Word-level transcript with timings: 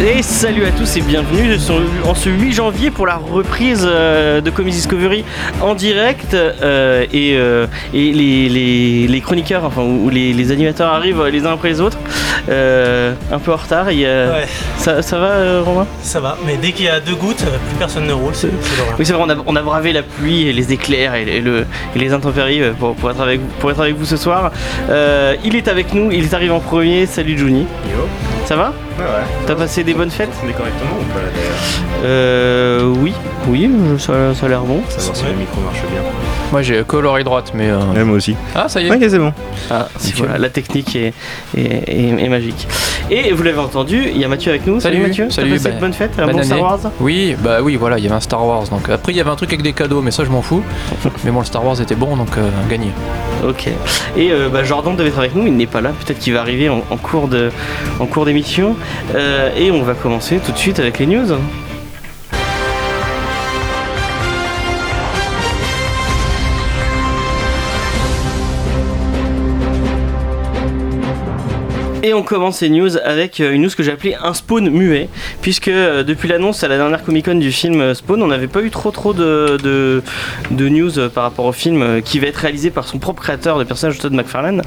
Et 0.00 0.22
salut 0.22 0.64
à 0.64 0.70
tous 0.70 0.96
et 0.96 1.00
bienvenue 1.00 1.56
en 2.04 2.14
ce 2.14 2.30
8 2.30 2.52
janvier 2.52 2.90
pour 2.92 3.04
la 3.04 3.16
reprise 3.16 3.84
euh, 3.84 4.40
de 4.40 4.48
Comics 4.48 4.74
Discovery 4.74 5.24
en 5.60 5.74
direct 5.74 6.34
euh, 6.34 7.04
et, 7.12 7.34
euh, 7.36 7.66
et 7.92 8.12
les, 8.12 9.08
les, 9.08 9.20
chroniqueurs, 9.20 9.64
enfin 9.64 9.82
où 9.82 10.08
les, 10.08 10.52
animateurs 10.52 10.92
arrivent 10.92 11.24
les 11.24 11.44
uns 11.44 11.52
après 11.54 11.70
les 11.70 11.80
autres, 11.80 11.98
un 12.48 13.38
peu 13.40 13.52
en 13.52 13.56
retard. 13.56 13.88
ça, 14.76 15.02
ça, 15.02 15.18
va 15.18 15.62
Romain? 15.62 15.86
Ça 16.00 16.20
va, 16.20 16.38
mais 16.46 16.56
dès 16.56 16.70
qu'il 16.70 16.84
y 16.84 16.88
a 16.88 17.00
deux 17.00 17.16
gouttes, 17.16 17.44
plus 17.44 17.76
personne 17.76 18.06
ne 18.06 18.12
roule. 18.12 18.34
C'est, 18.34 18.50
oui 18.98 19.04
c'est 19.04 19.14
vrai, 19.14 19.24
on 19.26 19.30
a, 19.30 19.36
on 19.46 19.56
a, 19.56 19.62
bravé 19.62 19.92
la 19.92 20.04
pluie 20.04 20.46
et 20.46 20.52
les 20.52 20.72
éclairs 20.72 21.16
et, 21.16 21.40
le, 21.40 21.66
les 21.96 22.12
intempéries 22.12 22.62
pour, 22.78 22.94
pour, 22.94 23.10
être 23.10 23.20
avec, 23.20 23.40
pour 23.58 23.72
être 23.72 23.80
avec 23.80 23.96
vous 23.96 24.06
ce 24.06 24.16
soir. 24.16 24.52
il 25.44 25.56
est 25.56 25.66
avec 25.66 25.92
nous, 25.92 26.12
il 26.12 26.22
est 26.22 26.34
arrivé 26.34 26.52
en 26.52 26.60
premier, 26.60 27.06
salut 27.06 27.36
Juni. 27.36 27.66
Yo. 27.90 28.27
Ça 28.48 28.56
va 28.56 28.68
Ouais, 28.98 29.04
ouais. 29.04 29.44
T'as 29.46 29.54
passé 29.54 29.84
des 29.84 29.92
bonnes 29.92 30.10
fêtes 30.10 30.30
Mais 30.46 30.54
correctement 30.54 30.96
ou 30.98 31.04
pas 31.12 31.20
d'ailleurs 31.20 32.02
Euh. 32.04 32.94
Oui, 32.98 33.12
oui, 33.46 33.70
ça, 33.98 34.34
ça 34.34 34.46
a 34.46 34.48
l'air 34.48 34.62
bon. 34.62 34.80
Savoir 34.88 35.14
si 35.16 35.24
le 35.26 35.32
micro 35.34 35.60
marche 35.60 35.80
bien. 35.90 36.00
Moi 36.50 36.62
j'ai 36.62 36.82
que 36.82 36.96
l'oreille 36.96 37.24
droite, 37.24 37.52
mais. 37.54 37.68
euh, 37.68 37.78
Ouais, 37.94 38.04
moi 38.04 38.16
aussi. 38.16 38.34
Ah, 38.54 38.66
ça 38.68 38.80
y 38.80 38.86
est. 38.86 38.90
Ok, 38.90 39.02
c'est 39.06 39.18
bon. 39.18 39.34
Ah, 39.70 39.88
si, 39.98 40.12
voilà, 40.14 40.38
la 40.38 40.48
technique 40.48 40.96
est, 40.96 41.12
est, 41.56 41.60
est- 41.88 42.24
est 42.24 42.28
magique. 42.30 42.66
Et 43.10 43.32
vous 43.32 43.42
l'avez 43.42 43.58
entendu, 43.58 44.04
il 44.14 44.18
y 44.18 44.24
a 44.24 44.28
Mathieu 44.28 44.50
avec 44.50 44.66
nous. 44.66 44.80
Salut, 44.80 44.98
Mathieu, 45.00 45.30
salut, 45.30 45.52
passé 45.52 45.68
bah, 45.70 45.74
de 45.76 45.80
bonnes 45.80 45.92
fêtes 45.94 46.10
Un 46.18 46.26
bonne 46.26 46.36
bon 46.36 46.42
Star. 46.42 46.60
Wars? 46.60 46.80
Oui, 47.00 47.34
bah 47.42 47.58
oui, 47.62 47.76
voilà, 47.76 47.96
il 47.96 48.04
y 48.04 48.06
avait 48.06 48.16
un 48.16 48.20
Star 48.20 48.44
Wars. 48.46 48.64
Donc 48.68 48.90
après, 48.90 49.12
il 49.12 49.16
y 49.16 49.20
avait 49.20 49.30
un 49.30 49.36
truc 49.36 49.48
avec 49.50 49.62
des 49.62 49.72
cadeaux, 49.72 50.02
mais 50.02 50.10
ça, 50.10 50.24
je 50.24 50.30
m'en 50.30 50.42
fous. 50.42 50.62
mais 51.24 51.30
bon, 51.30 51.38
le 51.40 51.46
Star 51.46 51.64
Wars 51.64 51.80
était 51.80 51.94
bon, 51.94 52.16
donc 52.16 52.36
euh, 52.36 52.48
gagné. 52.68 52.88
Ok. 53.48 53.68
Et 54.16 54.30
euh, 54.30 54.50
bah, 54.50 54.62
Jordan 54.62 54.94
devait 54.94 55.08
être 55.08 55.18
avec 55.18 55.34
nous, 55.34 55.46
il 55.46 55.56
n'est 55.56 55.66
pas 55.66 55.80
là, 55.80 55.90
peut-être 56.04 56.18
qu'il 56.18 56.34
va 56.34 56.40
arriver 56.40 56.68
en, 56.68 56.82
en 56.90 56.96
cours 56.98 57.28
de- 57.28 57.50
en 57.98 58.04
cours 58.06 58.26
d'émission. 58.26 58.76
Euh, 59.14 59.50
et 59.56 59.70
on 59.70 59.82
va 59.82 59.94
commencer 59.94 60.38
tout 60.44 60.52
de 60.52 60.58
suite 60.58 60.78
avec 60.78 60.98
les 60.98 61.06
news. 61.06 61.26
Et 72.04 72.14
on 72.14 72.22
commence 72.22 72.58
ces 72.58 72.70
news 72.70 72.96
avec 72.98 73.40
euh, 73.40 73.52
une 73.52 73.62
news 73.62 73.70
que 73.76 73.82
j'ai 73.82 73.90
appelée 73.90 74.14
un 74.22 74.32
spawn 74.32 74.70
muet, 74.70 75.08
puisque 75.42 75.66
euh, 75.66 76.04
depuis 76.04 76.28
l'annonce 76.28 76.62
à 76.62 76.68
la 76.68 76.76
dernière 76.76 77.02
Comic 77.02 77.24
Con 77.24 77.34
du 77.34 77.50
film 77.50 77.80
euh, 77.80 77.92
Spawn, 77.92 78.22
on 78.22 78.28
n'avait 78.28 78.46
pas 78.46 78.62
eu 78.62 78.70
trop 78.70 78.92
trop 78.92 79.12
de, 79.12 79.56
de, 79.58 80.68
news 80.68 80.92
par 81.12 81.24
rapport 81.24 81.46
au 81.46 81.52
film 81.52 82.00
qui 82.02 82.20
va 82.20 82.28
être 82.28 82.36
réalisé 82.36 82.70
par 82.70 82.86
son 82.86 82.98
propre 82.98 83.22
créateur 83.22 83.58
de 83.58 83.64
personnage 83.64 83.98
Todd 83.98 84.12
McFarlane. 84.12 84.62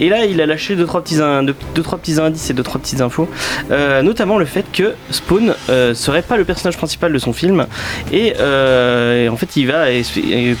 Et 0.00 0.08
là, 0.08 0.24
il 0.24 0.40
a 0.40 0.46
lâché 0.46 0.74
deux 0.74 0.86
trois 0.86 1.04
petits, 1.04 1.18
deux, 1.18 1.82
trois 1.82 1.98
petits 1.98 2.18
indices 2.18 2.50
et 2.50 2.54
deux 2.54 2.64
trois 2.64 2.80
petites 2.80 3.00
infos, 3.00 3.28
notamment 3.70 4.38
le 4.38 4.44
fait 4.44 4.64
que 4.72 4.94
Spawn 5.10 5.54
euh, 5.68 5.94
serait 5.94 6.22
pas 6.22 6.36
le 6.36 6.44
personnage 6.44 6.76
principal 6.76 7.12
de 7.12 7.18
son 7.18 7.32
film, 7.32 7.66
et, 8.12 8.32
en 8.32 9.36
fait, 9.36 9.56
il 9.56 9.68
va 9.68 9.84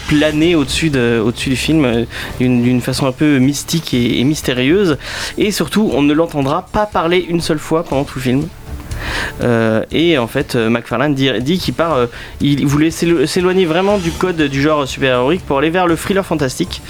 planer 0.08 0.54
au-dessus 0.54 0.90
de, 0.90 1.20
au-dessus 1.24 1.50
du 1.50 1.56
film 1.56 2.06
d'une 2.38 2.62
d'une 2.62 2.80
façon 2.80 3.06
un 3.06 3.12
peu 3.12 3.38
mystique 3.38 3.92
et, 3.94 4.20
et 4.20 4.24
mystérieuse. 4.24 4.98
Et 5.38 5.50
surtout, 5.50 5.90
on 5.92 6.02
ne 6.02 6.11
l'entendra 6.12 6.66
pas 6.72 6.86
parler 6.86 7.18
une 7.28 7.40
seule 7.40 7.58
fois 7.58 7.82
pendant 7.84 8.04
tout 8.04 8.18
le 8.18 8.22
film. 8.22 8.48
Euh, 9.42 9.82
et 9.90 10.18
en 10.18 10.26
fait, 10.26 10.54
euh, 10.54 10.68
McFarlane 10.70 11.14
dit, 11.14 11.58
qu'il 11.58 11.74
part, 11.74 11.94
euh, 11.94 12.06
il 12.40 12.64
voulait 12.66 12.90
s'élo- 12.90 13.26
s'éloigner 13.26 13.64
vraiment 13.64 13.98
du 13.98 14.10
code 14.12 14.40
du 14.42 14.62
genre 14.62 14.86
super-héroïque 14.86 15.44
pour 15.44 15.58
aller 15.58 15.70
vers 15.70 15.86
le 15.86 15.96
thriller 15.96 16.24
fantastique, 16.24 16.82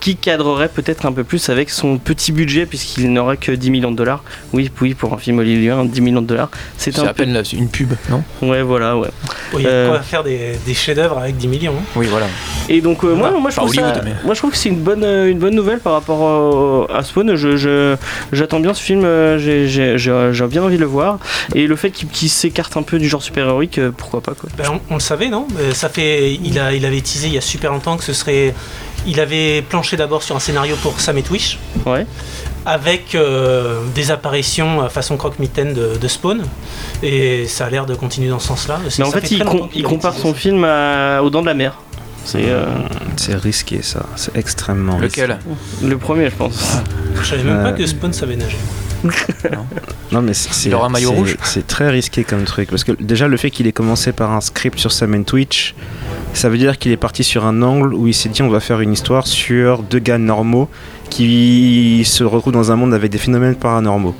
qui 0.00 0.16
cadrerait 0.16 0.68
peut-être 0.68 1.06
un 1.06 1.12
peu 1.12 1.24
plus 1.24 1.48
avec 1.50 1.70
son 1.70 1.98
petit 1.98 2.32
budget, 2.32 2.66
puisqu'il 2.66 3.12
n'aurait 3.12 3.36
que 3.36 3.52
10 3.52 3.70
millions 3.70 3.90
de 3.90 3.96
dollars. 3.96 4.24
Oui, 4.52 4.70
oui, 4.80 4.94
pour 4.94 5.12
un 5.12 5.18
film 5.18 5.38
hollywoodien, 5.38 5.84
10 5.84 6.00
millions 6.00 6.22
de 6.22 6.26
dollars, 6.26 6.48
c'est 6.76 6.98
un 6.98 7.04
à 7.06 7.14
peine 7.14 7.32
là, 7.32 7.42
une 7.52 7.68
pub, 7.68 7.92
non? 8.08 8.22
Ouais, 8.42 8.62
voilà, 8.62 8.96
ouais. 8.96 9.08
Il 9.56 9.60
y 9.62 9.66
a 9.66 9.70
de 9.70 9.74
Euh, 9.74 9.88
quoi 9.90 10.00
faire 10.00 10.24
des, 10.24 10.58
des 10.66 10.74
chefs-d'œuvre 10.74 11.18
avec 11.18 11.36
10 11.36 11.48
millions. 11.48 11.74
hein. 11.78 11.84
Oui, 11.96 12.06
voilà. 12.08 12.26
Et 12.68 12.80
donc 12.80 13.04
euh, 13.04 13.14
moi, 13.14 13.30
moi, 13.32 13.50
je 13.50 13.56
trouve 13.56 13.74
ça- 13.74 13.82
Hollywood, 13.82 14.02
mais- 14.04 14.14
moi 14.24 14.34
je 14.34 14.38
trouve 14.40 14.50
que 14.52 14.56
c'est 14.56 14.68
une 14.68 14.80
bonne, 14.80 15.04
euh, 15.04 15.28
une 15.30 15.38
bonne 15.38 15.54
nouvelle 15.54 15.80
par 15.80 15.92
rapport 15.92 16.20
au- 16.20 16.86
à 16.92 17.02
Spawn. 17.02 17.34
Je, 17.36 17.56
je- 17.56 17.96
j'attends 18.32 18.60
bien 18.60 18.74
ce 18.74 18.82
film, 18.82 19.04
euh, 19.04 19.38
j'ai, 19.38 19.68
j'ai- 19.68 19.98
j'ai- 19.98 20.30
j'ai 20.32 20.46
bien 20.46 20.62
envie 20.62 20.76
de 20.76 20.80
le 20.80 20.86
voir. 20.86 21.18
Et 21.54 21.66
le 21.66 21.76
fait 21.76 21.90
qu'il, 21.90 22.30
s'écarte 22.30 22.76
un 22.76 22.82
peu 22.82 22.98
du 22.98 23.08
genre 23.08 23.22
super-héroïque, 23.22 23.78
euh, 23.78 23.90
pourquoi 23.96 24.20
pas 24.22 24.32
quoi. 24.34 24.48
Ben, 24.56 24.64
on, 24.72 24.80
on 24.90 24.94
le 24.94 25.00
savait, 25.00 25.28
non? 25.28 25.46
Euh, 25.58 25.72
Ça 25.72 25.88
fait, 25.88 26.34
il, 26.42 26.58
a, 26.58 26.72
il 26.72 26.86
avait 26.86 27.00
teasé 27.00 27.26
il 27.28 27.34
y 27.34 27.38
a 27.38 27.40
super 27.42 27.72
longtemps 27.72 27.96
que 27.96 28.04
ce 28.04 28.12
serait. 28.12 28.54
Il 29.06 29.18
avait 29.20 29.62
planché 29.62 29.96
d'abord 29.96 30.22
sur 30.22 30.36
un 30.36 30.40
scénario 30.40 30.76
pour 30.82 31.00
Sam 31.00 31.16
et 31.18 31.22
Twitch, 31.22 31.58
Ouais. 31.86 32.06
avec 32.66 33.14
euh, 33.14 33.80
des 33.94 34.10
apparitions 34.10 34.82
euh, 34.82 34.88
façon 34.88 35.16
croque-mitaine 35.16 35.72
de, 35.72 35.96
de 35.96 36.08
Spawn, 36.08 36.42
et 37.02 37.46
ça 37.46 37.66
a 37.66 37.70
l'air 37.70 37.86
de 37.86 37.94
continuer 37.94 38.28
dans 38.28 38.38
ce 38.38 38.48
sens-là. 38.48 38.78
Mais 38.98 39.04
en 39.04 39.10
fait, 39.10 39.30
il, 39.30 39.42
com- 39.44 39.68
compare 39.84 40.14
son 40.14 40.32
ça. 40.34 40.38
film 40.38 40.64
à- 40.64 41.22
aux 41.22 41.30
Dents 41.30 41.40
de 41.40 41.46
la 41.46 41.54
Mer. 41.54 41.78
C'est 42.24 42.44
euh, 42.50 42.66
C'est 43.16 43.34
risqué 43.34 43.80
ça, 43.80 44.04
c'est 44.16 44.36
extrêmement 44.36 44.98
Lequel? 44.98 45.38
Le 45.82 45.96
premier, 45.96 46.28
je 46.28 46.34
pense. 46.36 46.76
Je 47.22 47.26
savais 47.26 47.42
même 47.42 47.62
pas 47.62 47.72
que 47.72 47.86
Spawn 47.86 48.12
savait 48.12 48.36
nager. 48.36 48.58
risqué. 49.02 49.32
Non 50.12 50.20
mais 50.22 50.34
c'est 50.34 50.68
Il 50.68 50.74
aura 50.74 50.86
un 50.86 50.90
maillot 50.90 51.10
c'est- 51.10 51.14
rouge? 51.16 51.36
C'est 51.44 51.66
très 51.66 51.88
risqué 51.88 52.24
comme 52.24 52.42
truc 52.44 52.68
parce 52.68 52.82
que 52.84 52.92
déjà 53.00 53.28
le 53.28 53.36
fait 53.38 53.50
qu'il 53.50 53.66
ait 53.68 53.72
commencé 53.72 54.12
par 54.12 54.32
un 54.32 54.40
script 54.42 54.78
sur 54.78 54.90
Sam 54.92 55.24
Twitch, 55.24 55.74
ça 56.32 56.48
veut 56.48 56.58
dire 56.58 56.78
qu'il 56.78 56.92
est 56.92 56.96
parti 56.96 57.24
sur 57.24 57.44
un 57.44 57.62
angle 57.62 57.92
où 57.94 58.06
il 58.06 58.14
s'est 58.14 58.28
dit 58.28 58.42
on 58.42 58.48
va 58.48 58.60
faire 58.60 58.80
une 58.80 58.92
histoire 58.92 59.26
sur 59.26 59.82
deux 59.82 59.98
gars 59.98 60.18
normaux 60.18 60.68
qui 61.10 62.02
se 62.06 62.22
retrouvent 62.24 62.52
dans 62.52 62.70
un 62.72 62.76
monde 62.76 62.94
avec 62.94 63.10
des 63.10 63.18
phénomènes 63.18 63.56
paranormaux. 63.56 64.14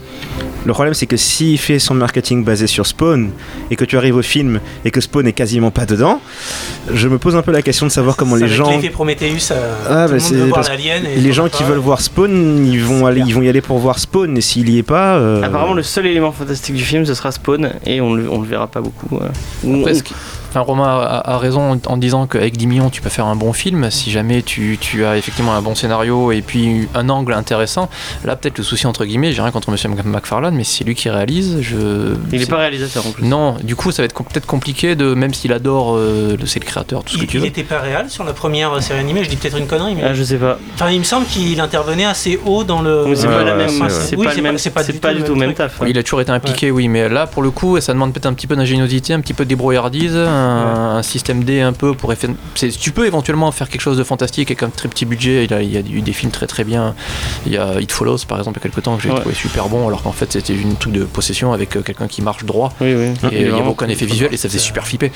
Le 0.67 0.75
problème 0.75 0.93
c'est 0.93 1.07
que 1.07 1.17
s'il 1.17 1.57
fait 1.57 1.79
son 1.79 1.95
marketing 1.95 2.45
basé 2.45 2.67
sur 2.67 2.85
Spawn 2.87 3.31
et 3.71 3.77
que 3.77 3.85
tu 3.87 3.97
arrives 3.97 4.17
au 4.17 4.23
film 4.23 4.61
et 4.85 4.91
que 4.91 5.01
Spawn 5.01 5.27
est 5.27 5.33
quasiment 5.33 5.71
pas 5.71 5.87
dedans, 5.87 6.21
je 6.93 7.09
me 7.09 7.17
pose 7.19 7.35
un 7.37 7.41
peu 7.43 7.53
la 7.53 7.63
question 7.63 7.87
de 7.87 7.91
savoir 7.93 8.17
comment 8.17 8.37
les 8.37 8.49
gens 8.49 8.69
l'effet 8.71 8.91
Prometheus, 8.91 9.53
euh, 9.53 9.75
Ah, 9.89 9.89
tout 9.89 9.93
bah, 9.93 10.05
le 10.07 10.11
monde 10.13 10.21
c'est 10.21 10.35
veut 10.35 10.45
voir 10.47 10.55
parce 10.57 10.69
l'alien. 10.69 11.05
et 11.07 11.19
les 11.21 11.33
gens 11.33 11.49
qui 11.49 11.63
veulent 11.63 11.79
voir 11.79 12.03
Spawn, 12.03 12.67
ils 12.67 12.83
vont 12.85 13.07
aller, 13.07 13.21
bien. 13.23 13.27
ils 13.29 13.35
vont 13.35 13.41
y 13.43 13.49
aller 13.49 13.63
pour 13.63 13.79
voir 13.79 13.99
Spawn, 13.99 14.37
et 14.37 14.41
s'il 14.43 14.69
y 14.69 14.77
est 14.77 14.83
pas, 14.83 15.15
euh, 15.17 15.43
Apparemment, 15.43 15.73
le 15.73 15.83
seul 15.83 16.05
élément 16.07 16.33
fantastique 16.33 16.75
du 16.75 16.85
film, 16.85 17.07
ce 17.07 17.15
sera 17.15 17.33
Spawn, 17.33 17.71
et 17.87 18.03
on 18.03 18.13
le, 18.13 18.29
on 18.29 18.43
le 18.43 18.47
verra 18.47 18.67
pas 18.67 18.83
beaucoup. 18.83 19.17
euh. 19.17 19.79
Après, 19.81 19.95
Enfin, 20.51 20.61
Romain 20.61 20.85
a, 20.89 21.23
a 21.35 21.39
raison 21.39 21.73
en, 21.73 21.79
en 21.93 21.97
disant 21.97 22.27
qu'avec 22.27 22.57
10 22.57 22.67
millions, 22.67 22.91
tu 22.91 23.01
peux 23.01 23.09
faire 23.09 23.27
un 23.27 23.37
bon 23.37 23.53
film. 23.53 23.91
Si 23.91 24.11
jamais 24.11 24.43
tu, 24.43 24.79
tu 24.81 25.05
as 25.05 25.17
effectivement 25.17 25.55
un 25.55 25.63
bon 25.63 25.75
scénario 25.75 26.33
et 26.33 26.43
puis 26.43 26.89
un 26.95 27.09
angle 27.09 27.33
intéressant, 27.33 27.89
là, 28.25 28.37
peut-être 28.37 28.59
le 28.59 28.65
souci, 28.65 28.87
entre 28.87 29.05
guillemets, 29.05 29.33
j'ai 29.33 29.43
rien 29.43 29.51
contre 29.53 29.71
Monsieur 29.71 29.89
McFarlane, 29.89 30.55
mais 30.55 30.65
c'est 30.65 30.85
lui 30.85 30.95
qui 30.95 31.09
réalise. 31.09 31.59
Je... 31.61 31.77
il 32.33 32.35
est 32.35 32.45
c'est- 32.45 32.51
pas 32.51 32.57
réalisateur 32.59 33.07
en 33.07 33.11
plus. 33.13 33.25
Non, 33.25 33.57
du 33.63 33.77
coup, 33.77 33.93
ça 33.93 34.03
va 34.03 34.07
être 34.07 34.13
com- 34.13 34.27
peut-être 34.31 34.47
compliqué, 34.47 34.97
de, 34.97 35.15
même 35.15 35.33
s'il 35.35 35.53
adore, 35.53 35.95
euh, 35.97 36.37
le- 36.39 36.47
c'est 36.47 36.61
le 36.61 36.67
créateur, 36.67 37.05
tout 37.05 37.13
ce 37.13 37.19
que 37.19 37.23
Il, 37.23 37.29
tu 37.29 37.37
il 37.37 37.41
veux. 37.41 37.47
était 37.47 37.63
pas 37.63 37.79
réel 37.79 38.11
sur 38.11 38.25
la 38.25 38.33
première 38.33 38.83
série 38.83 38.99
animée, 39.01 39.23
je 39.25 39.31
dis 39.31 39.37
peut-être 39.37 39.57
une 39.59 39.67
connerie, 39.69 39.95
mais 39.95 40.03
Ah, 40.05 40.15
je 40.15 40.23
sais 40.25 40.37
pas. 40.37 40.59
enfin, 40.75 40.91
il 40.91 40.99
me 40.99 41.05
semble 41.05 41.27
qu'il 41.27 41.61
intervenait 41.61 42.05
assez 42.07 42.41
haut 42.45 42.65
dans 42.65 42.83
le. 42.83 43.05
Mais 43.07 43.15
c'est 43.15 43.29
Ouais, 43.29 43.35
pas 43.35 43.45
la 43.45 43.55
même, 43.55 43.69
c'est 43.89 44.17
Oui, 44.17 44.25
pas 44.25 44.31
c'est 44.33 44.37
le 44.39 44.43
pas- 44.43 44.49
même, 44.49 44.59
c'est 44.59 44.71
pas 44.71 44.83
c'est 44.83 44.93
du 44.95 44.99
pas 44.99 45.09
tout 45.11 45.15
du 45.15 45.21
le 45.21 45.27
tout 45.29 45.35
le 45.35 45.41
même 45.41 45.55
taf. 45.55 45.81
Il 45.87 45.97
a 45.97 46.03
toujours 46.03 46.21
été 46.21 46.33
impliqué, 46.33 46.71
oui, 46.73 46.89
mais 46.89 47.09
là, 47.09 47.27
pour 47.29 47.43
le 47.43 47.51
coup, 47.53 47.81
ça 47.81 47.93
demande 47.93 48.13
peut-être 48.13 48.27
un 48.27 48.35
petit 48.35 48.47
peu 48.49 48.57
d'ingéniosité, 48.57 49.13
un 49.15 49.21
petit 49.21 49.35
peu 49.35 49.45
de 49.45 49.49
débrouillardise, 49.51 50.17
un, 50.41 50.97
un 50.99 51.03
système 51.03 51.45
D 51.45 51.61
un 51.61 51.73
peu 51.73 51.95
pour 51.95 52.13
effet- 52.13 52.29
Tu 52.81 52.91
peux 52.93 53.07
éventuellement 53.07 53.51
faire 53.53 53.69
quelque 53.69 53.81
chose 53.81 53.97
de 53.99 54.05
fantastique 54.05 54.51
avec 54.51 54.63
un 54.63 54.71
très 54.71 54.89
petit 54.89 55.05
budget. 55.05 55.45
Il, 55.45 55.55
a- 55.55 55.63
il 55.63 55.73
y 55.73 55.77
a 55.77 55.81
eu 55.81 56.01
des 56.03 56.13
films 56.13 56.33
très 56.33 56.47
très 56.47 56.65
bien. 56.65 56.95
Il 57.47 57.53
y 57.53 57.57
a 57.59 57.81
It 57.81 57.93
Follows, 57.93 58.19
par 58.29 58.39
exemple, 58.39 58.59
il 58.59 58.65
y 58.65 58.67
a 58.67 58.71
quelques 58.71 58.85
temps, 58.85 58.97
que 58.97 59.03
j'ai 59.03 59.11
Ouais. 59.11 59.21
trouvé 59.21 59.35
super 59.35 59.69
bon, 59.69 59.87
alors 59.89 60.03
qu'en 60.03 60.13
fait, 60.13 60.33
c'était 60.33 60.55
une 60.55 60.77
truc 60.77 60.93
de 60.93 61.05
possession 61.05 61.53
avec 61.53 61.77
euh, 61.77 61.83
quelqu'un 61.83 62.09
qui 62.09 62.23
marche 62.23 62.45
droit. 62.45 62.73
Oui, 62.81 62.95
oui. 62.95 63.07
Et 63.33 63.43
il 63.43 63.53
n'y 63.53 63.59
avait 63.61 63.69
aucun 63.69 63.89
effet 63.89 64.07
visuel 64.07 64.33
et 64.33 64.37
ça 64.37 64.49
faisait 64.49 64.59
super 64.59 64.87
flipper. 64.87 65.13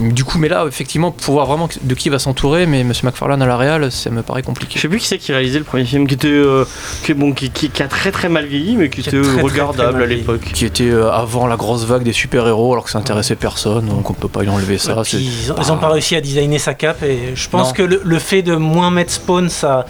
Du 0.00 0.24
coup, 0.24 0.38
mais 0.38 0.48
là, 0.48 0.64
effectivement, 0.66 1.10
pouvoir 1.10 1.46
vraiment 1.46 1.68
de 1.82 1.94
qui 1.94 2.08
va 2.08 2.18
s'entourer, 2.18 2.66
mais 2.66 2.84
Monsieur 2.84 3.06
McFarlane 3.06 3.42
à 3.42 3.46
la 3.46 3.56
réal, 3.56 3.90
ça 3.92 4.10
me 4.10 4.22
paraît 4.22 4.40
Je 4.42 4.46
compliqué. 4.46 4.78
sais 4.78 4.88
plus 4.88 4.98
qui 4.98 5.06
c'est 5.06 5.18
qui 5.18 5.32
réalisait 5.32 5.58
le 5.58 5.64
premier 5.64 5.84
film, 5.84 6.06
qui 6.06 6.14
était 6.14 6.28
euh, 6.28 6.64
qui, 7.04 7.14
bon, 7.14 7.32
qui, 7.32 7.50
qui- 7.50 7.70
qui 7.70 7.82
a 7.82 7.88
très 7.88 8.10
très 8.12 8.28
mal 8.28 8.46
vieilli, 8.46 8.76
mais 8.76 8.88
qui 8.90 9.00
était 9.00 9.10
très, 9.20 9.32
très, 9.32 9.42
regardable 9.42 9.94
très 9.94 10.02
à 10.02 10.06
l'époque. 10.06 10.40
Qui 10.52 10.64
était 10.64 10.90
euh, 10.90 11.10
avant 11.10 11.46
la 11.46 11.56
grosse 11.56 11.84
vague 11.84 12.02
des 12.02 12.12
super-héros, 12.12 12.72
alors 12.72 12.84
que 12.84 12.90
ça 12.90 12.98
intéressait 12.98 13.36
personne, 13.36 13.86
donc 13.86 14.10
on 14.10 14.14
peut 14.14 14.28
pas 14.28 14.42
y 14.44 14.48
enlever 14.56 14.78
ça. 14.78 14.94
Puis 15.02 15.18
ils, 15.18 15.52
ont, 15.52 15.56
ils 15.60 15.72
ont 15.72 15.76
pas 15.78 15.88
réussi 15.88 16.16
à 16.16 16.20
designer 16.20 16.58
sa 16.58 16.74
cape 16.74 17.02
et 17.02 17.34
je 17.34 17.48
pense 17.48 17.68
Non. 17.68 17.72
que 17.74 17.82
le, 17.82 18.00
le 18.04 18.18
fait 18.18 18.42
de 18.42 18.54
moins 18.56 18.90
mettre 18.90 19.12
Spawn, 19.12 19.48
ça, 19.48 19.86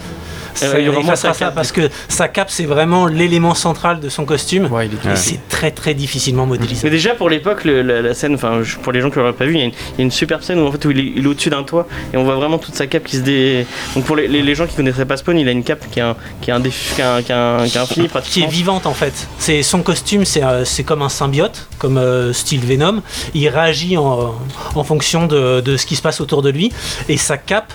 Il 0.61 0.85
y 0.85 0.89
aura 0.89 0.99
il 1.01 1.05
passera 1.07 1.33
sa 1.33 1.39
ça 1.39 1.45
cape, 1.45 1.55
parce 1.55 1.71
que 1.71 1.89
sa 2.07 2.27
cape 2.27 2.49
c'est 2.49 2.65
vraiment 2.65 3.05
l'élément 3.07 3.53
central 3.53 3.99
de 3.99 4.09
son 4.09 4.25
costume 4.25 4.65
Ouais, 4.71 4.87
il 4.87 4.93
est- 4.93 5.05
et 5.05 5.09
Ouais. 5.09 5.15
c'est 5.15 5.39
très 5.49 5.71
très 5.71 5.93
difficilement 5.93 6.45
Mais 6.45 6.57
modélisable. 6.57 6.89
déjà 6.89 7.13
pour 7.15 7.29
l'époque, 7.29 7.63
le- 7.65 7.81
la, 7.81 8.01
la 8.01 8.13
scène, 8.13 8.35
enfin 8.35 8.61
pour 8.83 8.91
les 8.91 9.01
gens 9.01 9.09
qui 9.09 9.17
l'auraient 9.17 9.33
pas 9.33 9.45
vu, 9.45 9.53
il 9.55 9.59
y, 9.59 9.61
a 9.61 9.65
une- 9.65 9.71
il 9.71 9.99
y 9.99 10.01
a 10.01 10.03
une 10.05 10.11
superbe 10.11 10.41
scène 10.41 10.59
où 10.59 10.67
en 10.67 10.71
fait 10.71 10.83
où 10.85 10.91
il 10.91 10.99
est, 10.99 11.13
il 11.15 11.23
est 11.23 11.27
au-dessus 11.27 11.49
d'un 11.49 11.63
toit 11.63 11.87
et 12.13 12.17
on 12.17 12.23
voit 12.23 12.35
vraiment 12.35 12.57
toute 12.57 12.75
sa 12.75 12.87
cape 12.87 13.03
qui 13.03 13.17
se 13.17 13.21
dé. 13.21 13.65
Donc 13.95 14.05
pour 14.05 14.15
les, 14.15 14.27
les- 14.27 14.41
les 14.41 14.55
gens 14.55 14.65
qui 14.67 14.75
connaîtraient 14.75 15.05
pas 15.05 15.17
Spawn, 15.17 15.37
il 15.37 15.47
a 15.47 15.51
une 15.51 15.63
cape 15.63 15.85
qui 15.91 15.99
est 15.99 16.03
un, 16.03 16.15
qui 16.41 16.49
est 16.49 16.53
un, 16.53 16.59
défi- 16.59 16.93
qui 16.95 17.01
est 17.01 17.03
un, 17.03 17.21
qui 17.21 17.31
est 17.31 17.35
un- 17.35 17.65
qui 17.67 17.77
est 17.77 17.81
infini 17.81 17.95
qui 17.95 18.05
est 18.05 18.09
pratiquement. 18.09 18.47
vivante 18.49 18.85
en 18.85 18.93
fait. 18.93 19.27
C'est 19.39 19.63
son 19.63 19.81
costume, 19.81 20.25
c'est 20.25 20.43
euh, 20.43 20.65
c'est 20.65 20.83
comme 20.83 21.01
un 21.01 21.09
symbiote, 21.09 21.67
comme 21.79 21.97
euh, 21.97 22.33
style 22.33 22.61
Venom. 22.65 23.01
Il 23.33 23.47
réagit 23.49 23.97
en, 23.97 24.35
en 24.75 24.83
fonction 24.83 25.25
de, 25.27 25.61
de 25.61 25.77
ce 25.77 25.85
qui 25.85 25.95
se 25.95 26.01
passe 26.01 26.21
autour 26.21 26.41
de 26.41 26.49
lui 26.49 26.71
et 27.09 27.17
sa 27.17 27.37
cape, 27.37 27.73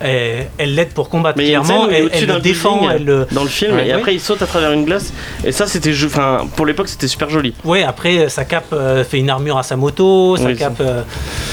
elle 0.00 0.46
elle 0.58 0.74
l'aide 0.74 0.90
pour 0.90 1.08
combattre. 1.08 1.38
Mais 1.38 1.46
Clairement, 1.48 1.88
elle, 1.90 2.08
elle 2.12 2.26
d'un 2.26 2.34
le 2.36 2.40
défend. 2.40 2.78
building. 2.80 2.96
Elle, 2.96 3.04
le- 3.04 3.26
dans 3.32 3.42
le 3.42 3.48
film 3.48 3.74
Ouais. 3.76 3.88
et 3.88 3.92
après 3.92 4.14
il 4.14 4.20
saute 4.20 4.42
à 4.42 4.46
travers 4.46 4.72
une 4.72 4.84
glace 4.84 5.12
et 5.44 5.52
ça 5.52 5.66
c'était 5.66 5.92
enfin 6.04 6.46
pour 6.56 6.66
l'époque 6.66 6.88
c'était 6.88 7.08
super 7.08 7.28
joli 7.30 7.52
Ouais, 7.64 7.82
après 7.82 8.28
sa 8.28 8.44
cape 8.44 8.66
euh, 8.72 9.04
fait 9.04 9.18
une 9.18 9.30
armure 9.30 9.58
à 9.58 9.62
sa 9.62 9.76
moto, 9.76 10.36
sa 10.36 10.44
Oui, 10.44 10.56
cape. 10.56 10.80
euh, 10.80 11.02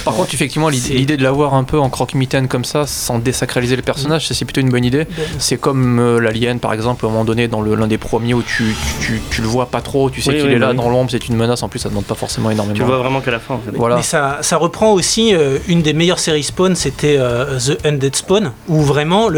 Par 0.03 0.13
contre, 0.13 0.33
effectivement, 0.33 0.69
l'idée 0.69 1.17
de 1.17 1.23
l'avoir 1.23 1.53
un 1.55 1.63
peu 1.63 1.79
en 1.79 1.89
croque-mitaine 1.89 2.47
comme 2.47 2.65
ça, 2.65 2.85
sans 2.87 3.19
désacraliser 3.19 3.75
le 3.75 3.81
personnage, 3.81 4.27
c'est 4.27 4.45
plutôt 4.45 4.61
une 4.61 4.69
bonne 4.69 4.85
idée. 4.85 5.07
C'est 5.39 5.57
comme 5.57 5.99
euh, 5.99 6.19
l'alien, 6.19 6.59
par 6.59 6.73
exemple, 6.73 7.05
à 7.05 7.09
un 7.09 7.11
moment 7.11 7.25
donné, 7.25 7.47
dans 7.47 7.61
l'un 7.61 7.87
des 7.87 7.97
premiers 7.97 8.33
où 8.33 8.41
tu, 8.43 8.75
tu, 9.01 9.05
tu- 9.05 9.21
tu 9.31 9.41
le 9.41 9.47
vois 9.47 9.65
pas 9.67 9.81
trop, 9.81 10.09
tu 10.09 10.21
sais 10.21 10.29
Oui, 10.31 10.35
qu'il 10.37 10.45
oui, 10.47 10.53
est 10.53 10.59
là 10.59 10.71
oui. 10.71 10.75
dans 10.77 10.89
l'ombre, 10.89 11.09
c'est 11.11 11.27
une 11.27 11.35
menace. 11.35 11.63
En 11.63 11.69
plus, 11.69 11.79
ça 11.79 11.89
demande 11.89 12.05
pas 12.05 12.15
forcément 12.15 12.49
énormément. 12.51 12.75
tu 12.75 12.81
le 12.81 12.87
vois 12.87 12.97
vraiment 12.97 13.21
qu'à 13.21 13.31
la 13.31 13.39
fin 13.39 13.55
en 13.55 13.59
fait 13.59 13.71
Voilà. 13.75 13.95
Mais 13.97 14.03
ça, 14.03 14.37
ça 14.41 14.57
reprend 14.57 14.91
aussi 14.93 15.33
euh, 15.33 15.57
une 15.67 15.81
des 15.81 15.93
meilleures 15.93 16.19
séries 16.19 16.43
Spawn, 16.43 16.75
c'était 16.75 17.15
euh, 17.17 17.57
The 17.59 17.85
Undead 17.85 18.15
Spawn, 18.15 18.34
où 18.67 18.81
vraiment 18.81 19.29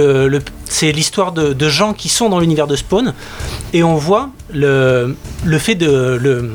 c'est 0.65 0.91
l'histoire 0.91 1.31
de, 1.31 1.69
gens 1.69 1.94
qui 1.94 2.09
sont 2.09 2.29
dans 2.29 2.39
l'univers 2.39 2.67
de 2.67 2.75
Spawn, 2.75 3.13
et 3.73 3.83
on 3.83 3.95
voit 3.95 4.29
le, 4.53 5.15
fait 5.57 5.75
de... 5.75 6.49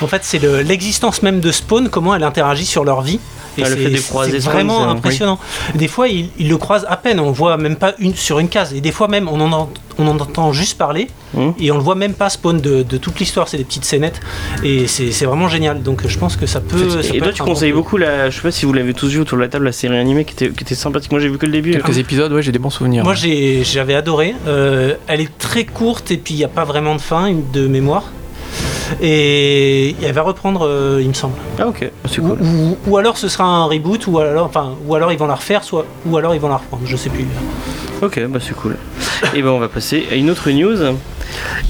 En 0.00 0.06
fait, 0.06 0.22
c'est 0.24 0.38
le- 0.38 0.60
l'existence 0.60 1.22
même 1.22 1.40
de 1.40 1.50
Spawn, 1.50 1.88
comment 1.88 2.14
elle 2.14 2.24
interagit 2.24 2.66
sur 2.66 2.84
leur 2.84 3.00
vie. 3.02 3.20
Et 3.58 3.62
Ah, 3.64 3.68
le 3.68 3.76
c'est- 3.76 3.82
fait 3.82 3.90
de 3.90 4.00
croiser 4.00 4.40
c'est 4.40 4.50
vraiment 4.50 4.80
c'est- 4.84 4.90
impressionnant. 4.90 5.38
Des 5.74 5.88
fois, 5.88 6.08
ils, 6.08 6.30
ils 6.38 6.48
le 6.48 6.56
croisent 6.56 6.86
à 6.88 6.96
peine, 6.96 7.20
on 7.20 7.32
voit 7.32 7.56
même 7.58 7.76
pas 7.76 7.94
une 7.98 8.14
sur 8.14 8.38
une 8.38 8.48
case. 8.48 8.72
Et 8.74 8.80
des 8.80 8.92
fois 8.92 9.08
même, 9.08 9.28
on 9.28 9.40
en, 9.40 9.52
ent- 9.52 9.70
on 9.98 10.06
en 10.08 10.18
entend 10.18 10.52
juste 10.52 10.78
parler, 10.78 11.08
Mhm. 11.34 11.52
et 11.60 11.70
on 11.70 11.76
le 11.76 11.82
voit 11.82 11.94
même 11.94 12.14
pas 12.14 12.30
Spawn 12.30 12.60
de, 12.60 12.82
de 12.82 12.96
toute 12.96 13.18
l'histoire. 13.20 13.48
C'est 13.48 13.58
des 13.58 13.64
petites 13.64 13.84
scénettes, 13.84 14.20
et 14.64 14.86
c'est 14.86 15.12
c'est 15.12 15.26
vraiment 15.26 15.48
génial. 15.48 15.82
Donc 15.82 16.06
je 16.06 16.18
pense 16.18 16.36
que 16.36 16.46
ça 16.46 16.60
peut. 16.60 16.88
ça 16.88 17.00
et 17.00 17.12
peut 17.12 17.18
toi 17.18 17.28
être 17.28 17.34
tu 17.34 17.42
bon 17.42 17.50
conseilles 17.50 17.72
beaucoup 17.72 17.98
la 17.98 18.30
je 18.30 18.36
sais 18.36 18.42
pas 18.42 18.50
si 18.50 18.64
vous 18.64 18.72
l'avez 18.72 18.94
tous 18.94 19.08
vu 19.08 19.20
autour 19.20 19.36
de 19.36 19.42
la 19.42 19.48
table 19.48 19.66
la 19.66 19.72
série 19.72 19.98
animée 19.98 20.24
qui 20.24 20.32
était, 20.32 20.50
qui 20.50 20.64
était 20.64 20.74
sympathique 20.74 21.10
moi 21.10 21.20
j'ai 21.20 21.28
vu 21.28 21.36
que 21.38 21.46
le 21.46 21.52
début 21.52 21.72
Quelques 21.72 21.98
épisodes, 21.98 22.32
ouais, 22.32 22.42
j'ai 22.42 22.52
des 22.52 22.58
bons 22.58 22.70
souvenirs. 22.70 23.04
Moi 23.04 23.14
j'avais 23.14 23.94
adoré. 23.94 24.34
Euh, 24.46 24.94
elle 25.08 25.20
est 25.20 25.38
très 25.38 25.64
courte 25.66 26.10
et 26.10 26.16
puis 26.16 26.32
il 26.34 26.38
n'y 26.38 26.44
a 26.44 26.48
pas 26.48 26.64
vraiment 26.64 26.94
de 26.94 27.00
fin 27.00 27.32
de 27.52 27.66
mémoire. 27.66 28.04
Et 29.00 29.94
elle 30.02 30.12
va 30.12 30.22
reprendre, 30.22 30.66
euh, 30.66 30.98
il 31.02 31.08
me 31.08 31.12
semble. 31.14 31.34
ah 31.58 31.66
ok 31.68 31.90
c'est 32.08 32.20
Ou, 32.20 32.28
cool 32.28 32.38
ou- 32.42 32.76
ou 32.86 32.96
alors 32.96 33.16
ce 33.16 33.28
sera 33.28 33.44
un 33.44 33.64
reboot, 33.66 34.06
ou 34.06 34.18
alors, 34.18 34.46
enfin, 34.46 34.74
ou 34.86 34.94
alors 34.94 35.12
ils 35.12 35.18
vont 35.18 35.26
la 35.26 35.34
refaire, 35.36 35.64
soit, 35.64 35.86
ou 36.06 36.16
alors 36.16 36.34
ils 36.34 36.40
vont 36.40 36.48
la 36.48 36.56
reprendre. 36.56 36.82
Je 36.86 36.96
sais 36.96 37.10
plus. 37.10 37.26
Ok, 38.02 38.20
bah 38.28 38.40
c'est 38.42 38.54
cool. 38.54 38.76
Et 39.32 39.42
ben 39.42 39.50
on 39.50 39.60
va 39.60 39.68
passer 39.68 40.08
à 40.10 40.16
une 40.16 40.28
autre 40.28 40.50
news. 40.50 40.76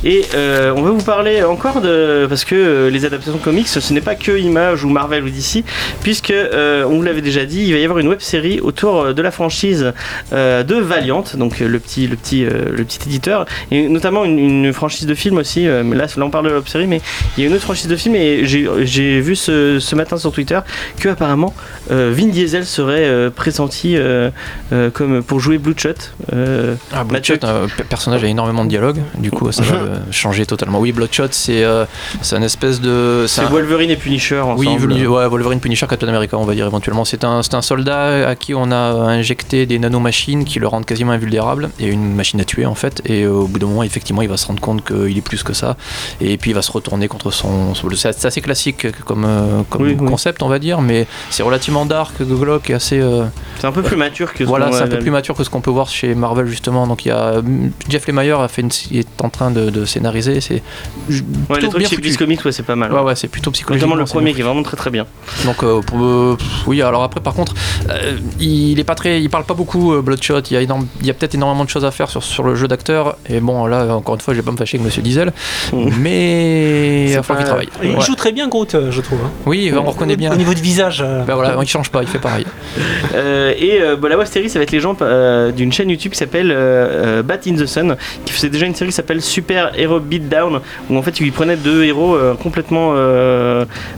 Et 0.05 0.25
euh, 0.35 0.73
on 0.75 0.83
va 0.83 0.91
vous 0.91 1.03
parler 1.03 1.43
encore 1.43 1.81
de. 1.81 2.27
Parce 2.29 2.45
que 2.45 2.55
euh, 2.55 2.91
les 2.91 3.05
adaptations 3.05 3.39
comics, 3.39 3.69
ce 3.69 3.93
n'est 3.93 4.01
pas 4.01 4.15
que 4.15 4.37
Image 4.37 4.85
ou 4.85 4.89
Marvel 4.89 5.25
ou 5.25 5.31
DC, 5.31 5.65
puisque, 6.03 6.31
euh, 6.31 6.85
on 6.85 6.97
vous 6.97 7.03
l'avait 7.03 7.23
déjà 7.23 7.45
dit, 7.45 7.65
il 7.65 7.73
va 7.73 7.79
y 7.79 7.85
avoir 7.85 7.99
une 7.99 8.09
web 8.09 8.21
série 8.21 8.61
autour 8.61 9.01
euh, 9.01 9.13
de 9.13 9.23
la 9.23 9.31
franchise 9.31 9.93
euh, 10.33 10.63
de 10.63 10.75
Valiant, 10.77 11.25
donc 11.35 11.61
le 11.61 11.79
petit, 11.79 12.07
le, 12.07 12.17
petit, 12.17 12.45
le 12.45 12.85
petit 12.85 12.99
éditeur, 13.07 13.47
et 13.71 13.89
notamment 13.89 14.25
une, 14.25 14.73
franchise 14.73 15.07
de 15.07 15.15
film 15.15 15.39
aussi. 15.39 15.67
mais 15.67 15.97
là, 15.97 16.07
on 16.19 16.31
parle 16.31 16.45
de 16.45 16.51
la 16.51 16.57
web 16.57 16.67
série, 16.67 16.87
mais 16.87 17.01
il 17.37 17.43
y 17.43 17.47
a 17.47 17.49
une 17.49 17.55
autre 17.55 17.65
franchise 17.65 17.89
de 17.89 17.97
film, 17.97 18.15
et 18.15 18.45
j'ai 18.45 19.21
vu 19.21 19.37
ce, 19.37 19.95
matin 19.95 20.17
sur 20.17 20.33
Twitter 20.33 20.59
que 20.99 21.11
apparemment 21.11 21.55
Vin 21.91 22.29
Diesel 22.29 22.65
serait 22.65 23.31
pressenti 23.35 23.97
comme 24.95 25.23
pour 25.23 25.41
jouer 25.41 25.59
Bloodshot. 25.59 25.95
Euh, 26.33 26.77
Ah, 26.93 27.05
Bloodshot, 27.05 27.35
un 27.43 27.67
pe- 27.69 27.83
personnage 27.85 28.23
a 28.25 28.27
énormément 28.27 28.65
de 28.65 28.69
dialogue, 28.69 29.01
du 29.19 29.31
coup 29.31 29.51
ça 29.53 29.63
va 29.63 29.79
changer 30.11 30.47
totalement. 30.47 30.79
Oui, 30.79 30.93
Bloodshot, 30.93 31.29
c'est 31.33 31.65
euh, 31.65 31.85
c'est 32.21 32.37
un 32.37 32.43
espèce 32.43 32.81
de. 32.81 33.25
C'est 33.29 33.43
un- 33.43 33.49
Wolverine 33.49 33.91
et 33.91 33.97
Punisher 33.97 34.39
ensemble. 34.41 34.61
Oui, 34.61 34.67
Wolverine, 34.79 35.07
ouais, 35.09 35.29
Wolverine 35.29 35.61
Punisher, 35.61 35.87
Captain 35.89 36.09
America, 36.09 36.37
on 36.39 36.45
va 36.45 36.55
dire 36.55 36.67
éventuellement. 36.67 37.05
C'est 37.05 37.25
un, 37.25 37.41
un 37.53 37.63
soldat 37.63 38.29
à 38.29 38.35
qui 38.37 38.55
on 38.55 38.71
a 38.71 38.77
injecté 38.77 39.67
des 39.67 39.79
nanomachines 39.79 40.45
qui 40.45 40.59
le 40.59 40.67
rendent 40.69 40.87
quasiment 40.87 41.13
invulnérable. 41.13 41.71
A 41.81 41.85
une 41.85 42.15
machine 42.15 42.41
à 42.41 42.45
tuer 42.45 42.67
en 42.67 42.75
fait, 42.75 43.03
et 43.05 43.23
euh, 43.25 43.31
au 43.33 43.47
bout 43.47 43.59
d'un 43.59 43.67
moment, 43.67 43.83
effectivement, 43.83 44.23
il 44.23 44.29
va 44.29 44.37
se 44.37 44.47
rendre 44.47 44.61
compte 44.61 44.85
qu'il 44.85 45.17
est 45.17 45.21
plus 45.23 45.43
que 45.43 45.53
ça, 45.53 45.77
et 46.21 46.37
puis 46.39 46.51
il 46.51 46.55
va 46.55 46.63
se 46.63 46.71
retourner 46.73 47.09
contre 47.09 47.31
son. 47.31 47.75
c'est 47.97 48.25
assez 48.25 48.41
classique 48.41 48.87
comme, 49.05 49.25
euh, 49.27 49.63
comme 49.69 49.83
Oui, 49.83 49.97
oui. 49.99 50.07
concept, 50.07 50.43
on 50.43 50.49
va 50.49 50.59
dire, 50.59 50.81
mais 50.81 51.07
c'est 51.31 51.43
relativement 51.43 51.85
dark, 51.87 52.23
glauque 52.23 52.71
et 52.71 52.75
assez. 52.75 53.01
euh, 53.01 53.25
C'est 53.59 53.67
un 53.67 53.73
peu 53.73 53.83
plus 53.83 53.97
mature 53.97 54.33
que 54.33 54.45
ce 54.45 54.49
voilà, 54.49 54.71
c'est 54.73 54.83
un 54.83 54.87
peu 54.87 54.99
plus 54.99 55.11
mature 55.11 55.35
que 55.35 55.45
ce 55.45 55.51
qu'on 55.51 55.61
peut 55.61 55.71
voir 55.71 55.89
chez 55.89 56.12
Marvel 56.15 56.47
justement. 56.47 56.87
Donc 56.87 57.05
il 57.05 57.09
y 57.09 57.11
a 57.13 57.43
Jeff 57.89 58.07
Lemire 58.07 58.41
a 58.41 58.49
fait 58.49 58.63
une, 58.63 58.71
il 58.91 59.01
est 59.01 59.23
en 59.23 59.29
train 59.29 59.51
de, 59.51 59.71
de 59.71 59.85
scénariser. 59.85 60.41
C'est 60.41 60.55
Ouais, 60.55 60.61
les 61.11 61.23
plutôt 61.23 61.69
trucs 61.69 61.79
bien 61.79 61.89
chez 61.89 61.97
foutu. 61.97 62.01
Bliss 62.03 62.17
Comics, 62.17 62.45
ouais, 62.45 62.53
c'est 62.53 62.63
pas 62.63 62.77
mal. 62.77 62.93
Ouais, 62.93 63.01
ouais, 63.01 63.15
c'est 63.17 63.29
plutôt 63.29 63.51
psychologiquement. 63.51 63.95
Notamment 63.97 64.03
le 64.07 64.11
premier 64.11 64.35
qui 64.35 64.41
est 64.41 64.45
vraiment 64.45 64.63
très 64.63 64.77
très 64.77 64.91
bien. 64.91 65.07
donc 65.45 65.63
euh, 65.63 65.81
pour- 65.81 66.03
euh, 66.05 66.37
oui, 66.67 66.83
alors 66.83 67.03
après 67.03 67.21
par 67.21 67.35
contre, 67.35 67.55
euh, 67.91 68.17
il 68.41 68.79
est 68.79 68.85
pas 68.85 68.95
très, 68.95 69.21
il 69.23 69.31
parle 69.31 69.45
pas 69.45 69.55
beaucoup 69.55 69.93
euh, 69.93 70.03
Bloodshot. 70.03 70.41
Il 70.51 70.55
y 70.55 70.57
a, 70.57 70.61
énorme- 70.63 70.87
il 71.01 71.07
y 71.07 71.11
a 71.11 71.15
peut-être 71.15 71.35
énormément 71.35 71.65
de 71.65 71.71
choses 71.71 71.85
à 71.85 71.91
faire 71.91 72.09
sur, 72.11 72.23
sur 72.23 72.43
le 72.45 72.55
jeu 72.55 72.69
d'acteur. 72.69 73.17
Et 73.29 73.41
bon 73.41 73.67
là 73.67 73.95
encore 73.97 74.15
une 74.15 74.21
fois, 74.21 74.35
je 74.35 74.41
vais 74.41 74.45
pas 74.45 74.53
me 74.53 74.57
fâcher 74.57 74.77
avec 74.77 74.87
Monsieur 74.87 75.03
Diesel, 75.03 75.33
mais 75.73 77.07
il 77.11 77.15
va 77.21 77.23
qu'il 77.37 77.45
travaille. 77.45 77.69
Il 77.83 77.93
Ouais. 77.97 78.01
joue 78.01 78.15
très 78.15 78.33
bien 78.33 78.49
Groot, 78.49 78.75
euh, 78.75 78.91
je 78.91 79.01
trouve. 79.01 79.19
hein. 79.25 79.31
Oui, 79.47 79.73
on 79.77 79.83
reconnaît 79.83 80.17
bien. 80.17 80.33
Au 80.33 80.37
niveau 80.37 80.55
du 80.55 80.63
visage. 80.63 81.03
euh, 81.05 81.25
Ben 81.25 81.35
voilà, 81.35 81.57
il 81.61 81.69
change 81.69 81.91
pas, 81.91 82.03
il 82.03 82.09
fait 82.09 82.19
pareil. 82.19 82.47
Euh, 83.15 83.53
et 83.59 83.81
euh, 83.83 83.97
bah, 83.97 84.09
la 84.09 84.17
web 84.17 84.27
série, 84.27 84.49
ça 84.49 84.59
va 84.59 84.63
être 84.63 84.71
les 84.71 84.81
gens 84.81 84.97
euh, 85.03 85.53
d'une 85.53 85.71
chaîne 85.73 85.91
YouTube 85.91 86.02
qui 86.11 86.17
s'appelle 86.19 86.51
euh, 86.51 87.19
euh, 87.21 87.23
Bat 87.23 87.41
in 87.47 87.55
the 87.55 87.67
Sun, 87.67 87.97
qui 88.25 88.33
faisait 88.33 88.49
déjà 88.51 88.67
une 88.67 88.75
série 88.75 88.91
qui 88.91 88.97
s'appelle 88.97 89.23
Super 89.23 89.73
Hero 89.79 90.01
Beatdown, 90.01 90.61
où 90.91 90.97
en 90.97 91.03
fait 91.03 91.21
ils 91.21 91.33
prenaient 91.33 91.57
deux 91.57 91.85
héros 91.85 92.15
euh, 92.17 92.35
complètement. 92.35 92.93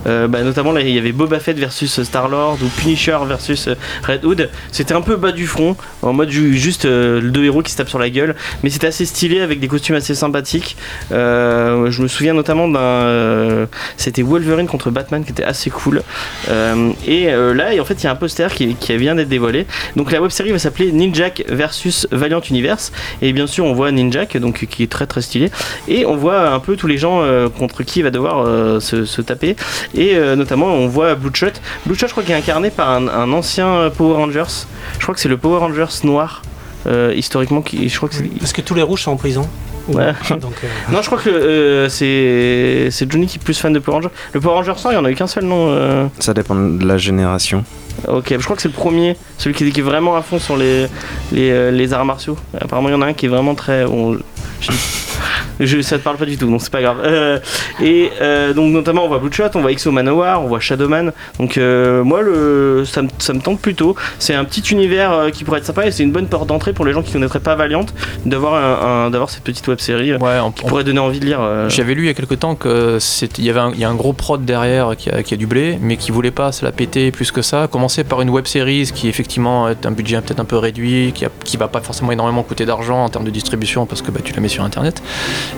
bah, 0.04 0.42
notamment 0.42 0.72
là, 0.72 0.80
il 0.80 0.90
y 0.90 0.98
avait 0.98 1.12
Boba 1.12 1.38
Fett 1.40 1.58
versus 1.58 2.02
Star 2.02 2.28
Lord 2.28 2.58
ou 2.62 2.66
Punisher 2.80 3.18
versus 3.26 3.68
Red 4.06 4.24
Hood. 4.24 4.50
C'était 4.72 4.94
un 4.94 5.00
peu 5.02 5.16
bas 5.16 5.32
du 5.32 5.46
front, 5.46 5.76
en 6.02 6.12
mode 6.12 6.30
ju- 6.30 6.54
juste 6.56 6.86
deux 6.86 7.44
héros 7.44 7.62
qui 7.62 7.72
se 7.72 7.76
tapent 7.76 7.88
sur 7.88 7.98
la 7.98 8.10
gueule, 8.10 8.34
mais 8.62 8.70
c'était 8.70 8.86
assez 8.86 9.04
stylé 9.04 9.40
avec 9.40 9.60
des 9.60 9.68
costumes 9.68 9.96
assez 9.96 10.14
sympathiques. 10.14 10.76
Je 11.10 12.02
me 12.02 12.08
souviens 12.08 12.34
notamment 12.34 12.68
d'un. 12.68 13.66
c'était 13.96 14.22
Wolverine 14.22 14.66
contre 14.66 14.90
Batman 14.90 15.24
qui 15.24 15.32
était 15.32 15.44
assez 15.44 15.70
cool. 15.70 16.02
Et 17.06 17.26
là, 17.26 17.70
en 17.80 17.84
fait, 17.84 17.94
il 17.94 18.04
y 18.04 18.06
a 18.06 18.10
un 18.12 18.16
poster 18.16 18.52
qui, 18.54 18.74
qui 18.74 18.96
vient 18.96 19.14
d'être 19.14 19.28
dévoilé. 19.28 19.66
Donc 19.96 20.12
la 20.12 20.20
web 20.20 20.30
série 20.30 20.52
va 20.52 20.58
s'appeler 20.58 20.92
Ninjak 20.92 21.44
versus 21.48 21.83
Valiant 22.10 22.40
Universe. 22.40 22.92
Et 23.22 23.32
bien 23.32 23.46
sûr, 23.46 23.64
on 23.64 23.72
voit 23.74 23.90
Ninjak, 23.92 24.36
donc 24.36 24.66
qui 24.68 24.82
est 24.82 24.90
très 24.90 25.06
très 25.06 25.22
stylé. 25.22 25.50
Et 25.88 26.06
on 26.06 26.16
voit 26.16 26.50
un 26.50 26.60
peu 26.60 26.76
tous 26.76 26.86
les 26.86 26.98
gens 26.98 27.20
euh, 27.22 27.48
contre 27.48 27.82
qui 27.82 28.00
il 28.00 28.02
va 28.02 28.10
devoir 28.10 28.44
euh, 28.46 28.80
se, 28.80 29.04
se 29.04 29.20
taper. 29.22 29.56
Et 29.94 30.14
euh, 30.16 30.36
notamment, 30.36 30.66
on 30.66 30.86
voit 30.88 31.14
Bloodshot. 31.14 31.46
Bloodshot, 31.86 32.06
je 32.08 32.12
crois 32.12 32.22
qu'il 32.22 32.32
est 32.32 32.38
incarné 32.38 32.70
par 32.70 32.90
un, 32.90 33.08
un 33.08 33.32
ancien 33.32 33.90
Power 33.96 34.14
Rangers. 34.14 34.66
Je 34.98 35.02
crois 35.02 35.14
que 35.14 35.20
c'est 35.20 35.28
le 35.28 35.36
Power 35.36 35.58
Rangers 35.58 35.86
noir. 36.04 36.42
euh, 36.86 37.12
historiquement, 37.16 37.62
qui, 37.62 37.88
je 37.88 37.96
crois 37.96 38.08
que 38.08 38.14
c'est. 38.14 38.24
Parce 38.38 38.52
que 38.52 38.60
tous 38.60 38.74
les 38.74 38.82
rouges 38.82 39.02
sont 39.02 39.12
en 39.12 39.16
prison. 39.16 39.48
Ouais. 39.88 40.12
Donc, 40.40 40.52
euh, 40.64 40.66
Non, 40.92 41.00
je 41.02 41.06
crois 41.06 41.18
que 41.18 41.28
euh, 41.30 41.88
c'est 41.88 42.90
c'est 42.90 43.10
Johnny 43.10 43.26
qui 43.26 43.38
est 43.38 43.42
plus 43.42 43.58
fan 43.58 43.72
de 43.72 43.78
Power 43.78 43.96
Rangers. 43.96 44.08
Le 44.32 44.40
Power 44.40 44.54
Rangers 44.54 44.72
100, 44.76 44.90
il 44.90 44.94
y 44.94 44.96
en 44.96 45.04
a 45.04 45.10
eu 45.10 45.14
qu'un 45.14 45.26
seul 45.26 45.44
nom. 45.44 45.66
euh, 45.70 46.06
Ça 46.20 46.34
dépend 46.34 46.54
de 46.54 46.86
la 46.86 46.96
génération. 46.98 47.64
Ok, 48.08 48.26
je 48.30 48.44
crois 48.44 48.56
que 48.56 48.62
c'est 48.62 48.68
le 48.68 48.74
premier, 48.74 49.16
celui 49.38 49.54
qui, 49.54 49.64
est 49.64 49.82
vraiment 49.82 50.16
à 50.16 50.22
fond 50.22 50.38
sur 50.38 50.56
les, 50.56 50.88
euh, 51.32 51.70
les 51.70 51.92
arts 51.92 52.04
martiaux. 52.04 52.36
Apparemment, 52.60 52.88
il 52.88 52.92
y 52.92 52.94
en 52.94 53.02
a 53.02 53.06
un 53.06 53.12
qui 53.14 53.26
est 53.26 53.28
vraiment 53.28 53.54
très. 53.54 53.84
Je- 55.60 55.80
ça 55.82 55.98
te 55.98 56.02
parle 56.02 56.16
pas 56.16 56.24
du 56.26 56.36
tout, 56.36 56.48
donc 56.48 56.60
c'est 56.62 56.72
pas 56.72 56.82
grave. 56.82 56.98
Euh, 57.04 57.38
et 57.82 58.10
euh, 58.20 58.52
donc, 58.52 58.72
notamment, 58.72 59.04
on 59.04 59.08
voit 59.08 59.18
Bloodshot, 59.18 59.44
on 59.54 59.60
voit 59.60 59.70
Exo 59.72 59.90
Manowar, 59.92 60.42
on 60.42 60.48
voit 60.48 60.60
Shadowman. 60.60 61.12
Donc, 61.38 61.56
euh, 61.58 62.02
moi, 62.02 62.22
le, 62.22 62.84
ça, 62.86 63.02
me, 63.02 63.08
ça 63.18 63.32
me 63.32 63.40
tente 63.40 63.60
plutôt. 63.60 63.94
C'est 64.18 64.34
un 64.34 64.44
petit 64.44 64.62
univers 64.72 65.26
qui 65.32 65.44
pourrait 65.44 65.58
être 65.60 65.66
sympa 65.66 65.86
et 65.86 65.90
c'est 65.92 66.02
une 66.02 66.12
bonne 66.12 66.26
porte 66.26 66.48
d'entrée 66.48 66.72
pour 66.72 66.84
les 66.84 66.92
gens 66.92 67.02
qui 67.02 67.12
connaîtraient 67.12 67.40
pas 67.40 67.54
Valiant 67.54 67.86
d'avoir 68.26 68.54
un, 68.54 69.06
un- 69.06 69.10
d'avoir 69.10 69.30
cette 69.30 69.44
petite 69.44 69.66
web 69.68 69.78
série 69.78 70.14
Ouais, 70.14 70.38
on, 70.42 70.50
qui 70.50 70.64
on- 70.64 70.68
pourrait 70.68 70.84
donner 70.84 70.98
envie 70.98 71.20
de 71.20 71.26
lire. 71.26 71.40
J'avais 71.68 71.94
lu 71.94 72.02
il 72.02 72.06
y 72.06 72.10
a 72.10 72.14
quelque 72.14 72.34
temps 72.34 72.54
que 72.56 72.98
il 73.38 73.44
y 73.44 73.50
avait 73.50 73.60
un, 73.60 73.72
y 73.74 73.84
a 73.84 73.88
un 73.88 73.94
gros 73.94 74.12
prod 74.12 74.44
derrière 74.44 74.96
qui 74.96 75.10
a, 75.10 75.22
qui 75.22 75.34
a 75.34 75.36
du 75.36 75.46
blé, 75.46 75.78
mais 75.80 75.96
qui 75.96 76.10
voulait 76.10 76.30
pas 76.32 76.50
se 76.52 76.64
la 76.64 76.72
péter 76.72 77.10
plus 77.12 77.30
que 77.30 77.42
ça. 77.42 77.68
Commencer 77.70 78.02
par 78.04 78.20
une 78.22 78.30
web 78.30 78.46
série 78.46 78.90
qui 78.92 79.08
effectivement 79.08 79.68
est 79.68 79.86
un 79.86 79.90
budget 79.92 80.20
peut-être 80.20 80.40
un 80.40 80.44
peu 80.44 80.56
réduit, 80.58 81.12
qui, 81.14 81.24
a, 81.24 81.28
qui 81.44 81.56
va 81.56 81.68
pas 81.68 81.80
forcément 81.80 82.10
énormément 82.12 82.42
coûter 82.42 82.66
d'argent 82.66 83.04
en 83.04 83.08
termes 83.08 83.24
de 83.24 83.30
distribution 83.30 83.86
parce 83.86 84.02
que 84.02 84.10
bah, 84.10 84.20
tu 84.24 84.32
la 84.36 84.42
mets 84.42 84.48
sur 84.48 84.64
internet. 84.64 85.02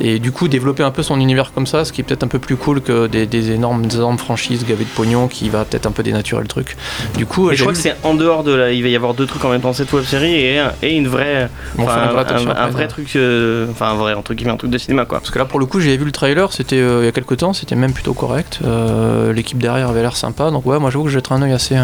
Et 0.01 0.19
du 0.19 0.33
coup, 0.33 0.49
développer 0.49 0.83
un 0.83 0.91
peu 0.91 1.03
son 1.03 1.21
univers 1.21 1.53
comme 1.53 1.67
ça, 1.67 1.85
ce 1.85 1.93
qui 1.93 2.01
est 2.01 2.05
peut-être 2.05 2.25
un 2.25 2.29
peu 2.29 2.39
plus 2.39 2.57
cool 2.57 2.81
que 2.81 3.07
des, 3.07 3.27
des 3.27 3.51
énormes, 3.51 3.85
énormes 3.93 4.19
franchises 4.19 4.65
gavées 4.67 4.85
de 4.85 4.91
pognon 4.91 5.29
qui 5.29 5.49
va 5.49 5.65
peut-être 5.65 5.87
un 5.87 5.93
peu 5.93 6.03
dénaturer 6.03 6.43
le 6.43 6.49
truc. 6.49 6.77
Du 7.17 7.27
coup, 7.27 7.51
je 7.51 7.55
j'ai 7.57 7.61
crois 7.63 7.73
que 7.73 7.79
c'est 7.79 7.97
en 8.03 8.15
dehors 8.15 8.45
de 8.45 8.53
la. 8.55 8.73
Il 8.73 8.83
va 8.83 8.89
y 8.89 8.97
avoir 8.97 9.15
deux 9.15 9.27
trucs 9.27 9.45
en 9.45 9.49
même 9.51 9.61
temps, 9.61 9.73
cette 9.73 9.93
web 9.93 10.05
série 10.05 10.35
et, 10.35 10.63
et 10.83 10.95
une 10.97 11.09
vraie. 11.09 11.49
un, 11.79 11.83
attention 12.17 12.51
un 12.57 12.69
vrai 12.69 12.89
truc. 12.89 13.15
euh, 13.17 13.67
Enfin, 13.71 13.91
un 13.91 13.95
vrai, 13.95 14.15
entre 14.15 14.35
guillemets, 14.35 14.53
un 14.53 14.57
truc 14.57 14.71
de 14.71 14.79
cinéma 14.79 15.05
quoi. 15.05 15.19
Parce 15.21 15.31
que 15.31 15.39
là, 15.39 15.45
pour 15.45 15.59
le 15.61 15.67
coup, 15.67 15.81
j'avais 15.81 15.97
vu 15.97 16.05
le 16.05 16.13
trailer, 16.13 16.53
c'était 16.53 16.77
euh, 16.77 17.03
il 17.03 17.07
y 17.07 17.09
a 17.09 17.13
quelques 17.13 17.39
temps, 17.39 17.53
c'était 17.53 17.77
même 17.77 17.93
plutôt 17.93 18.15
correct. 18.15 18.61
Euh, 18.65 19.33
L'équipe 19.33 19.59
derrière 19.59 19.89
avait 19.89 20.03
l'air 20.03 20.17
sympa, 20.17 20.51
donc 20.51 20.67
ouais, 20.67 20.79
moi 20.79 20.91
j'avoue 20.91 21.05
que 21.05 21.11
je 21.11 21.15
jetterai 21.15 21.35
un 21.37 21.43
œil 21.43 21.53
assez, 21.53 21.77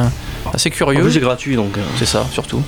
assez 0.53 0.71
curieux. 0.71 1.11
c'est 1.11 1.21
gratuit 1.21 1.57
donc. 1.57 1.77
C'est 1.97 2.07
ça, 2.07 2.27
surtout. 2.33 2.63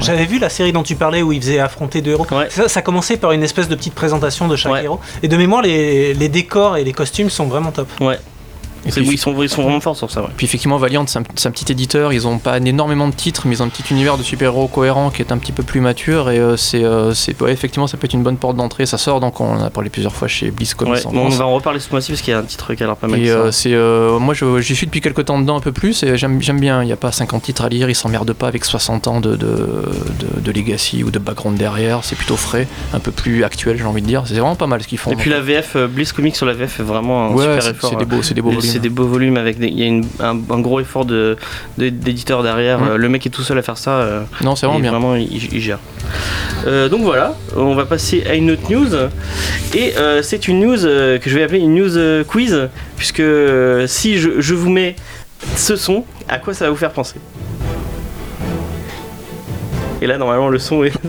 J'avais 0.00 0.24
vu 0.26 0.38
la 0.38 0.48
série 0.48 0.72
dont 0.72 0.82
tu 0.82 0.94
parlais 0.96 1.22
où 1.22 1.32
ils 1.32 1.40
faisaient 1.40 1.58
affronter 1.58 2.00
deux 2.02 2.12
héros. 2.12 2.26
Ouais. 2.30 2.48
Ça, 2.50 2.68
ça 2.68 2.82
commençait 2.82 3.16
par 3.16 3.32
une 3.32 3.42
espèce 3.42 3.68
de 3.68 3.74
petite 3.74 3.94
présentation 3.94 4.48
de 4.48 4.56
chaque 4.56 4.72
Ouais. 4.72 4.84
héros. 4.84 5.00
Et 5.22 5.28
de 5.28 5.36
mémoire, 5.36 5.62
les, 5.62 6.14
les 6.14 6.28
décors 6.28 6.76
et 6.76 6.84
les 6.84 6.92
costumes 6.92 7.30
sont 7.30 7.46
vraiment 7.46 7.72
top. 7.72 7.88
Ouais. 8.00 8.18
Puis, 8.90 9.00
oui, 9.02 9.14
ils, 9.14 9.18
sont, 9.18 9.42
ils 9.42 9.48
sont 9.48 9.62
vraiment 9.62 9.80
forts 9.80 9.96
sur 9.96 10.10
ça, 10.10 10.22
ouais. 10.22 10.28
puis 10.36 10.46
effectivement, 10.46 10.76
Valiant, 10.78 11.04
c'est 11.06 11.18
un, 11.18 11.50
petit 11.50 11.70
éditeur, 11.72 12.12
ils 12.12 12.26
ont 12.26 12.38
pas 12.38 12.58
énormément 12.58 13.08
de 13.08 13.14
titres, 13.14 13.42
mais 13.46 13.56
ils 13.56 13.62
ont 13.62 13.66
un 13.66 13.68
petit 13.68 13.84
univers 13.92 14.16
de 14.18 14.22
super-héros 14.22 14.68
cohérent 14.68 15.10
qui 15.10 15.22
est 15.22 15.32
un 15.32 15.38
petit 15.38 15.52
peu 15.52 15.62
plus 15.62 15.80
mature, 15.80 16.30
et 16.30 16.38
euh, 16.38 16.56
c'est, 16.56 16.84
euh, 16.84 17.12
ouais, 17.40 17.52
effectivement, 17.52 17.86
ça 17.86 17.96
peut 17.96 18.06
être 18.06 18.14
une 18.14 18.22
bonne 18.22 18.36
porte 18.36 18.56
d'entrée. 18.56 18.86
Ça 18.86 18.98
sort, 18.98 19.20
donc 19.20 19.40
on 19.40 19.48
en 19.56 19.62
a 19.62 19.70
parlé 19.70 19.90
plusieurs 19.90 20.14
fois 20.14 20.28
chez 20.28 20.50
Bliss 20.50 20.74
Comics 20.74 20.94
Ouais, 20.94 21.02
on 21.14 21.28
va 21.28 21.46
en 21.46 21.54
reparler 21.54 21.80
ce 21.80 21.90
mois-ci 21.90 22.12
parce 22.12 22.22
qu'il 22.22 22.32
y 22.32 22.34
a 22.34 22.38
un 22.38 22.42
titre 22.42 22.74
qui 22.74 22.82
a 22.82 22.86
l'air 22.86 22.96
pas 22.96 23.08
mal. 23.08 23.20
Et 23.20 23.30
euh, 23.30 23.50
c'est 23.50 23.74
moi 24.20 24.34
je- 24.34 24.60
j'y 24.60 24.74
suis 24.76 24.86
depuis 24.86 25.00
quelques 25.00 25.24
temps 25.24 25.38
dedans 25.40 25.56
un 25.56 25.60
peu 25.60 25.72
plus 25.72 26.02
et 26.02 26.16
j'aime 26.16 26.38
bien, 26.60 26.82
il 26.82 26.86
n'y 26.86 26.92
a 26.92 26.96
pas 26.96 27.12
50 27.12 27.42
titres 27.42 27.64
à 27.64 27.68
lire, 27.68 27.88
ils 27.90 27.94
s'emmerdent 27.94 28.32
pas 28.32 28.48
avec 28.48 28.64
60 28.64 29.06
ans 29.08 29.20
de, 29.20 29.36
de, 29.36 29.46
de- 29.46 30.40
de 30.40 30.52
legacy 30.52 31.02
ou 31.04 31.10
de 31.10 31.18
background 31.18 31.58
derrière, 31.58 32.04
c'est 32.04 32.16
plutôt 32.16 32.36
frais, 32.36 32.66
un 32.94 33.00
peu 33.00 33.10
plus 33.10 33.44
actuel 33.44 33.76
j'ai 33.78 33.84
envie 33.84 34.02
de 34.02 34.06
dire, 34.06 34.22
c'est 34.26 34.34
vraiment 34.34 34.54
pas 34.56 34.66
mal 34.66 34.82
ce 34.82 34.88
qu'ils 34.88 34.98
font. 34.98 35.10
Et 35.10 35.16
puis 35.16 35.30
la 35.30 35.40
VF, 35.40 35.76
euh, 35.76 35.86
Bliss 35.88 36.12
Comics 36.12 36.36
sur 36.36 36.46
la 36.46 36.52
VF 36.54 36.80
est 36.80 36.82
vraiment 36.82 37.26
un 37.26 37.32
ouais, 37.32 37.42
super 37.44 37.62
c'est 37.62 37.70
effort. 37.70 37.90
c'est 37.90 37.96
des 37.96 38.04
beaux, 38.04 38.22
c'est 38.22 38.34
des 38.34 38.42
beaux 38.42 38.50
volumes. 38.50 38.70
C'est 38.76 38.82
des 38.82 38.90
beaux 38.90 39.06
volumes 39.06 39.38
avec 39.38 39.58
des- 39.58 39.68
il 39.68 39.78
y 39.80 39.84
a 39.84 39.86
une- 39.86 40.04
un, 40.20 40.36
un 40.50 40.60
gros 40.60 40.80
effort 40.80 41.06
de 41.06 41.38
de- 41.78 41.88
d'éditeur 41.88 42.42
derrière. 42.42 42.78
Mm. 42.78 42.88
Euh, 42.90 42.96
Le 42.98 43.08
mec 43.08 43.24
est 43.24 43.30
tout 43.30 43.40
seul 43.40 43.56
à 43.56 43.62
faire 43.62 43.78
ça. 43.78 43.92
euh, 43.92 44.20
Non, 44.44 44.54
c'est 44.54 44.66
vraiment 44.66 44.80
bien. 44.80 44.90
Vraiment, 44.90 45.14
il, 45.14 45.32
il 45.54 45.60
gère. 45.62 45.78
Euh, 46.66 46.90
donc 46.90 47.00
voilà, 47.00 47.34
on 47.56 47.74
va 47.74 47.86
passer 47.86 48.22
à 48.28 48.34
une 48.34 48.50
autre 48.50 48.70
news. 48.70 48.88
Et 49.74 49.96
euh, 49.96 50.20
c'est 50.22 50.46
une 50.46 50.60
news 50.60 50.84
euh, 50.84 51.16
que 51.18 51.30
je 51.30 51.34
vais 51.38 51.42
appeler 51.44 51.60
une 51.60 51.74
news 51.74 52.22
quiz, 52.28 52.68
puisque 52.98 53.22
si 53.86 54.18
je, 54.18 54.42
je 54.42 54.54
vous 54.54 54.68
mets 54.68 54.94
ce 55.56 55.74
son, 55.74 56.04
à 56.28 56.36
quoi 56.38 56.52
ça 56.52 56.66
va 56.66 56.70
vous 56.70 56.76
faire 56.76 56.92
penser? 56.92 57.16
Et 60.02 60.06
là, 60.06 60.18
normalement, 60.18 60.50
le 60.50 60.58
son 60.58 60.84
est. 60.84 60.92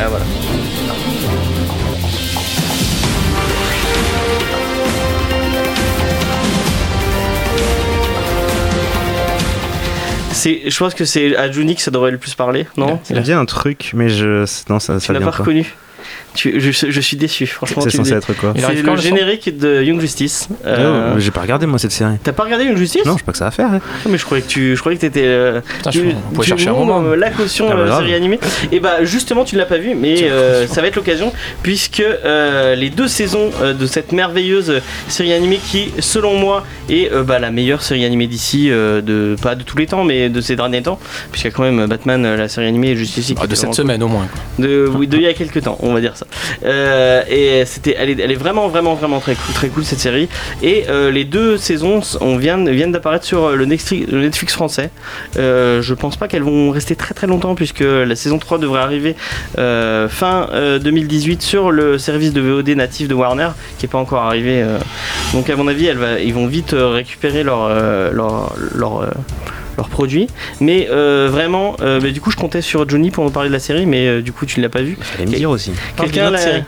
ah 0.00 0.08
voilà. 0.08 0.24
C'est, 10.44 10.68
je 10.70 10.78
pense 10.78 10.92
que 10.92 11.06
c'est 11.06 11.34
à 11.36 11.50
Juni 11.50 11.74
que 11.74 11.80
ça 11.80 11.90
devrait 11.90 12.10
le 12.10 12.18
plus 12.18 12.34
parler, 12.34 12.66
non? 12.76 13.00
Ça 13.02 13.14
me 13.14 13.20
dit 13.20 13.32
un 13.32 13.46
truc, 13.46 13.92
mais 13.94 14.10
je. 14.10 14.44
Non, 14.68 14.78
ça, 14.78 14.98
Tu 14.98 15.06
ça 15.06 15.12
l'as 15.14 15.20
pas. 15.20 15.30
reconnu? 15.30 15.72
Tu, 16.34 16.60
je, 16.60 16.70
je 16.90 17.00
suis 17.00 17.16
déçu, 17.16 17.46
franchement. 17.46 17.82
C'est 17.82 17.90
censé 17.90 18.12
être 18.12 18.32
quoi 18.34 18.52
Il 18.56 18.62
C'est 18.62 18.82
le 18.82 18.96
générique 18.96 19.56
de 19.56 19.82
Young 19.82 20.00
Justice. 20.00 20.48
Euh, 20.66 21.12
Oh, 21.14 21.18
J'ai 21.20 21.30
pas 21.30 21.40
regardé 21.42 21.66
moi 21.66 21.78
cette 21.78 21.92
série. 21.92 22.14
T'as 22.22 22.32
pas 22.32 22.44
regardé 22.44 22.64
Young 22.64 22.76
Justice? 22.76 23.04
Non, 23.04 23.12
je 23.14 23.18
sais 23.18 23.24
pas 23.24 23.32
que 23.32 23.38
ça 23.38 23.44
va 23.46 23.50
faire. 23.50 23.66
hein. 23.72 23.80
Ah, 23.82 24.08
Mais 24.10 24.18
je 24.18 24.24
croyais 24.24 24.42
que 24.42 24.48
tu, 24.48 24.74
je 24.74 24.80
croyais 24.80 24.96
que 24.96 25.02
t'étais. 25.02 25.22
euh, 25.24 25.60
Putain, 25.60 25.90
je- 25.90 26.00
tu- 26.00 26.06
on 26.08 26.34
pourrait 26.34 26.44
tu 26.44 26.48
chercher 26.50 26.68
un 26.68 26.72
moment. 26.72 27.02
euh, 27.02 27.14
la 27.16 27.30
caution 27.30 27.66
Ah 27.70 27.74
bah 27.74 27.80
euh, 27.82 27.98
série 27.98 28.14
animée. 28.14 28.38
Et 28.72 28.80
bah 28.80 29.04
justement, 29.04 29.44
tu 29.44 29.54
ne 29.54 29.60
l'as 29.60 29.66
pas 29.66 29.78
vu, 29.78 29.94
mais 29.94 30.24
euh, 30.24 30.66
ça 30.66 30.80
va 30.80 30.88
être 30.88 30.96
l'occasion 30.96 31.32
puisque 31.62 32.00
euh, 32.00 32.74
les 32.74 32.90
deux 32.90 33.08
saisons 33.08 33.50
euh, 33.62 33.72
de 33.74 33.86
cette 33.86 34.12
merveilleuse 34.12 34.80
série 35.08 35.32
animée 35.32 35.58
qui, 35.64 35.92
selon 36.00 36.38
moi, 36.38 36.64
est 36.88 37.12
euh, 37.12 37.22
bah, 37.22 37.38
la 37.38 37.50
meilleure 37.50 37.82
série 37.82 38.04
animée 38.04 38.26
d'ici, 38.26 38.70
euh, 38.70 39.00
de 39.00 39.36
pas 39.40 39.54
de 39.54 39.62
tous 39.62 39.76
les 39.78 39.86
temps, 39.86 40.04
mais 40.04 40.28
de 40.28 40.40
ces 40.40 40.56
derniers 40.56 40.82
temps, 40.82 40.98
puisqu'il 41.30 41.48
y 41.48 41.50
a 41.50 41.54
quand 41.54 41.62
même 41.62 41.86
Batman, 41.86 42.24
euh, 42.24 42.36
la 42.36 42.48
série 42.48 42.66
animée 42.66 42.90
et 42.90 42.96
Justice. 42.96 43.32
Ah, 43.40 43.46
de 43.46 43.54
cette 43.54 43.74
semaine 43.74 44.02
au 44.02 44.08
moins. 44.08 44.26
de, 44.58 44.88
oui, 44.94 45.06
de 45.06 45.16
il 45.16 45.22
y 45.22 45.26
a 45.26 45.32
quelques 45.34 45.62
temps, 45.62 45.78
on 45.80 45.93
va 45.94 46.00
dire 46.00 46.16
ça. 46.16 46.26
Euh, 46.64 47.22
et 47.28 47.64
c'était, 47.66 47.94
elle 47.98 48.10
est, 48.10 48.34
vraiment, 48.34 48.68
vraiment, 48.68 48.94
vraiment 48.94 49.20
très 49.20 49.34
cool, 49.34 49.54
très 49.54 49.68
cool 49.68 49.84
cette 49.84 50.00
série. 50.00 50.28
Et 50.62 50.84
euh, 50.88 51.10
les 51.10 51.24
deux 51.24 51.56
saisons, 51.56 52.00
on 52.20 52.36
vient, 52.36 52.62
viennent 52.64 52.92
d'apparaître 52.92 53.24
sur 53.24 53.50
le 53.50 53.64
Netflix, 53.64 54.10
le 54.10 54.20
Netflix 54.20 54.52
français. 54.52 54.90
Euh, 55.38 55.82
je 55.82 55.94
pense 55.94 56.16
pas 56.16 56.28
qu'elles 56.28 56.42
vont 56.42 56.70
rester 56.70 56.96
très 56.96 57.14
très 57.14 57.26
longtemps 57.26 57.54
puisque 57.54 57.80
la 57.80 58.16
saison 58.16 58.38
3 58.38 58.58
devrait 58.58 58.80
arriver 58.80 59.16
euh, 59.58 60.08
fin 60.08 60.48
euh, 60.52 60.78
2018 60.78 61.42
sur 61.42 61.70
le 61.70 61.98
service 61.98 62.32
de 62.32 62.40
VOD 62.40 62.68
natif 62.70 63.08
de 63.08 63.14
Warner 63.14 63.50
qui 63.78 63.86
est 63.86 63.88
pas 63.88 63.98
encore 63.98 64.22
arrivé. 64.22 64.62
euh. 64.62 64.78
Donc 65.32 65.50
à 65.50 65.56
mon 65.56 65.68
avis, 65.68 65.86
elle 65.86 65.98
ils 66.24 66.34
vont 66.34 66.46
vite 66.46 66.74
euh, 66.74 66.88
récupérer 66.88 67.42
leur, 67.42 67.64
euh, 67.64 68.10
leur, 68.12 68.54
leur, 68.74 69.02
euh, 69.02 69.06
leurs 69.76 69.88
produits. 69.88 70.28
Mais 70.60 70.88
euh, 70.90 71.28
vraiment, 71.30 71.76
euh, 71.80 72.00
bah, 72.00 72.10
du 72.10 72.20
coup, 72.20 72.30
je 72.30 72.36
comptais 72.36 72.62
sur 72.62 72.88
Johnny 72.88 73.10
pour 73.10 73.24
nous 73.24 73.30
parler 73.30 73.48
de 73.48 73.54
la 73.54 73.60
série, 73.60 73.86
mais 73.86 74.06
euh, 74.06 74.22
du 74.22 74.32
coup, 74.32 74.46
tu 74.46 74.58
ne 74.60 74.64
l'as 74.64 74.70
pas 74.70 74.82
vu. 74.82 74.96
Fallait 75.00 75.26
me 75.26 75.36
dire 75.36 75.50
aussi. 75.50 75.72
Quelqu'un 75.96 76.30
l'a-. 76.30 76.62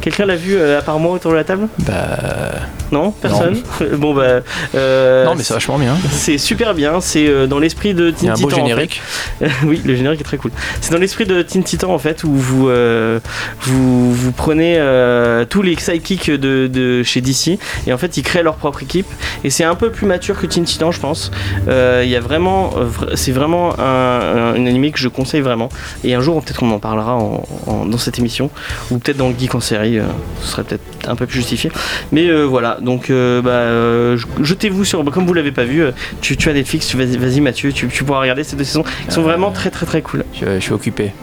Quelqu'un 0.00 0.26
vu 0.36 0.56
euh, 0.56 0.78
à 0.78 0.82
part 0.82 0.98
moi 0.98 1.12
autour 1.12 1.30
de 1.32 1.36
la 1.36 1.44
table? 1.44 1.68
Bah. 1.80 2.52
Non 2.90 3.10
Personne? 3.10 3.60
Bon, 3.96 4.14
bah. 4.14 4.40
euh, 4.74 5.24
non, 5.24 5.34
mais 5.34 5.42
c'est 5.42 5.54
vachement 5.54 5.78
bien. 5.78 5.96
c'est 6.10 6.38
super 6.38 6.74
bien, 6.74 7.00
c'est 7.00 7.26
euh, 7.28 7.46
dans 7.46 7.58
l'esprit 7.58 7.94
de 7.94 8.08
Il 8.08 8.12
y 8.12 8.14
Teen 8.14 8.30
a 8.30 8.32
un 8.32 8.36
beau 8.36 8.48
Titan. 8.48 8.62
en 8.62 8.64
fait. 8.64 8.68
générique. 8.70 9.02
oui, 9.64 9.82
le 9.84 9.94
générique 9.94 10.20
est 10.20 10.24
très 10.24 10.38
cool. 10.38 10.50
C'est 10.80 10.92
dans 10.92 10.98
l'esprit 10.98 11.26
de 11.26 11.42
Teen 11.42 11.62
Titan 11.62 11.92
en 11.92 11.98
fait, 11.98 12.24
où 12.24 12.32
vous 12.34 12.68
euh, 12.68 13.20
vous, 13.60 14.12
vous 14.14 14.32
prenez 14.32 14.76
euh, 14.78 15.44
tous 15.44 15.62
les 15.62 15.76
sidekicks 15.76 16.30
de, 16.30 16.66
de 16.66 17.02
chez 17.02 17.20
DC 17.20 17.58
et 17.86 17.92
en 17.92 17.98
fait 17.98 18.16
ils 18.16 18.22
créent 18.22 18.42
leur 18.42 18.56
propre 18.56 18.82
équipe 18.82 19.06
et 19.44 19.50
c'est 19.50 19.64
un 19.64 19.74
peu 19.74 19.90
plus 19.90 20.06
mature 20.06 20.38
que 20.40 20.46
Teen 20.46 20.64
Titan, 20.64 20.90
je 20.90 21.00
pense. 21.00 21.30
Euh, 21.68 22.02
Il 22.04 22.10
y 22.10 22.16
a 22.16 22.17
vraiment, 22.20 22.70
euh, 22.76 22.86
c'est 23.14 23.32
vraiment 23.32 23.78
un, 23.78 23.82
un- 23.82 24.54
une 24.54 24.66
animé 24.68 24.90
que 24.90 24.98
je 24.98 25.08
conseille 25.08 25.40
vraiment. 25.40 25.68
Et 26.04 26.14
un 26.14 26.20
jour 26.20 26.42
peut-être 26.42 26.58
qu'on 26.58 26.70
en 26.70 26.78
parlera 26.78 27.14
en- 27.16 27.44
en- 27.66 27.84
dans 27.86 27.98
cette 27.98 28.18
émission 28.18 28.50
ou 28.90 28.98
peut-être 28.98 29.16
dans 29.18 29.28
le 29.28 29.34
geek 29.38 29.54
en 29.54 29.60
série, 29.60 29.98
euh, 29.98 30.04
ce 30.42 30.48
serait 30.48 30.64
peut-être 30.64 30.82
un 31.08 31.16
peu 31.16 31.26
plus 31.26 31.38
justifié. 31.38 31.70
Mais 32.12 32.28
euh, 32.28 32.44
voilà, 32.44 32.78
donc 32.80 33.10
bah, 33.10 34.16
jetez-vous 34.42 34.84
sur, 34.84 35.04
comme 35.10 35.26
vous 35.26 35.34
l'avez 35.34 35.52
pas 35.52 35.64
vu, 35.64 35.82
tu, 36.20 36.36
tu 36.36 36.48
as 36.48 36.52
Netflix, 36.52 36.94
vas-y 36.94 37.40
Mathieu, 37.40 37.72
tu, 37.72 37.88
tu 37.88 38.04
pourras 38.04 38.20
regarder 38.20 38.44
ces 38.44 38.56
deux 38.56 38.64
saisons 38.64 38.84
qui 39.06 39.12
sont 39.14 39.22
vraiment 39.22 39.50
très 39.50 39.70
très 39.70 39.86
très 39.86 40.02
cool. 40.02 40.24
Je, 40.34 40.46
je 40.56 40.60
suis 40.60 40.72
occupé. 40.72 41.12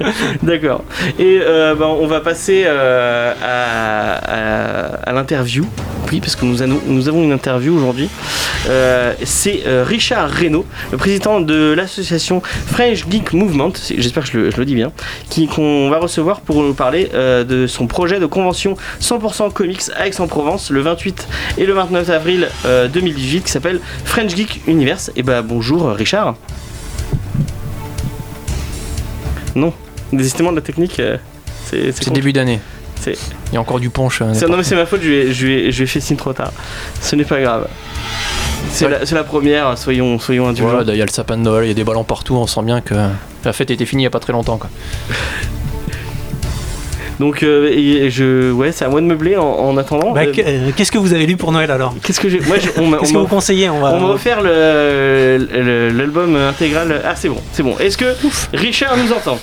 D'accord. 0.42 0.84
Et 1.18 1.40
euh, 1.42 1.74
ben, 1.74 1.86
on 1.86 2.06
va 2.06 2.20
passer 2.20 2.64
euh, 2.66 3.32
à, 5.06 5.12
l'interview. 5.12 5.66
Oui, 6.12 6.20
parce 6.20 6.36
que 6.36 6.44
nous, 6.44 6.62
avons- 6.62 7.22
une 7.22 7.32
interview 7.32 7.74
aujourd'hui. 7.76 8.08
Euh, 8.68 9.12
c'est 9.24 9.62
Richard 9.84 10.30
Reynaud, 10.30 10.64
le 10.92 10.98
président 10.98 11.40
de 11.40 11.72
l'association 11.72 12.42
French 12.44 13.04
Geek 13.08 13.32
Movement, 13.32 13.72
j'espère 13.96 14.24
que 14.24 14.50
je 14.50 14.56
le, 14.56 14.64
dis 14.64 14.74
bien, 14.74 14.92
qu'on 15.54 15.88
va 15.90 15.98
recevoir 15.98 16.40
pour 16.40 16.62
nous 16.62 16.74
parler 16.74 17.08
de 17.14 17.66
son 17.66 17.86
projet 17.86 18.20
de 18.20 18.26
convention 18.26 18.76
100% 19.00 19.52
comics 19.52 19.82
à 19.96 20.06
Aix-en-Provence 20.06 20.70
le 20.70 20.80
28 20.80 21.28
et 21.58 21.66
le 21.66 21.72
29 21.72 22.10
avril 22.10 22.48
euh, 22.66 22.88
2018 22.88 23.44
qui 23.44 23.50
s'appelle 23.50 23.80
French 24.04 24.34
Geek 24.34 24.62
Universe. 24.66 25.10
Et 25.16 25.22
bah 25.22 25.42
bonjour 25.42 25.90
Richard. 25.90 26.34
Non, 29.54 29.72
désistement 30.16 30.50
de 30.50 30.56
la 30.56 30.62
technique, 30.62 30.98
euh, 31.00 31.16
c'est 31.70 32.10
début 32.12 32.32
d'année. 32.32 32.60
C'est- 33.00 33.18
Il 33.52 33.54
y 33.54 33.58
a 33.58 33.60
encore 33.60 33.80
du 33.80 33.90
punch. 33.90 34.22
c'est- 34.32 34.46
Non 34.48 34.56
mais 34.56 34.62
c'est 34.62 34.76
ma 34.76 34.86
faute, 34.86 35.00
je 35.02 35.08
lui 35.08 35.14
ai, 35.16 35.32
je 35.32 35.46
lui 35.46 35.52
ai- 35.54 35.72
je 35.72 35.76
lui 35.78 35.84
ai 35.84 35.86
fait 35.86 36.00
signe 36.00 36.16
trop 36.16 36.32
tard. 36.32 36.52
Ce 37.00 37.14
n'est 37.16 37.24
pas 37.24 37.40
grave. 37.40 37.68
C'est 38.70 38.88
la, 39.14 39.24
première, 39.24 39.76
soyons, 39.76 40.18
soyons 40.18 40.48
indulgents. 40.48 40.70
Voilà, 40.70 40.92
il 40.92 40.98
y 40.98 41.02
a 41.02 41.04
le 41.04 41.10
sapin 41.10 41.36
de 41.36 41.42
Noël, 41.42 41.64
il 41.66 41.68
y 41.68 41.70
a 41.70 41.74
des 41.74 41.84
ballons 41.84 42.02
partout, 42.04 42.34
on 42.34 42.46
sent 42.46 42.62
bien 42.62 42.80
que 42.80 42.94
la 43.44 43.52
fête 43.52 43.70
était 43.70 43.84
finie 43.84 44.02
il 44.02 44.04
y 44.04 44.06
a 44.06 44.10
pas 44.10 44.20
très 44.20 44.32
longtemps. 44.32 44.56
Quoi. 44.56 44.70
Donc 47.20 47.44
euh, 47.44 47.68
et 47.70 48.10
je, 48.10 48.50
ouais, 48.50 48.72
c'est 48.72 48.84
à 48.84 48.88
moi 48.88 49.00
de 49.00 49.06
meubler 49.06 49.36
en, 49.36 49.44
en 49.46 49.76
attendant. 49.76 50.10
Bah, 50.12 50.22
Euh, 50.22 50.32
que- 50.32 50.70
Qu'est-ce 50.72 50.90
que 50.90 50.98
vous 50.98 51.12
avez 51.12 51.26
lu 51.26 51.36
pour 51.36 51.52
Noël 51.52 51.70
alors? 51.70 51.94
Qu'est-ce 52.02 52.18
que 52.18 52.28
j'ai 52.28 52.40
Moi, 52.40 52.56
j'ai- 52.58 52.70
on 52.76 52.88
m'a- 52.88 52.96
vous 52.96 53.26
conseillez 53.28 53.70
On 53.70 53.78
va. 53.80 53.92
on 53.94 54.00
m'a 54.00 54.08
offert 54.08 54.42
l'album 54.42 56.34
intégral. 56.36 57.00
Ah, 57.04 57.14
c'est 57.14 57.28
bon, 57.28 57.40
c'est 57.52 57.62
bon. 57.62 57.76
Est-ce 57.78 57.96
que 57.96 58.16
Richard 58.52 58.96
nous 58.96 59.12
entend? 59.12 59.38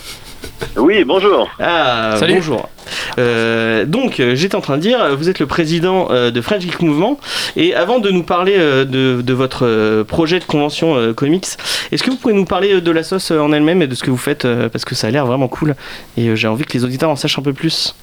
Oui, 0.78 1.04
bonjour. 1.04 1.50
Ah, 1.60 2.16
Salut. 2.18 2.36
bonjour. 2.36 2.70
Euh, 3.18 3.86
donc, 3.86 4.20
euh, 4.20 4.36
j'étais 4.36 4.56
en 4.56 4.62
train 4.62 4.78
de 4.78 4.82
dire, 4.82 5.16
vous 5.18 5.30
êtes 5.30 5.40
le 5.40 5.46
président 5.46 6.08
euh, 6.12 6.32
de 6.32 6.42
French 6.42 6.62
Geek 6.62 6.82
Movement, 6.82 7.18
et 7.56 7.76
avant 7.76 8.00
de 8.00 8.10
nous 8.10 8.24
parler 8.24 8.58
de, 8.58 9.22
de 9.22 9.34
votre 9.34 10.04
projet 10.04 10.40
de 10.40 10.46
convention 10.46 10.96
euh, 10.96 11.14
comics, 11.14 11.46
est-ce 11.92 12.04
que 12.04 12.10
vous 12.10 12.16
pouvez 12.18 12.34
nous 12.34 12.46
parler 12.46 12.80
de 12.80 12.92
la 12.92 13.04
sauce 13.04 13.32
en 13.32 13.52
elle-même 13.52 13.82
et 13.82 13.88
de 13.88 13.96
ce 13.96 14.04
que 14.04 14.12
vous 14.12 14.18
faites, 14.18 14.48
parce 14.70 14.86
que 14.86 14.96
ça 14.96 15.08
a 15.08 15.12
l'air 15.12 15.26
vraiment 15.26 15.48
cool, 15.48 15.76
et 16.18 16.36
j'ai 16.36 16.48
envie 16.48 16.64
que 16.64 16.74
les 16.74 16.84
auditeurs 16.86 17.10
en 17.10 17.16
sachent 17.16 17.38
un 17.40 17.44
peu 17.44 17.54
plus. 17.54 17.96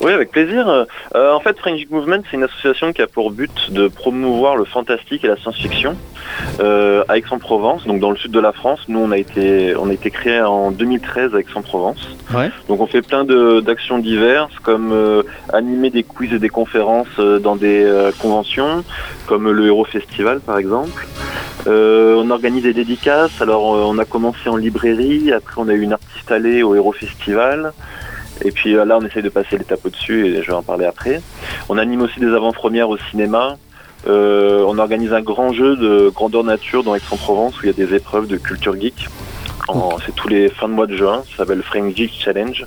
Oui, 0.00 0.12
avec 0.12 0.30
plaisir. 0.30 0.68
Euh, 1.14 1.32
en 1.32 1.40
fait, 1.40 1.58
French 1.58 1.82
Movement, 1.90 2.22
c'est 2.30 2.36
une 2.36 2.42
association 2.42 2.92
qui 2.92 3.02
a 3.02 3.06
pour 3.06 3.30
but 3.30 3.70
de 3.70 3.88
promouvoir 3.88 4.56
le 4.56 4.64
fantastique 4.64 5.24
et 5.24 5.28
la 5.28 5.36
science-fiction 5.36 5.96
euh, 6.60 7.04
à 7.08 7.18
Aix-en-Provence, 7.18 7.86
donc 7.86 8.00
dans 8.00 8.10
le 8.10 8.16
sud 8.16 8.32
de 8.32 8.40
la 8.40 8.52
France. 8.52 8.80
Nous, 8.88 8.98
on 8.98 9.10
a 9.10 9.18
été, 9.18 9.74
on 9.76 9.88
a 9.88 9.92
été 9.92 10.10
créé 10.10 10.40
en 10.40 10.70
2013 10.70 11.34
à 11.34 11.40
Aix-en-Provence. 11.40 12.08
Ouais. 12.34 12.50
Donc, 12.68 12.80
on 12.80 12.86
fait 12.86 13.02
plein 13.02 13.24
d'actions 13.24 13.98
diverses, 13.98 14.58
comme 14.62 14.92
euh, 14.92 15.22
animer 15.52 15.90
des 15.90 16.02
quiz 16.02 16.32
et 16.32 16.38
des 16.38 16.48
conférences 16.48 17.18
dans 17.18 17.56
des 17.56 18.10
conventions, 18.18 18.84
comme 19.26 19.50
le 19.50 19.66
Hero 19.66 19.84
Festival, 19.84 20.40
par 20.40 20.58
exemple. 20.58 21.06
Euh, 21.66 22.14
on 22.16 22.30
organise 22.30 22.62
des 22.62 22.74
dédicaces. 22.74 23.40
Alors, 23.40 23.74
euh, 23.74 23.84
on 23.86 23.98
a 23.98 24.04
commencé 24.04 24.48
en 24.48 24.56
librairie, 24.56 25.32
après, 25.32 25.54
on 25.56 25.68
a 25.68 25.72
eu 25.72 25.80
une 25.80 25.92
artiste 25.92 26.30
allée 26.30 26.62
au 26.62 26.74
Hero 26.74 26.92
Festival. 26.92 27.72
Et 28.44 28.52
puis 28.52 28.76
euh, 28.76 28.84
là, 28.84 28.98
on 29.00 29.04
essaye 29.06 29.22
de 29.22 29.28
passer 29.28 29.56
l'étape 29.58 29.84
au-dessus 29.84 30.26
et 30.26 30.42
je 30.42 30.48
vais 30.48 30.52
en 30.56 30.62
parler 30.62 30.84
après. 30.84 31.20
On 31.68 31.78
anime 31.78 32.02
aussi 32.02 32.20
des 32.20 32.28
avant-premières 32.28 32.88
au 32.90 32.98
cinéma. 33.10 33.56
Euh, 34.06 34.62
on 34.68 34.78
organise 34.78 35.12
un 35.14 35.22
grand 35.22 35.52
jeu 35.54 35.76
de 35.76 36.10
grandeur 36.14 36.44
nature 36.44 36.84
dans 36.84 36.94
Aix-en-Provence 36.94 37.54
où 37.58 37.60
il 37.64 37.66
y 37.66 37.70
a 37.70 37.86
des 37.86 37.94
épreuves 37.94 38.26
de 38.26 38.36
culture 38.36 38.78
geek. 38.78 39.08
C'est 40.04 40.14
tous 40.14 40.28
les 40.28 40.50
fins 40.50 40.68
de 40.68 40.74
mois 40.74 40.86
de 40.86 40.94
juin. 40.94 41.22
Ça 41.30 41.38
s'appelle 41.38 41.62
Frank 41.62 41.96
Geek 41.96 42.12
Challenge. 42.22 42.66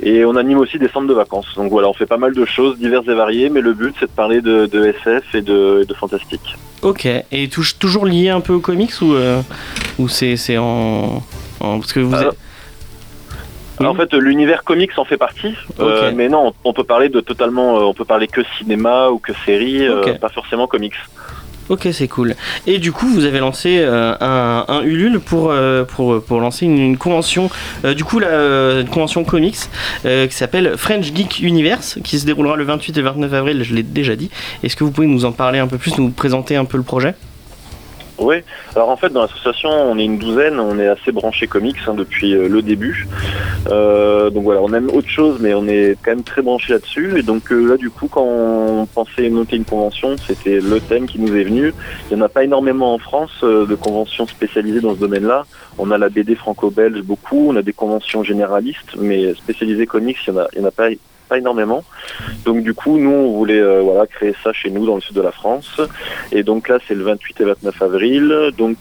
Et 0.00 0.24
on 0.24 0.34
anime 0.34 0.58
aussi 0.58 0.78
des 0.80 0.88
centres 0.88 1.06
de 1.06 1.14
vacances. 1.14 1.46
Donc 1.56 1.70
voilà, 1.70 1.88
on 1.88 1.92
fait 1.94 2.06
pas 2.06 2.16
mal 2.16 2.34
de 2.34 2.44
choses 2.44 2.76
diverses 2.78 3.06
et 3.06 3.14
variées, 3.14 3.50
mais 3.50 3.60
le 3.60 3.72
but 3.72 3.94
c'est 4.00 4.06
de 4.06 4.10
parler 4.10 4.40
de, 4.40 4.66
de 4.66 4.84
SF 4.86 5.34
et 5.34 5.42
de, 5.42 5.80
et 5.82 5.86
de 5.86 5.94
fantastique. 5.94 6.56
Ok. 6.82 7.06
Et 7.30 7.48
touche- 7.48 7.78
toujours 7.78 8.04
lié 8.04 8.28
un 8.30 8.40
peu 8.40 8.52
aux 8.52 8.60
comics 8.60 8.92
ou, 9.00 9.14
euh, 9.14 9.40
ou 10.00 10.08
c'est 10.08 10.36
c'est 10.36 10.58
en, 10.58 11.22
en- 11.60 11.78
Parce 11.78 11.92
que 11.92 12.00
vous 12.00 12.14
Alors, 12.14 12.32
êtes- 12.32 12.38
Oui. 13.80 13.86
En 13.86 13.94
fait, 13.94 14.12
l'univers 14.14 14.64
comics 14.64 14.96
en 14.96 15.04
fait 15.04 15.16
partie, 15.16 15.54
euh, 15.80 16.12
mais 16.14 16.28
non, 16.28 16.52
on 16.64 16.72
peut 16.72 16.84
parler 16.84 17.08
de 17.08 17.20
totalement, 17.20 17.78
euh, 17.78 17.82
on 17.84 17.94
peut 17.94 18.04
parler 18.04 18.28
que 18.28 18.42
cinéma 18.58 19.08
ou 19.08 19.18
que 19.18 19.32
série, 19.46 19.86
euh, 19.86 20.14
pas 20.14 20.28
forcément 20.28 20.66
comics. 20.66 20.94
Ok, 21.68 21.88
c'est 21.92 22.08
cool. 22.08 22.34
Et 22.66 22.78
du 22.78 22.92
coup, 22.92 23.06
vous 23.06 23.24
avez 23.24 23.38
lancé 23.38 23.78
euh, 23.78 24.14
un, 24.20 24.64
un 24.68 24.82
Ulule 24.82 25.20
pour, 25.20 25.50
euh, 25.50 25.84
pour, 25.84 26.22
pour 26.22 26.40
lancer 26.40 26.66
une, 26.66 26.76
une 26.78 26.98
convention, 26.98 27.50
euh, 27.84 27.94
du 27.94 28.04
coup, 28.04 28.18
la 28.18 28.80
une 28.80 28.88
convention 28.88 29.24
comics 29.24 29.56
qui 30.02 30.30
s'appelle 30.30 30.76
French 30.76 31.12
Geek 31.14 31.40
Universe, 31.40 31.98
qui 32.04 32.18
se 32.18 32.26
déroulera 32.26 32.56
le 32.56 32.64
28 32.64 32.98
et 32.98 33.02
29 33.02 33.32
avril, 33.32 33.62
je 33.62 33.74
l'ai 33.74 33.82
déjà 33.82 34.16
dit. 34.16 34.30
Est-ce 34.62 34.76
que 34.76 34.84
vous 34.84 34.90
pouvez 34.90 35.06
nous 35.06 35.24
en 35.24 35.32
parler 35.32 35.60
un 35.60 35.66
peu 35.66 35.78
plus, 35.78 35.96
nous 35.98 36.10
présenter 36.10 36.56
un 36.56 36.64
peu 36.64 36.76
le 36.76 36.82
projet? 36.82 37.14
Oui. 38.22 38.36
Alors 38.76 38.88
en 38.88 38.96
fait, 38.96 39.08
dans 39.10 39.22
l'association, 39.22 39.68
on 39.68 39.98
est 39.98 40.04
une 40.04 40.18
douzaine, 40.18 40.60
on 40.60 40.78
est 40.78 40.86
assez 40.86 41.10
branché 41.10 41.48
comics 41.48 41.76
hein, 41.86 41.94
depuis 41.94 42.34
euh, 42.34 42.48
le 42.48 42.62
début. 42.62 43.08
Euh, 43.68 44.30
donc 44.30 44.44
voilà, 44.44 44.62
on 44.62 44.72
aime 44.72 44.88
autre 44.90 45.08
chose, 45.08 45.38
mais 45.40 45.54
on 45.54 45.66
est 45.66 45.96
quand 46.02 46.12
même 46.12 46.22
très 46.22 46.40
branché 46.40 46.72
là-dessus. 46.72 47.18
Et 47.18 47.22
donc 47.22 47.50
euh, 47.50 47.64
là, 47.64 47.76
du 47.76 47.90
coup, 47.90 48.06
quand 48.08 48.24
on 48.24 48.86
pensait 48.86 49.28
monter 49.28 49.56
une 49.56 49.64
convention, 49.64 50.16
c'était 50.24 50.60
le 50.60 50.78
thème 50.80 51.06
qui 51.06 51.18
nous 51.18 51.34
est 51.36 51.44
venu. 51.44 51.74
Il 52.10 52.16
n'y 52.16 52.22
en 52.22 52.24
a 52.24 52.28
pas 52.28 52.44
énormément 52.44 52.94
en 52.94 52.98
France 52.98 53.32
de 53.42 53.74
conventions 53.74 54.26
spécialisées 54.26 54.80
dans 54.80 54.94
ce 54.94 55.00
domaine-là. 55.00 55.44
On 55.78 55.90
a 55.90 55.98
la 55.98 56.08
BD 56.08 56.36
franco-belge 56.36 57.02
beaucoup, 57.02 57.48
on 57.48 57.56
a 57.56 57.62
des 57.62 57.72
conventions 57.72 58.22
généralistes, 58.22 58.96
mais 58.98 59.34
spécialisées 59.34 59.86
comics, 59.86 60.18
il 60.28 60.32
n'y 60.32 60.64
en 60.64 60.68
a 60.68 60.70
pas 60.70 60.90
pas 61.32 61.38
énormément. 61.38 61.82
Donc 62.44 62.62
du 62.62 62.74
coup, 62.74 62.98
nous, 62.98 63.10
on 63.10 63.32
voulait 63.38 63.60
euh, 63.60 63.80
voilà 63.82 64.06
créer 64.06 64.34
ça 64.44 64.52
chez 64.52 64.70
nous 64.70 64.84
dans 64.86 64.96
le 64.96 65.00
sud 65.00 65.16
de 65.16 65.22
la 65.22 65.32
France. 65.32 65.80
Et 66.30 66.42
donc 66.42 66.68
là, 66.68 66.78
c'est 66.86 66.94
le 66.94 67.04
28 67.04 67.40
et 67.40 67.44
29 67.44 67.82
avril. 67.82 68.50
Donc 68.58 68.76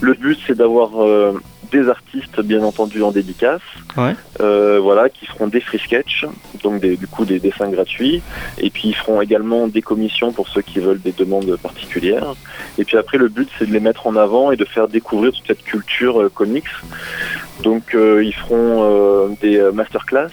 le 0.00 0.14
but, 0.14 0.38
c'est 0.46 0.56
d'avoir 0.56 0.90
euh, 1.04 1.32
des 1.70 1.88
artistes, 1.88 2.40
bien 2.40 2.62
entendu, 2.64 3.02
en 3.02 3.12
dédicace. 3.12 3.60
Ouais. 3.96 4.14
Euh, 4.40 4.80
voilà, 4.82 5.08
qui 5.08 5.24
feront 5.26 5.46
des 5.46 5.60
free 5.60 5.78
sketch, 5.78 6.26
donc 6.64 6.80
des- 6.80 6.96
du 6.96 7.06
coup 7.06 7.24
des 7.24 7.38
dessins 7.38 7.68
gratuits. 7.70 8.22
Et 8.58 8.70
puis 8.70 8.88
ils 8.88 8.94
feront 9.02 9.20
également 9.22 9.68
des 9.68 9.82
commissions 9.82 10.32
pour 10.32 10.48
ceux 10.48 10.62
qui 10.62 10.78
veulent 10.80 11.00
des 11.00 11.12
demandes 11.12 11.56
particulières. 11.68 12.34
Et 12.78 12.84
puis 12.84 12.96
après, 12.96 13.18
le 13.18 13.28
but, 13.28 13.48
c'est 13.58 13.66
de 13.68 13.72
les 13.72 13.80
mettre 13.88 14.06
en 14.08 14.16
avant 14.16 14.50
et 14.52 14.56
de 14.56 14.64
faire 14.64 14.88
découvrir 14.88 15.30
toute 15.32 15.46
cette 15.46 15.62
culture 15.62 16.20
euh, 16.22 16.28
comics. 16.28 16.64
Donc 17.62 17.84
ils 17.94 18.34
feront 18.34 19.28
des 19.40 19.56
masterclass. 19.72 20.32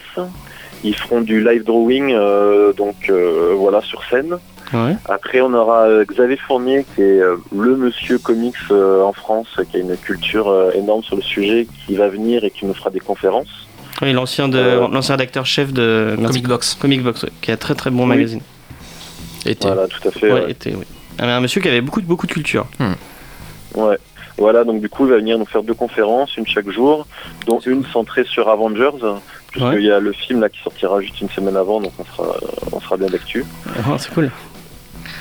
Ils 0.84 0.96
feront 0.96 1.22
du 1.22 1.44
live 1.44 1.64
drawing, 1.64 2.12
euh, 2.14 2.74
donc 2.74 2.96
euh, 3.10 3.54
voilà 3.56 3.82
sur 3.82 4.04
scène. 4.06 4.38
Ouais. 4.74 4.96
Après, 5.10 5.42
on 5.42 5.54
aura 5.54 5.82
euh, 5.84 6.06
Xavier 6.06 6.38
Fournier, 6.38 6.86
qui 6.96 7.02
est 7.02 7.20
le 7.56 7.76
monsieur 7.76 8.18
comics 8.18 8.56
euh, 8.72 9.04
en 9.04 9.12
France, 9.14 9.48
qui 9.70 9.78
a 9.78 9.80
une 9.82 9.98
culture 9.98 10.48
euh, 10.50 10.72
énorme 10.74 11.04
sur 11.04 11.18
le 11.18 11.22
sujet, 11.22 11.68
qui 11.86 11.96
va 11.96 12.08
venir 12.08 12.44
et 12.46 12.52
qui 12.52 12.66
nous 12.66 12.74
fera 12.74 12.90
des 12.90 13.02
conférences. 13.02 13.68
Oui, 14.02 14.14
l'ancien 14.14 14.48
de 14.48 14.58
Euh, 14.58 14.88
l'ancien 14.88 15.16
rédacteur 15.16 15.46
chef 15.46 15.74
de 15.74 16.16
Comic 16.26 16.48
Box. 16.48 16.76
Comic 16.82 17.04
Box, 17.04 17.24
ouais, 17.24 17.30
qui 17.42 17.52
a 17.52 17.58
très 17.58 17.76
très 17.76 17.92
bon 17.92 18.04
Oui. 18.04 18.10
magazine. 18.10 18.42
Été. 19.46 19.68
Voilà, 19.68 19.88
tout 19.88 20.08
à 20.08 20.12
fait. 20.12 20.32
Ouais, 20.32 20.42
ouais. 20.46 20.52
était, 20.52 20.74
oui. 20.74 20.86
Un, 21.20 21.28
un 21.28 21.42
monsieur 21.42 21.62
qui 21.62 21.68
avait 21.68 21.82
beaucoup 21.82 22.02
de 22.02 22.08
beaucoup 22.08 22.26
de 22.26 22.32
culture. 22.32 22.66
Ouais. 23.76 23.98
Voilà, 24.38 24.64
donc 24.64 24.82
du 24.82 24.90
coup, 24.90 25.06
il 25.06 25.12
va 25.12 25.18
venir 25.18 25.38
nous 25.38 25.46
faire 25.46 25.62
deux 25.62 25.74
conférences, 25.76 26.36
une 26.38 26.48
chaque 26.48 26.70
jour, 26.72 27.06
dont 27.46 27.60
une 27.60 27.84
centrée 27.86 28.24
sur 28.24 28.50
Avengers, 28.50 28.90
puisqu'il 29.52 29.70
Ouais. 29.76 29.84
y 29.84 29.92
a 29.92 30.00
le 30.00 30.12
film 30.14 30.42
là 30.42 30.50
qui 30.50 30.60
sortira 30.62 31.00
juste 31.02 31.20
une 31.22 31.30
semaine 31.30 31.56
avant, 31.58 31.80
donc 31.82 31.92
on 32.00 32.06
sera, 32.06 32.36
on 32.72 32.80
sera 32.80 32.98
bien 32.98 33.08
d'actu. 33.08 33.46
Ah, 33.86 33.98
c'est 34.00 34.14
cool. 34.14 34.32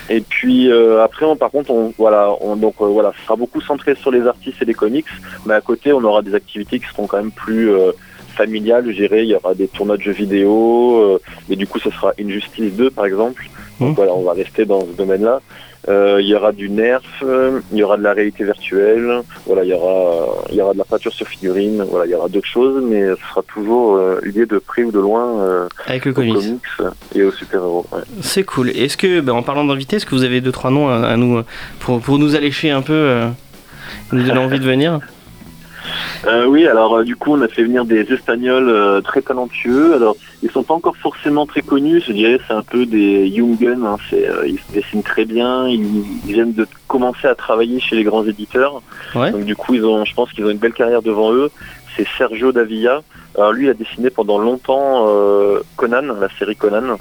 Et 0.08 0.20
puis 0.20 0.70
euh, 0.70 1.02
après, 1.04 1.24
on, 1.26 1.36
par 1.36 1.50
contre, 1.50 1.70
on, 1.70 1.92
voilà, 1.98 2.30
on, 2.40 2.56
donc 2.56 2.74
euh, 2.80 2.86
voilà, 2.86 3.12
ce 3.18 3.24
sera 3.24 3.36
beaucoup 3.36 3.60
centré 3.60 3.94
sur 3.94 4.10
les 4.10 4.26
artistes 4.26 4.60
et 4.62 4.64
les 4.64 4.74
comics, 4.74 5.06
mais 5.46 5.54
à 5.54 5.60
côté, 5.60 5.92
on 5.92 6.02
aura 6.02 6.22
des 6.22 6.34
activités 6.34 6.80
qui 6.80 6.86
seront 6.86 7.06
quand 7.06 7.18
même 7.18 7.30
plus 7.32 7.70
euh, 7.70 7.92
familiales, 8.36 8.86
je 8.88 8.92
dirais. 8.96 9.22
Il 9.24 9.28
y 9.30 9.34
aura 9.34 9.54
des 9.54 9.68
tournois 9.68 9.96
de 9.96 10.02
jeux 10.02 10.12
vidéo, 10.12 11.00
euh, 11.00 11.18
et 11.48 11.56
du 11.56 11.66
coup, 11.66 11.78
ce 11.78 11.90
sera 11.90 12.12
Injustice 12.20 12.72
2, 12.74 12.90
par 12.90 13.06
exemple. 13.06 13.44
Donc 13.78 13.90
Mhm. 13.90 13.94
voilà, 13.94 14.12
on 14.12 14.22
va 14.22 14.32
rester 14.32 14.64
dans 14.64 14.80
ce 14.80 14.96
domaine-là. 14.96 15.40
Euh, 15.88 16.18
il 16.20 16.26
y 16.28 16.34
aura 16.34 16.52
du 16.52 16.68
nerf, 16.68 17.00
euh, 17.22 17.60
il 17.72 17.78
y 17.78 17.82
aura 17.82 17.96
de 17.96 18.02
la 18.02 18.12
réalité 18.12 18.44
virtuelle, 18.44 19.22
voilà, 19.46 19.64
il 19.64 19.70
y 19.70 19.72
aura, 19.72 20.44
il 20.50 20.56
y 20.56 20.60
aura 20.60 20.74
de 20.74 20.78
la 20.78 20.84
peinture 20.84 21.12
sur 21.12 21.26
figurine, 21.26 21.82
voilà, 21.88 22.04
il 22.04 22.10
y 22.12 22.14
aura 22.14 22.28
d'autres 22.28 22.46
choses, 22.46 22.82
mais 22.86 23.00
ce 23.08 23.16
sera 23.30 23.42
toujours 23.54 23.96
euh, 23.96 24.20
lié 24.22 24.44
de 24.44 24.58
près 24.58 24.82
ou 24.84 24.92
de 24.92 24.98
loin 24.98 25.40
euh, 25.40 25.68
Avec 25.86 26.04
le 26.04 26.10
aux 26.10 26.14
comics. 26.14 26.34
comics 26.34 26.60
et 27.14 27.22
aux 27.22 27.32
super-héros. 27.32 27.86
ouais. 27.92 28.02
C'est 28.20 28.44
cool. 28.44 28.68
Est-ce 28.70 28.98
que, 28.98 29.20
ben, 29.20 29.32
en 29.32 29.42
parlant 29.42 29.64
d'invités, 29.64 29.96
est-ce 29.96 30.04
que 30.06 30.14
vous 30.14 30.24
avez 30.24 30.42
deux 30.42 30.52
trois 30.52 30.70
noms 30.70 30.88
à, 30.90 30.96
à 31.06 31.16
nous 31.16 31.38
euh, 31.38 31.44
pour, 31.80 31.98
pour 32.00 32.18
nous 32.18 32.34
allécher 32.36 32.70
un 32.70 32.82
peu, 32.82 32.92
euh, 32.92 33.28
nous 34.12 34.22
donner 34.22 34.38
envie 34.38 34.60
de 34.60 34.64
venir? 34.66 35.00
Euh, 36.26 36.46
oui, 36.46 36.66
alors 36.66 36.98
euh, 36.98 37.04
du 37.04 37.16
coup, 37.16 37.32
on 37.32 37.40
a 37.42 37.48
fait 37.48 37.62
venir 37.62 37.84
des 37.84 38.00
Espagnols 38.12 38.68
euh, 38.68 39.00
très 39.00 39.22
talentueux. 39.22 39.94
Alors, 39.94 40.16
ils 40.42 40.50
sont 40.50 40.62
pas 40.62 40.74
encore 40.74 40.96
forcément 40.96 41.46
très 41.46 41.62
connus. 41.62 42.02
Je 42.06 42.12
dirais, 42.12 42.38
c'est 42.46 42.54
un 42.54 42.62
peu 42.62 42.86
des 42.86 43.26
young 43.28 43.58
guns. 43.58 43.84
hein. 43.84 43.96
Ils 44.46 44.58
se 44.58 44.72
dessinent 44.72 45.02
très 45.02 45.24
bien. 45.24 45.68
Ils, 45.68 46.04
ils 46.26 46.32
viennent 46.34 46.52
de 46.52 46.66
commencer 46.86 47.26
à 47.26 47.34
travailler 47.34 47.80
chez 47.80 47.96
les 47.96 48.04
grands 48.04 48.24
éditeurs. 48.24 48.82
Ouais. 49.14 49.30
Donc 49.30 49.44
du 49.44 49.56
coup, 49.56 49.74
ils 49.74 49.84
ont, 49.84 50.04
je 50.04 50.14
pense 50.14 50.30
qu'ils 50.32 50.44
ont 50.44 50.50
une 50.50 50.58
belle 50.58 50.74
carrière 50.74 51.02
devant 51.02 51.32
eux. 51.32 51.50
C'est 51.96 52.06
Sergio 52.18 52.52
Davilla. 52.52 53.02
Alors 53.36 53.52
lui, 53.52 53.66
il 53.66 53.70
a 53.70 53.74
dessiné 53.74 54.10
pendant 54.10 54.38
longtemps 54.38 55.06
Conan, 55.76 56.02
la 56.20 56.28
série 56.38 56.56
Conan. 56.56 56.96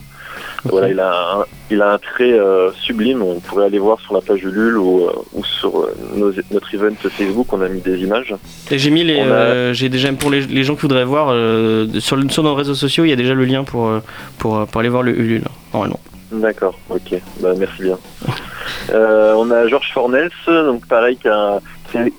Voilà, 0.66 0.90
il 0.90 1.00
a 1.00 1.12
un, 1.40 1.46
il 1.72 1.82
a 1.82 1.94
un 1.94 1.98
trait 1.98 2.34
euh, 2.34 2.72
sublime. 2.74 3.22
On 3.22 3.40
pourrait 3.40 3.66
aller 3.66 3.80
voir 3.80 4.00
sur 4.02 4.14
la 4.14 4.22
page 4.22 4.44
Ulule 4.44 4.78
ou, 4.78 5.06
euh, 5.06 5.12
ou 5.34 5.44
sur 5.44 5.80
euh, 5.80 5.96
nos- 6.16 6.32
notre 6.52 6.74
event 6.76 6.94
Facebook. 7.00 7.52
On 7.54 7.62
a 7.62 7.68
mis 7.70 7.82
des 7.82 7.98
images. 8.00 8.34
Et 8.72 8.78
j'ai 8.78 8.90
mis 8.92 9.04
les, 9.04 9.20
a- 9.22 9.74
j'ai 9.74 9.90
déjà 9.90 10.12
pour 10.14 10.30
les, 10.32 10.42
les 10.42 10.64
gens 10.64 10.76
qui 10.76 10.82
voudraient 10.82 11.06
voir 11.06 11.28
sur, 12.00 12.16
le- 12.18 12.30
sur 12.30 12.44
nos 12.44 12.56
réseaux 12.56 12.76
sociaux, 12.76 13.06
il 13.06 13.10
y 13.10 13.14
a 13.14 13.16
déjà 13.16 13.34
le 13.34 13.46
lien 13.46 13.64
pour 13.64 13.92
pour, 14.38 14.66
pour 14.68 14.80
aller 14.82 14.90
voir 14.90 15.04
le 15.04 15.18
Ulule 15.18 15.44
normalement. 15.74 16.00
D'accord, 16.32 16.78
ok, 16.90 17.20
bah, 17.40 17.54
merci 17.58 17.82
bien. 17.82 17.98
On 18.94 19.50
a 19.52 19.68
Georges 19.68 19.92
Fornels, 19.94 20.30
donc 20.48 20.86
pareil, 20.88 21.18
qui 21.18 21.28
a- 21.28 21.60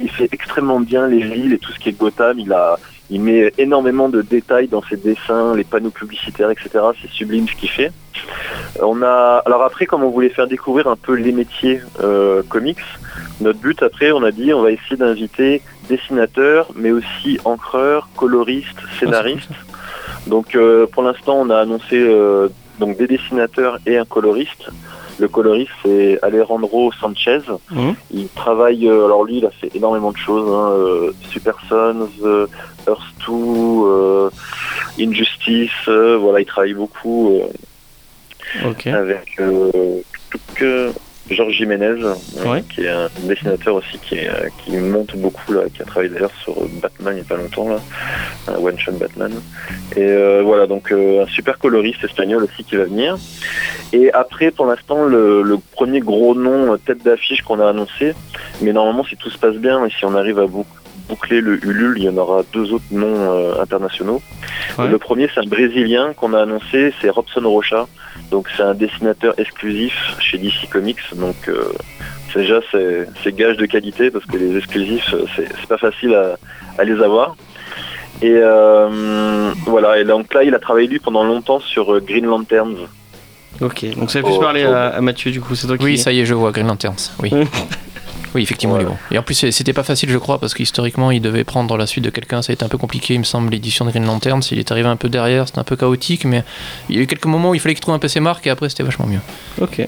il 0.01 0.11
fait 0.11 0.29
extrêmement 0.33 0.81
bien 0.81 1.07
les 1.07 1.21
villes 1.23 1.53
et 1.53 1.59
tout 1.59 1.71
ce 1.73 1.79
qui 1.79 1.91
est 1.91 1.93
Gotham. 1.99 2.39
Il 2.39 2.53
a, 2.53 2.77
il 3.11 3.21
met 3.21 3.53
énormément 3.59 4.09
de 4.09 4.23
détails 4.23 4.69
dans 4.69 4.83
ses 4.83 4.97
dessins, 4.97 5.55
les 5.55 5.65
panneaux 5.65 5.91
publicitaires, 5.91 6.51
etc. 6.51 6.71
C'est 7.03 7.11
sublime 7.11 7.49
ce 7.49 7.55
qu'il 7.55 7.71
fait. 7.71 7.93
On 8.81 9.03
a, 9.03 9.43
alors 9.45 9.63
après, 9.63 9.87
comme 9.87 10.05
on 10.05 10.11
voulait 10.11 10.29
faire 10.29 10.47
découvrir 10.47 10.87
un 10.87 10.97
peu 10.97 11.15
les 11.15 11.33
métiers 11.33 11.81
euh, 12.03 12.43
comics, 12.49 12.79
notre 13.41 13.59
but 13.59 13.83
après, 13.83 14.13
on 14.13 14.23
a 14.23 14.31
dit, 14.31 14.53
on 14.53 14.63
va 14.63 14.71
essayer 14.71 14.97
d'inviter 14.97 15.63
dessinateurs, 15.89 16.69
mais 16.77 16.93
aussi 16.93 17.39
encreurs, 17.45 18.09
coloristes, 18.17 18.79
scénaristes. 18.99 19.51
Donc 20.27 20.55
euh, 20.55 20.87
pour 20.87 21.03
l'instant, 21.03 21.39
on 21.41 21.51
a 21.51 21.59
annoncé 21.59 21.99
euh, 21.99 22.49
donc 22.79 22.97
des 22.97 23.07
dessinateurs 23.07 23.79
et 23.87 23.97
un 23.97 24.05
coloriste. 24.05 24.71
Le 25.21 25.29
coloriste 25.29 25.71
c'est 25.85 26.19
Alejandro 26.23 26.91
Sanchez. 26.93 27.41
Mhm. 27.71 27.95
Il 28.13 28.29
travaille, 28.29 28.89
euh, 28.89 29.05
alors 29.05 29.25
lui 29.25 29.39
il 29.39 29.47
a 29.47 29.51
fait 29.51 29.71
énormément 29.75 30.13
de 30.13 30.17
choses, 30.17 30.49
hein, 30.49 30.71
euh, 30.73 31.13
Super 31.31 31.57
Sons, 31.69 32.09
euh, 32.25 32.47
Earth 32.89 33.03
2, 33.27 33.33
euh, 33.35 34.31
Injustice, 34.99 35.87
voilà 35.87 36.41
il 36.41 36.47
travaille 36.47 36.75
beaucoup 36.75 37.41
avec 38.87 39.37
tout 40.31 40.39
que 40.55 40.93
Georges 41.31 41.55
Jiménez, 41.55 41.85
euh, 42.03 42.15
Ouais. 42.47 42.63
qui 42.63 42.83
est 42.85 42.89
un 42.89 43.09
dessinateur 43.23 43.75
aussi 43.77 43.99
qui, 43.99 44.17
est, 44.17 44.29
euh, 44.29 44.49
qui 44.65 44.77
monte 44.77 45.17
beaucoup, 45.17 45.53
là, 45.53 45.63
qui 45.75 45.81
a 45.83 45.85
travaillé 45.85 46.11
d'ailleurs 46.13 46.31
sur 46.43 46.53
euh, 46.59 46.67
Batman 46.83 47.15
il 47.15 47.21
n'y 47.21 47.21
a 47.21 47.25
pas 47.29 47.37
longtemps, 47.37 47.69
là, 47.69 47.79
un 48.49 48.57
one-shot 48.59 48.93
Batman. 48.93 49.33
Et 49.97 50.01
euh, 50.03 50.43
voilà, 50.45 50.67
donc 50.67 50.91
euh, 50.93 51.25
un 51.25 51.27
super 51.29 51.59
coloriste 51.59 52.03
espagnol 52.05 52.45
aussi 52.45 52.65
qui 52.65 52.77
va 52.77 52.85
venir. 52.85 53.17
Et 53.93 54.13
après, 54.13 54.51
pour 54.51 54.67
l'instant, 54.67 55.05
le, 55.05 55.43
le 55.43 55.57
premier 55.73 56.01
gros 56.01 56.35
nom 56.35 56.77
tête 56.79 57.03
d'affiche 57.05 57.43
qu'on 57.43 57.61
a 57.61 57.69
annoncé, 57.69 58.15
mais 58.63 58.73
normalement, 58.73 59.05
si 59.05 59.17
tout 59.17 59.31
se 59.31 59.39
passe 59.39 59.57
bien 59.57 59.85
et 59.85 59.91
si 59.91 60.05
on 60.05 60.15
arrive 60.15 60.39
à 60.39 60.47
bou- 60.47 60.67
boucler 61.11 61.41
le 61.41 61.63
Ulule, 61.65 61.95
il 61.99 62.05
y 62.05 62.09
en 62.09 62.17
aura 62.17 62.43
deux 62.53 62.73
autres 62.73 62.91
noms 62.93 63.19
euh, 63.33 63.61
internationaux. 63.61 64.23
Ouais. 64.79 64.89
Le 64.89 64.99
premier, 64.99 65.29
c'est 65.33 65.41
un 65.41 65.49
Brésilien 65.49 66.13
qu'on 66.15 66.33
a 66.33 66.43
annoncé, 66.43 66.95
c'est 67.01 67.11
Robson 67.11 67.43
Rocha. 67.45 67.87
Donc 68.31 68.49
c'est 68.57 68.63
un 68.63 68.75
dessinateur 68.75 69.35
exclusif 69.39 69.95
chez 70.21 70.39
DC 70.39 70.69
Comics. 70.71 71.01
Donc 71.17 71.49
euh, 71.49 71.73
c'est 72.33 72.41
déjà 72.41 72.61
c'est 72.71 73.09
c'est 73.23 73.35
gage 73.35 73.57
de 73.57 73.67
qualité 73.67 74.11
parce 74.11 74.25
que 74.25 74.37
les 74.37 74.57
exclusifs 74.57 75.13
c'est 75.35 75.49
c'est 75.59 75.67
pas 75.69 75.79
facile 75.79 76.15
à, 76.15 76.37
à 76.79 76.85
les 76.85 76.99
avoir. 77.03 77.37
Et 78.23 78.33
euh, 78.35 79.53
voilà. 79.67 79.99
Et 79.99 80.05
donc 80.05 80.33
là, 80.35 80.45
il 80.45 80.55
a 80.55 80.59
travaillé 80.59 80.87
lui 80.89 80.99
pendant 80.99 81.25
longtemps 81.25 81.61
sur 81.61 81.93
euh, 81.95 82.01
Green 82.01 82.27
Lanterns. 82.27 82.87
Ok, 83.61 83.85
donc 83.97 84.11
ça 84.11 84.21
va 84.21 84.29
plus 84.29 84.37
Oh, 84.37 84.41
parler 84.41 84.65
oh. 84.67 84.73
à, 84.73 84.87
à 84.89 85.01
Mathieu 85.01 85.31
du 85.31 85.41
coup, 85.41 85.55
c'est 85.55 85.67
toi 85.67 85.77
qui. 85.77 85.85
Oui, 85.85 85.99
ça 85.99 86.13
y 86.13 86.21
est, 86.21 86.27
je 86.27 86.35
vois 86.35 86.53
Green 86.53 86.67
Lanterns. 86.67 87.11
Oui. 87.23 87.31
Oui, 88.35 88.43
effectivement. 88.43 88.79
Et 89.11 89.19
en 89.19 89.23
plus, 89.23 89.51
c'était 89.51 89.73
pas 89.73 89.83
facile, 89.83 90.09
je 90.11 90.19
crois, 90.19 90.39
parce 90.39 90.55
qu'historiquement, 90.55 91.11
il 91.11 91.21
devait 91.21 91.45
prendre 91.45 91.77
la 91.77 91.87
suite 91.87 92.05
de 92.05 92.11
quelqu'un. 92.11 92.43
Ça 92.43 92.53
a 92.53 92.55
été 92.55 92.65
un 92.65 92.69
peu 92.69 92.79
compliqué, 92.79 93.15
il 93.15 93.19
me 93.19 93.25
semble, 93.25 93.51
l'édition 93.51 93.85
de 93.85 93.91
Green 93.91 94.07
Lanterns. 94.07 94.43
Il 94.53 94.59
est 94.59 94.71
arrivé 94.71 94.89
un 94.89 94.97
peu 94.97 95.09
derrière, 95.09 95.47
c'était 95.49 95.59
un 95.59 95.65
peu 95.65 95.77
chaotique, 95.77 96.25
mais 96.25 96.45
il 96.89 96.97
y 96.97 96.99
a 97.01 97.03
eu 97.03 97.07
quelques 97.07 97.27
moments 97.27 97.51
où 97.51 97.55
il 97.55 97.61
fallait 97.61 97.75
qu'il 97.75 97.83
trouve 97.83 97.95
un 97.95 97.99
PC 97.99 98.21
marque 98.21 98.47
et 98.47 98.51
après, 98.51 98.69
c'était 98.69 98.83
vachement 98.85 99.07
mieux. 99.07 99.21
Ok. 99.61 99.81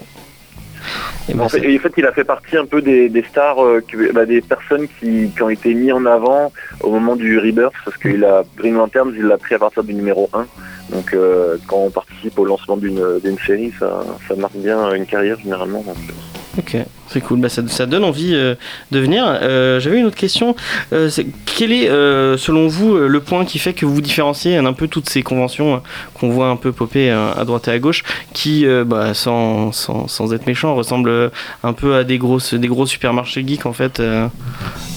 Et 1.28 1.34
ben, 1.34 1.44
En 1.44 1.48
fait, 1.48 1.60
c'est- 1.60 1.70
et 1.70 1.78
en 1.78 1.80
fait, 1.80 1.92
il 1.96 2.04
a 2.06 2.10
fait 2.12 2.24
partie 2.24 2.56
un 2.56 2.66
peu 2.66 2.82
des, 2.82 3.08
des 3.08 3.22
stars, 3.22 3.64
euh, 3.64 3.80
bah, 4.12 4.26
des 4.26 4.40
personnes 4.40 4.88
qui, 4.98 5.30
qui 5.34 5.42
ont 5.42 5.48
été 5.48 5.72
mis 5.74 5.92
en 5.92 6.04
avant 6.06 6.52
au 6.80 6.90
moment 6.90 7.14
du 7.14 7.38
Rebirth, 7.38 7.74
parce 7.84 7.96
qu'il 7.98 8.24
a 8.24 8.42
Green 8.56 8.74
Lanterns, 8.74 9.12
il 9.16 9.22
l'a 9.26 9.38
pris 9.38 9.54
à 9.54 9.60
partir 9.60 9.84
du 9.84 9.94
numéro 9.94 10.28
1. 10.32 10.46
Donc, 10.90 11.14
euh, 11.14 11.56
quand 11.68 11.76
on 11.76 11.90
participe 11.90 12.36
au 12.40 12.44
lancement 12.44 12.76
d'une 12.76 13.20
d'une 13.22 13.38
série, 13.46 13.72
ça, 13.78 14.02
ça 14.28 14.34
marque 14.34 14.56
bien 14.56 14.92
une 14.94 15.06
carrière 15.06 15.38
généralement. 15.38 15.82
donc, 15.82 15.96
euh. 15.96 16.12
Ok, 16.58 16.76
c'est 17.08 17.20
cool. 17.22 17.40
Bah, 17.40 17.48
ça, 17.48 17.62
ça 17.66 17.86
donne 17.86 18.04
envie 18.04 18.34
euh, 18.34 18.54
de 18.90 18.98
venir. 18.98 19.24
Euh, 19.26 19.80
J'avais 19.80 19.98
une 19.98 20.04
autre 20.04 20.16
question. 20.16 20.54
Euh, 20.92 21.08
c'est- 21.08 21.26
quel 21.46 21.72
est, 21.72 21.88
euh, 21.88 22.36
selon 22.36 22.66
vous, 22.68 22.94
euh, 22.94 23.08
le 23.08 23.20
point 23.20 23.46
qui 23.46 23.58
fait 23.58 23.72
que 23.72 23.86
vous 23.86 24.02
différenciez 24.02 24.58
un 24.58 24.72
peu 24.74 24.86
toutes 24.86 25.08
ces 25.08 25.22
conventions 25.22 25.82
qu'on 26.12 26.28
voit 26.28 26.48
un 26.48 26.56
peu 26.56 26.70
popper 26.72 27.10
à 27.10 27.42
droite 27.46 27.68
et 27.68 27.70
à 27.70 27.78
gauche, 27.78 28.02
qui, 28.34 28.66
bah, 28.84 29.14
sans, 29.14 29.72
sans, 29.72 30.08
sans 30.08 30.34
être 30.34 30.46
méchant, 30.46 30.74
ressemblent 30.74 31.30
un 31.64 31.72
peu 31.72 31.94
à 31.94 32.04
des 32.04 32.18
grosses, 32.18 32.52
des 32.52 32.68
gros 32.68 32.84
supermarchés 32.86 33.44
geeks 33.46 33.64
en 33.64 33.72
fait. 33.72 34.00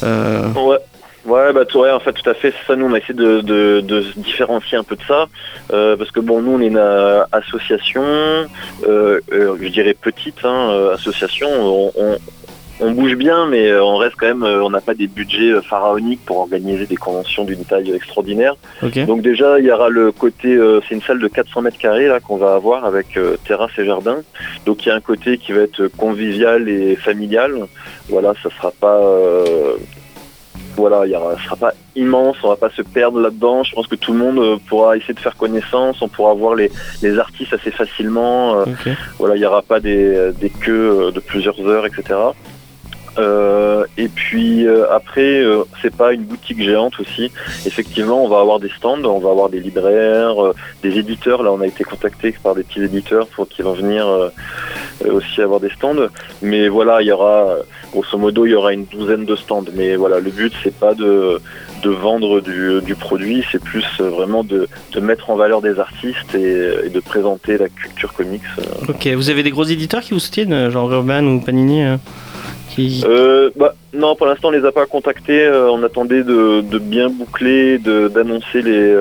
Ouais. 0.03 0.77
Ouais, 1.25 1.51
bah 1.53 1.65
tout, 1.65 1.79
ouais, 1.79 1.91
en 1.91 1.99
fait, 1.99 2.13
tout 2.13 2.29
à 2.29 2.35
fait. 2.35 2.51
C'est 2.51 2.67
ça, 2.67 2.75
nous, 2.75 2.85
on 2.85 2.93
a 2.93 2.97
essayé 2.99 3.13
de, 3.15 3.41
de, 3.41 3.81
de 3.81 4.01
se 4.03 4.19
différencier 4.19 4.77
un 4.77 4.83
peu 4.83 4.95
de 4.95 5.01
ça. 5.07 5.25
euh, 5.73 5.97
parce 5.97 6.11
que, 6.11 6.19
bon, 6.19 6.41
nous, 6.41 6.51
on 6.51 6.61
est 6.61 6.67
une 6.67 6.77
euh, 6.77 7.23
association, 7.31 8.03
euh, 8.03 9.19
euh, 9.33 9.55
je 9.59 9.67
dirais 9.69 9.95
petite 9.99 10.45
hein, 10.45 10.91
association. 10.93 11.47
On, 11.51 11.91
on, 11.97 12.17
on 12.81 12.91
bouge 12.91 13.15
bien, 13.15 13.47
mais 13.47 13.73
on 13.75 13.95
reste 13.97 14.15
quand 14.19 14.27
même, 14.27 14.43
on 14.43 14.69
n'a 14.69 14.81
pas 14.81 14.93
des 14.93 15.07
budgets 15.07 15.53
pharaoniques 15.67 16.23
pour 16.25 16.39
organiser 16.39 16.85
des 16.85 16.97
conventions 16.97 17.43
d'une 17.45 17.63
taille 17.63 17.91
extraordinaire. 17.91 18.55
Donc 19.05 19.21
déjà, 19.21 19.57
il 19.59 19.65
y 19.65 19.71
aura 19.71 19.87
le 19.89 20.11
côté, 20.11 20.59
c'est 20.87 20.93
une 20.93 21.01
salle 21.01 21.19
de 21.19 21.27
400 21.29 21.61
mètres 21.61 21.77
carrés 21.77 22.07
là 22.09 22.19
qu'on 22.19 22.35
va 22.35 22.53
avoir 22.53 22.83
avec 22.83 23.17
terrasse 23.47 23.71
et 23.77 23.85
jardin. 23.85 24.17
Donc 24.65 24.85
il 24.85 24.89
y 24.89 24.91
a 24.91 24.95
un 24.95 24.99
côté 24.99 25.37
qui 25.37 25.53
va 25.53 25.61
être 25.61 25.87
convivial 25.87 26.67
et 26.67 26.97
familial. 26.97 27.53
Voilà, 28.09 28.33
ça 28.43 28.49
sera 28.57 28.71
pas, 28.71 28.99
voilà, 30.75 31.05
il 31.05 31.11
y 31.11 31.15
aura, 31.15 31.35
ça 31.35 31.43
sera 31.43 31.55
pas 31.55 31.73
immense, 31.95 32.37
on 32.43 32.49
va 32.49 32.55
pas 32.55 32.69
se 32.69 32.81
perdre 32.81 33.19
là-dedans. 33.19 33.63
Je 33.63 33.73
pense 33.73 33.87
que 33.87 33.95
tout 33.95 34.13
le 34.13 34.19
monde 34.19 34.39
euh, 34.39 34.57
pourra 34.67 34.97
essayer 34.97 35.13
de 35.13 35.19
faire 35.19 35.35
connaissance, 35.35 36.01
on 36.01 36.07
pourra 36.07 36.33
voir 36.33 36.55
les, 36.55 36.71
les 37.01 37.17
artistes 37.19 37.53
assez 37.53 37.71
facilement. 37.71 38.59
Euh, 38.59 38.65
voilà, 39.17 39.35
il 39.35 39.39
n'y 39.39 39.45
aura 39.45 39.61
pas 39.61 39.79
des, 39.79 40.31
des 40.33 40.49
queues 40.49 41.07
euh, 41.07 41.11
de 41.11 41.19
plusieurs 41.19 41.59
heures, 41.67 41.85
etc. 41.85 42.15
Euh, 43.17 43.85
et 43.97 44.09
puis 44.09 44.67
euh, 44.67 44.91
après, 44.91 45.41
euh, 45.41 45.63
c'est 45.81 45.95
pas 45.95 46.11
une 46.11 46.23
boutique 46.23 46.61
géante 46.61 46.99
aussi. 46.99 47.31
Effectivement, 47.65 48.23
on 48.23 48.27
va 48.27 48.39
avoir 48.39 48.59
des 48.59 48.69
stands, 48.69 49.03
on 49.05 49.19
va 49.19 49.29
avoir 49.29 49.49
des 49.49 49.61
libraires, 49.61 50.43
euh, 50.43 50.53
des 50.83 50.99
éditeurs. 50.99 51.41
Là, 51.41 51.53
on 51.53 51.61
a 51.61 51.67
été 51.67 51.83
contacté 51.85 52.35
par 52.43 52.55
des 52.55 52.63
petits 52.63 52.83
éditeurs 52.83 53.27
pour 53.27 53.47
qu'ils 53.47 53.63
vont 53.63 53.73
venir 53.73 54.05
aussi 55.05 55.41
avoir 55.41 55.59
des 55.59 55.69
stands. 55.69 56.09
Mais 56.41 56.67
voilà, 56.67 57.01
il 57.01 57.07
y 57.07 57.11
aura, 57.11 57.47
euh, 57.47 57.63
grosso 57.91 58.17
modo, 58.17 58.45
il 58.45 58.51
y 58.51 58.55
aura 58.55 58.73
une 58.73 58.85
douzaine 58.85 59.25
de 59.25 59.35
stands. 59.35 59.65
Mais 59.73 59.95
voilà, 59.95 60.19
le 60.19 60.31
but 60.31 60.53
c'est 60.63 60.75
pas 60.75 60.93
de 60.93 61.39
de 61.83 61.89
vendre 61.89 62.41
du, 62.41 62.81
du 62.81 62.95
produit, 62.95 63.43
c'est 63.51 63.61
plus 63.61 63.85
euh, 63.99 64.09
vraiment 64.09 64.43
de, 64.43 64.67
de 64.93 64.99
mettre 64.99 65.29
en 65.29 65.35
valeur 65.35 65.61
des 65.61 65.77
artistes 65.79 66.33
et, 66.33 66.85
et 66.85 66.89
de 66.89 66.99
présenter 66.99 67.57
la 67.59 67.69
culture 67.69 68.11
comics. 68.13 68.41
euh, 68.59 68.63
Ok. 68.89 69.07
Vous 69.15 69.29
avez 69.29 69.43
des 69.43 69.51
gros 69.51 69.65
éditeurs 69.65 70.01
qui 70.01 70.13
vous 70.13 70.19
soutiennent, 70.19 70.53
euh, 70.53 70.71
genre 70.71 70.91
Urban 70.91 71.23
ou 71.25 71.39
Panini 71.41 71.83
qui... 72.69 73.03
Euh, 73.07 73.51
bah, 73.55 73.75
non, 73.93 74.15
pour 74.15 74.25
l'instant, 74.25 74.47
on 74.49 74.51
les 74.51 74.65
a 74.65 74.71
pas 74.71 74.85
contactés. 74.85 75.47
On 75.71 75.81
attendait 75.83 76.23
de, 76.23 76.61
de 76.61 76.79
bien 76.79 77.09
boucler, 77.09 77.77
de- 77.77 78.07
d'annoncer 78.13 78.61
les 78.63 78.93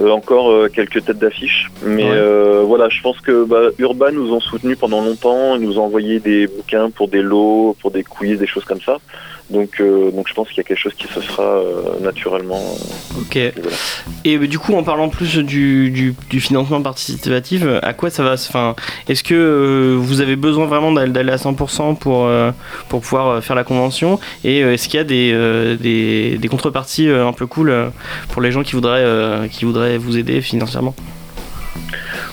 encore 0.00 0.50
euh, 0.50 0.68
quelques 0.72 1.04
têtes 1.04 1.18
d'affiche. 1.18 1.70
Mais 1.84 2.04
Ouais. 2.04 2.10
euh, 2.12 2.62
voilà, 2.66 2.88
je 2.88 3.00
pense 3.02 3.20
que 3.20 3.44
bah, 3.44 3.70
Urban 3.78 4.12
nous 4.12 4.32
ont 4.32 4.40
soutenus 4.40 4.78
pendant 4.78 5.00
longtemps. 5.02 5.56
Ils 5.56 5.62
nous 5.62 5.78
ont 5.78 5.84
envoyé 5.84 6.18
des 6.20 6.46
bouquins 6.46 6.90
pour 6.90 7.08
des 7.08 7.22
lots, 7.22 7.76
pour 7.80 7.90
des 7.90 8.02
quiz, 8.02 8.38
des 8.38 8.46
choses 8.46 8.64
comme 8.64 8.80
ça. 8.80 8.98
Donc, 9.50 9.80
euh, 9.80 10.10
donc 10.10 10.28
je 10.28 10.34
pense 10.34 10.48
qu'il 10.48 10.58
y 10.58 10.60
a 10.60 10.64
quelque 10.64 10.78
chose 10.78 10.94
qui 10.94 11.06
se 11.08 11.20
fera 11.20 11.42
euh, 11.42 11.82
naturellement. 12.00 12.62
Ok. 13.18 13.36
Et 13.36 13.52
voilà. 13.60 13.76
Et 14.24 14.36
euh, 14.38 14.46
du 14.46 14.58
coup, 14.58 14.74
en 14.74 14.82
parlant 14.82 15.08
plus 15.10 15.36
du, 15.38 15.90
du, 15.90 16.14
du 16.30 16.40
financement 16.40 16.80
participatif, 16.80 17.62
à 17.82 17.92
quoi 17.92 18.08
ça 18.10 18.22
va 18.22 18.36
se- 18.38 18.48
Enfin, 18.48 18.74
est-ce 19.08 19.22
que 19.22 19.34
euh, 19.34 19.94
vous 19.98 20.20
avez 20.20 20.36
besoin 20.36 20.66
vraiment 20.66 20.90
d'aller 20.92 21.32
à 21.32 21.36
100% 21.36 21.96
pour 21.98 22.30
pour 22.88 23.00
pouvoir 23.00 23.42
faire 23.44 23.56
la 23.56 23.64
convention? 23.64 24.18
Et 24.44 24.60
est-ce 24.60 24.88
qu'il 24.88 24.98
y 24.98 25.00
a 25.00 25.04
des, 25.04 25.76
des, 25.78 26.38
des 26.38 26.48
contreparties 26.48 27.08
un 27.08 27.32
peu 27.32 27.46
cool 27.46 27.72
pour 28.30 28.40
les 28.42 28.52
gens 28.52 28.62
qui 28.62 28.72
voudraient 28.72 29.48
qui 29.50 29.64
voudraient 29.66 29.98
vous 29.98 30.16
aider 30.16 30.40
financièrement? 30.40 30.94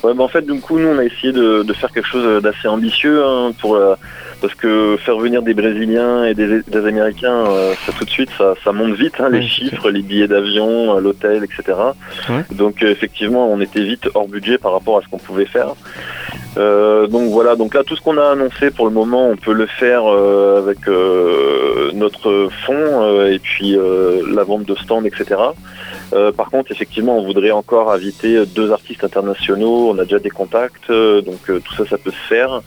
Ouais, 0.04 0.14
bah 0.14 0.24
en 0.24 0.28
fait, 0.30 0.46
du 0.46 0.60
coup, 0.62 0.80
nous, 0.80 0.88
on 0.88 0.98
a 0.98 1.04
essayé 1.04 1.34
de, 1.34 1.64
de 1.64 1.74
faire 1.74 1.92
quelque 1.92 2.08
chose 2.08 2.42
d'assez 2.42 2.68
ambitieux 2.68 3.24
hein, 3.26 3.52
pour 3.60 3.76
la- 3.78 3.98
parce 4.42 4.56
que 4.56 4.98
faire 4.98 5.18
venir 5.18 5.42
des 5.42 5.54
Brésiliens 5.54 6.24
et 6.26 6.34
des, 6.34 6.62
des 6.62 6.86
Américains, 6.86 7.46
euh, 7.48 7.74
ça 7.86 7.92
tout 7.92 8.06
de 8.06 8.10
suite, 8.10 8.30
ça, 8.38 8.54
ça 8.64 8.72
monte 8.72 8.94
vite, 8.94 9.16
hein, 9.20 9.30
les 9.30 9.42
chiffres, 9.48 9.90
les 9.90 10.02
billets 10.02 10.28
d'avion, 10.28 10.98
euh, 10.98 11.02
l'hôtel, 11.02 11.44
etc. 11.44 11.78
Ouais. 12.30 12.44
Donc, 12.52 12.84
euh, 12.84 12.90
effectivement, 12.90 13.52
on 13.52 13.60
était 13.60 13.84
vite 13.84 14.10
hors 14.14 14.28
budget 14.28 14.58
par 14.58 14.74
rapport 14.74 14.98
à 14.98 15.02
ce 15.02 15.08
qu'on 15.08 15.18
pouvait 15.18 15.46
faire. 15.46 15.74
Euh, 16.58 17.08
donc 17.08 17.30
voilà, 17.30 17.56
donc 17.56 17.74
là, 17.74 17.84
tout 17.84 17.96
ce 17.96 18.02
qu'on 18.02 18.18
a 18.18 18.32
annoncé 18.32 18.72
pour 18.72 18.86
le 18.86 18.92
moment, 18.92 19.30
on 19.30 19.36
peut 19.36 19.54
le 19.54 19.68
faire 19.68 20.06
avec 20.06 20.80
notre 21.94 22.50
fonds 22.66 23.26
et 23.26 23.40
puis 23.40 23.78
la 24.32 24.44
vente 24.44 24.66
de 24.66 24.76
stands, 24.76 25.04
etc. 25.04 25.36
Euh, 26.14 26.32
par 26.32 26.50
contre, 26.50 26.72
effectivement, 26.72 27.18
on 27.18 27.26
voudrait 27.26 27.52
encore 27.52 27.92
inviter 27.92 28.46
deux 28.46 28.72
artistes 28.72 29.04
internationaux. 29.04 29.90
On 29.90 30.00
a 30.00 30.04
déjà 30.04 30.20
des 30.20 30.30
contacts, 30.30 30.90
euh, 30.90 31.22
donc 31.22 31.50
euh, 31.50 31.60
tout 31.60 31.76
ça, 31.76 31.86
ça 31.86 31.98
peut 31.98 32.12
se 32.12 32.28
faire. 32.28 32.62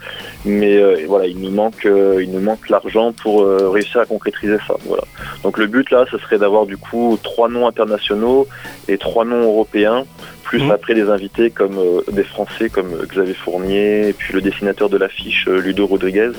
Mais 0.45 0.77
euh, 0.77 1.05
voilà, 1.07 1.27
il 1.27 1.39
nous 1.41 1.51
manque, 1.51 1.87
euh, 1.87 2.23
il 2.23 2.31
nous 2.31 2.41
manque 2.41 2.69
l'argent 2.69 3.13
pour 3.13 3.43
euh, 3.43 3.69
réussir 3.69 4.01
à 4.01 4.07
concrétiser 4.07 4.57
ça. 4.67 4.77
Voilà. 4.87 5.05
Donc 5.43 5.59
le 5.59 5.67
but 5.67 5.91
là, 5.91 6.05
ce 6.11 6.19
serait 6.19 6.39
d'avoir 6.39 6.67
du 6.67 6.77
coup 6.77 7.19
trois 7.23 7.49
noms 7.49 7.67
internationaux 7.67 8.47
et 8.89 8.99
trois 8.99 9.25
noms 9.25 9.43
européens, 9.43 10.05
plus 10.45 10.63
Mhm. 10.63 10.71
après 10.71 10.95
des 10.95 11.09
invités 11.09 11.51
comme 11.51 11.79
euh, 11.79 12.03
des 12.13 12.25
Français 12.25 12.69
comme 12.69 12.93
euh, 12.93 13.07
Xavier 13.07 13.35
Fournier, 13.35 14.09
et 14.09 14.13
puis 14.13 14.35
le 14.35 14.41
dessinateur 14.41 14.89
de 14.89 14.97
l'affiche 14.99 15.47
euh, 15.49 15.61
Ludo 15.61 15.87
Rodriguez. 15.87 16.33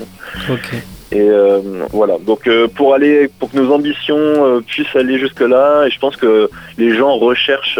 Et 1.14 1.20
euh, 1.20 1.60
voilà, 1.92 2.16
donc 2.18 2.46
euh, 2.48 2.66
pour 2.66 2.92
aller, 2.92 3.28
pour 3.38 3.50
que 3.50 3.56
nos 3.56 3.72
ambitions 3.72 4.16
euh, 4.18 4.60
puissent 4.60 4.96
aller 4.96 5.18
jusque 5.18 5.40
là, 5.40 5.86
et 5.86 5.90
je 5.90 5.98
pense 5.98 6.16
que 6.16 6.50
les 6.76 6.94
gens 6.94 7.16
recherchent, 7.16 7.78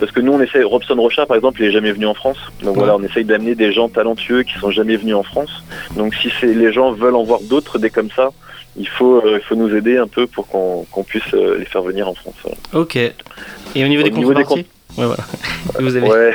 parce 0.00 0.10
que 0.10 0.20
nous 0.20 0.32
on 0.32 0.40
essaie, 0.40 0.62
Robson 0.64 0.96
Rocha 0.96 1.24
par 1.24 1.36
exemple, 1.36 1.62
il 1.62 1.68
est 1.68 1.72
jamais 1.72 1.92
venu 1.92 2.06
en 2.06 2.14
France, 2.14 2.38
donc 2.62 2.76
voilà, 2.76 2.96
on 2.96 3.02
essaye 3.04 3.24
d'amener 3.24 3.54
des 3.54 3.72
gens 3.72 3.88
talentueux 3.88 4.42
qui 4.42 4.58
sont 4.58 4.72
jamais 4.72 4.96
venus 4.96 5.14
en 5.14 5.22
France. 5.22 5.62
Donc 5.96 6.14
si 6.14 6.30
les 6.42 6.72
gens 6.72 6.92
veulent 6.92 7.14
en 7.14 7.22
voir 7.22 7.40
d'autres, 7.42 7.78
des 7.78 7.90
comme 7.90 8.10
ça, 8.10 8.30
il 8.78 8.88
faut, 8.88 9.16
euh, 9.18 9.38
il 9.40 9.46
faut 9.46 9.54
nous 9.54 9.74
aider 9.74 9.96
un 9.96 10.06
peu 10.06 10.26
pour 10.26 10.46
qu'on 10.48 11.04
puisse 11.04 11.34
euh, 11.34 11.58
les 11.58 11.64
faire 11.64 11.82
venir 11.82 12.08
en 12.08 12.14
France. 12.14 12.34
voilà. 12.42 12.58
Ok. 12.74 12.96
Et 12.96 13.84
au 13.84 13.88
niveau 13.88 14.02
Au 14.02 14.04
des 14.04 14.10
niveau 14.10 14.34
des 14.34 14.44
Ouais, 14.44 14.64
voilà. 15.04 15.24
vous 15.80 15.96
avez. 15.96 16.08
Ouais. 16.08 16.34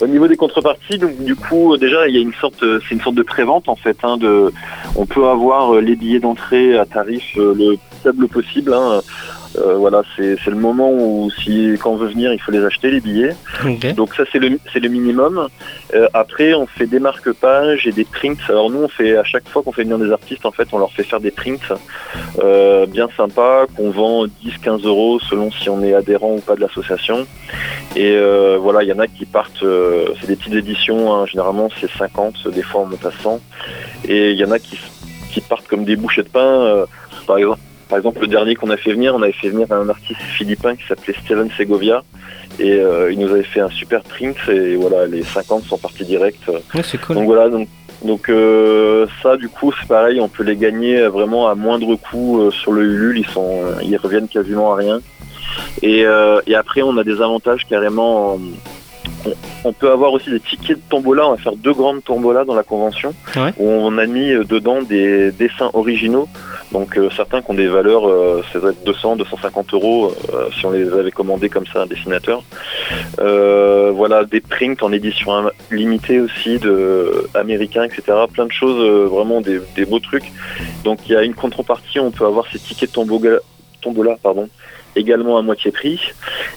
Au 0.00 0.06
niveau 0.06 0.28
des 0.28 0.36
contreparties, 0.36 0.98
du 0.98 1.36
coup, 1.36 1.76
déjà, 1.76 2.08
il 2.08 2.14
y 2.14 2.18
a 2.18 2.20
une 2.20 2.34
sorte, 2.34 2.62
euh, 2.62 2.80
c'est 2.88 2.94
une 2.94 3.00
sorte 3.00 3.16
de 3.16 3.22
prévente 3.22 3.68
en 3.68 3.76
fait. 3.76 3.96
Hein, 4.02 4.18
on 4.96 5.06
peut 5.06 5.26
avoir 5.26 5.74
euh, 5.74 5.80
les 5.80 5.96
billets 5.96 6.20
d'entrée 6.20 6.78
à 6.78 6.86
tarif 6.86 7.36
euh, 7.36 7.54
le 7.54 7.76
plus 7.76 7.98
faible 8.02 8.28
possible. 8.28 8.74
Hein. 8.74 9.00
Euh, 9.58 9.74
voilà, 9.74 10.02
c'est 10.16 10.46
le 10.46 10.54
moment 10.54 10.90
où 10.92 11.30
si 11.30 11.74
quand 11.82 11.92
on 11.92 11.96
veut 11.96 12.08
venir, 12.08 12.32
il 12.32 12.40
faut 12.40 12.52
les 12.52 12.64
acheter 12.64 12.90
les 12.90 13.00
billets. 13.00 13.34
Donc 13.96 14.14
ça 14.14 14.24
c'est 14.30 14.38
le 14.38 14.58
c'est 14.72 14.80
le 14.80 14.88
minimum. 14.88 15.48
Euh, 15.94 16.06
après 16.14 16.54
on 16.54 16.66
fait 16.66 16.86
des 16.86 17.00
marque-pages 17.00 17.86
et 17.86 17.92
des 17.92 18.04
prints. 18.04 18.36
Alors 18.48 18.70
nous 18.70 18.82
on 18.82 18.88
fait 18.88 19.16
à 19.16 19.24
chaque 19.24 19.48
fois 19.48 19.62
qu'on 19.62 19.72
fait 19.72 19.82
venir 19.82 19.98
des 19.98 20.12
artistes 20.12 20.46
en 20.46 20.52
fait 20.52 20.68
on 20.72 20.78
leur 20.78 20.92
fait 20.92 21.02
faire 21.02 21.20
des 21.20 21.30
prints 21.30 21.74
euh, 22.42 22.86
bien 22.86 23.08
sympas 23.16 23.66
qu'on 23.76 23.90
vend 23.90 24.26
10-15 24.26 24.86
euros 24.86 25.18
selon 25.18 25.50
si 25.50 25.68
on 25.68 25.82
est 25.82 25.94
adhérent 25.94 26.34
ou 26.34 26.40
pas 26.40 26.54
de 26.54 26.60
l'association. 26.60 27.26
Et 27.96 28.16
voilà 28.58 28.84
il 28.84 28.88
y 28.88 28.92
en 28.92 28.98
a 29.00 29.08
qui 29.08 29.26
partent, 29.26 29.64
c'est 30.20 30.26
des 30.28 30.36
petites 30.36 30.54
éditions, 30.54 31.12
hein, 31.12 31.26
généralement 31.26 31.68
c'est 31.80 31.90
50, 31.90 32.48
des 32.48 32.62
fois 32.62 32.82
on 32.82 32.86
monte 32.86 33.04
à 33.04 33.10
100. 33.10 33.40
Et 34.08 34.30
il 34.30 34.38
y 34.38 34.44
en 34.44 34.52
a 34.52 34.58
qui, 34.58 34.78
qui 35.32 35.40
partent 35.40 35.66
comme 35.66 35.84
des 35.84 35.96
bouchées 35.96 36.22
de 36.22 36.28
pain. 36.28 36.86
par 37.26 37.38
exemple. 37.38 37.60
Par 37.90 37.98
exemple, 37.98 38.20
le 38.20 38.28
dernier 38.28 38.54
qu'on 38.54 38.70
a 38.70 38.76
fait 38.76 38.92
venir, 38.92 39.14
on 39.14 39.20
avait 39.22 39.32
fait 39.32 39.48
venir 39.50 39.66
un 39.70 39.88
artiste 39.88 40.20
philippin 40.38 40.76
qui 40.76 40.86
s'appelait 40.86 41.14
Steven 41.24 41.50
Segovia 41.58 42.02
et 42.60 42.72
euh, 42.72 43.12
il 43.12 43.18
nous 43.18 43.30
avait 43.30 43.42
fait 43.42 43.60
un 43.60 43.68
super 43.70 44.02
print 44.02 44.36
et 44.48 44.76
voilà, 44.76 45.06
les 45.06 45.22
50 45.24 45.64
sont 45.64 45.76
partis 45.78 46.04
direct. 46.04 46.40
Ouais, 46.48 46.82
c'est 46.84 47.00
cool. 47.00 47.16
Donc 47.16 47.24
voilà, 47.26 47.48
donc, 47.48 47.68
donc 48.04 48.28
euh, 48.28 49.06
ça 49.22 49.36
du 49.36 49.48
coup 49.48 49.72
c'est 49.78 49.88
pareil, 49.88 50.20
on 50.20 50.28
peut 50.28 50.44
les 50.44 50.56
gagner 50.56 51.00
vraiment 51.08 51.48
à 51.48 51.54
moindre 51.56 51.96
coût 51.96 52.40
euh, 52.40 52.50
sur 52.52 52.72
le 52.72 52.82
Ulule, 52.84 53.18
ils 53.18 53.26
sont, 53.26 53.60
euh, 53.64 53.82
ils 53.82 53.96
reviennent 53.96 54.28
quasiment 54.28 54.72
à 54.72 54.76
rien. 54.76 55.00
Et, 55.82 56.04
euh, 56.06 56.40
et 56.46 56.54
après 56.54 56.82
on 56.82 56.96
a 56.96 57.02
des 57.04 57.20
avantages 57.20 57.66
carrément. 57.68 58.34
en- 58.34 58.40
on, 59.64 59.72
peut 59.74 59.90
avoir 59.90 60.12
aussi 60.12 60.30
des 60.30 60.40
tickets 60.40 60.78
de 60.78 60.82
tombola, 60.88 61.26
on 61.26 61.32
va 61.32 61.36
faire 61.36 61.56
deux 61.56 61.74
grandes 61.74 62.02
tombolas 62.02 62.44
dans 62.44 62.54
la 62.54 62.62
convention 62.62 63.12
Ouais. 63.36 63.52
où 63.58 63.68
on 63.68 63.98
a 63.98 64.06
mis 64.06 64.30
euh, 64.32 64.44
dedans 64.44 64.80
des 64.82 65.30
dessins 65.32 65.70
originaux. 65.74 66.26
Donc 66.72 66.96
euh, 66.96 67.10
certains 67.16 67.42
qui 67.42 67.50
ont 67.50 67.54
des 67.54 67.66
valeurs, 67.66 68.08
euh, 68.08 68.42
ça 68.52 68.60
doit 68.60 68.70
être 68.70 68.84
200, 68.84 69.16
250 69.16 69.74
euros 69.74 70.12
euh, 70.32 70.48
si 70.56 70.64
on 70.66 70.70
les 70.70 70.88
avait 70.92 71.10
commandés 71.10 71.48
comme 71.48 71.66
ça 71.66 71.80
à 71.80 71.82
un 71.82 71.86
dessinateur. 71.86 72.42
Euh, 73.18 73.90
voilà, 73.94 74.24
des 74.24 74.40
prints 74.40 74.80
en 74.82 74.92
édition 74.92 75.32
im- 75.32 75.50
limitée 75.70 76.20
aussi 76.20 76.58
de 76.58 77.26
américains, 77.34 77.84
etc. 77.84 78.02
Plein 78.32 78.46
de 78.46 78.52
choses, 78.52 78.80
euh, 78.80 79.06
vraiment 79.06 79.40
des, 79.40 79.60
des 79.74 79.84
beaux 79.84 79.98
trucs. 79.98 80.30
Donc 80.84 81.00
il 81.06 81.12
y 81.12 81.16
a 81.16 81.22
une 81.24 81.34
contrepartie, 81.34 81.98
on 81.98 82.10
peut 82.10 82.24
avoir 82.26 82.46
ces 82.52 82.58
tickets 82.58 82.92
tombola, 82.92 83.38
tombola 83.82 84.16
pardon, 84.22 84.48
également 84.96 85.38
à 85.38 85.42
moitié 85.42 85.70
prix. 85.70 86.00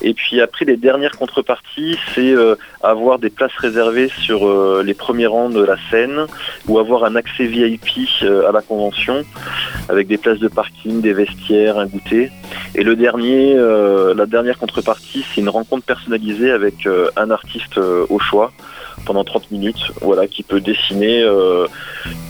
Et 0.01 0.13
puis 0.13 0.41
après, 0.41 0.65
les 0.65 0.77
dernières 0.77 1.17
contreparties, 1.17 1.97
c'est 2.13 2.31
euh, 2.31 2.55
avoir 2.81 3.19
des 3.19 3.29
places 3.29 3.55
réservées 3.57 4.09
sur 4.09 4.47
euh, 4.47 4.83
les 4.85 4.93
premiers 4.93 5.27
rangs 5.27 5.49
de 5.49 5.63
la 5.63 5.75
scène 5.89 6.25
ou 6.67 6.79
avoir 6.79 7.03
un 7.05 7.15
accès 7.15 7.45
VIP 7.45 7.83
euh, 8.23 8.47
à 8.47 8.51
la 8.51 8.61
convention 8.61 9.23
avec 9.89 10.07
des 10.07 10.17
places 10.17 10.39
de 10.39 10.47
parking, 10.47 11.01
des 11.01 11.13
vestiaires, 11.13 11.77
un 11.77 11.87
goûter. 11.87 12.31
Et 12.75 12.83
la 12.83 14.25
dernière 14.25 14.57
contrepartie, 14.57 15.25
c'est 15.33 15.41
une 15.41 15.49
rencontre 15.49 15.85
personnalisée 15.85 16.51
avec 16.51 16.87
un 17.15 17.29
artiste 17.29 17.77
au 17.77 18.19
choix 18.19 18.51
pendant 19.05 19.23
30 19.23 19.51
minutes, 19.51 19.91
voilà, 20.01 20.27
qui 20.27 20.43
peut 20.43 20.59
dessiner. 20.61 21.21
euh, 21.23 21.67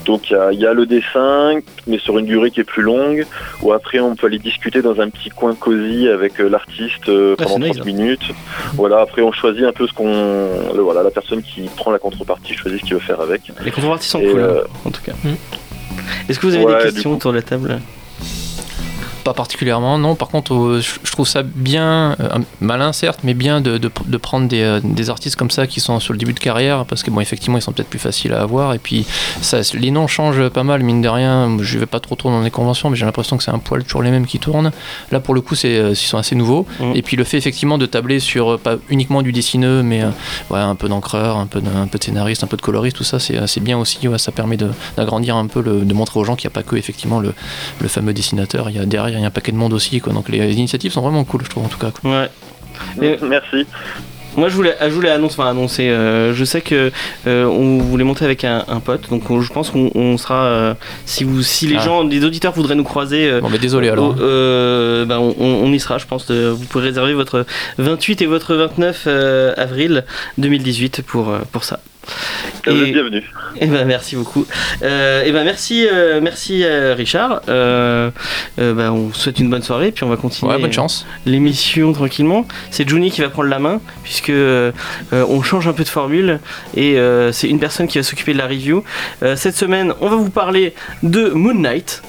donc 0.06 0.30
il 0.30 0.34
y 0.34 0.36
a, 0.36 0.52
il 0.52 0.60
y 0.60 0.66
a 0.66 0.74
le 0.74 0.86
dessin, 0.86 1.60
mais 1.88 1.98
sur 1.98 2.18
une 2.20 2.26
durée 2.26 2.52
qui 2.52 2.60
est 2.60 2.64
plus 2.66 2.84
longue, 2.84 3.26
ou 3.62 3.72
après 3.72 4.00
on 4.00 4.16
peut 4.16 4.28
aller 4.28 4.40
discuter 4.40 4.82
dans 4.82 5.00
un 5.00 5.10
petit 5.10 5.30
coin 5.30 5.56
cosy 5.56 6.08
avec 6.10 6.40
euh, 6.42 6.50
l'artiste 6.50 7.08
euh, 7.10 7.36
Ah, 7.40 7.44
pendant 7.44 7.60
30 7.60 7.62
nice, 7.70 7.78
hein. 7.80 7.86
minutes. 7.86 8.32
Voilà, 8.74 9.00
après 9.02 9.22
on 9.22 9.32
choisit 9.32 9.64
un 9.64 9.72
peu 9.72 9.88
ce 9.88 9.94
qu'on, 9.94 10.74
voilà, 10.76 11.04
la 11.04 11.12
personne 11.12 11.42
qui 11.42 11.62
prend 11.78 11.92
la 11.92 12.00
contrepartie 12.00 12.54
choisit 12.54 12.80
ce 12.82 12.86
qu'il 12.86 12.94
veut 12.96 13.00
faire 13.00 13.22
avec. 13.22 13.42
Les 13.64 13.72
contreparties 13.72 14.10
sont 14.10 14.20
Et, 14.20 14.28
cool, 14.30 14.40
euh, 14.40 14.62
en 14.86 14.92
tout 14.92 15.02
cas. 15.02 15.14
Hmm. 15.24 15.36
Est-ce 16.28 16.40
que 16.40 16.48
vous 16.48 16.56
avez 16.56 16.66
Ouais, 16.66 16.78
des 16.80 16.84
questions 16.92 17.12
coup. 17.12 17.16
autour 17.18 17.32
de 17.32 17.38
la 17.38 17.44
table? 17.44 17.80
Pas 19.24 19.34
particulièrement, 19.34 19.98
non. 19.98 20.16
Par 20.16 20.28
contre, 20.28 20.54
euh, 20.54 20.82
je 20.82 21.12
trouve 21.12 21.28
ça 21.28 21.44
bien, 21.44 22.16
euh, 22.20 22.40
malin 22.60 22.92
certes, 22.92 23.22
mais 23.24 23.34
bien 23.34 23.62
de, 23.62 23.78
de- 23.78 23.90
de 24.06 24.18
prendre 24.18 24.48
des, 24.50 24.62
euh, 24.62 24.82
des 24.84 25.10
artistes 25.10 25.38
comme 25.38 25.50
ça 25.50 25.66
qui 25.66 25.80
sont 25.80 26.00
sur 26.02 26.12
le 26.12 26.20
début 26.20 26.34
de 26.34 26.40
carrière, 26.40 26.84
parce 26.86 27.04
que 27.04 27.10
bon, 27.12 27.22
effectivement, 27.22 27.58
ils 27.58 27.62
sont 27.62 27.72
peut-être 27.72 27.88
plus 27.90 28.00
faciles 28.00 28.34
à 28.34 28.42
avoir. 28.42 28.74
Et 28.74 28.80
puis, 28.80 29.06
ça, 29.42 29.60
les 29.76 29.92
noms 29.92 30.08
changent 30.08 30.50
pas 30.50 30.64
mal, 30.64 30.84
mine 30.84 31.02
de 31.02 31.08
rien. 31.08 31.58
Je 31.62 31.80
vais 31.80 31.86
pas 31.86 32.02
trop 32.02 32.16
trop 32.16 32.30
dans 32.32 32.42
les 32.42 32.52
conventions, 32.52 32.90
mais 32.90 32.98
j'ai 32.98 33.06
l'impression 33.06 33.38
que 33.38 33.44
c'est 33.44 33.52
un 33.52 33.60
poil 33.60 33.84
toujours 33.86 34.04
les 34.04 34.12
mêmes 34.12 34.26
qui 34.28 34.40
tournent. 34.40 34.72
Là, 35.12 35.20
pour 35.22 35.34
le 35.34 35.40
coup, 35.42 35.56
c'est, 35.56 35.92
ils 35.92 35.96
sont 35.96 36.18
assez 36.18 36.36
nouveaux. 36.36 36.66
Mhm. 36.82 36.92
Et 36.96 37.02
puis, 37.02 37.16
le 37.16 37.24
fait 37.24 37.38
effectivement 37.38 37.78
de 37.78 37.86
tabler 37.86 38.20
sur 38.20 38.60
pas 38.60 38.76
uniquement 38.90 39.22
du 39.22 39.32
dessineux, 39.32 39.84
mais 39.84 40.04
ouais, 40.50 40.60
un 40.60 40.76
peu 40.76 40.90
d'encreur, 40.90 41.38
un 41.38 41.48
peu 41.48 41.62
de, 41.62 41.70
un 41.70 41.88
peu 41.88 41.98
de 41.98 42.04
scénariste, 42.04 42.44
un 42.44 42.48
peu 42.48 42.58
de 42.58 42.62
coloriste, 42.62 42.98
tout 42.98 43.04
ça, 43.06 43.20
c'est, 43.20 43.60
bien 43.62 43.78
aussi. 43.78 44.06
ouais, 44.08 44.18
ça 44.18 44.34
permet 44.34 44.58
d'agrandir 44.98 45.38
un 45.38 45.48
peu, 45.48 45.62
le, 45.62 45.82
de 45.86 45.94
montrer 45.94 46.20
aux 46.20 46.26
gens 46.26 46.36
qu'il 46.36 46.48
n'y 46.50 46.54
a 46.54 46.56
pas 46.56 46.64
que 46.64 46.76
effectivement 46.76 47.22
le, 47.22 47.34
le 47.80 47.88
fameux 47.88 48.12
dessinateur. 48.14 48.70
Il 48.70 48.76
y 48.76 48.80
a 48.80 48.86
derrière, 48.86 49.13
il 49.18 49.22
y 49.22 49.24
a 49.24 49.28
un 49.28 49.32
paquet 49.32 49.52
de 49.52 49.58
monde 49.58 49.74
aussi. 49.74 50.00
Quoi. 50.02 50.14
Donc 50.14 50.30
les, 50.30 50.40
les 50.40 50.54
initiatives 50.56 50.92
sont 50.92 51.02
vraiment 51.02 51.24
cool, 51.24 51.42
je 51.44 51.50
trouve 51.50 51.66
en 51.66 51.70
tout 51.70 51.78
cas. 51.80 51.92
quoi. 51.92 52.12
Ouais. 52.12 52.30
Et- 53.02 53.18
Merci. 53.24 53.66
Moi, 54.36 54.50
je 54.50 54.56
voulais, 54.56 54.76
je 54.82 54.88
voulais 54.90 55.12
annoncer, 55.12 55.36
enfin 55.40 55.52
annoncer. 55.52 55.90
euh, 55.90 56.34
je 56.34 56.44
sais 56.44 56.62
que 56.62 56.92
euh, 57.28 57.46
on 57.46 57.78
voulait 57.78 58.04
monter 58.04 58.26
avec 58.26 58.44
un, 58.44 58.66
un 58.68 58.80
pote, 58.80 59.08
donc 59.12 59.30
on- 59.30 59.42
je 59.42 59.54
pense 59.54 59.70
qu'on 59.70 59.92
on 59.94 60.18
sera. 60.18 60.46
euh, 60.46 60.74
si 61.06 61.24
vous, 61.24 61.44
si 61.44 61.68
les 61.68 61.76
Ah. 61.78 61.82
gens, 61.86 62.04
les 62.04 62.26
auditeurs 62.26 62.52
voudraient 62.52 62.74
nous 62.74 62.84
croiser. 62.84 63.30
euh, 63.30 63.42
Bon, 63.42 63.50
mais 63.52 63.60
désolé 63.60 63.90
alors. 63.90 64.16
euh, 64.20 65.06
ben, 65.06 65.20
on, 65.20 65.34
on 65.40 65.72
y 65.72 65.80
sera, 65.80 66.00
je 66.00 66.08
pense. 66.08 66.26
de- 66.26 66.48
vous 66.50 66.66
pourrez 66.66 66.86
réserver 66.86 67.14
votre 67.14 67.46
28 67.78 68.24
et 68.24 68.26
votre 68.26 68.56
29 68.56 69.04
euh, 69.06 69.54
avril 69.56 70.04
2018 70.40 71.04
pour, 71.04 71.32
pour 71.52 71.64
ça. 71.64 71.80
Vous 72.66 72.72
êtes 72.82 72.88
Et, 72.88 72.92
bienvenue. 72.92 73.24
et 73.60 73.68
ben 73.68 73.86
merci 73.86 74.16
beaucoup. 74.16 74.46
Euh, 74.82 75.24
et 75.24 75.32
ben 75.32 75.44
merci, 75.44 75.88
euh, 75.92 76.20
merci 76.22 76.64
euh, 76.64 76.94
Richard. 76.96 77.42
Euh, 77.50 78.10
euh, 78.60 78.74
ben, 78.74 78.92
on 78.92 79.08
vous 79.08 79.14
souhaite 79.14 79.40
une 79.40 79.50
bonne 79.50 79.64
soirée, 79.64 79.92
puis 79.92 80.04
on 80.04 80.10
va 80.10 80.18
continuer 80.18 80.52
Ouais, 80.54 80.60
bonne 80.60 80.72
chance. 80.74 81.06
l'émission 81.26 81.92
tranquillement. 81.94 82.46
C'est 82.72 82.88
Juni 82.88 83.12
qui 83.12 83.22
va 83.22 83.30
prendre 83.30 83.50
la 83.50 83.60
main 83.60 83.80
puisque 84.04 84.32
on 85.12 85.42
change 85.44 85.68
un 85.68 85.74
peu 85.74 85.84
de 85.84 85.90
formule 85.90 86.40
et 86.76 86.98
euh, 86.98 87.32
c'est 87.32 87.48
une 87.50 87.60
personne 87.60 87.88
qui 87.88 87.98
va 87.98 88.04
s'occuper 88.04 88.34
de 88.34 88.38
la 88.38 88.48
review. 88.48 88.84
Euh, 89.24 89.36
cette 89.36 89.56
semaine, 89.56 89.94
on 90.02 90.10
va 90.10 90.16
vous 90.16 90.30
parler 90.30 90.74
de 91.04 91.30
Moon 91.30 91.54
Knight. 91.56 92.02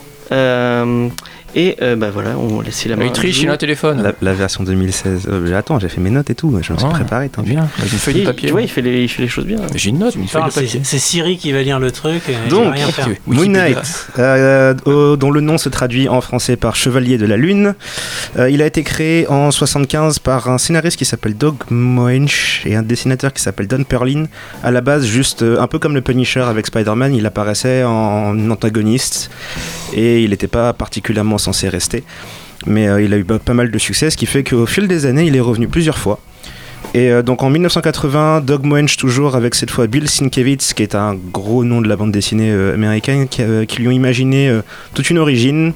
Euh, 1.57 1.61
et 1.61 1.77
euh, 1.83 1.97
bah 1.97 2.11
voilà, 2.12 2.37
on 2.38 2.59
va 2.59 2.64
laisser 2.64 2.88
la 2.88 2.97
main. 2.97 3.05
il 3.07 3.12
triche, 3.12 3.40
il 3.43 3.49
a 3.49 3.53
un 3.53 3.57
téléphone. 3.57 4.03
La, 4.03 4.12
la 4.21 4.33
version 4.35 4.64
2016. 4.64 5.29
Euh, 5.31 5.57
attends, 5.59 5.79
j'ai 5.79 5.88
fait 5.88 6.01
mes 6.01 6.11
notes 6.11 6.31
et 6.31 6.35
tout. 6.35 6.51
Je 6.62 6.73
me 6.73 6.79
suis 6.79 6.88
préparé. 6.88 7.31
Bien, 7.43 7.69
avec 7.79 7.93
une 7.93 7.99
feuille 7.99 8.14
de 8.14 8.19
Il- 8.21 8.25
papier. 8.25 8.47
Tu 8.49 8.53
vois, 8.53 8.62
il 8.62 8.69
fait 8.69 8.83
les, 8.83 9.03
il 9.03 9.09
fait 9.09 9.23
les 9.23 9.29
choses 9.29 9.45
bien. 9.47 9.59
J'ai 9.75 9.90
une 9.90 9.99
note, 9.99 10.14
une 10.14 10.27
feuille 10.29 10.43
Enfin, 10.43 10.61
de 10.61 10.67
papier. 10.67 10.81
c'est 10.85 10.99
Siri 10.99 11.37
qui 11.38 11.53
va 11.53 11.62
lire 11.62 11.79
le 11.81 11.90
truc 11.90 12.23
et 12.29 12.33
il 12.45 12.51
Donc, 12.51 12.64
va 12.67 12.71
rien 12.73 12.87
faire. 12.88 13.09
Moon. 13.27 13.45
Knight, 13.47 14.09
euh, 14.19 14.75
euh, 14.87 15.17
dont 15.17 15.31
le 15.31 15.40
nom 15.40 15.59
se 15.59 15.69
traduit 15.69 16.09
en 16.09 16.21
français 16.21 16.57
par 16.57 16.77
Chevalier 16.77 17.19
de 17.19 17.27
la 17.27 17.37
Lune. 17.37 17.75
Euh, 18.38 18.51
il 18.51 18.62
a 18.62 18.67
été 18.67 18.83
créé 18.83 19.27
en 19.29 19.51
75 19.51 20.19
par 20.19 20.49
un 20.49 20.59
scénariste 20.59 20.97
qui 20.97 21.05
s'appelle 21.05 21.37
Doug 21.37 21.57
Moench 21.71 22.62
et 22.67 22.75
un 22.77 22.83
dessinateur 22.83 23.33
qui 23.33 23.43
s'appelle 23.43 23.67
Don 23.69 23.85
Perlin. 23.85 24.25
À 24.62 24.71
la 24.71 24.81
base, 24.81 25.05
juste 25.07 25.43
euh, 25.43 25.61
un 25.61 25.67
peu 25.67 25.79
comme 25.79 25.95
le 25.95 26.01
Punisher 26.01 26.40
avec 26.40 26.67
Spider-Man, 26.67 27.14
il 27.14 27.27
apparaissait 27.27 27.85
en 27.85 28.51
antagoniste 28.51 29.31
et 29.95 30.23
il 30.23 30.31
n'était 30.31 30.49
pas 30.49 30.73
particulièrement 30.73 31.38
censé 31.45 31.69
rester. 31.69 32.03
Mais 32.67 32.89
euh, 32.89 33.03
il 33.03 33.13
a 33.13 33.19
eu 33.19 33.25
pas 33.25 33.55
mal 33.55 33.71
de 33.71 33.79
succès, 33.79 34.11
ce 34.11 34.17
qui 34.17 34.27
fait 34.27 34.45
qu'au 34.45 34.67
fil 34.67 34.89
des 34.89 35.07
années, 35.07 35.25
il 35.25 35.37
est 35.37 35.41
revenu 35.41 35.69
plusieurs 35.69 35.99
fois. 35.99 36.19
Et 36.95 37.11
euh, 37.11 37.23
donc 37.23 37.43
en 37.43 37.51
1980, 37.51 38.41
Doug 38.41 38.65
Moench 38.65 38.97
toujours 38.97 39.37
avec 39.37 39.55
cette 39.55 39.71
fois 39.71 39.87
Bill 39.87 40.09
Sienkiewicz, 40.09 40.75
qui 40.75 40.83
est 40.83 40.95
un 40.95 41.15
gros 41.15 41.65
nom 41.65 41.81
de 41.81 41.89
la 41.89 41.97
bande 41.97 42.13
dessinée 42.13 42.51
euh, 42.51 42.75
américaine, 42.75 43.29
qui, 43.29 43.43
lui 43.43 43.89
ont 43.89 43.93
imaginé 43.93 44.61
toute 44.95 45.11
une 45.11 45.19
origine. 45.19 45.73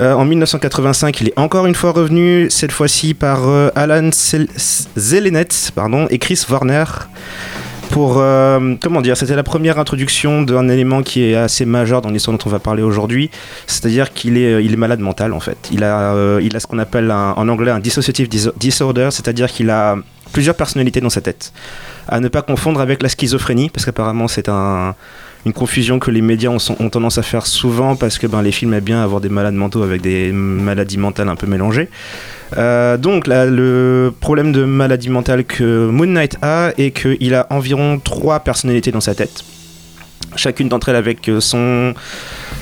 En 0.00 0.24
1985, 0.24 1.20
il 1.20 1.28
est 1.28 1.38
encore 1.38 1.66
une 1.66 1.74
fois 1.74 1.92
revenu, 1.92 2.48
cette 2.50 2.72
fois-ci 2.72 3.14
par 3.14 3.46
Alan 3.76 4.10
Zelenet 4.96 5.48
et 6.10 6.18
Chris 6.18 6.44
Warner. 6.50 6.84
Pour, 7.90 8.16
euh, 8.18 8.74
comment 8.82 9.00
dire, 9.00 9.16
c'était 9.16 9.36
la 9.36 9.44
première 9.44 9.78
introduction 9.78 10.42
d'un 10.42 10.68
élément 10.68 11.02
qui 11.02 11.22
est 11.22 11.36
assez 11.36 11.64
majeur 11.64 12.02
dans 12.02 12.10
l'histoire 12.10 12.36
dont 12.36 12.42
on 12.44 12.50
va 12.50 12.58
parler 12.58 12.82
aujourd'hui, 12.82 13.30
c'est-à-dire 13.66 14.12
qu'il 14.12 14.36
est, 14.36 14.52
euh, 14.54 14.76
malade 14.76 14.98
mental 15.00 15.32
en 15.32 15.38
fait. 15.40 15.56
Il 15.70 15.84
a, 15.84 16.12
euh, 16.14 16.40
il 16.42 16.56
a 16.56 16.60
ce 16.60 16.66
qu'on 16.66 16.80
appelle 16.80 17.12
en 17.12 17.48
anglais 17.48 17.70
un 17.70 17.78
dissociative 17.78 18.28
dis- 18.28 18.48
disorder, 18.58 19.08
c'est-à-dire 19.12 19.48
qu'il 19.50 19.70
a 19.70 19.96
plusieurs 20.32 20.56
personnalités 20.56 21.00
dans 21.00 21.10
sa 21.10 21.20
tête. 21.20 21.52
À 22.08 22.18
ne 22.18 22.26
pas 22.28 22.42
confondre 22.42 22.80
avec 22.80 23.02
la 23.02 23.08
schizophrénie, 23.08 23.70
parce 23.70 23.84
qu'apparemment 23.86 24.26
c'est 24.26 24.48
un, 24.48 24.96
une 25.46 25.52
confusion 25.52 25.98
que 25.98 26.10
les 26.10 26.22
médias 26.22 26.50
ont, 26.50 26.88
tendance 26.88 27.18
à 27.18 27.22
faire 27.22 27.46
souvent, 27.46 27.96
parce 27.96 28.18
que 28.18 28.26
ben, 28.26 28.42
les 28.42 28.52
films 28.52 28.72
aiment 28.74 28.84
bien 28.84 29.02
avoir 29.02 29.20
des 29.20 29.28
malades 29.28 29.54
mentaux 29.54 29.82
avec 29.82 30.00
des 30.00 30.32
maladies 30.32 30.98
mentales 30.98 31.28
un 31.28 31.36
peu 31.36 31.46
mélangées. 31.46 31.88
Euh, 32.56 32.96
donc 32.96 33.26
le 33.26 34.12
problème 34.20 34.52
de 34.52 34.64
maladie 34.64 35.10
mentale 35.10 35.44
que 35.44 35.88
Moon 35.88 36.06
Knight 36.06 36.36
a 36.42 36.70
est 36.78 36.92
qu'il 36.92 37.34
a 37.34 37.46
environ 37.50 37.98
trois 37.98 38.40
personnalités 38.40 38.92
dans 38.92 39.00
sa 39.00 39.14
tête. 39.14 39.44
Chacune 40.36 40.68
d'entre 40.68 40.88
elles 40.88 40.96
avec 40.96 41.28
euh, 41.28 41.92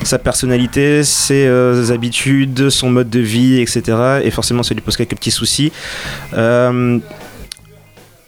sa 0.03 0.19
personnalité, 0.19 1.05
ses 1.05 1.47
euh, 1.47 1.91
habitudes, 1.91 2.69
son 2.69 2.91
mode 2.91 3.09
de 3.09 3.21
vie, 3.21 3.61
etc. 3.61 4.21
Et 4.25 4.31
forcément, 4.31 4.63
ça 4.63 4.75
lui 4.75 4.83
pose 4.83 4.97
quelques 4.97 5.17
petits 5.17 5.31
soucis. 5.31 5.73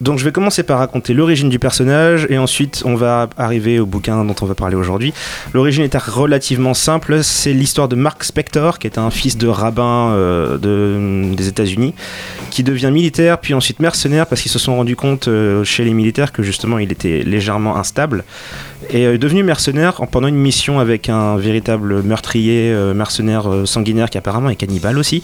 Donc 0.01 0.19
je 0.19 0.25
vais 0.25 0.33
commencer 0.33 0.65
par 0.65 0.79
raconter 0.79 1.15
l'origine 1.15 1.49
du 1.49 1.59
personnage 1.59 2.27
et 2.29 2.37
ensuite 2.37 2.83
on 2.85 2.97
va 2.97 3.29
arriver 3.37 3.79
au 3.79 3.87
bouquin 3.87 4.25
dont 4.25 4.35
on 4.43 4.47
va 4.47 4.55
parler 4.55 4.75
aujourd'hui. 4.75 5.15
L'origine 5.53 5.85
est 5.85 5.97
relativement 5.97 6.75
simple, 6.75 7.23
c'est 7.23 7.53
l'histoire 7.53 7.89
de 7.89 7.95
Mark 7.95 8.25
Spector 8.25 8.79
qui 8.79 8.89
est 8.89 8.99
un 8.99 9.11
fils 9.11 9.39
de 9.39 9.47
rabbin 9.47 10.11
euh, 10.11 10.59
de, 10.59 11.35
des 11.35 11.49
États-Unis 11.49 11.95
qui 12.51 12.65
devient 12.65 12.91
militaire 12.93 13.39
puis 13.39 13.55
ensuite 13.55 13.79
mercenaire 13.79 14.27
parce 14.27 14.43
qu'ils 14.43 14.51
se 14.51 14.59
sont 14.59 14.77
rendus 14.77 14.97
compte 14.97 15.29
euh, 15.29 15.63
chez 15.63 15.85
les 15.85 15.95
militaires 15.95 16.33
que 16.33 16.43
justement 16.43 16.79
il 16.79 16.91
était 16.91 17.23
légèrement 17.23 17.77
instable 17.77 18.25
et 18.91 19.07
euh, 19.07 19.15
est 19.15 19.19
devenu 19.19 19.45
mercenaire 19.45 20.01
en 20.03 20.07
pendant 20.07 20.27
une 20.27 20.37
mission 20.37 20.81
avec 20.81 21.09
un 21.09 21.37
véritable 21.37 22.03
meurtrier 22.03 22.75
mercenaire 22.95 23.49
sanguinaire 23.65 24.11
qui 24.11 24.19
apparemment 24.19 24.51
est 24.51 24.57
cannibale 24.57 24.99
aussi. 24.99 25.23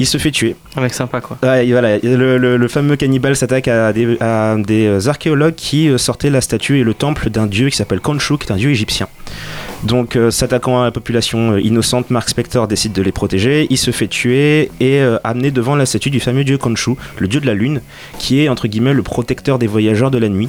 Il 0.00 0.06
se 0.06 0.16
fait 0.18 0.30
tuer. 0.30 0.56
Un 0.76 0.80
mec 0.80 0.94
sympa 0.94 1.20
quoi. 1.20 1.36
Ouais, 1.42 1.66
et 1.66 1.70
voilà, 1.72 1.98
le, 1.98 2.38
le- 2.38 2.56
le 2.56 2.68
fameux 2.68 2.96
cannibale 2.96 3.36
s'attaque 3.36 3.68
à 3.68 3.92
des, 3.92 4.16
à 4.20 4.56
des 4.58 4.86
euh, 4.86 5.08
archéologues 5.08 5.54
qui 5.54 5.88
euh, 5.88 5.98
sortaient 5.98 6.30
la 6.30 6.40
statue 6.40 6.78
et 6.80 6.84
le 6.84 6.94
temple 6.94 7.28
d'un 7.30 7.46
dieu 7.46 7.68
qui 7.68 7.76
s'appelle 7.76 8.00
Khonshu, 8.00 8.38
qui 8.38 8.46
est 8.48 8.52
un 8.52 8.56
dieu 8.56 8.70
égyptien. 8.70 9.06
Donc, 9.84 10.16
euh, 10.16 10.30
s'attaquant 10.30 10.80
à 10.80 10.84
la 10.84 10.90
population 10.90 11.56
innocente, 11.58 12.10
Mark 12.10 12.28
Spector 12.30 12.66
décide 12.66 12.92
de 12.92 13.02
les 13.02 13.12
protéger. 13.12 13.66
Il 13.68 13.76
se 13.78 13.90
fait 13.90 14.08
tuer 14.08 14.70
et 14.80 15.00
euh, 15.00 15.18
amener 15.22 15.50
devant 15.50 15.76
la 15.76 15.84
statue 15.86 16.08
du 16.10 16.18
fameux 16.20 16.44
dieu 16.44 16.56
Khonshu, 16.56 16.92
le 17.18 17.28
dieu 17.28 17.40
de 17.40 17.46
la 17.46 17.54
lune, 17.54 17.82
qui 18.18 18.40
est 18.42 18.48
entre 18.48 18.68
guillemets 18.68 18.94
le 18.94 19.02
protecteur 19.02 19.58
des 19.58 19.66
voyageurs 19.66 20.10
de 20.10 20.18
la 20.18 20.30
nuit. 20.30 20.48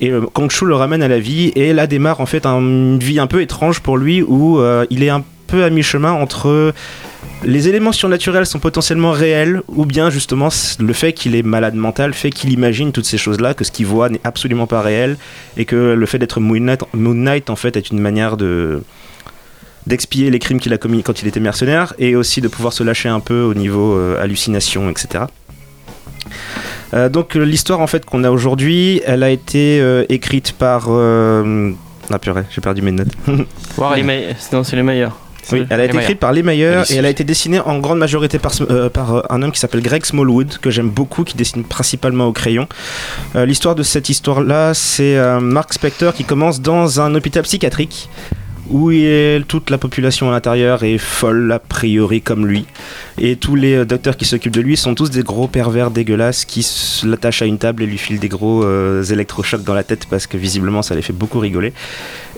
Et 0.00 0.10
euh, 0.10 0.22
Khonshu 0.32 0.64
le 0.64 0.74
ramène 0.74 1.02
à 1.02 1.08
la 1.08 1.18
vie 1.18 1.52
et 1.56 1.74
là 1.74 1.86
démarre 1.86 2.20
en 2.20 2.26
fait 2.26 2.46
un- 2.46 2.58
une 2.60 2.98
vie 2.98 3.20
un 3.20 3.26
peu 3.26 3.42
étrange 3.42 3.80
pour 3.80 3.98
lui 3.98 4.22
où 4.22 4.60
il 4.90 5.02
est 5.02 5.10
un 5.10 5.22
peu 5.46 5.64
à 5.64 5.70
mi-chemin 5.70 6.12
entre 6.12 6.72
les 7.44 7.68
éléments 7.68 7.92
surnaturels 7.92 8.46
sont 8.46 8.58
potentiellement 8.58 9.12
réels 9.12 9.62
ou 9.68 9.86
bien 9.86 10.10
justement 10.10 10.48
le 10.78 10.92
fait 10.92 11.12
qu'il 11.12 11.36
est 11.36 11.42
malade 11.42 11.74
mental 11.74 12.12
fait 12.14 12.30
qu'il 12.30 12.52
imagine 12.52 12.92
toutes 12.92 13.06
ces 13.06 13.18
choses-là, 13.18 13.54
que 13.54 13.64
ce 13.64 13.70
qu'il 13.70 13.86
voit 13.86 14.08
n'est 14.08 14.20
absolument 14.24 14.66
pas 14.66 14.80
réel 14.80 15.16
et 15.56 15.64
que 15.64 15.94
le 15.94 16.06
fait 16.06 16.18
d'être 16.18 16.40
Moon 16.40 16.60
Knight, 16.60 16.82
Moon 16.94 17.14
Knight, 17.14 17.50
en 17.50 17.56
fait 17.56 17.76
est 17.76 17.90
une 17.90 18.00
manière 18.00 18.36
de 18.36 18.82
d'expier 19.86 20.30
les 20.30 20.38
crimes 20.38 20.60
qu'il 20.60 20.72
a 20.74 20.78
commis 20.78 21.02
quand 21.02 21.22
il 21.22 21.28
était 21.28 21.40
mercenaire 21.40 21.94
et 21.98 22.14
aussi 22.14 22.40
de 22.40 22.48
pouvoir 22.48 22.72
se 22.72 22.82
lâcher 22.82 23.08
un 23.08 23.20
peu 23.20 23.40
au 23.42 23.54
niveau 23.54 23.96
euh, 23.96 24.22
hallucination, 24.22 24.90
etc. 24.90 25.24
Euh, 26.94 27.08
donc 27.08 27.36
euh, 27.36 27.44
l'histoire 27.44 27.80
en 27.80 27.86
fait 27.86 28.04
qu'on 28.04 28.24
a 28.24 28.30
aujourd'hui, 28.30 29.00
elle 29.06 29.22
a 29.22 29.30
été 29.30 29.80
euh, 29.80 30.04
écrite 30.08 30.52
par 30.52 30.86
euh, 30.88 31.72
ah 32.10 32.18
purée, 32.18 32.44
j'ai 32.50 32.60
perdu 32.60 32.82
mes 32.82 32.92
notes. 32.92 33.12
Warren. 33.78 34.06
non, 34.52 34.64
c'est 34.64 34.76
les 34.76 34.82
meilleurs. 34.82 35.16
Oui, 35.52 35.66
elle 35.70 35.80
a 35.80 35.84
été 35.84 35.96
écrite 35.96 36.18
par 36.18 36.30
Alice. 36.30 36.90
et 36.90 36.96
elle 36.96 37.06
a 37.06 37.10
été 37.10 37.24
dessinée 37.24 37.60
en 37.60 37.78
grande 37.78 37.98
majorité 37.98 38.38
par, 38.38 38.52
euh, 38.60 38.88
par 38.88 39.14
euh, 39.14 39.22
un 39.30 39.42
homme 39.42 39.52
qui 39.52 39.60
s'appelle 39.60 39.82
Greg 39.82 40.04
Smallwood, 40.04 40.58
que 40.58 40.70
j'aime 40.70 40.90
beaucoup, 40.90 41.24
qui 41.24 41.36
dessine 41.36 41.64
principalement 41.64 42.26
au 42.26 42.32
crayon. 42.32 42.68
Euh, 43.36 43.46
L'histoire 43.46 43.74
de 43.74 43.82
cette 43.82 44.08
histoire-là, 44.08 44.74
c'est 44.74 45.16
euh, 45.16 45.40
Mark 45.40 45.72
Spector 45.72 46.12
qui 46.14 46.24
commence 46.24 46.60
dans 46.60 47.00
un 47.00 47.14
hôpital 47.14 47.42
psychiatrique 47.42 48.08
où 48.70 48.90
toute 49.46 49.70
la 49.70 49.78
population 49.78 50.28
à 50.28 50.32
l'intérieur 50.32 50.82
est 50.82 50.98
folle, 50.98 51.50
a 51.52 51.58
priori, 51.58 52.20
comme 52.20 52.46
lui. 52.46 52.66
Et 53.20 53.36
tous 53.36 53.54
les 53.54 53.74
euh, 53.74 53.84
docteurs 53.84 54.16
qui 54.16 54.24
s'occupent 54.24 54.54
de 54.54 54.60
lui 54.60 54.76
sont 54.76 54.94
tous 54.94 55.10
des 55.10 55.22
gros 55.22 55.48
pervers 55.48 55.90
dégueulasses 55.90 56.44
qui 56.44 56.66
l'attachent 57.04 57.42
à 57.42 57.46
une 57.46 57.58
table 57.58 57.82
et 57.82 57.86
lui 57.86 57.98
filent 57.98 58.20
des 58.20 58.28
gros 58.28 58.64
euh, 58.64 59.02
électrochocs 59.02 59.64
dans 59.64 59.74
la 59.74 59.82
tête 59.82 60.06
parce 60.08 60.26
que 60.26 60.36
visiblement 60.36 60.82
ça 60.82 60.94
les 60.94 61.02
fait 61.02 61.12
beaucoup 61.12 61.38
rigoler. 61.40 61.72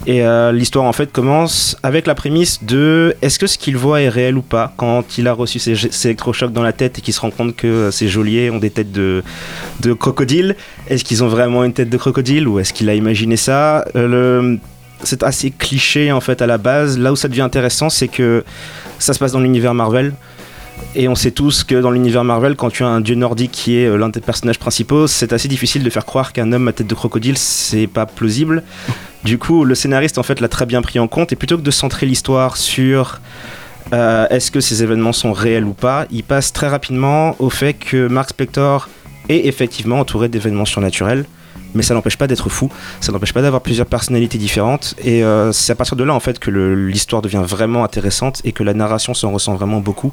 Et 0.07 0.23
euh, 0.23 0.53
l'histoire 0.53 0.87
en 0.87 0.93
fait 0.93 1.13
commence 1.13 1.77
avec 1.83 2.07
la 2.07 2.15
prémisse 2.15 2.65
de 2.65 3.15
est-ce 3.21 3.39
que 3.39 3.47
ce 3.47 3.59
qu'il 3.59 3.77
voit 3.77 4.01
est 4.01 4.09
réel 4.09 4.39
ou 4.39 4.43
pas 4.43 4.73
quand 4.77 5.19
il 5.19 5.29
a 5.29 5.35
reçu 5.35 5.59
ces, 5.59 6.07
électrochocs 6.07 6.53
dans 6.53 6.63
la 6.63 6.73
tête 6.73 6.99
et 6.99 7.03
qu'il 7.03 7.13
se 7.13 7.21
rend 7.21 7.31
compte 7.31 7.55
que 7.55 7.91
ces 7.91 8.09
geôliers 8.09 8.51
ont 8.51 8.59
des 8.59 8.71
têtes 8.71 8.93
de, 8.93 9.23
de 9.81 9.93
crocodile? 9.93 10.57
Est-ce 10.89 11.05
qu'ils 11.05 11.23
ont 11.23 11.29
vraiment 11.29 11.65
une 11.65 11.75
tête 11.75 11.91
de 11.91 11.97
crocodile 11.99 12.49
ou 12.49 12.59
est-ce 12.59 12.73
qu'il 12.73 12.89
a 12.89 12.95
imaginé 12.95 13.37
ça? 13.37 13.85
C'est 15.03 15.23
assez 15.23 15.51
cliché 15.51 16.13
en 16.13 16.21
fait 16.21 16.43
à 16.43 16.47
la 16.47 16.59
base. 16.59 16.99
Là 16.99 17.13
où 17.13 17.17
ça 17.17 17.29
devient 17.29 17.43
intéressant, 17.43 17.91
c'est 17.91 18.09
que 18.09 18.45
ça 18.99 19.13
se 19.15 19.19
passe 19.19 19.33
dans 19.33 19.41
l'univers 19.41 19.75
Marvel. 19.75 20.15
Et 20.95 21.09
on 21.09 21.15
sait 21.15 21.31
tous 21.31 21.63
que 21.63 21.75
dans 21.75 21.91
l'univers 21.91 22.25
Marvel, 22.25 22.57
quand 22.57 22.71
tu 22.71 22.83
as 22.83 22.89
un 22.89 23.01
dieu 23.01 23.15
nordique 23.15 23.53
qui 23.53 23.77
est 23.79 23.87
euh, 23.87 23.97
l'un 23.97 24.09
des 24.09 24.21
personnages 24.21 24.59
principaux, 24.59 25.07
c'est 25.07 25.33
assez 25.33 25.47
difficile 25.47 25.83
de 25.83 25.91
faire 25.91 26.05
croire 26.05 26.33
qu'un 26.33 26.53
homme 26.53 26.69
à 26.69 26.73
tête 26.73 26.87
de 26.87 26.95
crocodile, 26.95 27.37
c'est 27.37 27.87
pas 27.87 28.07
plausible. 28.07 28.63
Du 29.25 29.39
coup, 29.39 29.65
le 29.65 29.75
scénariste 29.75 30.19
en 30.19 30.23
fait 30.23 30.41
l'a 30.41 30.49
très 30.49 30.67
bien 30.67 30.83
pris 30.83 30.99
en 30.99 31.07
compte 31.07 31.33
et 31.33 31.37
plutôt 31.37 31.57
que 31.59 31.63
de 31.63 31.71
centrer 31.71 32.07
l'histoire 32.07 32.57
sur 32.57 33.21
euh, 33.93 34.27
est-ce 34.31 34.51
que 34.51 34.61
ces 34.61 34.83
événements 34.83 35.13
sont 35.13 35.33
réels 35.33 35.65
ou 35.65 35.75
pas, 35.75 36.07
il 36.11 36.25
passe 36.25 36.53
très 36.53 36.69
rapidement 36.69 37.37
au 37.39 37.51
fait 37.51 37.75
que 37.75 38.09
Mark 38.09 38.31
Spector 38.31 38.89
est 39.29 39.47
effectivement 39.47 40.01
entouré 40.01 40.29
d'événements 40.29 40.65
surnaturels. 40.65 41.25
Mais 41.75 41.83
ça 41.83 41.95
n'empêche 41.95 42.17
pas 42.17 42.27
d'être 42.27 42.49
fou, 42.49 42.69
ça 43.01 43.13
n'empêche 43.13 43.33
pas 43.33 43.43
d'avoir 43.43 43.63
plusieurs 43.63 43.87
personnalités 43.87 44.39
différentes, 44.39 44.95
et 45.05 45.23
euh, 45.23 45.53
c'est 45.53 45.73
à 45.73 45.75
partir 45.77 45.97
de 45.97 46.05
là 46.05 46.15
en 46.15 46.21
fait 46.21 46.39
que 46.39 46.51
l'histoire 46.51 47.23
devient 47.23 47.43
vraiment 47.45 47.85
intéressante 47.85 48.41
et 48.45 48.53
que 48.53 48.65
la 48.65 48.75
narration 48.75 49.15
s'en 49.15 49.31
ressent 49.31 49.55
vraiment 49.55 49.81
beaucoup. 49.81 50.13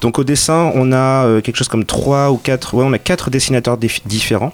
Donc 0.00 0.18
au 0.18 0.24
dessin, 0.24 0.72
on 0.74 0.92
a 0.92 1.24
euh, 1.26 1.40
quelque 1.40 1.56
chose 1.56 1.68
comme 1.68 1.84
trois 1.84 2.30
ou 2.30 2.36
quatre, 2.36 2.74
ouais, 2.74 2.84
on 2.84 2.92
a 2.92 2.98
quatre 2.98 3.30
dessinateurs 3.30 3.78
dif- 3.78 4.00
différents. 4.06 4.52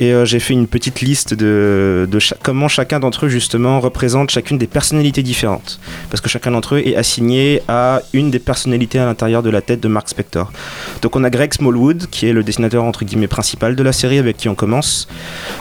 Et 0.00 0.12
euh, 0.12 0.24
j'ai 0.24 0.38
fait 0.38 0.54
une 0.54 0.68
petite 0.68 1.00
liste 1.00 1.34
de, 1.34 2.08
comment 2.42 2.68
chacun 2.68 3.00
d'entre 3.00 3.26
eux 3.26 3.28
justement 3.28 3.80
représente 3.80 4.30
chacune 4.30 4.56
des 4.56 4.68
personnalités 4.68 5.22
différentes. 5.22 5.80
Parce 6.08 6.20
que 6.20 6.28
chacun 6.28 6.52
d'entre 6.52 6.76
eux 6.76 6.82
est 6.84 6.94
assigné 6.94 7.62
à 7.68 8.00
une 8.12 8.30
des 8.30 8.38
personnalités 8.38 8.98
à 9.00 9.06
l'intérieur 9.06 9.42
de 9.42 9.50
la 9.50 9.60
tête 9.60 9.80
de 9.80 9.88
Mark 9.88 10.08
Spector. 10.08 10.52
Donc 11.02 11.16
on 11.16 11.24
a 11.24 11.30
Greg 11.30 11.52
Smallwood, 11.52 12.06
qui 12.10 12.28
est 12.28 12.32
le 12.32 12.42
dessinateur 12.42 12.84
entre 12.84 13.04
guillemets 13.04 13.26
principal 13.26 13.74
de 13.74 13.82
la 13.82 13.92
série 13.92 14.18
avec 14.18 14.36
qui 14.36 14.48
on 14.48 14.54
commence. 14.54 15.08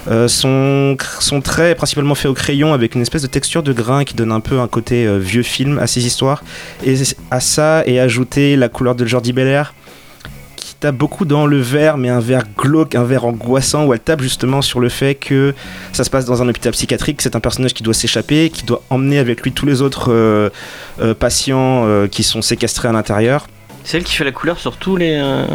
Euh, 0.10 0.28
son, 0.28 0.96
trait 1.42 1.72
est 1.72 1.76
principalement 1.76 2.16
fait 2.16 2.28
au 2.28 2.34
crayon 2.34 2.74
avec 2.74 2.96
une 2.96 3.02
espèce 3.02 3.22
de 3.22 3.28
texture 3.28 3.64
de 3.64 3.74
grain 3.74 4.04
qui 4.04 4.14
donne 4.14 4.32
un 4.32 4.40
peu 4.40 4.60
un 4.60 4.68
côté 4.68 5.06
euh, 5.06 5.18
vieux 5.18 5.44
film 5.44 5.80
à 5.80 5.88
ses 5.88 6.06
histoires. 6.06 6.44
Et 6.86 6.96
à 7.32 7.40
ça 7.40 7.84
est 7.86 8.00
ajouté 8.00 8.56
la 8.56 8.70
couleur 8.70 8.96
de 8.96 9.06
Jordi 9.06 9.34
Belair 9.34 9.74
qui 10.56 10.76
tape 10.76 10.96
beaucoup 10.96 11.26
dans 11.26 11.46
le 11.46 11.60
vert, 11.60 11.98
mais 11.98 12.10
un 12.10 12.20
vert 12.20 12.44
glauque, 12.58 12.96
un 12.96 13.04
vert 13.04 13.26
angoissant, 13.26 13.86
où 13.86 13.94
elle 13.94 14.00
tape 14.00 14.22
justement 14.22 14.62
sur 14.62 14.80
le 14.80 14.90
fait 14.90 15.16
que 15.16 15.54
ça 15.92 16.04
se 16.04 16.10
passe 16.10 16.26
dans 16.26 16.42
un 16.42 16.48
hôpital 16.48 16.72
psychiatrique, 16.72 17.22
c'est 17.22 17.36
un 17.36 17.40
personnage 17.40 17.74
qui 17.74 17.84
doit 17.84 17.94
s'échapper, 17.94 18.50
qui 18.50 18.64
doit 18.64 18.82
emmener 18.90 19.18
avec 19.20 19.42
lui 19.42 19.52
tous 19.52 19.66
les 19.66 19.82
autres 19.82 20.12
euh, 20.12 20.50
patients 21.20 21.86
qui 22.12 22.24
sont 22.24 22.42
séquestrés 22.42 22.88
à 22.88 22.92
l'intérieur. 22.92 23.48
C'est 23.90 23.96
elle 23.96 24.04
qui 24.04 24.16
fait 24.16 24.26
la 24.26 24.34
couleur 24.34 24.60
sur 24.60 24.76
tous 24.76 24.98
les. 24.98 25.16
euh, 25.16 25.46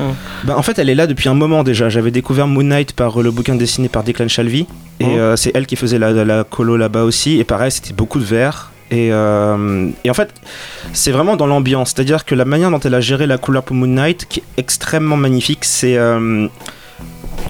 Bah, 0.44 0.54
en 0.56 0.62
fait, 0.62 0.78
elle 0.78 0.88
est 0.88 0.94
là 0.94 1.06
depuis 1.06 1.28
un 1.28 1.34
moment 1.34 1.62
déjà. 1.64 1.90
J'avais 1.90 2.10
découvert 2.10 2.46
Moon 2.46 2.62
Knight 2.62 2.94
par 2.94 3.20
euh, 3.20 3.22
le 3.22 3.30
bouquin 3.30 3.56
dessiné 3.56 3.90
par 3.90 4.04
Declan 4.04 4.26
Shalvey. 4.28 4.60
Et 5.00 5.04
Oh. 5.04 5.06
euh, 5.18 5.36
c'est 5.36 5.50
elle 5.54 5.66
qui 5.66 5.76
faisait 5.76 5.98
la, 5.98 6.12
la 6.24 6.42
colo 6.42 6.78
là-bas 6.78 7.02
aussi. 7.02 7.38
Et 7.38 7.44
pareil, 7.44 7.70
c'était 7.70 7.92
beaucoup 7.92 8.18
de 8.18 8.24
vert. 8.24 8.70
Et, 8.90 9.12
euh, 9.12 9.90
et 10.02 10.08
en 10.10 10.14
fait, 10.14 10.32
c'est 10.94 11.10
vraiment 11.10 11.36
dans 11.36 11.46
l'ambiance. 11.46 11.92
C'est-à-dire 11.94 12.24
que 12.24 12.34
la 12.34 12.46
manière 12.46 12.70
dont 12.70 12.80
elle 12.80 12.94
a 12.94 13.00
géré 13.02 13.26
la 13.26 13.36
couleur 13.36 13.64
pour 13.64 13.76
Moon 13.76 13.86
Knight, 13.86 14.24
qui 14.26 14.40
est 14.40 14.44
extrêmement 14.56 15.18
magnifique, 15.18 15.66
c'est. 15.66 15.98
euh, 15.98 16.48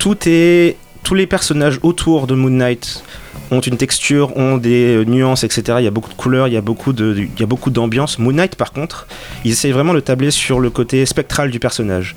tout 0.00 0.16
est. 0.26 0.76
Tous 1.04 1.14
les 1.14 1.26
personnages 1.28 1.78
autour 1.82 2.26
de 2.26 2.34
Moon 2.34 2.50
Knight 2.50 3.04
ont 3.52 3.60
une 3.60 3.76
texture, 3.76 4.36
ont 4.36 4.56
des 4.56 4.96
euh, 4.96 5.04
nuances, 5.04 5.44
etc. 5.44 5.76
Il 5.78 5.84
y 5.84 5.86
a 5.86 5.90
beaucoup 5.92 6.08
de 6.10 6.14
couleurs, 6.14 6.48
il 6.48 6.54
y 6.54 6.56
a 6.56 6.60
beaucoup 6.60 6.92
de, 6.92 7.14
il 7.16 7.38
y 7.40 7.42
a 7.42 7.46
beaucoup 7.46 7.70
d'ambiance. 7.70 8.18
Moon 8.18 8.32
Knight, 8.32 8.56
par 8.56 8.72
contre, 8.72 9.06
ils 9.44 9.52
essayent 9.52 9.70
vraiment 9.72 9.94
de 9.94 10.00
tabler 10.00 10.30
sur 10.32 10.58
le 10.58 10.70
côté 10.70 11.06
spectral 11.06 11.50
du 11.50 11.60
personnage. 11.60 12.16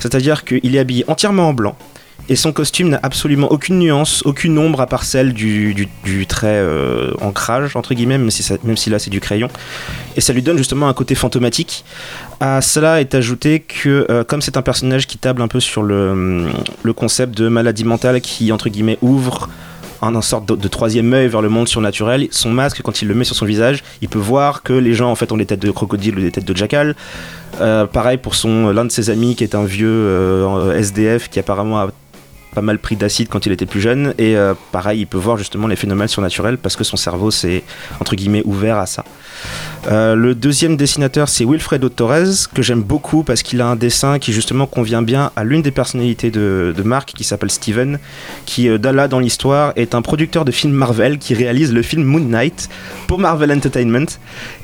C'est-à-dire 0.00 0.44
qu'il 0.44 0.74
est 0.76 0.78
habillé 0.78 1.04
entièrement 1.08 1.48
en 1.48 1.54
blanc. 1.54 1.76
Et 2.28 2.36
son 2.36 2.52
costume 2.52 2.90
n'a 2.90 3.00
absolument 3.02 3.50
aucune 3.50 3.80
nuance, 3.80 4.22
aucune 4.24 4.56
ombre 4.56 4.80
à 4.80 4.86
part 4.86 5.02
celle 5.02 5.32
du, 5.32 5.74
du- 6.04 6.26
trait 6.26 6.46
euh, 6.54 7.10
ancrage, 7.20 7.74
entre 7.74 7.94
guillemets, 7.94 8.16
même 8.16 8.30
si, 8.30 8.44
ça- 8.44 8.58
même 8.62 8.76
si 8.76 8.90
là 8.90 9.00
c'est 9.00 9.10
du 9.10 9.18
crayon. 9.20 9.48
Et 10.16 10.20
ça 10.20 10.32
lui 10.32 10.40
donne 10.40 10.56
justement 10.56 10.86
un 10.88 10.94
côté 10.94 11.16
fantomatique. 11.16 11.84
À 12.38 12.60
cela 12.60 13.00
est 13.00 13.16
ajouté 13.16 13.58
que, 13.60 14.06
euh, 14.08 14.22
comme 14.22 14.40
c'est 14.40 14.56
un 14.56 14.62
personnage 14.62 15.08
qui 15.08 15.18
table 15.18 15.42
un 15.42 15.48
peu 15.48 15.58
sur 15.58 15.82
le, 15.82 16.46
le 16.84 16.92
concept 16.92 17.36
de 17.36 17.48
maladie 17.48 17.84
mentale 17.84 18.20
qui, 18.20 18.52
entre 18.52 18.68
guillemets, 18.68 18.98
ouvre 19.02 19.48
un, 20.02 20.14
un 20.14 20.22
sorte 20.22 20.46
de, 20.46 20.68
troisième 20.68 21.12
œil 21.14 21.28
vers 21.28 21.40
le 21.40 21.48
monde 21.48 21.68
surnaturel, 21.68 22.28
son 22.30 22.50
masque, 22.50 22.82
quand 22.82 23.00
il 23.02 23.08
le 23.08 23.14
met 23.14 23.24
sur 23.24 23.36
son 23.36 23.46
visage, 23.46 23.82
il 24.02 24.08
peut 24.08 24.18
voir 24.18 24.62
que 24.62 24.72
les 24.72 24.94
gens 24.94 25.10
en 25.10 25.32
ont 25.32 25.36
des 25.36 25.46
têtes 25.46 25.60
de 25.60 25.70
crocodile 25.70 26.18
ou 26.18 26.20
des 26.20 26.32
têtes 26.32 26.44
de 26.44 26.56
jackal. 26.56 26.96
Euh, 27.60 27.86
pareil 27.86 28.16
pour 28.18 28.34
son 28.34 28.70
l'un 28.70 28.84
de 28.84 28.90
ses 28.90 29.10
amis 29.10 29.36
qui 29.36 29.44
est 29.44 29.54
un 29.54 29.64
vieux 29.64 29.88
euh, 29.88 30.78
SDF 30.78 31.28
qui 31.28 31.38
apparemment 31.38 31.80
a 31.80 31.90
pas 32.54 32.62
mal 32.62 32.78
pris 32.78 32.96
d'acide 32.96 33.28
quand 33.28 33.44
il 33.46 33.52
était 33.52 33.66
plus 33.66 33.80
jeune 33.80 34.14
et 34.18 34.36
euh, 34.36 34.54
pareil 34.72 35.00
il 35.00 35.06
peut 35.06 35.18
voir 35.18 35.36
justement 35.36 35.66
les 35.66 35.76
phénomènes 35.76 36.08
surnaturels 36.08 36.58
parce 36.58 36.76
que 36.76 36.84
son 36.84 36.96
cerveau 36.96 37.30
s'est 37.30 37.62
ouvert 38.44 38.78
à 38.78 38.86
ça. 38.86 39.04
Euh, 39.88 40.14
le 40.14 40.34
deuxième 40.34 40.76
dessinateur, 40.76 41.28
c'est 41.28 41.44
Wilfredo 41.44 41.88
Torres, 41.88 42.48
que 42.54 42.62
j'aime 42.62 42.82
beaucoup 42.82 43.24
parce 43.24 43.42
qu'il 43.42 43.60
a 43.60 43.66
un 43.66 43.74
dessin 43.74 44.20
qui 44.20 44.32
justement 44.32 44.66
convient 44.66 45.02
bien 45.02 45.32
à 45.34 45.42
l'une 45.42 45.62
des 45.62 45.72
personnalités 45.72 46.30
de, 46.30 46.72
de 46.76 46.82
Mark, 46.82 47.12
qui 47.14 47.24
s'appelle 47.24 47.50
Steven, 47.50 47.98
qui 48.46 48.68
euh, 48.68 48.78
dans 48.78 49.18
l'histoire 49.18 49.72
est 49.74 49.94
un 49.94 50.02
producteur 50.02 50.44
de 50.44 50.52
films 50.52 50.74
Marvel 50.74 51.18
qui 51.18 51.34
réalise 51.34 51.72
le 51.72 51.82
film 51.82 52.04
Moon 52.04 52.20
Knight 52.20 52.68
pour 53.08 53.18
Marvel 53.18 53.50
Entertainment 53.50 54.06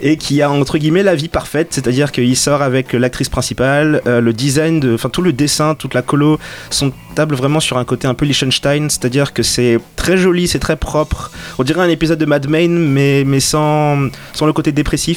et 0.00 0.16
qui 0.16 0.40
a 0.40 0.50
entre 0.50 0.78
guillemets 0.78 1.02
la 1.02 1.16
vie 1.16 1.28
parfaite, 1.28 1.68
c'est-à-dire 1.70 2.12
qu'il 2.12 2.36
sort 2.36 2.62
avec 2.62 2.92
l'actrice 2.92 3.28
principale, 3.28 4.02
euh, 4.06 4.20
le 4.20 4.32
design, 4.32 4.78
de, 4.78 4.94
enfin 4.94 5.08
tout 5.08 5.22
le 5.22 5.32
dessin, 5.32 5.74
toute 5.74 5.94
la 5.94 6.02
colo 6.02 6.38
sont 6.70 6.92
table 7.18 7.34
vraiment 7.34 7.58
sur 7.58 7.78
un 7.78 7.84
côté 7.84 8.06
un 8.06 8.14
peu 8.14 8.24
Liechtenstein, 8.26 8.88
c'est-à-dire 8.88 9.32
que 9.32 9.42
c'est 9.42 9.80
très 9.96 10.16
joli, 10.16 10.46
c'est 10.46 10.60
très 10.60 10.76
propre. 10.76 11.32
On 11.58 11.64
dirait 11.64 11.80
un 11.80 11.88
épisode 11.88 12.20
de 12.20 12.26
Mad 12.26 12.48
Men, 12.48 12.78
mais, 12.78 13.24
mais 13.26 13.40
sans, 13.40 14.08
sans 14.34 14.46
le 14.46 14.52
côté 14.52 14.70
dépressif. 14.70 15.07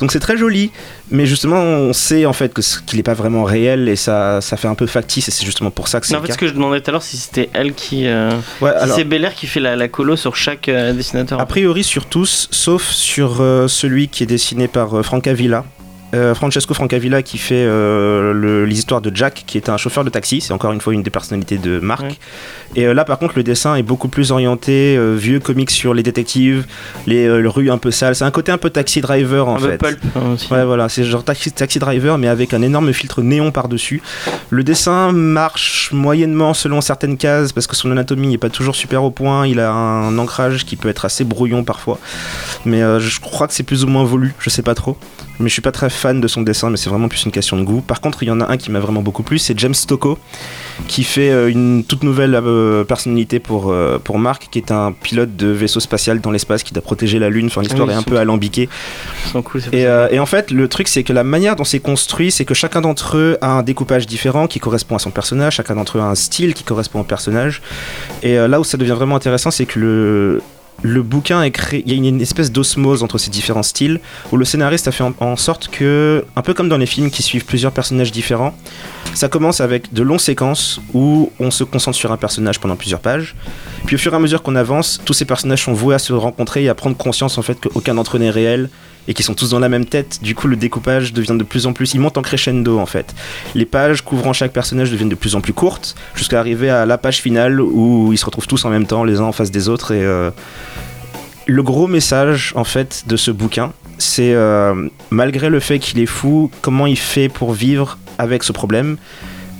Donc 0.00 0.12
c'est 0.12 0.20
très 0.20 0.36
joli, 0.36 0.70
mais 1.10 1.24
justement 1.24 1.56
on 1.56 1.92
sait 1.94 2.26
en 2.26 2.34
fait 2.34 2.52
que 2.52 2.60
ce- 2.60 2.80
qu'il 2.80 2.98
n'est 2.98 3.02
pas 3.02 3.14
vraiment 3.14 3.44
réel 3.44 3.88
et 3.88 3.96
ça, 3.96 4.40
ça 4.42 4.58
fait 4.58 4.68
un 4.68 4.74
peu 4.74 4.86
factice 4.86 5.28
et 5.28 5.30
c'est 5.30 5.46
justement 5.46 5.70
pour 5.70 5.88
ça 5.88 6.00
que 6.00 6.06
c'est 6.06 6.14
en 6.16 6.20
fait, 6.20 6.26
cas. 6.28 6.32
ce 6.34 6.38
que 6.38 6.48
je 6.48 6.52
demandais 6.52 6.80
tout 6.82 6.90
à 6.90 6.92
l'heure, 6.92 7.02
si 7.02 7.16
c'était 7.16 7.48
elle 7.54 7.72
qui. 7.72 8.06
euh, 8.06 8.30
Ouais, 8.60 8.72
si 8.76 8.82
alors, 8.82 8.96
c'est 8.96 9.04
Belair 9.04 9.34
qui 9.34 9.46
fait 9.46 9.60
la, 9.60 9.74
la 9.74 9.88
colo 9.88 10.16
sur 10.16 10.36
chaque 10.36 10.68
euh, 10.68 10.92
dessinateur. 10.92 11.40
a 11.40 11.46
priori 11.46 11.82
sur 11.82 12.04
tous, 12.06 12.48
sauf 12.50 12.90
sur 12.90 13.40
euh, 13.40 13.68
celui 13.68 14.08
qui 14.08 14.22
est 14.24 14.26
dessiné 14.26 14.68
par 14.68 14.98
euh, 14.98 15.02
Francavilla. 15.02 15.64
Euh, 16.16 16.34
Francesco 16.34 16.72
Francavilla 16.74 17.22
qui 17.22 17.38
fait 17.38 17.54
euh, 17.64 18.32
le- 18.32 18.64
les 18.64 18.78
histoires 18.78 19.00
de 19.00 19.14
Jack, 19.14 19.44
qui 19.46 19.58
est 19.58 19.68
un 19.68 19.76
chauffeur 19.76 20.02
de 20.04 20.10
taxi, 20.10 20.40
c'est 20.40 20.52
encore 20.52 20.72
une 20.72 20.80
fois 20.80 20.94
une 20.94 21.02
des 21.02 21.10
personnalités 21.10 21.58
de 21.58 21.78
Marc. 21.78 22.02
Ouais. 22.02 22.18
Et 22.74 22.86
euh, 22.86 22.94
là 22.94 23.04
par 23.04 23.18
contre 23.18 23.34
le 23.36 23.42
dessin 23.42 23.76
est 23.76 23.82
beaucoup 23.82 24.08
plus 24.08 24.32
orienté 24.32 24.96
euh, 24.96 25.14
vieux 25.14 25.40
comics 25.40 25.70
sur 25.70 25.94
les 25.94 26.02
détectives, 26.02 26.64
les, 27.06 27.28
rues 27.46 27.70
un 27.70 27.78
peu 27.78 27.90
sales, 27.90 28.14
c'est 28.16 28.24
un 28.24 28.30
côté 28.30 28.50
un 28.50 28.58
peu 28.58 28.70
taxi 28.70 29.00
driver 29.00 29.46
en 29.48 29.56
un 29.56 29.60
peu 29.60 29.70
fait. 29.72 29.78
pulp 29.78 29.98
hein, 30.16 30.20
aussi. 30.34 30.52
Ouais, 30.52 30.64
voilà, 30.64 30.88
c'est 30.88 31.04
genre 31.04 31.22
taxi, 31.22 31.52
taxi 31.52 31.78
driver, 31.78 32.18
mais 32.18 32.28
avec 32.28 32.54
un 32.54 32.62
énorme 32.62 32.92
filtre 32.92 33.22
néon 33.22 33.50
par-dessus. 33.52 34.02
Le 34.50 34.64
dessin 34.64 35.12
marche 35.12 35.90
moyennement 35.92 36.54
selon 36.54 36.80
certaines 36.80 37.16
cases, 37.16 37.52
parce 37.52 37.66
que 37.66 37.76
son 37.76 37.90
anatomie 37.90 38.28
n'est 38.28 38.38
pas 38.38 38.50
toujours 38.50 38.74
super 38.74 39.04
au 39.04 39.10
point. 39.10 39.46
Il 39.46 39.60
a 39.60 39.70
un 39.70 40.16
ancrage 40.18 40.64
qui 40.64 40.76
peut 40.76 40.88
être 40.88 41.04
assez 41.04 41.24
brouillon 41.24 41.62
parfois. 41.62 41.98
Mais 42.64 42.80
je 43.00 43.20
crois 43.20 43.46
que 43.46 43.54
c'est 43.54 43.62
plus 43.62 43.84
ou 43.84 43.88
moins 43.88 44.04
voulu, 44.04 44.34
je 44.40 44.50
sais 44.50 44.62
pas 44.62 44.74
trop. 44.74 44.96
Mais 45.40 45.48
je 45.48 45.52
suis 45.52 45.62
pas 45.62 45.72
très 45.72 45.90
fan 45.90 46.20
de 46.20 46.28
son 46.28 46.42
dessin, 46.42 46.70
mais 46.70 46.76
c'est 46.76 46.90
vraiment 46.90 47.08
plus 47.08 47.24
une 47.24 47.32
question 47.32 47.56
de 47.56 47.62
goût. 47.62 47.80
Par 47.80 48.00
contre, 48.00 48.22
il 48.22 48.26
y 48.26 48.30
en 48.30 48.40
a 48.40 48.50
un 48.50 48.56
qui 48.56 48.70
m'a 48.70 48.80
vraiment 48.80 49.02
beaucoup 49.02 49.22
plu, 49.22 49.38
c'est 49.38 49.58
James 49.58 49.74
Stocco, 49.74 50.18
qui 50.88 51.04
fait 51.04 51.30
euh, 51.30 51.48
une 51.50 51.84
toute 51.84 52.02
nouvelle 52.02 52.34
euh, 52.34 52.84
personnalité 52.84 53.38
pour, 53.38 53.70
euh, 53.70 53.98
pour 54.02 54.18
Mark, 54.18 54.48
qui 54.50 54.58
est 54.58 54.70
un 54.70 54.92
pilote 54.92 55.36
de 55.36 55.48
vaisseau 55.48 55.80
spatial 55.80 56.20
dans 56.20 56.30
l'espace 56.30 56.62
qui 56.62 56.72
doit 56.72 56.82
protéger 56.82 57.18
la 57.18 57.28
Lune. 57.28 57.46
Enfin, 57.46 57.62
l'histoire 57.62 57.86
Oui, 57.86 57.94
est 57.94 57.96
un 57.96 58.02
peu 58.02 58.18
alambiquée. 58.18 58.68
Cool, 59.44 59.62
Et, 59.72 59.86
euh, 59.86 60.20
en 60.20 60.26
fait, 60.26 60.50
le 60.50 60.68
truc, 60.68 60.88
c'est 60.88 61.02
que 61.02 61.12
la 61.12 61.24
manière 61.24 61.56
dont 61.56 61.64
c'est 61.64 61.80
construit, 61.80 62.30
c'est 62.30 62.44
que 62.44 62.54
chacun 62.54 62.80
d'entre 62.80 63.16
eux 63.16 63.38
a 63.40 63.48
un 63.48 63.62
découpage 63.62 64.06
différent 64.06 64.46
qui 64.46 64.60
correspond 64.60 64.96
à 64.96 64.98
son 64.98 65.10
personnage, 65.10 65.56
chacun 65.56 65.74
d'entre 65.74 65.98
eux 65.98 66.00
a 66.00 66.04
un 66.04 66.14
style 66.14 66.54
qui 66.54 66.64
correspond 66.64 67.00
au 67.00 67.04
personnage. 67.04 67.62
Et 68.22 68.38
euh, 68.38 68.48
là 68.48 68.60
où 68.60 68.64
ça 68.64 68.76
devient 68.76 68.94
vraiment 68.96 69.16
intéressant, 69.16 69.50
c'est 69.50 69.66
que 69.66 69.78
le, 69.78 70.42
le 70.82 71.02
bouquin 71.02 71.42
est 71.42 71.50
créé, 71.50 71.82
il 71.86 71.92
y 71.92 71.94
a 71.94 72.08
une, 72.08 72.20
espèce 72.20 72.52
d'osmose 72.52 73.02
entre 73.02 73.18
ces 73.18 73.30
différents 73.30 73.62
styles, 73.62 74.00
où 74.30 74.36
le 74.36 74.44
scénariste 74.44 74.88
a 74.88 74.92
fait 74.92 75.04
en, 75.04 75.14
en 75.20 75.36
sorte 75.36 75.68
que, 75.68 76.24
un 76.36 76.42
peu 76.42 76.54
comme 76.54 76.68
dans 76.68 76.78
les 76.78 76.86
films 76.86 77.10
qui 77.10 77.22
suivent 77.22 77.44
plusieurs 77.44 77.72
personnages 77.72 78.12
différents, 78.12 78.54
ça 79.14 79.28
commence 79.28 79.60
avec 79.60 79.92
de 79.94 80.02
longues 80.02 80.20
séquences 80.20 80.80
où 80.92 81.30
on 81.40 81.50
se 81.50 81.64
concentre 81.64 81.96
sur 81.96 82.12
un 82.12 82.16
personnage 82.16 82.60
pendant 82.60 82.76
plusieurs 82.76 83.00
pages. 83.00 83.34
Puis 83.86 83.96
au 83.96 83.98
fur 83.98 84.12
et 84.12 84.16
à 84.16 84.18
mesure 84.18 84.42
qu'on 84.42 84.56
avance, 84.56 85.00
tous 85.04 85.14
ces 85.14 85.24
personnages 85.24 85.62
sont 85.62 85.72
voués 85.72 85.94
à 85.94 85.98
se 85.98 86.12
rencontrer 86.12 86.64
et 86.64 86.68
à 86.68 86.74
prendre 86.74 86.96
conscience 86.96 87.38
en 87.38 87.42
fait 87.42 87.58
qu'aucun 87.60 87.94
d'entre 87.94 88.16
eux 88.16 88.20
n'est 88.20 88.30
réel 88.30 88.68
et 89.08 89.14
qui 89.14 89.22
sont 89.22 89.34
tous 89.34 89.50
dans 89.50 89.58
la 89.58 89.68
même 89.68 89.84
tête. 89.84 90.20
Du 90.22 90.34
coup, 90.34 90.48
le 90.48 90.56
découpage 90.56 91.12
devient 91.12 91.36
de 91.36 91.44
plus 91.44 91.66
en 91.66 91.72
plus, 91.72 91.94
il 91.94 92.00
monte 92.00 92.18
en 92.18 92.22
crescendo 92.22 92.78
en 92.78 92.86
fait. 92.86 93.14
Les 93.54 93.64
pages 93.64 94.02
couvrant 94.02 94.32
chaque 94.32 94.52
personnage 94.52 94.90
deviennent 94.90 95.08
de 95.08 95.14
plus 95.14 95.34
en 95.34 95.40
plus 95.40 95.52
courtes 95.52 95.94
jusqu'à 96.14 96.38
arriver 96.38 96.70
à 96.70 96.86
la 96.86 96.98
page 96.98 97.18
finale 97.18 97.60
où 97.60 98.12
ils 98.12 98.18
se 98.18 98.24
retrouvent 98.24 98.46
tous 98.46 98.64
en 98.64 98.70
même 98.70 98.86
temps, 98.86 99.04
les 99.04 99.20
uns 99.20 99.24
en 99.24 99.32
face 99.32 99.50
des 99.50 99.68
autres. 99.68 99.92
Et 99.92 100.02
euh, 100.02 100.30
le 101.46 101.62
gros 101.62 101.86
message 101.86 102.52
en 102.56 102.64
fait 102.64 103.04
de 103.06 103.16
ce 103.16 103.30
bouquin, 103.30 103.72
c'est 103.98 104.34
euh, 104.34 104.88
malgré 105.10 105.48
le 105.48 105.60
fait 105.60 105.78
qu'il 105.78 105.98
est 106.00 106.06
fou, 106.06 106.50
comment 106.60 106.86
il 106.86 106.98
fait 106.98 107.28
pour 107.28 107.52
vivre 107.52 107.98
avec 108.18 108.42
ce 108.42 108.52
problème 108.52 108.96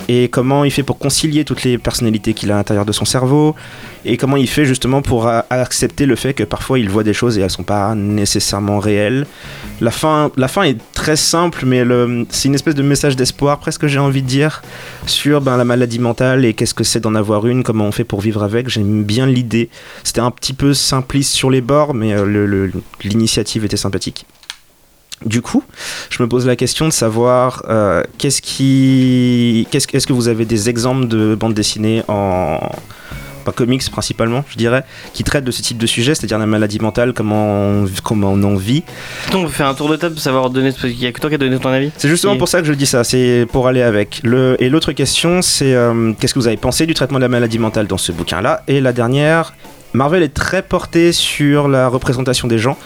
et 0.08 0.28
comment 0.28 0.64
il 0.64 0.70
fait 0.70 0.82
pour 0.82 0.98
concilier 0.98 1.44
toutes 1.44 1.64
les 1.64 1.78
personnalités 1.78 2.34
qu'il 2.34 2.50
a 2.50 2.54
à 2.54 2.58
l'intérieur 2.58 2.84
de 2.84 2.92
son 2.92 3.04
cerveau 3.04 3.54
et 4.04 4.16
comment 4.16 4.36
il 4.36 4.48
fait 4.48 4.64
justement 4.64 5.02
pour 5.02 5.26
accepter 5.26 6.06
le 6.06 6.14
fait 6.14 6.32
que 6.32 6.44
parfois 6.44 6.78
il 6.78 6.88
voit 6.88 7.02
des 7.02 7.12
choses 7.12 7.38
et 7.38 7.40
elles 7.40 7.50
sont 7.50 7.64
pas 7.64 7.94
nécessairement 7.94 8.78
réelles. 8.78 9.26
La 9.80 9.90
fin, 9.90 10.30
la 10.36 10.48
fin 10.48 10.62
est 10.62 10.78
très 10.92 11.16
simple, 11.16 11.66
mais 11.66 11.82
c'est 12.30 12.48
une 12.48 12.54
espèce 12.54 12.74
de 12.76 12.82
message 12.82 13.16
d'espoir, 13.16 13.58
presque 13.58 13.86
j'ai 13.86 13.98
envie 13.98 14.22
de 14.22 14.28
dire, 14.28 14.62
sur 15.06 15.40
ben, 15.40 15.56
la 15.56 15.64
maladie 15.64 15.98
mentale 15.98 16.44
et 16.44 16.54
qu'est-ce 16.54 16.74
que 16.74 16.84
c'est 16.84 17.00
d'en 17.00 17.14
avoir 17.14 17.46
une, 17.46 17.64
comment 17.64 17.84
on 17.86 17.92
fait 17.92 18.04
pour 18.04 18.20
vivre 18.20 18.42
avec. 18.42 18.68
J'aime 18.68 19.02
bien 19.02 19.26
l'idée. 19.26 19.70
C'était 20.04 20.20
un 20.20 20.30
petit 20.30 20.52
peu 20.52 20.72
simpliste 20.72 21.32
sur 21.32 21.50
les 21.50 21.60
bords, 21.60 21.94
mais 21.94 22.12
euh, 22.12 22.70
l'initiative 23.02 23.64
était 23.64 23.76
sympathique. 23.76 24.26
Du 25.24 25.40
coup, 25.40 25.62
je 26.10 26.22
me 26.22 26.28
pose 26.28 26.46
la 26.46 26.56
question 26.56 26.86
de 26.86 26.92
savoir 26.92 27.62
euh, 27.68 28.02
qu'est-ce 28.18 28.42
qui, 28.42 29.66
qu'est-ce, 29.70 29.86
est-ce 29.92 30.06
que 30.06 30.12
vous 30.12 30.28
avez 30.28 30.44
des 30.44 30.68
exemples 30.68 31.08
de 31.08 31.34
bandes 31.34 31.54
dessinées 31.54 32.02
en, 32.06 32.58
en 33.46 33.50
comics 33.52 33.88
principalement, 33.90 34.44
je 34.50 34.56
dirais, 34.58 34.84
qui 35.14 35.24
traitent 35.24 35.44
de 35.44 35.50
ce 35.50 35.62
type 35.62 35.78
de 35.78 35.86
sujet, 35.86 36.14
c'est-à-dire 36.14 36.38
la 36.38 36.46
maladie 36.46 36.80
mentale, 36.80 37.14
comment 37.14 37.46
on, 37.46 37.86
comment 38.04 38.32
on 38.32 38.42
en 38.42 38.56
vit? 38.56 38.84
On 39.32 39.48
faire 39.48 39.68
un 39.68 39.74
tour 39.74 39.88
de 39.88 39.96
table 39.96 40.14
pour 40.14 40.22
savoir 40.22 40.50
donner. 40.50 40.70
Parce 40.70 40.82
qu'il 40.82 41.00
y 41.02 41.06
a 41.06 41.12
que 41.12 41.20
toi 41.20 41.30
qui 41.30 41.36
as 41.36 41.38
donné 41.38 41.58
ton 41.58 41.70
avis. 41.70 41.90
C'est 41.96 42.08
justement 42.08 42.34
Et- 42.34 42.38
pour 42.38 42.48
ça 42.48 42.60
que 42.60 42.66
je 42.66 42.72
dis 42.74 42.86
ça, 42.86 43.02
c'est 43.02 43.46
pour 43.50 43.68
aller 43.68 43.82
avec. 43.82 44.20
Le, 44.22 44.56
et 44.60 44.68
l'autre 44.68 44.92
question, 44.92 45.40
c'est 45.40 45.74
euh, 45.74 46.12
qu'est-ce 46.20 46.34
que 46.34 46.38
vous 46.40 46.46
avez 46.48 46.56
pensé 46.58 46.84
du 46.86 46.92
traitement 46.92 47.18
de 47.18 47.22
la 47.24 47.28
maladie 47.30 47.58
mentale 47.58 47.86
dans 47.86 47.98
ce 47.98 48.12
bouquin-là? 48.12 48.62
Et 48.68 48.80
la 48.82 48.92
dernière, 48.92 49.54
Marvel 49.96 50.22
est 50.22 50.34
très 50.34 50.60
porté 50.60 51.10
sur 51.10 51.68
la 51.68 51.88
représentation 51.88 52.46
des 52.46 52.58
gens, 52.58 52.76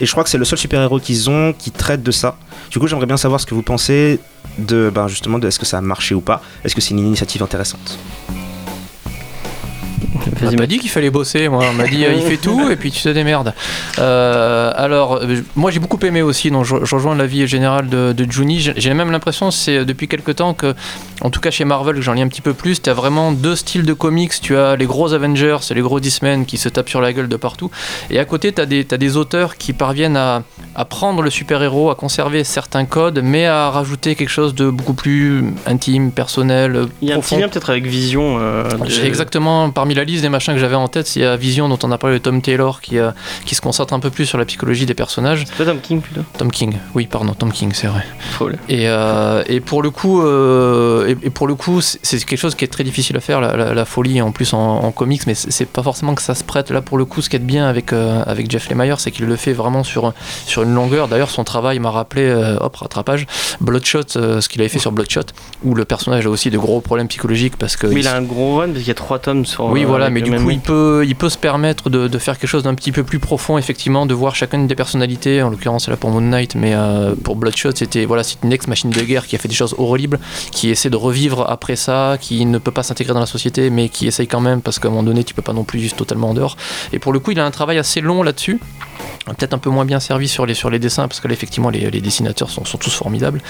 et 0.00 0.06
je 0.06 0.12
crois 0.12 0.22
que 0.22 0.28
c'est 0.28 0.36
le 0.36 0.44
seul 0.44 0.58
super-héros 0.58 1.00
qu'ils 1.00 1.30
ont 1.30 1.54
qui 1.54 1.70
traite 1.70 2.02
de 2.02 2.10
ça. 2.10 2.36
Du 2.70 2.78
coup, 2.78 2.86
j'aimerais 2.86 3.06
bien 3.06 3.16
savoir 3.16 3.40
ce 3.40 3.46
que 3.46 3.54
vous 3.54 3.62
pensez 3.62 4.20
de, 4.58 4.90
ben, 4.94 5.08
justement, 5.08 5.38
de 5.38 5.48
est-ce 5.48 5.58
que 5.58 5.64
ça 5.64 5.78
a 5.78 5.80
marché 5.80 6.14
ou 6.14 6.20
pas 6.20 6.42
Est-ce 6.64 6.74
que 6.74 6.82
c'est 6.82 6.90
une 6.90 6.98
initiative 6.98 7.42
intéressante? 7.42 7.98
On 10.40 10.44
m'a 10.44 10.52
pas 10.56 10.66
dit 10.66 10.78
qu'il 10.78 10.90
fallait 10.90 11.10
bosser, 11.10 11.48
moi. 11.48 11.64
On 11.70 11.74
m'a 11.74 11.86
dit 11.86 12.04
euh, 12.04 12.12
il 12.14 12.22
fait 12.22 12.36
tout 12.36 12.70
et 12.70 12.76
puis 12.76 12.90
tu 12.90 13.02
te 13.02 13.08
démerdes. 13.08 13.54
Euh, 13.98 14.70
alors, 14.74 15.16
euh, 15.22 15.42
moi 15.56 15.70
j'ai 15.70 15.80
beaucoup 15.80 15.98
aimé 16.04 16.22
aussi, 16.22 16.50
donc 16.50 16.64
je, 16.64 16.76
je 16.84 16.94
rejoins 16.94 17.14
l'avis 17.16 17.46
général 17.46 17.88
de, 17.88 18.12
de 18.12 18.30
Juni. 18.30 18.60
J'ai 18.76 18.94
même 18.94 19.10
l'impression, 19.10 19.50
c'est 19.50 19.84
depuis 19.84 20.08
quelque 20.08 20.30
temps 20.32 20.54
que, 20.54 20.74
en 21.20 21.30
tout 21.30 21.40
cas 21.40 21.50
chez 21.50 21.64
Marvel, 21.64 21.96
que 21.96 22.02
j'en 22.02 22.12
lis 22.12 22.22
un 22.22 22.28
petit 22.28 22.40
peu 22.40 22.54
plus, 22.54 22.80
tu 22.82 22.90
as 22.90 22.94
vraiment 22.94 23.32
deux 23.32 23.56
styles 23.56 23.84
de 23.84 23.92
comics. 23.92 24.32
Tu 24.40 24.56
as 24.56 24.76
les 24.76 24.86
gros 24.86 25.12
Avengers 25.12 25.58
et 25.70 25.74
les 25.74 25.80
gros 25.80 26.00
Discmen 26.00 26.46
qui 26.46 26.56
se 26.58 26.68
tapent 26.68 26.88
sur 26.88 27.00
la 27.00 27.12
gueule 27.12 27.28
de 27.28 27.36
partout. 27.36 27.70
Et 28.10 28.18
à 28.18 28.24
côté, 28.24 28.52
tu 28.52 28.60
as, 28.60 28.66
des 28.66 29.16
auteurs 29.16 29.56
qui 29.56 29.72
parviennent 29.72 30.16
à, 30.16 30.42
à 30.74 30.84
prendre 30.84 31.22
le 31.22 31.30
super-héros, 31.30 31.90
à 31.90 31.94
conserver 31.94 32.44
certains 32.44 32.84
codes, 32.84 33.20
mais 33.22 33.46
à 33.46 33.70
rajouter 33.70 34.14
quelque 34.14 34.28
chose 34.28 34.54
de 34.54 34.70
beaucoup 34.70 34.94
plus 34.94 35.44
intime, 35.66 36.12
personnel, 36.12 36.86
Il 37.02 37.08
y 37.08 37.12
a 37.12 37.16
un 37.16 37.20
petit 37.20 37.36
lien 37.36 37.48
peut-être 37.48 37.70
avec 37.70 37.86
Vision. 37.86 38.36
euh, 38.40 38.64
de- 38.64 39.04
exactement 39.04 39.70
parmi 39.70 39.87
la 39.94 40.04
liste 40.04 40.22
des 40.22 40.28
machins 40.28 40.54
que 40.54 40.60
j'avais 40.60 40.74
en 40.76 40.88
tête, 40.88 41.14
il 41.16 41.22
y 41.22 41.24
a 41.24 41.36
Vision 41.36 41.68
dont 41.68 41.78
on 41.82 41.90
a 41.92 41.98
parlé 41.98 42.18
de 42.18 42.22
Tom 42.22 42.40
Taylor 42.42 42.80
qui, 42.80 42.98
euh, 42.98 43.10
qui 43.44 43.54
se 43.54 43.60
concentre 43.60 43.92
un 43.94 44.00
peu 44.00 44.10
plus 44.10 44.26
sur 44.26 44.38
la 44.38 44.44
psychologie 44.44 44.86
des 44.86 44.94
personnages. 44.94 45.44
C'est 45.46 45.56
pas 45.56 45.64
Tom 45.70 45.80
King 45.80 46.00
plutôt. 46.00 46.22
Tom 46.36 46.50
King, 46.50 46.74
oui 46.94 47.06
pardon, 47.10 47.34
Tom 47.34 47.52
King, 47.52 47.70
c'est 47.74 47.86
vrai. 47.86 48.04
Et, 48.68 48.88
euh, 48.88 49.42
et 49.46 49.60
pour 49.60 49.82
le 49.82 49.90
coup, 49.90 50.22
euh, 50.22 51.08
et, 51.22 51.26
et 51.26 51.30
pour 51.30 51.46
le 51.46 51.54
coup, 51.54 51.80
c'est 51.80 52.24
quelque 52.24 52.38
chose 52.38 52.54
qui 52.54 52.64
est 52.64 52.68
très 52.68 52.84
difficile 52.84 53.16
à 53.16 53.20
faire, 53.20 53.40
la, 53.40 53.56
la- 53.56 53.74
la 53.74 53.84
folie 53.84 54.20
en 54.22 54.32
plus 54.32 54.52
en, 54.54 54.58
en 54.58 54.90
comics, 54.92 55.26
mais 55.26 55.34
c'est 55.34 55.66
pas 55.68 55.82
forcément 55.82 56.14
que 56.14 56.22
ça 56.22 56.34
se 56.34 56.44
prête. 56.44 56.70
Là 56.70 56.80
pour 56.80 56.98
le 56.98 57.04
coup, 57.04 57.22
ce 57.22 57.28
qui 57.30 57.36
est 57.36 57.40
bien 57.40 57.66
avec 57.68 57.92
euh, 57.92 58.22
avec 58.26 58.50
Jeff 58.50 58.68
Lemire, 58.70 59.00
c'est 59.00 59.10
qu'il 59.10 59.26
le 59.26 59.36
fait 59.36 59.52
vraiment 59.52 59.84
sur 59.84 60.12
sur 60.46 60.62
une 60.62 60.74
longueur. 60.74 61.08
D'ailleurs, 61.08 61.30
son 61.30 61.44
travail 61.44 61.78
m'a 61.78 61.90
rappelé, 61.90 62.22
euh, 62.24 62.56
hop 62.60 62.76
rattrapage, 62.76 63.26
Bloodshot, 63.60 64.00
euh, 64.16 64.40
ce 64.40 64.48
qu'il 64.48 64.60
avait 64.60 64.68
fait 64.68 64.78
sur 64.78 64.92
Bloodshot, 64.92 65.22
où 65.64 65.74
le 65.74 65.84
personnage 65.84 66.26
a 66.26 66.30
aussi 66.30 66.50
de 66.50 66.58
gros 66.58 66.80
problèmes 66.80 67.08
psychologiques 67.08 67.56
parce 67.56 67.76
que 67.76 67.86
Mais 67.86 67.94
il 67.96 67.98
il 68.00 68.08
a 68.08 68.16
un 68.16 68.22
gros 68.22 68.56
run 68.58 68.66
parce 68.68 68.78
qu'il 68.78 68.88
y 68.88 68.90
a 68.90 68.94
trois 68.94 69.18
tomes 69.18 69.44
sur. 69.44 69.64
oui, 69.66 69.77
euh, 69.84 69.86
voilà, 69.86 70.06
avec 70.06 70.14
mais 70.24 70.30
du 70.30 70.36
coup, 70.36 70.50
il 70.50 70.60
peut, 70.60 71.04
il 71.06 71.14
peut 71.14 71.28
se 71.28 71.38
permettre 71.38 71.90
de, 71.90 72.08
de 72.08 72.18
faire 72.18 72.38
quelque 72.38 72.48
chose 72.48 72.62
d'un 72.62 72.74
petit 72.74 72.92
peu 72.92 73.04
plus 73.04 73.18
profond, 73.18 73.58
effectivement, 73.58 74.06
de 74.06 74.14
voir 74.14 74.34
chacune 74.34 74.66
des 74.66 74.74
personnalités. 74.74 75.42
En 75.42 75.50
l'occurrence, 75.50 75.84
c'est 75.84 75.90
là 75.90 75.96
pour 75.96 76.10
Moon 76.10 76.20
Knight, 76.20 76.54
mais 76.54 76.74
euh, 76.74 77.14
pour 77.22 77.36
Bloodshot, 77.36 77.72
c'était 77.74 78.04
voilà, 78.04 78.22
c'est 78.22 78.38
une 78.42 78.52
ex-machine 78.52 78.90
de 78.90 79.00
guerre 79.02 79.26
qui 79.26 79.36
a 79.36 79.38
fait 79.38 79.48
des 79.48 79.54
choses 79.54 79.74
horribles, 79.78 80.18
qui 80.52 80.70
essaie 80.70 80.90
de 80.90 80.96
revivre 80.96 81.44
après 81.48 81.76
ça, 81.76 82.16
qui 82.20 82.44
ne 82.46 82.58
peut 82.58 82.70
pas 82.70 82.82
s'intégrer 82.82 83.14
dans 83.14 83.20
la 83.20 83.26
société, 83.26 83.70
mais 83.70 83.88
qui 83.88 84.06
essaye 84.06 84.26
quand 84.26 84.40
même, 84.40 84.62
parce 84.62 84.78
qu'à 84.78 84.88
un 84.88 84.90
moment 84.90 85.02
donné, 85.02 85.24
tu 85.24 85.34
peux 85.34 85.42
pas 85.42 85.52
non 85.52 85.64
plus 85.64 85.78
vivre 85.78 85.94
totalement 85.96 86.30
en 86.30 86.34
dehors. 86.34 86.56
Et 86.92 86.98
pour 86.98 87.12
le 87.12 87.18
coup, 87.18 87.30
il 87.30 87.40
a 87.40 87.44
un 87.44 87.50
travail 87.50 87.78
assez 87.78 88.00
long 88.00 88.22
là-dessus. 88.22 88.58
Peut-être 89.26 89.54
un 89.54 89.58
peu 89.58 89.70
moins 89.70 89.84
bien 89.84 90.00
servi 90.00 90.28
sur 90.28 90.46
les, 90.46 90.54
sur 90.54 90.70
les 90.70 90.78
dessins 90.78 91.08
parce 91.08 91.20
que 91.20 91.28
là 91.28 91.34
effectivement 91.34 91.70
les, 91.70 91.90
les 91.90 92.00
dessinateurs 92.00 92.50
sont, 92.50 92.64
sont, 92.64 92.78
tous 92.78 92.94
formidables 92.94 93.40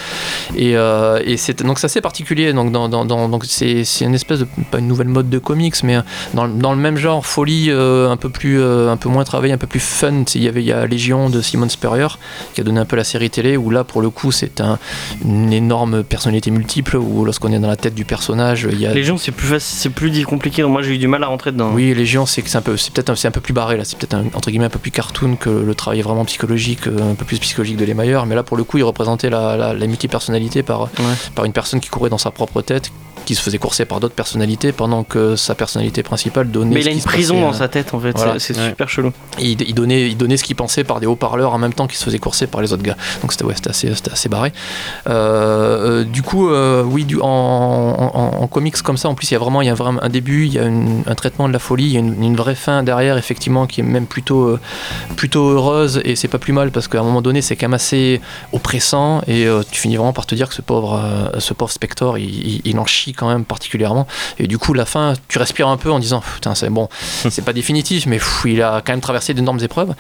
et, 0.57 0.77
euh, 0.77 1.21
et 1.25 1.37
c'est 1.37 1.63
donc 1.63 1.79
c'est 1.79 1.87
assez 1.87 2.01
particulier 2.01 2.53
donc 2.53 2.73
dans, 2.73 2.89
dans, 2.89 3.05
dans 3.05 3.29
donc 3.29 3.45
c'est, 3.45 3.85
c'est 3.85 4.05
une 4.05 4.15
espèce 4.15 4.41
de 4.41 4.47
pas 4.71 4.79
une 4.79 4.89
nouvelle 4.89 5.09
mode 5.09 5.31
de 5.31 5.39
comics 5.39 5.83
mais 5.85 5.99
dans, 6.35 6.49
dans 6.49 6.73
le 6.73 6.79
même 6.79 6.97
genre 6.97 7.25
folie 7.25 7.71
euh, 7.71 8.11
un 8.11 8.17
peu 8.17 8.29
plus 8.29 8.61
euh, 8.61 8.91
un 8.91 8.97
peu 8.97 9.09
moins 9.09 9.25
travaillé 9.25 9.53
un 9.53 9.59
peu 9.59 9.67
plus 9.67 9.81
fun 9.81 10.25
il 10.35 10.43
y 10.43 10.49
avait 10.49 10.63
il 10.63 10.67
y 10.67 10.73
a 10.73 10.87
Légion 10.87 11.31
de 11.31 11.41
Simon 11.41 11.69
Spurrier 11.69 12.09
qui 12.55 12.61
a 12.61 12.65
donné 12.65 12.81
un 12.81 12.85
peu 12.85 12.97
la 12.97 13.05
série 13.05 13.31
télé 13.31 13.57
où 13.57 13.71
là 13.71 13.85
pour 13.85 14.03
le 14.03 14.11
coup 14.11 14.33
c'est 14.33 14.61
un, 14.61 14.79
une 15.25 15.53
énorme 15.53 16.03
personnalité 16.03 16.51
multiple 16.51 16.97
où 16.97 17.25
lorsqu'on 17.25 17.53
est 17.53 17.59
dans 17.59 17.69
la 17.69 17.77
tête 17.77 17.95
du 17.95 18.05
personnage 18.05 18.69
il 18.71 18.81
y 18.81 18.87
a 18.87 18.93
Légion, 18.95 19.17
c'est 19.19 19.33
plus 19.33 19.47
facile, 19.47 19.79
c'est 19.79 19.91
plus 19.91 20.25
compliqué. 20.25 20.63
Moi, 20.65 20.83
j'ai 20.83 20.95
eu 20.95 20.99
du 20.99 21.09
mal 21.09 21.23
à 21.23 21.27
rentrer 21.27 21.53
dedans. 21.53 21.71
oui, 21.73 21.95
Légion, 21.95 22.27
c'est 22.27 22.47
c'est 22.47 22.59
un 22.59 22.63
peu, 22.63 22.77
c'est 22.77 22.93
peut-être 22.93 23.11
un, 23.11 23.15
c'est 23.15 23.29
un 23.29 23.33
peu 23.33 23.41
plus 23.41 23.53
barré 23.53 23.77
là. 23.77 23.85
C'est 23.85 23.99
peut-être 23.99 24.15
un, 24.15 24.25
entre 24.35 24.51
guillemets 24.51 24.67
un 24.67 24.71
peu 24.71 24.79
plus 24.79 24.91
cartoon 24.91 25.37
que 25.39 25.51
le 25.51 25.75
travail 25.75 26.01
vraiment 26.03 26.25
psychologique, 26.25 26.87
euh, 26.87 27.13
un 27.13 27.15
peu 27.15 27.25
plus 27.25 27.39
psychologique 27.39 27.77
de 27.77 27.85
Lemayer. 27.85 28.21
Mais 28.27 28.35
là, 28.35 28.43
pour 28.43 28.57
le 28.57 28.65
coup, 28.65 28.79
il 28.79 28.85
représentait 28.85 29.31
la, 29.31 29.57
la, 29.57 29.73
la 29.75 29.87
multipersonnalité 29.87 30.63
par, 30.63 30.89
par 31.35 31.45
une 31.45 31.53
personne 31.53 31.81
qui 31.81 31.89
courait 31.89 32.11
dans 32.11 32.19
sa 32.19 32.31
propre 32.31 32.63
tête, 32.63 32.91
qui 33.25 33.35
se 33.35 33.43
faisait 33.43 33.59
courser 33.59 33.85
par 33.85 34.01
d'autres 34.01 34.15
personnalités, 34.15 34.73
pendant 34.73 35.05
que 35.05 35.37
sa 35.37 35.55
personnalité 35.55 36.03
principale 36.03 36.51
donnait. 36.51 36.75
Mais 36.77 36.81
il 36.81 36.89
a 36.89 36.93
une 36.93 37.01
prison 37.03 37.35
passait, 37.35 37.45
dans 37.47 37.55
euh, 37.55 37.59
sa 37.59 37.69
tête, 37.69 37.93
en 37.93 38.01
fait. 38.01 38.13
voilà. 38.17 38.39
C'est 38.39 38.57
Ouais. 38.57 38.69
super 38.71 38.89
chelou. 38.89 39.13
et 39.39 39.51
il, 39.51 39.61
il 39.63 39.75
donnait, 39.75 40.09
il 40.09 40.17
donnait 40.17 40.39
ce 40.39 40.45
qu'il 40.45 40.57
pensait 40.57 40.83
par 40.83 40.99
des 40.99 41.07
haut-parleurs 41.07 41.53
en 41.53 41.59
même 41.59 41.75
temps 41.75 41.87
qu'il 41.87 41.99
se 41.99 42.05
faisait 42.05 42.19
courser 42.19 42.47
par 42.47 42.63
les 42.63 42.73
autres 42.73 42.83
gars. 42.83 42.97
Donc 43.21 43.33
c'était 43.33 43.45
ouais, 43.45 43.55
assez, 43.69 44.29
barré. 44.31 44.53
Euh, 45.09 46.01
euh, 46.01 46.05
du 46.05 46.23
coup, 46.23 46.49
euh, 46.49 46.83
oui, 46.83 47.05
du, 47.05 47.21
en, 47.21 47.27
en- 47.27 48.43
en 48.43 48.47
comics 48.47 48.81
comme 48.83 48.97
ça, 48.97 49.09
en 49.11 49.15
plus, 49.15 49.31
il 49.31 49.35
y 49.35 49.37
a 49.37 49.41
vraiment, 49.41 49.61
il 49.63 49.67
y 49.67 49.71
a 49.71 49.75
vraiment 49.75 50.03
un 50.03 50.09
début, 50.09 50.47
il 50.47 50.53
y 50.55 50.59
a 50.59 50.65
une- 50.65 51.03
un 51.07 51.15
traitement 51.15 51.49
de 51.49 51.53
la 51.53 51.59
folie, 51.59 51.85
il 51.85 51.93
y 51.93 51.97
a 51.97 52.01
une, 52.01 52.23
une 52.23 52.37
vraie 52.37 52.55
fin 52.55 52.83
derrière, 52.83 53.19
effectivement, 53.19 53.67
qui 53.67 53.81
est 53.81 53.85
même 53.85 54.07
plutôt, 54.07 54.45
euh, 54.45 54.61
plutôt 55.29 55.51
heureuse 55.51 56.01
et 56.07 56.17
c'est 56.17 56.27
pas 56.29 56.39
plus 56.39 56.55
mal 56.55 56.71
parce 56.71 56.89
qu'à 56.89 57.01
un 57.01 57.03
moment 57.03 57.21
donné, 57.21 57.43
c'est 57.43 57.55
quand 57.55 57.67
même 57.67 57.75
assez 57.75 58.19
oppressant 58.55 59.21
et 59.27 59.47
euh, 59.47 59.63
tu 59.71 59.79
finis 59.79 59.97
vraiment 59.97 60.15
par 60.15 60.25
te 60.25 60.35
dire 60.35 60.49
que 60.49 60.55
ce 60.55 60.63
pauvre, 60.63 60.99
euh, 61.05 61.39
ce 61.39 61.53
pauvre 61.53 61.71
Spector, 61.71 62.17
il, 62.17 62.25
il- 62.31 62.63
il 62.65 62.79
en 62.79 62.87
chie 62.87 63.13
quand 63.13 63.29
même 63.29 63.45
particulièrement. 63.45 64.07
Et 64.39 64.47
du 64.47 64.57
coup, 64.57 64.73
la 64.73 64.87
fin, 64.87 65.13
tu 65.29 65.37
respires 65.39 65.69
un 65.69 65.77
peu 65.77 65.91
en 65.93 65.99
disant, 65.99 66.23
putain, 66.35 66.55
c'est 66.55 66.71
bon, 66.71 66.89
c'est 67.29 67.45
pas 67.45 67.53
définitif, 67.53 68.07
mais 68.07 68.17
pff, 68.17 68.45
il 68.47 68.63
a 68.63 68.81
quand 68.83 68.93
même 68.95 69.03
traversé 69.03 69.35
d'énormes 69.35 69.61
épreuves. 69.63 69.95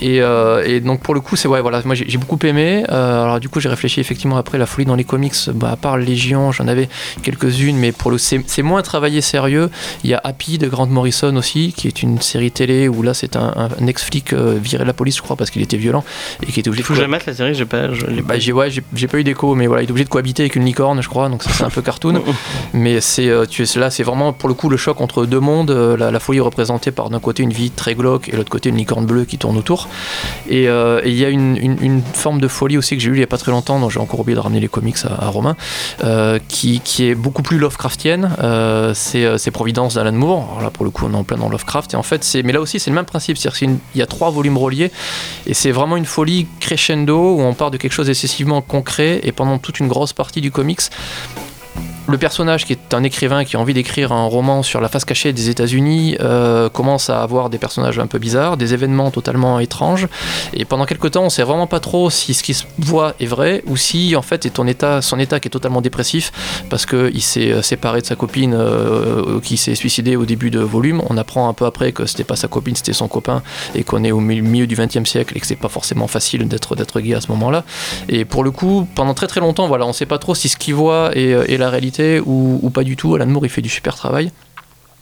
Et, 0.00 0.20
euh, 0.20 0.64
et 0.66 0.80
donc 0.80 1.00
pour 1.00 1.14
le 1.14 1.20
coup, 1.20 1.36
c'est 1.36 1.46
ouais, 1.46 1.60
voilà, 1.60 1.80
moi 1.84 1.94
j'ai 1.94 2.18
beaucoup 2.18 2.38
aimé. 2.44 2.82
Alors 2.88 3.38
du 3.38 3.48
coup, 3.48 3.60
j'ai 3.60 3.68
réfléchi 3.68 4.00
effectivement 4.00 4.36
après 4.36 4.58
la 4.58 4.66
folie 4.66 4.84
dans 4.86 4.96
les 4.96 5.04
comics. 5.04 5.34
Bah, 5.54 5.70
à 5.70 5.76
part 5.76 5.96
Légion, 5.96 6.50
j'en 6.50 6.66
avais 6.66 6.88
quelques-unes, 7.22 7.76
mais 7.76 7.92
pour 7.92 8.10
le 8.10 8.18
c'est 8.18 8.40
c'est 8.46 8.62
moins 8.62 8.82
travaillé 8.82 9.20
sérieux. 9.20 9.70
Il 10.02 10.10
y 10.10 10.14
a 10.14 10.20
Happy 10.24 10.58
de 10.58 10.66
Grant 10.66 10.86
Morrison 10.88 11.36
aussi, 11.36 11.72
qui 11.76 11.86
est 11.86 12.02
une 12.02 12.20
série 12.20 12.50
télé 12.50 12.88
où 12.88 13.02
là 13.02 13.14
c'est 13.14 13.36
un, 13.36 13.52
un 13.80 13.86
ex-flic 13.86 14.32
euh, 14.32 14.55
viré 14.58 14.84
la 14.84 14.92
police, 14.92 15.16
je 15.16 15.22
crois, 15.22 15.36
parce 15.36 15.50
qu'il 15.50 15.62
était 15.62 15.76
violent 15.76 16.04
et 16.46 16.50
qui 16.52 16.60
était 16.60 16.68
obligé 16.68 16.82
Il 16.82 16.86
faut 16.86 16.94
de 16.94 16.98
que 16.98 17.04
je 17.04 17.10
la 17.10 17.16
mette 17.16 17.26
la 17.26 17.34
série, 17.34 17.54
j'ai 17.54 17.64
pas. 17.66 17.92
Je 17.92 18.06
bah, 18.06 18.22
pas. 18.28 18.38
j'ai 18.38 18.52
ouais, 18.52 18.70
j'ai 18.70 19.08
pas 19.08 19.18
eu 19.18 19.24
d'écho, 19.24 19.54
mais 19.54 19.66
voilà, 19.66 19.82
il 19.82 19.86
est 19.88 19.90
obligé 19.90 20.04
de 20.04 20.10
cohabiter 20.10 20.42
avec 20.44 20.56
une 20.56 20.64
licorne, 20.64 21.02
je 21.02 21.08
crois, 21.08 21.28
donc 21.28 21.42
ça, 21.42 21.50
c'est 21.52 21.64
un 21.64 21.70
peu 21.70 21.82
cartoon. 21.82 22.22
mais 22.72 23.00
c'est 23.00 23.28
euh, 23.28 23.44
tu 23.46 23.64
là, 23.76 23.90
c'est 23.90 24.02
vraiment 24.02 24.32
pour 24.32 24.48
le 24.48 24.54
coup 24.54 24.68
le 24.68 24.76
choc 24.76 25.00
entre 25.00 25.26
deux 25.26 25.40
mondes. 25.40 25.70
Euh, 25.70 25.96
La, 25.96 26.10
la 26.10 26.20
folie 26.20 26.38
est 26.38 26.42
représentée 26.42 26.90
par 26.90 27.10
d'un 27.10 27.20
côté 27.20 27.42
une 27.42 27.52
vie 27.52 27.70
très 27.70 27.94
glauque 27.94 28.28
et 28.28 28.32
de 28.32 28.36
l'autre 28.36 28.50
côté 28.50 28.68
une 28.68 28.76
licorne 28.76 29.06
bleue 29.06 29.24
qui 29.24 29.38
tourne 29.38 29.56
autour. 29.56 29.88
Et 30.48 30.68
euh, 30.68 31.00
il 31.04 31.14
y 31.14 31.24
a 31.24 31.28
une, 31.28 31.56
une- 31.56 31.78
une 31.82 32.02
forme 32.02 32.40
de 32.40 32.48
folie 32.48 32.76
aussi 32.78 32.96
que 32.96 33.02
j'ai 33.02 33.10
eu 33.10 33.14
il 33.14 33.20
y 33.20 33.22
a 33.22 33.26
pas 33.26 33.38
très 33.38 33.50
longtemps, 33.52 33.78
dont 33.80 33.88
j'ai 33.90 34.00
encore 34.00 34.20
oublié 34.20 34.34
de 34.36 34.40
ramener 34.40 34.60
les 34.60 34.68
comics 34.68 34.96
à, 35.04 35.24
à 35.24 35.28
Romain, 35.28 35.56
euh, 36.04 36.38
qui, 36.48 36.80
qui 36.80 37.08
est 37.08 37.14
beaucoup 37.14 37.42
plus 37.42 37.58
Lovecraftienne. 37.58 38.30
C'est 38.94 39.24
euh, 39.24 39.38
c'est 39.38 39.50
Providence 39.50 39.94
d'Alan 39.94 40.12
Moore. 40.12 40.48
Alors 40.52 40.62
là, 40.62 40.70
pour 40.70 40.84
le 40.84 40.90
coup, 40.90 41.06
on 41.06 41.12
est 41.12 41.16
en 41.16 41.24
plein 41.24 41.36
dans 41.36 41.48
Lovecraft. 41.48 41.94
Et 41.94 41.96
en 41.96 42.02
fait, 42.02 42.22
c'est 42.24 42.42
mais 42.42 42.52
là 42.52 42.60
aussi, 42.60 42.78
c'est 42.78 42.90
le 42.90 42.94
même 42.96 43.04
principe. 43.04 43.36
C'est-à-dire 43.38 43.58
qu'il 43.58 43.76
y 43.94 44.02
a 44.02 44.06
trois 44.06 44.30
volumes 44.30 44.45
reliés 44.54 44.90
et 45.46 45.54
c'est 45.54 45.70
vraiment 45.70 45.96
une 45.96 46.04
folie 46.04 46.46
crescendo 46.60 47.36
où 47.36 47.40
on 47.40 47.54
part 47.54 47.70
de 47.70 47.76
quelque 47.76 47.92
chose 47.92 48.06
d'excessivement 48.06 48.62
concret 48.62 49.20
et 49.22 49.32
pendant 49.32 49.58
toute 49.58 49.80
une 49.80 49.88
grosse 49.88 50.12
partie 50.12 50.40
du 50.40 50.50
comics, 50.50 50.80
le 52.08 52.18
personnage 52.18 52.64
qui 52.64 52.72
est 52.72 52.94
un 52.94 53.02
écrivain 53.02 53.44
qui 53.44 53.56
a 53.56 53.60
envie 53.60 53.74
d'écrire 53.74 54.12
un 54.12 54.26
roman 54.26 54.62
sur 54.62 54.80
la 54.80 54.88
face 54.88 55.04
cachée 55.04 55.32
des 55.32 55.50
États-Unis 55.50 56.16
euh, 56.20 56.68
commence 56.68 57.10
à 57.10 57.22
avoir 57.22 57.50
des 57.50 57.58
personnages 57.58 57.98
un 57.98 58.06
peu 58.06 58.18
bizarres, 58.18 58.56
des 58.56 58.74
événements 58.74 59.10
totalement 59.10 59.58
étranges. 59.58 60.06
Et 60.54 60.64
pendant 60.64 60.84
quelques 60.86 61.10
temps, 61.12 61.24
on 61.24 61.30
sait 61.30 61.42
vraiment 61.42 61.66
pas 61.66 61.80
trop 61.80 62.08
si 62.10 62.32
ce 62.34 62.42
qui 62.42 62.54
se 62.54 62.64
voit 62.78 63.14
est 63.18 63.26
vrai 63.26 63.62
ou 63.66 63.76
si 63.76 64.14
en 64.14 64.22
fait 64.22 64.48
son 64.54 65.18
état 65.18 65.40
qui 65.40 65.48
est 65.48 65.50
totalement 65.50 65.80
dépressif 65.80 66.32
parce 66.70 66.86
qu'il 66.86 67.22
s'est 67.22 67.50
euh, 67.52 67.62
séparé 67.62 68.00
de 68.02 68.06
sa 68.06 68.14
copine 68.14 68.54
euh, 68.54 69.40
qui 69.40 69.56
s'est 69.56 69.74
suicidée 69.74 70.14
au 70.16 70.24
début 70.24 70.50
de 70.50 70.60
volume. 70.60 71.02
On 71.10 71.16
apprend 71.16 71.48
un 71.48 71.54
peu 71.54 71.64
après 71.66 71.92
que 71.92 72.06
c'était 72.06 72.24
pas 72.24 72.36
sa 72.36 72.48
copine, 72.48 72.76
c'était 72.76 72.92
son 72.92 73.08
copain 73.08 73.42
et 73.74 73.82
qu'on 73.82 74.04
est 74.04 74.12
au 74.12 74.20
mi- 74.20 74.42
milieu 74.42 74.66
du 74.66 74.76
XXe 74.76 75.08
siècle 75.08 75.36
et 75.36 75.40
que 75.40 75.46
c'est 75.46 75.56
pas 75.56 75.68
forcément 75.68 76.06
facile 76.06 76.46
d'être 76.46 77.00
gay 77.00 77.14
à 77.14 77.20
ce 77.20 77.32
moment-là. 77.32 77.64
Et 78.08 78.24
pour 78.24 78.44
le 78.44 78.52
coup, 78.52 78.86
pendant 78.94 79.14
très 79.14 79.26
très 79.26 79.40
longtemps, 79.40 79.66
voilà, 79.66 79.86
on 79.86 79.92
sait 79.92 80.06
pas 80.06 80.18
trop 80.18 80.34
si 80.36 80.48
ce 80.48 80.56
qu'il 80.56 80.74
voit 80.74 81.10
est 81.16 81.56
la 81.58 81.68
réalité 81.70 81.95
ou, 82.24 82.70
pas 82.70 82.84
du 82.84 82.96
tout. 82.96 83.14
Alan 83.14 83.26
Moore, 83.26 83.46
il 83.46 83.50
fait 83.50 83.62
du 83.62 83.68
super 83.68 83.94
travail. 83.94 84.32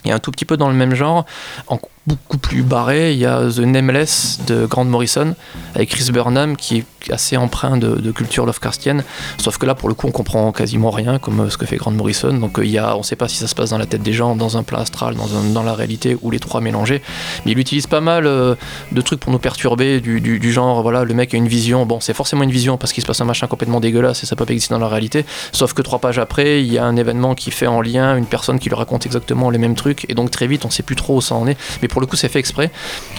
Et 0.04 0.12
un 0.12 0.18
tout 0.18 0.30
petit 0.30 0.44
peu 0.44 0.56
dans 0.56 0.68
le 0.68 0.74
même 0.74 0.94
genre, 0.94 1.24
en 1.66 1.78
beaucoup 2.06 2.38
plus 2.38 2.62
barré, 2.62 3.12
il 3.12 3.18
y 3.18 3.26
a 3.26 3.40
The 3.50 3.60
Nameless 3.60 4.40
de 4.46 4.66
Grant 4.66 4.84
Morrison 4.84 5.34
avec 5.74 5.88
Chris 5.88 6.10
Burnham 6.12 6.56
qui 6.56 6.78
est 6.78 6.84
assez 7.10 7.36
empreint 7.36 7.76
de, 7.76 7.96
de 7.96 8.10
culture 8.12 8.46
Lovecraftienne. 8.46 9.04
Sauf 9.38 9.58
que 9.58 9.66
là, 9.66 9.74
pour 9.74 9.88
le 9.88 9.94
coup, 9.94 10.06
on 10.06 10.10
comprend 10.10 10.52
quasiment 10.52 10.90
rien 10.90 11.18
comme 11.18 11.40
euh, 11.40 11.50
ce 11.50 11.58
que 11.58 11.66
fait 11.66 11.76
Grant 11.76 11.90
Morrison. 11.90 12.32
Donc 12.34 12.58
euh, 12.58 12.64
il 12.64 12.70
y 12.70 12.78
a, 12.78 12.96
on 12.96 13.02
sait 13.02 13.16
pas 13.16 13.28
si 13.28 13.36
ça 13.36 13.46
se 13.46 13.54
passe 13.54 13.70
dans 13.70 13.78
la 13.78 13.86
tête 13.86 14.02
des 14.02 14.12
gens, 14.12 14.36
dans 14.36 14.56
un 14.56 14.62
plan 14.62 14.78
astral, 14.78 15.14
dans, 15.14 15.26
dans 15.52 15.62
la 15.62 15.74
réalité 15.74 16.16
ou 16.22 16.30
les 16.30 16.38
trois 16.38 16.60
mélangés. 16.60 17.02
Mais 17.44 17.52
il 17.52 17.58
utilise 17.58 17.86
pas 17.86 18.00
mal 18.00 18.26
euh, 18.26 18.54
de 18.92 19.00
trucs 19.00 19.20
pour 19.20 19.32
nous 19.32 19.38
perturber, 19.38 20.00
du, 20.00 20.52
genre, 20.52 20.82
voilà, 20.82 21.04
le 21.04 21.14
mec 21.14 21.32
a 21.34 21.36
une 21.36 21.48
vision. 21.48 21.86
Bon, 21.86 22.00
c'est 22.00 22.14
forcément 22.14 22.42
une 22.42 22.50
vision 22.50 22.76
parce 22.76 22.92
qu'il 22.92 23.02
se 23.02 23.06
passe 23.06 23.20
un 23.20 23.24
machin 23.24 23.46
complètement 23.46 23.80
dégueulasse 23.80 24.22
et 24.22 24.26
ça 24.26 24.36
peut 24.36 24.44
pas 24.44 24.52
exister 24.52 24.74
dans 24.74 24.80
la 24.80 24.88
réalité. 24.88 25.24
Sauf 25.52 25.72
que 25.72 25.82
trois 25.82 25.98
pages 25.98 26.18
après, 26.18 26.62
il 26.62 26.72
y 26.72 26.78
a 26.78 26.84
un 26.84 26.96
événement 26.96 27.34
qui 27.34 27.50
fait 27.50 27.66
en 27.66 27.80
lien 27.80 28.16
une 28.16 28.26
personne 28.26 28.58
qui 28.58 28.68
lui 28.68 28.76
raconte 28.76 29.06
exactement 29.06 29.50
les 29.50 29.58
mêmes 29.58 29.74
trucs. 29.74 30.06
Et 30.10 30.14
donc 30.14 30.30
très 30.30 30.46
vite, 30.46 30.64
on 30.64 30.70
sait 30.70 30.82
plus 30.82 30.96
trop 30.96 31.16
où 31.16 31.20
ça 31.20 31.34
en 31.34 31.46
est. 31.46 31.56
Mais 31.82 31.88
pour 31.94 32.00
le 32.02 32.06
coup, 32.06 32.16
c'est 32.16 32.28
fait 32.28 32.40
exprès. 32.40 32.70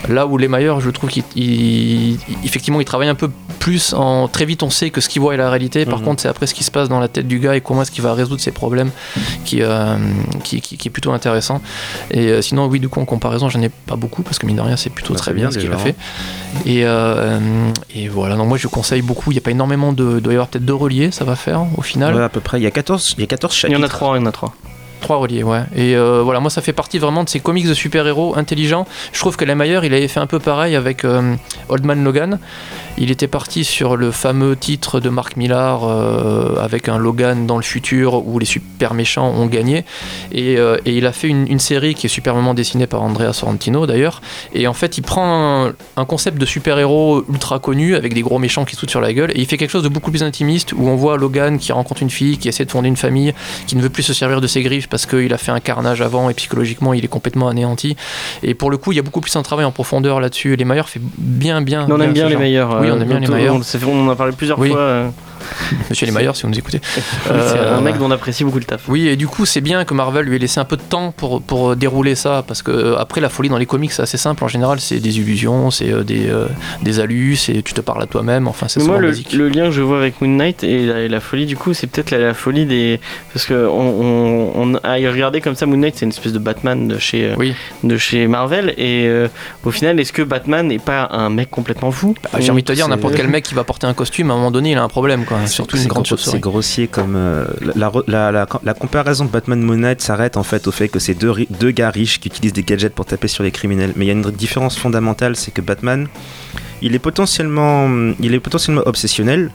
Là 0.09 0.27
où 0.27 0.37
les 0.37 0.47
Mayer, 0.49 0.73
je 0.79 0.89
trouve 0.91 1.09
qu'effectivement, 1.09 2.43
effectivement, 2.43 2.79
il 2.81 2.85
travaille 2.85 3.07
un 3.07 3.15
peu 3.15 3.29
plus 3.59 3.93
en. 3.93 4.27
Très 4.27 4.43
vite, 4.45 4.61
on 4.63 4.69
sait 4.69 4.89
que 4.89 4.99
ce 5.01 5.07
qu'il 5.09 5.21
voit 5.21 5.33
est 5.33 5.37
la 5.37 5.49
réalité. 5.49 5.85
Par 5.85 5.99
Mhm. 5.99 6.05
contre, 6.05 6.21
c'est 6.21 6.27
après 6.27 6.45
ce 6.45 6.53
qui 6.53 6.63
se 6.65 6.71
passe 6.71 6.89
dans 6.89 6.99
la 6.99 7.07
tête 7.07 7.27
du 7.27 7.39
gars 7.39 7.55
et 7.55 7.61
comment 7.61 7.81
est-ce 7.83 7.91
qu'il 7.91 8.03
va 8.03 8.13
résoudre 8.13 8.41
ses 8.41 8.51
problèmes 8.51 8.91
qui, 9.45 9.61
euh, 9.61 9.95
qui, 10.43 10.59
qui- 10.61 10.77
qui 10.77 10.87
est 10.89 10.91
plutôt 10.91 11.13
intéressant. 11.13 11.61
Et 12.11 12.27
euh, 12.27 12.41
sinon, 12.41 12.67
oui, 12.67 12.79
du 12.81 12.89
coup, 12.89 12.99
en 12.99 13.05
comparaison, 13.05 13.47
j'en 13.49 13.61
ai 13.61 13.69
pas 13.69 13.95
beaucoup 13.95 14.21
parce 14.23 14.37
que 14.39 14.45
mine 14.45 14.57
de 14.57 14.61
rien, 14.61 14.75
c'est 14.75 14.89
plutôt 14.89 15.13
Bah, 15.13 15.19
très 15.19 15.33
bien, 15.33 15.45
bien 15.49 15.51
ce 15.51 15.57
qu'il 15.63 15.71
a 15.71 15.77
fait. 15.77 15.95
Et, 16.65 16.81
euh, 16.85 17.39
et 17.95 18.09
voilà, 18.09 18.35
donc 18.35 18.47
moi 18.49 18.57
je 18.57 18.67
conseille 18.67 19.01
beaucoup. 19.01 19.31
Il 19.31 19.35
n'y 19.35 19.39
a 19.39 19.41
pas 19.41 19.51
énormément 19.51 19.93
de. 19.93 20.15
Il 20.17 20.21
doit 20.21 20.33
y 20.33 20.35
avoir 20.35 20.49
peut-être 20.49 20.65
deux 20.65 20.73
reliés, 20.75 21.11
ça 21.11 21.23
va 21.23 21.35
faire 21.37 21.65
au 21.77 21.81
final. 21.81 22.13
Ouais, 22.13 22.23
à 22.23 22.29
peu 22.29 22.41
près. 22.41 22.59
Il 22.59 22.63
y 22.63 22.67
a 22.67 22.71
14, 22.71 23.15
il 23.17 23.21
y 23.21 23.23
a 23.23 23.27
14 23.27 23.53
Il 23.53 23.57
y 23.57 23.59
chapitres. 23.61 23.79
en 23.79 23.83
a 23.83 23.87
trois, 23.87 24.17
il 24.17 24.19
y 24.21 24.23
en 24.23 24.25
a 24.27 24.31
trois. 24.31 24.53
Trois 25.05 25.17
reliés, 25.17 25.43
ouais. 25.43 25.61
Et 25.75 25.95
euh, 25.95 26.23
voilà, 26.23 26.39
moi 26.39 26.49
ça 26.49 26.63
fait 26.63 26.73
partie 26.73 26.97
vraiment 26.97 27.23
de 27.23 27.29
ces 27.29 27.39
comics 27.39 27.67
de 27.67 27.75
super-héros 27.75 28.35
intelligents. 28.35 28.87
Je 29.13 29.19
trouve 29.19 29.37
que 29.37 29.45
Lemaier, 29.45 29.81
il 29.83 29.93
avait 29.93 30.07
fait 30.07 30.19
un 30.19 30.25
peu 30.25 30.39
pareil 30.39 30.75
avec 30.75 31.05
euh, 31.05 31.35
Old 31.69 31.85
Man 31.85 32.03
Logan. 32.03 32.39
Il 32.97 33.11
était 33.11 33.27
parti 33.27 33.65
sur 33.65 33.97
le 33.97 34.09
fameux 34.11 34.55
titre 34.55 35.01
de 35.01 35.09
Mark 35.09 35.35
Millar 35.35 35.83
euh, 35.83 36.55
avec 36.61 36.87
un 36.87 36.97
Logan 36.97 37.45
dans 37.45 37.57
le 37.57 37.63
futur 37.63 38.25
où 38.25 38.39
les 38.39 38.45
super 38.45 38.93
méchants 38.93 39.29
ont 39.31 39.47
gagné. 39.47 39.83
Et, 40.31 40.57
euh, 40.57 40.77
et 40.85 40.97
il 40.97 41.05
a 41.05 41.11
fait 41.11 41.27
une, 41.27 41.59
série 41.59 41.93
qui 41.93 42.05
est 42.05 42.09
superbement 42.09 42.53
dessinée 42.53 42.87
par 42.87 43.03
Andrea 43.03 43.33
Sorrentino 43.33 43.85
d'ailleurs. 43.85 44.21
Et 44.53 44.65
en 44.67 44.73
fait, 44.73 44.97
il 44.97 45.01
prend 45.01 45.65
un, 45.65 45.73
un 45.97 46.05
concept 46.05 46.37
de 46.37 46.45
super-héros 46.45 47.25
ultra 47.29 47.59
connu 47.59 47.95
avec 47.95 48.13
des 48.13 48.21
gros 48.21 48.39
méchants 48.39 48.63
qui 48.63 48.75
se 48.75 48.79
foutent 48.79 48.89
sur 48.89 49.01
la 49.01 49.13
gueule 49.13 49.31
et 49.31 49.41
il 49.41 49.45
fait 49.45 49.57
quelque 49.57 49.71
chose 49.71 49.83
de 49.83 49.89
beaucoup 49.89 50.11
plus 50.11 50.23
intimiste 50.23 50.71
où 50.73 50.87
on 50.87 50.95
voit 50.95 51.17
Logan 51.17 51.57
qui 51.57 51.73
rencontre 51.73 52.01
une 52.01 52.09
fille, 52.09 52.37
qui 52.37 52.47
essaie 52.47 52.65
de 52.65 52.71
fonder 52.71 52.87
une 52.87 52.97
famille, 52.97 53.33
qui 53.67 53.75
ne 53.75 53.81
veut 53.81 53.89
plus 53.89 54.03
se 54.03 54.13
servir 54.13 54.39
de 54.39 54.47
ses 54.47 54.61
griffes 54.63 54.87
parce 54.95 55.05
qu'il 55.07 55.33
a 55.33 55.37
fait 55.37 55.51
un 55.51 55.59
carnage 55.59 56.01
avant 56.01 56.29
et 56.29 56.33
psychologiquement 56.33 56.93
il 56.93 57.03
est 57.03 57.09
complètement 57.09 57.49
anéanti. 57.49 57.97
Et 58.43 58.53
pour 58.53 58.71
le 58.71 58.77
coup, 58.77 58.93
il 58.93 58.95
y 58.95 58.99
a 58.99 59.01
beaucoup 59.01 59.19
plus 59.19 59.35
un 59.35 59.41
travail 59.43 59.65
en 59.65 59.71
profondeur 59.73 60.21
là-dessus. 60.21 60.55
Les 60.55 60.63
Mayer 60.63 60.83
fait 60.85 61.01
bien, 61.17 61.61
bien. 61.61 61.85
On 61.89 61.99
aime 61.99 62.13
bien 62.13 62.25
les 62.27 62.31
genre. 62.31 62.39
meilleurs. 62.41 62.77
Oui, 62.79 62.87
on 62.89 63.01
aime 63.01 63.07
bien 63.09 63.19
les 63.19 63.27
meilleurs. 63.27 63.55
On, 63.87 64.07
en 64.07 64.09
a 64.09 64.15
parlé 64.15 64.31
plusieurs 64.31 64.57
Oui. 64.57 64.69
fois. 64.69 64.79
euh, 64.79 65.09
Monsieur 65.89 66.05
Les 66.07 66.11
Mayer, 66.13 66.31
si 66.33 66.43
vous 66.43 66.49
nous 66.49 66.57
écoutez. 66.57 66.79
c'est 67.25 67.29
Euh, 67.31 67.77
un 67.77 67.81
mec 67.81 67.97
dont 67.97 68.05
on 68.05 68.11
apprécie 68.11 68.43
beaucoup 68.45 68.57
le 68.57 68.63
taf. 68.63 68.87
Oui, 68.87 69.07
et 69.09 69.15
du 69.17 69.27
coup, 69.27 69.45
c'est 69.45 69.61
bien 69.61 69.83
que 69.85 69.93
Marvel 69.93 70.25
lui 70.25 70.37
ait 70.37 70.39
laissé 70.39 70.59
un 70.59 70.65
peu 70.65 70.77
de 70.77 70.81
temps 70.81 71.11
pour, 71.11 71.41
pour 71.41 71.71
euh, 71.71 71.75
dérouler 71.75 72.15
ça, 72.15 72.43
parce 72.47 72.61
que 72.63 72.71
euh, 72.71 72.97
après, 72.97 73.19
la 73.21 73.29
folie 73.29 73.49
dans 73.49 73.57
les 73.57 73.65
comics, 73.67 73.91
c'est 73.91 74.01
assez 74.01 74.17
simple. 74.17 74.43
En 74.43 74.47
général, 74.47 74.79
c'est 74.79 74.99
des 74.99 75.17
illusions, 75.19 75.69
c'est 75.71 75.91
euh, 75.91 76.03
des, 76.03 76.29
euh, 76.29 76.47
des 76.81 76.99
alus, 77.01 77.35
c'est 77.35 77.61
tu 77.61 77.73
te 77.73 77.81
parles 77.81 78.01
à 78.01 78.05
toi-même, 78.07 78.47
enfin, 78.47 78.67
c'est 78.69 78.81
moi, 78.81 78.97
le, 78.97 79.09
basique. 79.09 79.33
le 79.33 79.49
lien 79.49 79.65
que 79.65 79.71
je 79.71 79.81
vois 79.81 79.97
avec 79.97 80.19
Moon 80.21 80.29
Knight 80.35 80.63
et 80.63 80.85
la, 80.85 80.99
et 81.01 81.07
la 81.09 81.19
folie, 81.19 81.45
du 81.45 81.57
coup, 81.57 81.73
c'est 81.73 81.87
peut-être 81.87 82.11
la, 82.11 82.17
la 82.19 82.33
folie 82.33 82.65
des. 82.65 82.99
Parce 83.33 83.45
que 83.45 83.67
on, 83.67 84.01
on, 84.01 84.51
on 84.73 84.79
a 84.85 85.11
regardé 85.11 85.41
comme 85.41 85.55
ça, 85.55 85.65
Moon 85.65 85.77
Knight, 85.77 85.95
c'est 85.97 86.05
une 86.05 86.11
espèce 86.11 86.33
de 86.33 86.39
Batman 86.39 86.87
de 86.87 86.97
chez, 86.97 87.25
euh, 87.25 87.35
Oui. 87.37 87.53
de 87.83 87.97
chez 87.97 88.27
Marvel. 88.27 88.73
Et 88.77 89.05
euh, 89.07 89.27
au 89.63 89.71
final, 89.71 89.99
est-ce 89.99 90.13
que 90.13 90.21
Batman 90.21 90.67
n'est 90.67 90.79
pas 90.79 91.07
un 91.11 91.29
mec 91.29 91.49
complètement 91.49 91.91
fou? 91.91 92.15
Bah, 92.31 92.39
J'ai 92.39 92.51
envie 92.51 92.61
de 92.63 92.67
te 92.67 92.73
dire, 92.73 92.87
n'importe 92.87 93.15
quel 93.15 93.27
mec 93.27 93.43
qui 93.43 93.53
va 93.55 93.63
porter 93.63 93.87
un 93.87 93.93
costume, 93.93 94.31
à 94.31 94.33
un 94.33 94.37
moment 94.37 94.51
donné, 94.51 94.71
il 94.71 94.77
a 94.77 94.83
un 94.83 94.87
problème, 94.87 95.25
quoi. 95.25 95.45
Surtout 95.47 95.75
une 95.77 95.83
C'est 95.83 95.89
grande 95.89 96.05
chauve-souris. 96.05 96.31
C'est 96.37 96.39
grossier 96.41 96.87
comme. 96.87 97.15
euh, 97.15 97.45
la, 97.75 97.91
la, 98.07 98.31
la, 98.31 98.47
la 98.63 98.73
comparaison 98.73 99.25
de 99.25 99.29
Batman 99.29 99.61
Moon 99.61 99.77
Knight 99.77 100.01
s'arrête 100.01 100.37
en 100.37 100.43
fait 100.43 100.67
au 100.67 100.71
fait 100.71 100.87
que 100.87 100.99
c'est 100.99 101.13
deux, 101.13 101.33
deux 101.49 101.71
gars 101.71 101.89
riches 101.89 102.19
qui 102.19 102.27
utilisent 102.29 102.53
des 102.53 102.63
gadgets 102.63 102.93
pour 102.93 103.05
taper 103.05 103.27
sur 103.27 103.43
les 103.43 103.51
criminels. 103.51 103.93
Mais 103.95 104.05
il 104.05 104.07
y 104.07 104.11
a 104.11 104.13
une 104.13 104.21
différence 104.31 104.77
fondamentale, 104.77 105.35
c'est 105.35 105.51
que 105.51 105.61
Batman, 105.61 106.07
il 106.81 106.93
est 106.95 106.99
potentiellement, 106.99 107.89
il 108.19 108.33
est 108.33 108.39
potentiellement 108.39 108.81
obsessionnel, 108.85 109.51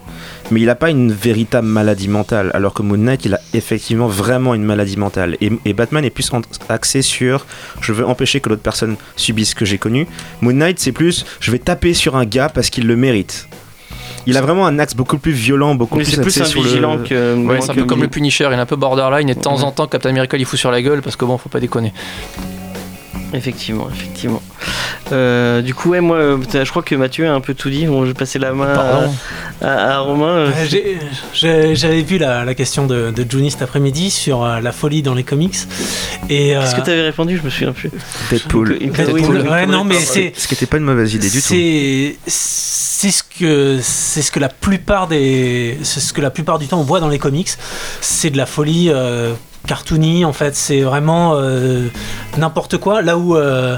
mais 0.50 0.60
il 0.60 0.66
n'a 0.66 0.74
pas 0.74 0.90
une 0.90 1.12
véritable 1.12 1.66
maladie 1.66 2.08
mentale. 2.08 2.50
Alors 2.54 2.74
que 2.74 2.82
Moon 2.82 2.96
Knight, 2.98 3.24
il 3.24 3.34
a 3.34 3.40
effectivement 3.54 4.08
vraiment 4.08 4.54
une 4.54 4.64
maladie 4.64 4.96
mentale. 4.96 5.36
Et, 5.40 5.50
et 5.64 5.72
Batman 5.72 6.04
est 6.04 6.10
plus 6.10 6.30
axé 6.68 7.02
sur 7.02 7.46
je 7.80 7.92
veux 7.92 8.06
empêcher 8.06 8.40
que 8.40 8.48
l'autre 8.48 8.62
personne 8.62 8.96
subisse 9.16 9.50
ce 9.50 9.54
que 9.54 9.64
j'ai 9.64 9.78
connu. 9.78 10.06
Moon 10.40 10.52
Knight, 10.52 10.78
c'est 10.78 10.92
plus 10.92 11.24
je 11.40 11.50
vais 11.50 11.58
taper 11.58 11.94
sur 11.94 12.16
un 12.16 12.24
gars 12.24 12.48
parce 12.48 12.70
qu'il 12.70 12.86
le 12.86 12.96
mérite. 12.96 13.48
Il 14.26 14.36
a 14.36 14.42
vraiment 14.42 14.66
un 14.66 14.78
axe 14.78 14.94
beaucoup 14.94 15.16
plus 15.16 15.32
violent, 15.32 15.74
beaucoup 15.74 15.96
Mais 15.96 16.04
plus 16.04 16.12
c'est 16.12 16.20
plus 16.20 16.28
axé 16.38 16.42
un 16.42 16.44
sur 16.44 16.60
le- 16.62 16.68
vigilant 16.68 16.98
que. 16.98 17.36
Ouais, 17.36 17.60
c'est 17.62 17.70
un 17.70 17.74
que- 17.74 17.80
peu 17.80 17.86
comme 17.86 18.02
le 18.02 18.08
Punisher, 18.08 18.48
il 18.50 18.54
est 18.54 18.56
un 18.56 18.66
peu 18.66 18.76
borderline 18.76 19.28
et 19.30 19.34
de 19.34 19.40
temps 19.40 19.62
en 19.62 19.72
temps 19.72 19.86
Captain 19.86 20.10
America 20.10 20.36
il 20.36 20.44
fout 20.44 20.58
sur 20.58 20.70
la 20.70 20.82
gueule 20.82 21.00
parce 21.00 21.16
que 21.16 21.24
bon, 21.24 21.38
faut 21.38 21.48
pas 21.48 21.60
déconner. 21.60 21.92
Effectivement, 23.32 23.88
effectivement. 23.90 24.42
Euh, 25.12 25.60
du 25.62 25.74
coup, 25.74 25.90
ouais, 25.90 26.00
moi, 26.00 26.16
euh, 26.16 26.38
je 26.52 26.70
crois 26.70 26.82
que 26.82 26.94
Mathieu 26.94 27.26
a 27.28 27.32
un 27.32 27.40
peu 27.40 27.54
tout 27.54 27.70
dit. 27.70 27.86
Bon, 27.86 28.02
je 28.02 28.08
vais 28.08 28.14
passer 28.14 28.38
la 28.38 28.52
main 28.52 28.72
à, 29.60 29.68
à 29.94 29.98
Romain. 30.00 30.50
euh. 30.50 30.50
J'avais 31.32 32.02
vu 32.02 32.18
la, 32.18 32.44
la 32.44 32.54
question 32.54 32.86
de, 32.86 33.10
de 33.10 33.30
Juni 33.30 33.50
cet 33.50 33.62
après-midi 33.62 34.10
sur 34.10 34.44
euh, 34.44 34.60
la 34.60 34.72
folie 34.72 35.02
dans 35.02 35.14
les 35.14 35.24
comics. 35.24 35.56
Et, 36.28 36.56
euh, 36.56 36.60
Qu'est-ce 36.60 36.76
que 36.76 36.80
tu 36.82 36.90
avais 36.90 37.02
répondu? 37.02 37.36
Je 37.38 37.42
me 37.42 37.50
souviens 37.50 37.72
plus. 37.72 37.90
Deadpool. 38.30 38.78
Deadpool. 38.78 39.10
oui, 39.12 39.22
Ouais, 39.50 39.64
oui, 39.66 39.72
non, 39.72 39.84
mais 39.84 39.96
c'est 39.98 40.32
Ce 40.36 40.46
qui 40.48 40.54
n'était 40.54 40.66
pas 40.66 40.76
une 40.76 40.84
mauvaise 40.84 41.14
idée 41.14 41.28
du 41.30 41.38
tout. 41.40 41.48
c'est 41.48 42.16
c'est 42.26 43.10
ce 43.10 43.22
que 43.22 43.78
c'est 43.82 44.20
ce 44.20 44.30
que 44.30 44.38
la 44.40 44.50
plupart 44.50 45.08
des 45.08 45.78
c'est 45.82 46.00
ce 46.00 46.12
que 46.12 46.20
la 46.20 46.28
plupart 46.30 46.58
du 46.58 46.66
temps 46.68 46.78
on 46.80 46.84
voit 46.84 47.00
dans 47.00 47.08
les 47.08 47.18
comics. 47.18 47.48
C'est 48.02 48.28
de 48.28 48.36
la 48.36 48.44
folie 48.44 48.90
euh, 48.90 49.32
cartoony 49.66 50.24
en 50.26 50.34
fait. 50.34 50.54
C'est 50.54 50.82
vraiment 50.82 51.32
euh, 51.36 51.86
n'importe 52.36 52.76
quoi. 52.76 53.00
Là 53.00 53.16
où 53.16 53.36
euh, 53.36 53.76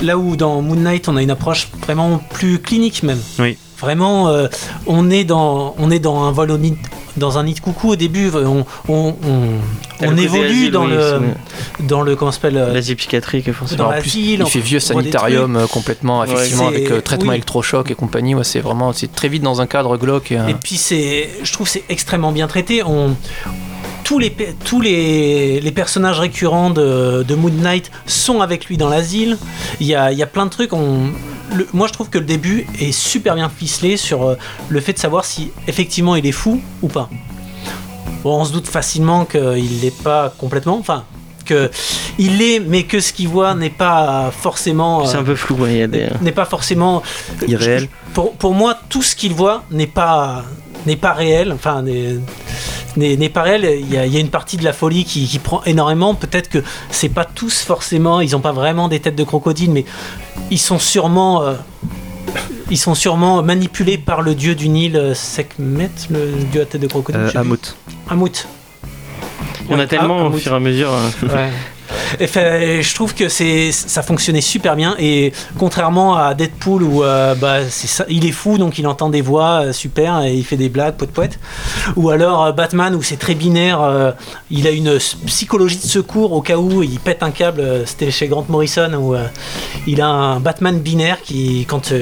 là 0.00 0.18
où 0.18 0.36
dans 0.36 0.62
Moon 0.62 0.76
Knight 0.76 1.08
on 1.08 1.16
a 1.16 1.22
une 1.22 1.30
approche 1.30 1.68
vraiment 1.82 2.18
plus 2.18 2.58
clinique 2.60 3.02
même. 3.02 3.20
Oui. 3.38 3.56
Vraiment, 3.78 4.28
euh, 4.28 4.48
on 4.86 5.10
est 5.10 5.24
dans 5.24 5.74
on 5.78 5.90
est 5.90 5.98
dans 5.98 6.24
un 6.24 6.32
vol 6.32 6.50
au 6.50 6.56
nid 6.56 6.76
dans 7.18 7.36
un 7.36 7.44
nid 7.44 7.54
de 7.54 7.60
coucou 7.60 7.90
au 7.90 7.96
début. 7.96 8.30
On 8.34 8.64
on, 8.88 9.14
on, 10.00 10.16
évolue 10.16 10.70
dans 10.70 10.86
oui, 10.86 10.92
le 10.92 11.20
dans 11.80 12.00
le 12.00 12.16
comment 12.16 12.32
s'appelle 12.32 12.56
euh, 12.56 12.72
L'asile 12.72 12.96
psychiatrique, 12.96 13.52
forcément. 13.52 13.84
dans 13.84 13.96
en 13.96 14.00
plus. 14.00 14.14
Il 14.16 14.42
on- 14.42 14.46
fait 14.46 14.60
vieux 14.60 14.80
sanitarium 14.80 15.56
euh, 15.56 15.66
complètement, 15.66 16.24
effectivement, 16.24 16.68
avec 16.68 16.90
euh, 16.90 17.02
traitement 17.02 17.30
oui. 17.30 17.36
électrochoc 17.36 17.90
et 17.90 17.94
compagnie. 17.94 18.34
Ouais, 18.34 18.44
c'est 18.44 18.60
vraiment, 18.60 18.94
c'est 18.94 19.14
très 19.14 19.28
vite 19.28 19.42
dans 19.42 19.60
un 19.60 19.66
cadre 19.66 19.98
glauque. 19.98 20.32
Et, 20.32 20.38
euh, 20.38 20.48
Et 20.48 20.54
puis 20.54 20.76
c'est, 20.76 21.28
je 21.42 21.52
trouve 21.52 21.68
c'est 21.68 21.84
extrêmement 21.90 22.32
bien 22.32 22.46
traité. 22.46 22.82
On, 22.82 23.14
tous 24.06 24.20
les, 24.20 24.30
tous 24.64 24.80
les, 24.80 25.60
les 25.60 25.72
personnages 25.72 26.20
récurrents 26.20 26.70
de, 26.70 27.24
de 27.26 27.34
Moon 27.34 27.50
Knight 27.50 27.90
sont 28.06 28.40
avec 28.40 28.66
lui 28.66 28.76
dans 28.76 28.88
l'asile. 28.88 29.36
Il 29.80 29.86
y 29.88 29.96
a, 29.96 30.12
y 30.12 30.22
a 30.22 30.26
plein 30.28 30.44
de 30.46 30.50
trucs. 30.50 30.72
On, 30.72 31.10
le- 31.52 31.66
moi 31.72 31.88
je 31.88 31.92
trouve 31.92 32.08
que 32.08 32.18
le 32.18 32.24
début 32.24 32.68
est 32.78 32.92
super 32.92 33.34
bien 33.34 33.48
ficelé 33.48 33.96
sur 33.96 34.22
euh, 34.24 34.36
le 34.68 34.80
fait 34.80 34.92
de 34.92 34.98
savoir 34.98 35.24
si 35.24 35.50
effectivement 35.66 36.14
il 36.14 36.24
est 36.24 36.30
fou 36.32 36.60
ou 36.82 36.88
pas. 36.88 37.10
Bon, 38.22 38.40
on 38.40 38.44
se 38.44 38.52
doute 38.52 38.68
facilement 38.68 39.24
qu'il 39.24 39.80
l'est 39.80 40.02
pas 40.02 40.32
complètement. 40.38 40.78
Enfin, 40.78 41.04
que 41.44 41.68
il 42.18 42.38
l'est, 42.38 42.60
mais 42.60 42.84
que 42.84 43.00
ce 43.00 43.12
qu'il 43.12 43.28
voit 43.28 43.54
n'est 43.54 43.70
pas 43.70 44.30
forcément. 44.30 45.04
C'est 45.04 45.16
euh, 45.16 45.20
un 45.20 45.24
peu 45.24 45.34
flou, 45.34 45.56
ouais, 45.56 45.72
il 45.72 45.78
y 45.78 45.82
a 45.82 45.86
des. 45.88 46.08
n'est 46.22 46.32
pas 46.32 46.44
forcément 46.44 47.02
Irréel. 47.48 47.88
Pour, 48.14 48.34
pour 48.34 48.54
moi, 48.54 48.78
tout 48.88 49.02
ce 49.02 49.16
qu'il 49.16 49.32
voit 49.34 49.64
n'est 49.72 49.86
pas 49.88 50.44
n'est 50.86 50.96
pas 50.96 51.12
réel. 51.12 51.50
Enfin, 51.52 51.84
n'est 52.96 53.28
pas 53.28 53.42
réel. 53.42 53.78
Il 53.80 53.92
y, 53.92 53.96
a, 53.98 54.06
il 54.06 54.12
y 54.12 54.16
a 54.16 54.20
une 54.20 54.30
partie 54.30 54.56
de 54.56 54.64
la 54.64 54.72
folie 54.72 55.04
qui, 55.04 55.26
qui 55.26 55.38
prend 55.38 55.62
énormément. 55.64 56.14
Peut-être 56.14 56.48
que 56.48 56.62
c'est 56.90 57.08
pas 57.08 57.24
tous 57.24 57.60
forcément. 57.62 58.20
Ils 58.20 58.32
n'ont 58.32 58.40
pas 58.40 58.52
vraiment 58.52 58.88
des 58.88 59.00
têtes 59.00 59.16
de 59.16 59.24
crocodile, 59.24 59.70
mais 59.70 59.84
ils 60.50 60.58
sont 60.58 60.78
sûrement. 60.78 61.42
euh, 61.42 61.54
ils 62.70 62.78
sont 62.78 62.94
sûrement 62.96 63.42
manipulés 63.42 63.96
par 63.98 64.22
le 64.22 64.34
dieu 64.34 64.54
du 64.56 64.68
Nil, 64.68 64.96
euh, 64.96 65.14
Sekhmet, 65.14 65.90
le 66.10 66.32
dieu 66.50 66.62
à 66.62 66.64
tête 66.64 66.80
de 66.80 66.88
crocodile. 66.88 67.20
Euh. 67.34 67.40
Amut. 67.40 67.76
Amut. 68.10 68.48
Il 69.68 69.72
y 69.72 69.74
en 69.74 69.78
a 69.78 69.86
tellement 69.86 70.22
au 70.22 70.26
Amut. 70.26 70.40
fur 70.40 70.52
et 70.52 70.56
à 70.56 70.60
mesure. 70.60 70.90
euh. 70.92 71.26
Ouais. 71.28 71.50
Je 72.20 72.94
trouve 72.94 73.14
que 73.14 73.28
c'est 73.28 73.72
ça 73.72 74.02
fonctionnait 74.02 74.40
super 74.40 74.76
bien. 74.76 74.96
Et 74.98 75.32
contrairement 75.58 76.16
à 76.16 76.34
Deadpool 76.34 76.82
où 76.82 77.02
euh, 77.02 77.34
bah, 77.34 77.58
il 78.08 78.26
est 78.26 78.32
fou 78.32 78.58
donc 78.58 78.78
il 78.78 78.86
entend 78.86 79.08
des 79.08 79.20
voix 79.20 79.66
euh, 79.66 79.72
super 79.72 80.22
et 80.22 80.34
il 80.34 80.44
fait 80.44 80.56
des 80.56 80.68
blagues 80.68 80.94
poète 80.94 81.12
poète. 81.12 81.38
Ou 81.96 82.10
alors 82.10 82.44
euh, 82.44 82.52
Batman 82.52 82.94
où 82.94 83.02
c'est 83.02 83.16
très 83.16 83.34
binaire 83.34 84.14
il 84.50 84.66
a 84.66 84.70
une 84.70 84.98
psychologie 85.26 85.76
de 85.76 85.82
secours 85.82 86.32
au 86.32 86.40
cas 86.40 86.56
où 86.56 86.82
il 86.82 86.98
pète 87.00 87.22
un 87.22 87.30
câble 87.30 87.82
c'était 87.86 88.10
chez 88.10 88.28
Grant 88.28 88.46
Morrison 88.48 88.92
où 88.94 89.14
il 89.86 90.00
a 90.00 90.08
un 90.08 90.40
Batman 90.40 90.78
binaire 90.78 91.20
qui 91.22 91.66
quand 91.68 91.92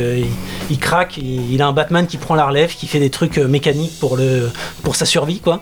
il, 0.70 0.78
craque 0.78 1.16
il, 1.16 1.60
a 1.62 1.66
un 1.66 1.72
Batman 1.72 2.06
qui 2.06 2.16
prend 2.16 2.34
la 2.34 2.46
relève 2.46 2.74
qui 2.74 2.86
fait 2.86 3.00
des 3.00 3.10
trucs 3.10 3.38
mécaniques 3.38 3.98
pour 4.00 4.16
le 4.16 4.50
pour 4.82 4.96
sa 4.96 5.04
survie 5.04 5.40
quoi. 5.40 5.60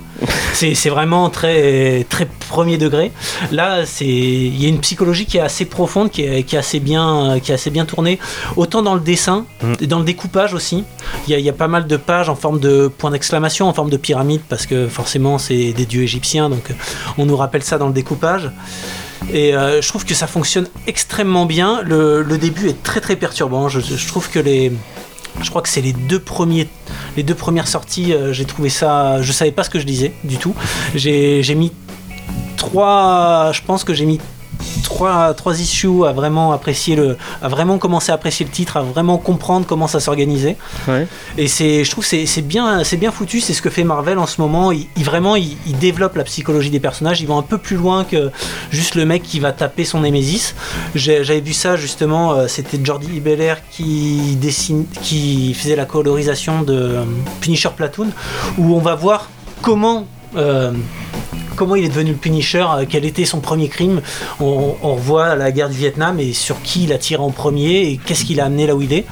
C'est 0.53 0.75
c'est 0.75 0.91
vraiment 0.91 1.31
très 1.31 2.07
très 2.09 2.27
premier 2.49 2.79
degré. 2.79 3.13
Là 3.51 3.85
c'est 3.87 4.32
y 4.33 4.67
a 4.67 4.69
une 4.69 4.81
psychologie 4.81 5.27
qui 5.27 5.39
est 5.39 5.41
assez 5.41 5.65
profonde 5.65 6.11
qui 6.11 6.23
est, 6.23 6.43
qui 6.43 6.57
est 6.57 6.59
assez 6.59 6.81
bien 6.81 7.39
qui 7.43 7.51
est 7.53 7.55
assez 7.55 7.71
bien 7.71 7.85
tournée. 7.85 8.19
Autant 8.57 8.83
dans 8.83 8.95
le 8.95 9.01
dessin 9.01 9.47
Mm. 9.63 9.75
et 9.81 9.87
dans 9.87 9.99
le 9.99 10.05
découpage 10.05 10.55
aussi 10.55 10.85
il 11.27 11.31
y, 11.33 11.35
a, 11.35 11.39
il 11.39 11.45
y 11.45 11.49
a 11.49 11.53
pas 11.53 11.69
mal 11.69 11.87
de 11.87 11.97
pages 11.97 12.29
en 12.29 12.35
forme 12.35 12.59
de 12.59 12.89
point 12.89 13.11
d'exclamation 13.11 13.69
en 13.69 13.73
forme 13.73 13.91
de 13.91 13.97
pyramide 13.97 14.41
parce 14.49 14.67
que 14.67 14.89
forcément 14.89 15.39
c'est 15.39 15.73
des 15.73 15.87
dieux 15.87 16.03
égyptiens 16.03 16.49
donc 16.51 16.71
euh, 16.71 16.75
on 17.19 17.27
nous 17.27 17.37
rappelle 17.37 17.63
ça 17.63 17.79
dans 17.79 17.87
le 17.87 17.93
découpage. 17.93 18.51
Et 19.33 19.55
euh, 19.55 19.81
je 19.81 19.89
trouve 19.89 20.05
que 20.05 20.15
ça 20.15 20.27
fonctionne 20.27 20.67
extrêmement 20.89 21.47
bien. 21.47 21.81
Le, 21.83 22.23
le 22.23 22.39
début 22.39 22.69
est 22.69 22.83
très 22.83 23.01
très 23.01 23.15
perturbant. 23.15 23.69
Je, 23.69 23.79
je 23.81 24.07
trouve 24.09 24.29
que 24.29 24.41
les 24.41 24.73
je 25.41 25.49
crois 25.49 25.63
que 25.63 25.69
c'est 25.69 25.81
les 25.81 25.95
deux 25.95 26.19
premiers 26.19 26.69
les 27.17 27.23
deux 27.23 27.35
premières 27.35 27.67
sorties 27.69 28.13
euh, 28.13 28.35
j'ai 28.35 28.45
trouvé 28.45 28.69
ça 28.69 29.23
je 29.23 29.33
savais 29.33 29.51
pas 29.53 29.65
ce 29.65 29.71
que 29.71 29.79
je 29.79 29.87
disais 29.87 30.13
du 30.25 30.37
tout. 30.39 30.55
J'ai 30.95 31.55
mis 31.55 31.73
trois 32.67 33.51
je 33.53 33.61
pense 33.67 33.83
que 33.85 33.93
j'ai 33.93 34.07
mis 34.07 34.21
trois, 34.85 35.35
trois 35.35 35.61
issues 35.61 36.05
à 36.07 36.13
vraiment 36.13 36.53
apprécier 36.53 36.95
le 36.95 37.17
à 37.43 37.49
vraiment 37.49 37.79
commencer 37.79 38.13
à 38.13 38.15
apprécier 38.15 38.47
le 38.47 38.53
titre 38.53 38.77
à 38.77 38.83
vraiment 38.83 39.19
comprendre 39.19 39.67
comment 39.67 39.89
ça 39.89 39.99
s'organisait. 39.99 40.57
Ouais. 40.87 41.09
et 41.37 41.49
c'est 41.49 41.83
je 41.85 41.91
trouve 41.91 42.05
que 42.05 42.11
c'est 42.11 42.27
c'est 42.27 42.43
bien 42.43 42.85
c'est 42.85 42.97
bien 42.97 43.11
foutu 43.11 43.41
c'est 43.41 43.55
ce 43.55 43.63
que 43.63 43.71
fait 43.71 43.83
Marvel 43.83 44.19
en 44.19 44.27
ce 44.27 44.41
moment. 44.41 44.71
Il, 44.71 44.87
il- 44.97 45.05
vraiment 45.05 45.35
il, 45.35 45.57
il 45.67 45.77
développe 45.79 46.15
la 46.17 46.23
psychologie 46.25 46.71
des 46.71 46.79
personnages. 46.79 47.21
Ils 47.21 47.27
vont 47.27 47.39
un 47.39 47.43
peu 47.53 47.59
plus 47.59 47.77
loin 47.77 48.05
que 48.05 48.31
juste 48.71 48.95
le 48.95 49.05
mec 49.05 49.23
qui 49.25 49.41
va 49.41 49.51
taper 49.51 49.85
son 49.85 50.01
Némésis 50.03 50.55
J'ai- 50.95 51.25
j'avais 51.25 51.41
vu 51.41 51.55
ça 51.55 51.75
justement 51.77 52.33
euh, 52.33 52.47
c'était 52.47 52.79
Jordi 52.83 53.19
Belair 53.19 53.57
qui 53.73 54.37
dessine 54.41 54.85
qui 55.03 55.55
faisait 55.55 55.77
la 55.77 55.87
colorisation 55.87 56.63
de 56.63 56.75
euh, 56.75 57.03
Punisher 57.41 57.71
Platoon 57.77 58.11
où 58.59 58.77
on 58.77 58.81
va 58.81 58.95
voir 58.95 59.29
comment 59.61 60.07
comment 61.57 61.77
il 61.77 61.85
est 61.85 61.89
devenu 61.89 62.13
le 62.13 62.17
Punisher, 62.17 62.65
euh, 62.77 62.85
quel 62.89 63.05
était 63.05 63.25
son 63.27 63.41
premier 63.41 63.69
crime. 63.69 64.01
On, 64.41 64.75
on 64.83 64.95
revoit 64.95 65.37
la 65.37 65.53
guerre 65.53 65.69
du 65.69 65.77
Vietnam 65.77 66.19
et 66.19 66.33
sur 66.33 66.61
qui 66.63 66.85
il 66.85 66.93
a 66.93 66.99
tiré 66.99 67.23
en 67.23 67.31
premier 67.31 67.83
et 67.91 68.01
qu'est-ce 68.05 68.25
qu'il 68.25 68.41
a 68.41 68.47
amené 68.47 68.67
là 68.67 68.75
où 68.75 68.81
il 68.83 68.93
est. 68.93 69.05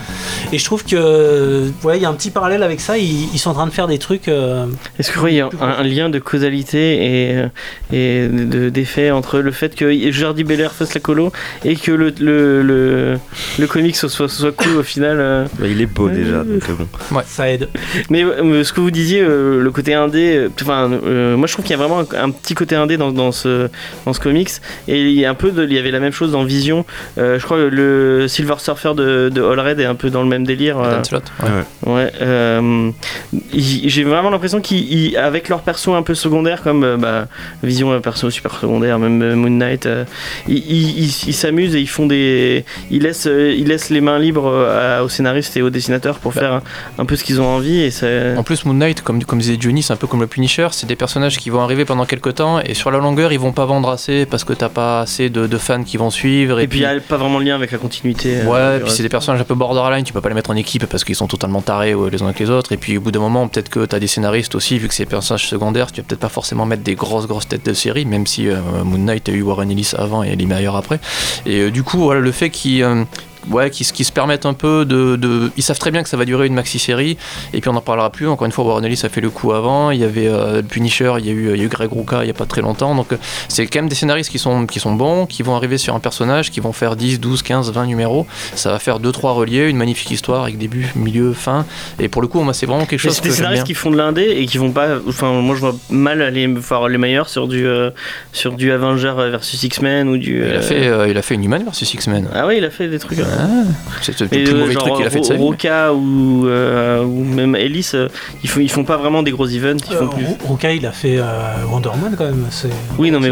Et 0.52 0.58
je 0.58 0.64
trouve 0.64 0.84
que 0.84 0.96
euh, 0.96 1.68
ouais, 1.84 1.98
il 1.98 2.02
y 2.02 2.06
a 2.06 2.08
un 2.08 2.14
petit 2.14 2.30
parallèle 2.30 2.62
avec 2.62 2.80
ça. 2.80 2.96
Ils, 2.98 3.28
ils 3.32 3.38
sont 3.38 3.50
en 3.50 3.54
train 3.54 3.66
de 3.66 3.72
faire 3.72 3.86
des 3.88 3.98
trucs. 3.98 4.26
euh, 4.28 4.66
Est-ce 4.98 5.10
que 5.10 5.14
vous 5.16 5.20
voyez 5.20 5.42
un, 5.42 5.50
un 5.60 5.82
lien 5.82 6.08
de 6.08 6.18
causalité 6.18 7.28
et, 7.28 7.36
euh, 7.36 7.46
et 7.92 8.26
de- 8.28 8.70
d'effet 8.70 9.10
entre 9.10 9.38
le 9.40 9.50
fait 9.52 9.74
que 9.74 10.10
Jordi 10.10 10.42
Belair 10.44 10.72
fasse 10.72 10.94
la 10.94 11.00
colo 11.00 11.32
et 11.64 11.76
que 11.76 11.92
le, 11.92 12.12
le, 12.20 12.62
le, 12.62 13.18
le 13.58 13.66
comics 13.66 13.96
soit, 13.96 14.28
soit 14.28 14.52
cool 14.52 14.76
au 14.78 14.82
final 14.82 15.18
euh. 15.20 15.44
Bah, 15.58 15.66
il 15.68 15.80
est 15.82 15.86
beau 15.86 16.08
déjà, 16.08 16.42
donc 16.42 16.62
euh, 16.70 16.74
bon. 17.10 17.20
ça 17.26 17.50
aide. 17.50 17.68
Mais 18.08 18.24
euh, 18.24 18.64
ce 18.64 18.72
que 18.72 18.80
vous 18.80 18.90
disiez, 18.90 19.20
euh, 19.20 19.62
le 19.62 19.70
côté 19.70 19.94
indé, 19.94 20.36
euh, 20.36 20.48
enfin, 20.62 20.90
euh, 21.10 21.36
moi 21.36 21.46
je 21.46 21.52
trouve 21.52 21.64
qu'il 21.64 21.72
y 21.76 21.80
a 21.80 21.82
vraiment 21.84 22.00
un, 22.00 22.24
un 22.24 22.30
petit 22.30 22.54
côté 22.54 22.74
indé 22.76 22.96
dans, 22.96 23.12
dans, 23.12 23.32
ce, 23.32 23.68
dans 24.06 24.12
ce 24.12 24.20
comics. 24.20 24.50
Et 24.88 25.00
il 25.02 25.12
y 25.18 25.24
a 25.24 25.30
un 25.30 25.34
peu 25.34 25.50
de, 25.50 25.64
il 25.64 25.72
y 25.72 25.78
avait 25.78 25.90
la 25.90 26.00
même 26.00 26.12
chose 26.12 26.32
dans 26.32 26.44
Vision. 26.44 26.84
Euh, 27.18 27.38
je 27.38 27.44
crois 27.44 27.56
que 27.58 27.62
le 27.64 28.26
Silver 28.28 28.54
Surfer 28.58 28.92
de, 28.96 29.28
de 29.28 29.42
Allred 29.42 29.78
est 29.80 29.84
un 29.84 29.94
peu 29.94 30.10
dans 30.10 30.22
le 30.22 30.28
même 30.28 30.46
délire. 30.46 30.78
euh, 30.78 31.02
ouais. 31.12 31.92
Ouais, 31.94 32.12
euh, 32.22 32.90
j'ai 33.54 34.04
vraiment 34.04 34.30
l'impression 34.30 34.60
qu'avec 34.60 35.48
leurs 35.48 35.62
persos 35.62 35.88
un 35.94 36.02
peu 36.02 36.14
secondaires, 36.14 36.62
comme 36.62 36.84
euh, 36.84 36.96
bah, 36.96 37.26
Vision, 37.62 37.92
un 37.92 38.00
perso 38.00 38.30
super 38.30 38.54
secondaire, 38.54 38.98
même 38.98 39.20
euh, 39.22 39.34
Moon 39.36 39.50
Knight, 39.50 39.86
euh, 39.86 40.04
ils 40.48 41.10
s'amusent 41.10 41.74
et 41.74 41.80
ils 41.80 41.88
font 41.88 42.06
des. 42.06 42.64
Ils 42.90 43.02
laissent, 43.02 43.28
ils 43.30 43.66
laissent 43.66 43.90
les 43.90 44.00
mains 44.00 44.18
libres 44.18 44.52
à- 44.70 45.02
aux 45.04 45.08
scénaristes 45.08 45.56
et 45.56 45.62
aux 45.62 45.70
dessinateurs 45.70 46.18
pour 46.18 46.32
Bah. 46.32 46.40
faire 46.40 46.52
un, 46.54 46.62
un 46.98 47.04
peu 47.04 47.16
ce 47.16 47.24
qu'ils 47.24 47.40
ont 47.40 47.46
envie. 47.46 47.80
Et 47.80 47.90
c'est. 47.90 48.36
En 48.36 48.42
plus, 48.42 48.64
Moon 48.64 48.74
Knight, 48.74 49.02
comme, 49.02 49.22
comme 49.24 49.38
disait 49.38 49.56
Johnny, 49.58 49.82
c'est 49.82 49.92
un 49.92 49.96
peu 49.96 50.06
comme 50.06 50.20
le 50.20 50.26
Punisher, 50.26 50.68
c'est 50.72 50.86
des 50.86 50.96
personnages 51.00 51.38
qui 51.38 51.48
vont 51.48 51.62
arriver 51.62 51.86
pendant 51.86 52.04
quelques 52.04 52.34
temps 52.34 52.60
et 52.60 52.74
sur 52.74 52.90
la 52.90 52.98
longueur, 52.98 53.32
ils 53.32 53.40
vont 53.40 53.52
pas 53.52 53.64
vendre 53.64 53.88
assez 53.88 54.26
parce 54.26 54.44
que 54.44 54.52
t'as 54.52 54.68
pas 54.68 55.00
assez 55.00 55.30
de, 55.30 55.46
de 55.46 55.58
fans 55.58 55.82
qui 55.82 55.96
vont 55.96 56.10
suivre. 56.10 56.60
Et, 56.60 56.68
puis 56.68 56.80
il 56.80 56.82
n'y 56.82 56.86
a 56.86 57.00
pas 57.00 57.16
vraiment 57.16 57.40
de 57.40 57.44
lien 57.46 57.54
avec 57.54 57.70
la 57.72 57.78
continuité. 57.78 58.42
euh, 58.42 58.44
Ouais, 58.44 58.80
puis 58.84 58.92
c'est 58.92 59.02
des 59.02 59.08
personnages 59.08 59.40
un 59.40 59.44
peu 59.44 59.54
borderline, 59.54 60.04
tu 60.04 60.12
peux 60.12 60.20
pas 60.20 60.28
les 60.28 60.34
mettre 60.34 60.50
en 60.50 60.56
équipe 60.56 60.84
parce 60.86 61.02
qu'ils 61.04 61.16
sont 61.16 61.26
totalement 61.26 61.62
tarés 61.62 61.92
euh, 61.92 62.10
les 62.10 62.20
uns 62.22 62.26
avec 62.26 62.38
les 62.38 62.50
autres. 62.50 62.72
Et 62.72 62.76
puis 62.76 62.98
au 62.98 63.00
bout 63.00 63.12
d'un 63.12 63.20
moment, 63.20 63.48
peut-être 63.48 63.70
que 63.70 63.86
t'as 63.86 63.98
des 63.98 64.06
scénaristes 64.06 64.54
aussi, 64.54 64.78
vu 64.78 64.88
que 64.88 64.94
c'est 64.94 65.04
des 65.04 65.10
personnages 65.10 65.48
secondaires, 65.48 65.90
tu 65.90 66.02
vas 66.02 66.06
peut-être 66.06 66.20
pas 66.20 66.28
forcément 66.28 66.66
mettre 66.66 66.82
des 66.82 66.94
grosses 66.94 67.26
grosses 67.26 67.48
têtes 67.48 67.64
de 67.64 67.72
série, 67.72 68.04
même 68.04 68.26
si 68.26 68.46
euh, 68.46 68.56
Moon 68.84 68.98
Knight 68.98 69.28
a 69.30 69.32
eu 69.32 69.40
Warren 69.42 69.70
Ellis 69.70 69.92
avant 69.96 70.22
et 70.22 70.36
Lee 70.36 70.46
Mayer 70.46 70.70
après. 70.76 71.00
Et 71.46 71.60
euh, 71.60 71.70
du 71.70 71.82
coup, 71.82 71.98
voilà, 71.98 72.20
le 72.20 72.32
fait 72.32 72.50
qu'ils 72.50 72.84
ouais, 73.50 73.70
qui, 73.70 73.84
se- 73.84 73.92
qui 73.92 74.04
se 74.04 74.12
permettent 74.12 74.46
un 74.46 74.52
peu 74.54 74.84
de, 74.84 75.16
de- 75.16 75.50
Ils 75.56 75.62
savent 75.62 75.78
très 75.78 75.90
bien 75.90 76.02
que 76.02 76.08
ça 76.08 76.16
va 76.16 76.24
durer 76.24 76.46
une 76.46 76.54
maxi-série, 76.54 77.16
et 77.52 77.60
puis 77.60 77.68
on 77.70 77.72
n'en 77.72 77.80
parlera 77.80 78.10
plus. 78.10 78.28
Encore 78.28 78.46
une 78.46 78.52
fois, 78.52 78.64
Warren 78.64 78.84
Ellis 78.84 79.00
a 79.04 79.08
fait 79.08 79.20
le 79.20 79.30
coup 79.30 79.52
avant. 79.52 79.90
Il 79.90 80.00
y 80.00 80.04
avait 80.04 80.28
euh, 80.28 80.62
Punisher, 80.62 81.14
il 81.18 81.26
y, 81.26 81.30
a 81.30 81.32
eu, 81.32 81.50
il 81.54 81.58
y 81.58 81.60
a 81.62 81.64
eu 81.64 81.68
Greg 81.68 81.90
Rucka 81.92 82.22
il 82.22 82.24
n'y 82.24 82.30
a 82.30 82.34
pas 82.34 82.46
très 82.46 82.60
longtemps. 82.62 82.94
Donc 82.94 83.12
euh, 83.12 83.16
c'est 83.48 83.66
quand 83.66 83.78
même 83.80 83.88
des 83.88 83.94
scénaristes 83.94 84.30
qui 84.30 84.38
sont, 84.38 84.66
qui 84.66 84.80
sont 84.80 84.94
bons, 84.94 85.26
qui 85.26 85.42
vont 85.42 85.54
arriver 85.56 85.78
sur 85.78 85.94
un 85.94 86.00
personnage, 86.00 86.50
qui 86.50 86.60
vont 86.60 86.72
faire 86.72 86.96
10, 86.96 87.20
12, 87.20 87.42
15, 87.42 87.72
20 87.72 87.86
numéros. 87.86 88.26
Ça 88.54 88.70
va 88.70 88.78
faire 88.78 89.00
2-3 89.00 89.32
reliés, 89.34 89.68
une 89.68 89.76
magnifique 89.76 90.10
histoire 90.10 90.42
avec 90.44 90.58
début, 90.58 90.90
milieu, 90.96 91.32
fin. 91.32 91.64
Et 91.98 92.08
pour 92.08 92.22
le 92.22 92.28
coup, 92.28 92.40
moi, 92.42 92.52
c'est 92.54 92.66
vraiment 92.66 92.86
quelque 92.86 93.00
chose 93.00 93.14
c'est 93.14 93.22
que 93.22 93.28
des 93.28 93.34
scénaristes 93.34 93.64
qui 93.64 93.74
font 93.74 93.90
de 93.90 93.96
l'indé 93.96 94.22
et 94.22 94.46
qui 94.46 94.58
vont 94.58 94.70
pas. 94.72 94.96
Enfin, 95.08 95.32
moi 95.40 95.54
je 95.54 95.60
vois 95.60 95.74
mal 95.90 96.22
aller 96.22 96.46
voir 96.46 96.88
les 96.88 96.98
meilleurs 96.98 97.28
sur 97.28 97.48
du, 97.48 97.66
euh, 97.66 97.90
sur 98.32 98.52
du 98.52 98.72
Avenger 98.72 99.12
versus 99.16 99.62
X-Men 99.62 100.08
ou 100.08 100.18
du. 100.18 100.36
Il 100.38 100.42
a, 100.42 100.44
euh, 100.56 100.62
fait, 100.62 100.86
euh, 100.86 101.08
il 101.08 101.16
a 101.16 101.22
fait 101.22 101.34
une 101.34 101.44
Human 101.44 101.62
versus 101.64 101.92
X-Men. 101.94 102.28
Ah 102.34 102.46
oui, 102.46 102.54
il 102.58 102.64
a 102.64 102.70
fait 102.70 102.88
des 102.88 102.98
trucs. 102.98 103.18
Ah, 103.30 103.46
c'est 104.02 104.18
le 104.20 104.26
Et 104.26 104.44
plus 104.44 104.52
euh, 104.54 104.58
mauvais 104.58 104.74
truc 104.74 104.94
qu'il 104.94 105.06
a 105.06 105.10
fait 105.10 105.20
de 105.20 105.24
sa 105.24 105.34
vie. 105.34 105.40
Roca 105.40 105.92
ou, 105.94 106.46
euh, 106.46 107.02
ou 107.04 107.24
même 107.24 107.54
Ellis, 107.56 107.90
euh, 107.94 108.08
ils, 108.42 108.50
font, 108.50 108.60
ils 108.60 108.70
font 108.70 108.84
pas 108.84 108.96
vraiment 108.96 109.22
des 109.22 109.30
gros 109.30 109.46
events. 109.46 109.76
Ils 109.90 109.94
Euh, 109.96 109.98
font 110.00 110.08
plus. 110.08 110.24
Ro- 110.26 110.36
Roca, 110.48 110.72
il 110.72 110.84
a 110.86 110.92
fait 110.92 111.18
euh, 111.18 111.24
Wonder 111.70 111.88
Woman 111.90 112.14
quand 112.16 112.24
même. 112.24 112.46
c'est- 112.50 112.68
Oui, 112.98 113.10
non, 113.10 113.20
mais 113.20 113.30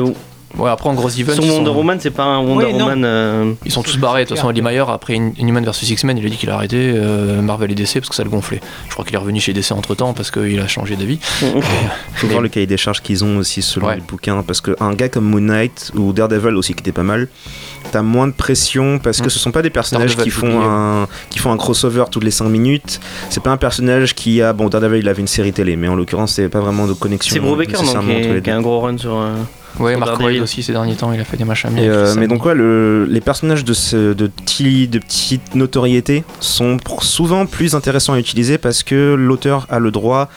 Ouais, 0.57 0.71
après 0.71 0.89
en 0.89 0.95
gros 0.95 1.09
event, 1.11 1.35
sur 1.35 1.45
ils, 1.45 1.51
Wonder 1.51 1.67
sont, 1.71 1.77
Woman, 1.77 1.99
c'est 2.01 2.11
pas 2.11 2.25
un 2.25 2.39
Wonder 2.39 2.67
Oui. 2.67 2.73
Woman. 2.81 3.05
euh, 3.05 3.53
ils 3.67 3.71
sont 3.71 3.83
tous 3.83 3.99
barrés. 3.99 4.25
De 4.25 4.29
toute 4.29 4.39
façon, 4.39 4.51
Eddie 4.51 4.63
Meyer, 4.63 4.85
après 4.89 5.15
une 5.15 5.33
une 5.39 5.49
Human 5.49 5.63
versus 5.65 5.89
X-Men, 5.91 6.17
il 6.19 6.25
a 6.27 6.29
dit 6.31 6.37
qu'il 6.37 6.49
a 6.51 6.55
arrêté 6.55 6.93
euh, 6.97 7.43
Marvel 7.43 7.71
et 7.71 7.75
DC 7.75 7.95
parce 7.95 8.09
que 8.09 8.15
ça 8.15 8.25
le 8.25 8.31
gonflait. 8.31 8.61
Je 8.89 8.93
crois 8.95 9.05
qu'il 9.05 9.15
est 9.15 9.19
revenu 9.19 9.41
chez 9.41 9.53
DC 9.53 9.73
entre 9.73 9.95
temps 9.95 10.15
parce 10.15 10.31
qu'il 10.31 10.59
a 10.59 10.67
changé 10.67 10.97
d'avis. 10.97 11.19
faut 11.23 11.47
Mais- 12.23 12.29
voir 12.31 12.41
le 12.41 12.49
cahier 12.49 12.67
des 12.67 12.77
charges 12.79 13.03
qu'ils 13.03 13.25
ont 13.25 13.37
aussi 13.39 13.61
selon 13.63 13.89
Ouais. 13.89 13.97
les 13.97 14.01
bouquins 14.01 14.43
parce 14.43 14.61
qu'un 14.61 14.95
gars 14.95 15.09
comme 15.09 15.25
Moon 15.25 15.41
Knight 15.41 15.93
ou 15.95 16.13
Daredevil 16.13 16.55
aussi 16.57 16.75
qui 16.75 16.81
était 16.81 16.93
pas 16.93 17.03
mal 17.03 17.29
t'as 17.93 18.03
moins 18.03 18.27
de 18.27 18.33
pression 18.33 18.99
parce 18.99 19.21
que 19.21 19.27
Mm. 19.27 19.31
ce 19.31 19.39
sont 19.39 19.51
pas 19.53 19.63
des 19.63 19.71
personnages 19.71 20.17
Daredevil, 20.17 20.33
qui 20.33 20.39
font 20.39 20.61
un 20.63 21.09
qui 21.31 21.39
font 21.39 21.53
un 21.53 21.57
crossover 21.57 22.05
toutes 22.11 22.25
les 22.25 22.31
5 22.31 22.49
minutes 22.49 23.01
c'est 23.31 23.43
pas 23.43 23.51
un 23.51 23.57
personnage 23.57 24.15
qui 24.15 24.43
a 24.43 24.53
bon 24.53 24.69
Daredevil 24.69 24.99
il 25.01 25.09
avait 25.09 25.21
une 25.23 25.27
série 25.29 25.53
télé 25.53 25.77
mais 25.77 25.89
en 25.89 25.95
l'occurrence 25.95 26.33
c'est 26.35 26.49
pas 26.49 26.61
vraiment 26.61 26.87
de 26.87 26.93
connexion 26.93 27.33
C'est 27.35 27.41
Bro 27.41 27.57
Baker, 27.57 27.73
donc, 27.75 28.05
qui, 28.05 28.11
est- 28.13 28.43
qui 28.43 28.51
a 28.51 28.57
un 28.57 28.61
gros 28.63 28.81
run 28.81 28.99
sur. 28.99 29.17
euh, 29.17 29.35
Ouais, 29.79 29.97
Mark. 29.97 30.19
Waid 30.21 30.41
aussi 30.43 30.63
ces 30.63 30.73
derniers 30.73 30.95
temps, 30.97 31.13
il 31.13 31.21
a 31.21 31.25
fait 31.25 31.37
des 31.37 31.45
machins 31.45 31.71
bien. 31.71 31.85
Euh, 31.85 32.15
mais 32.17 32.27
donc 32.29 32.45
ouais, 32.45 32.55
le- 32.55 33.05
les 33.09 33.21
personnages 33.21 33.65
de, 33.65 33.73
ce, 33.73 34.13
de, 34.13 34.27
petit, 34.27 34.89
de 34.89 34.99
petite 34.99 35.55
notoriété 35.55 36.25
sont 36.41 36.77
pour- 36.79 37.03
souvent 37.05 37.47
plus 37.47 37.75
intéressants 37.75 38.15
à 38.15 38.19
utiliser 38.19 38.59
parce 38.59 38.83
que 38.83 39.15
l'auteur 39.15 39.67
a 39.71 39.79
le 39.79 39.91
droit 39.91 40.29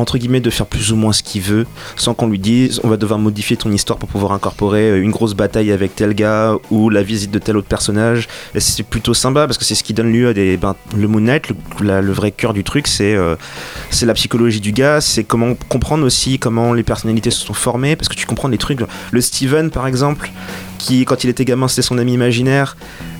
entre 0.00 0.18
guillemets 0.18 0.40
de 0.40 0.50
faire 0.50 0.66
plus 0.66 0.92
ou 0.92 0.96
moins 0.96 1.12
ce 1.12 1.22
qu'il 1.22 1.42
veut 1.42 1.66
sans 1.96 2.14
qu'on 2.14 2.28
lui 2.28 2.38
dise 2.38 2.80
on 2.84 2.88
va 2.88 2.96
devoir 2.96 3.18
modifier 3.18 3.56
ton 3.56 3.70
histoire 3.70 3.98
pour 3.98 4.08
pouvoir 4.08 4.32
incorporer 4.32 4.90
euh, 4.90 5.02
une 5.02 5.10
grosse 5.10 5.34
bataille 5.34 5.72
avec 5.72 5.94
tel 5.94 6.14
gars 6.14 6.54
ou 6.70 6.90
la 6.90 7.02
visite 7.02 7.30
de 7.30 7.38
tel 7.38 7.56
autre 7.56 7.68
personnage. 7.68 8.28
Et 8.54 8.60
c'est 8.60 8.82
plutôt 8.82 9.14
sympa 9.14 9.46
parce 9.46 9.58
que 9.58 9.64
c'est 9.64 9.74
ce 9.74 9.84
qui 9.84 9.94
donne 9.94 10.12
lieu 10.12 10.28
à 10.28 10.34
des 10.34 10.56
ben, 10.56 10.74
le 10.96 11.08
Moon 11.08 11.20
Knight 11.20 11.48
le, 11.80 12.12
vrai 12.12 12.30
cœur 12.30 12.52
du 12.52 12.64
truc 12.64 12.86
c'est 12.86 13.14
euh, 13.14 13.36
c'est 13.90 14.06
la 14.06 14.14
psychologie 14.14 14.60
du 14.60 14.72
gars 14.72 15.00
c'est 15.00 15.24
comment 15.24 15.54
comprendre 15.68 16.04
aussi 16.04 16.38
comment 16.38 16.72
les 16.72 16.82
personnalités 16.82 17.30
se 17.30 17.44
sont 17.44 17.54
formées 17.54 17.96
parce 17.96 18.08
que 18.08 18.14
tu 18.14 18.26
comprends 18.26 18.48
des 18.48 18.58
trucs 18.58 18.80
le 19.10 19.20
Steven 19.20 19.70
par 19.70 19.86
exemple 19.86 20.30
qui 20.80 21.04
quand 21.04 21.22
il 21.24 21.30
était 21.30 21.44
gamin 21.44 21.68
c'était 21.68 21.82
son 21.82 21.98
ami 21.98 22.14
imaginaire. 22.14 22.76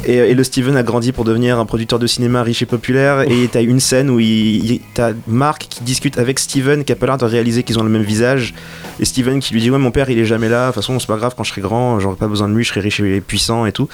Et, 0.07 0.15
et 0.17 0.35
le 0.35 0.43
Steven 0.45 0.77
a 0.77 0.83
grandi 0.83 1.13
pour 1.13 1.25
devenir 1.25 1.59
un 1.59 1.67
producteur 1.67 1.99
de 1.99 2.07
cinéma 2.07 2.43
riche 2.43 2.63
et 2.63 2.67
populaire. 2.67 3.23
Et 3.31 3.49
t'as 3.53 3.63
une 3.63 3.81
scène 3.81 4.09
où 4.11 4.19
il, 4.19 4.71
il- 4.73 4.81
t'as 4.95 5.13
Mark 5.27 5.67
qui 5.69 5.83
discute 5.85 6.19
avec 6.19 6.39
Steven 6.39 6.85
qui 6.85 6.93
a 6.93 6.97
pas 6.97 7.07
l'air 7.07 7.19
de 7.19 7.25
réaliser 7.27 7.63
qu'ils 7.63 7.79
ont 7.79 7.83
le 7.85 7.91
même 7.91 8.03
visage. 8.03 8.55
Et 8.99 9.05
Steven 9.05 9.41
qui 9.41 9.53
lui 9.55 9.61
dit 9.61 9.71
ouais 9.71 9.79
mon 9.79 9.91
père 9.91 10.11
il 10.11 10.19
est 10.19 10.25
jamais 10.25 10.49
là. 10.49 10.69
De 10.69 10.73
toute 10.73 10.83
façon 10.83 10.99
c'est 10.99 11.07
pas 11.07 11.17
grave 11.17 11.35
quand 11.37 11.45
je 11.45 11.51
serai 11.51 11.61
grand 11.61 12.01
j'aurai 12.01 12.17
pas 12.17 12.29
besoin 12.29 12.49
de 12.49 12.55
lui 12.55 12.65
je 12.65 12.71
serai 12.71 12.81
riche 12.81 13.01
et 13.01 13.21
puissant 13.21 13.67
et 13.67 13.73
tout 13.73 13.89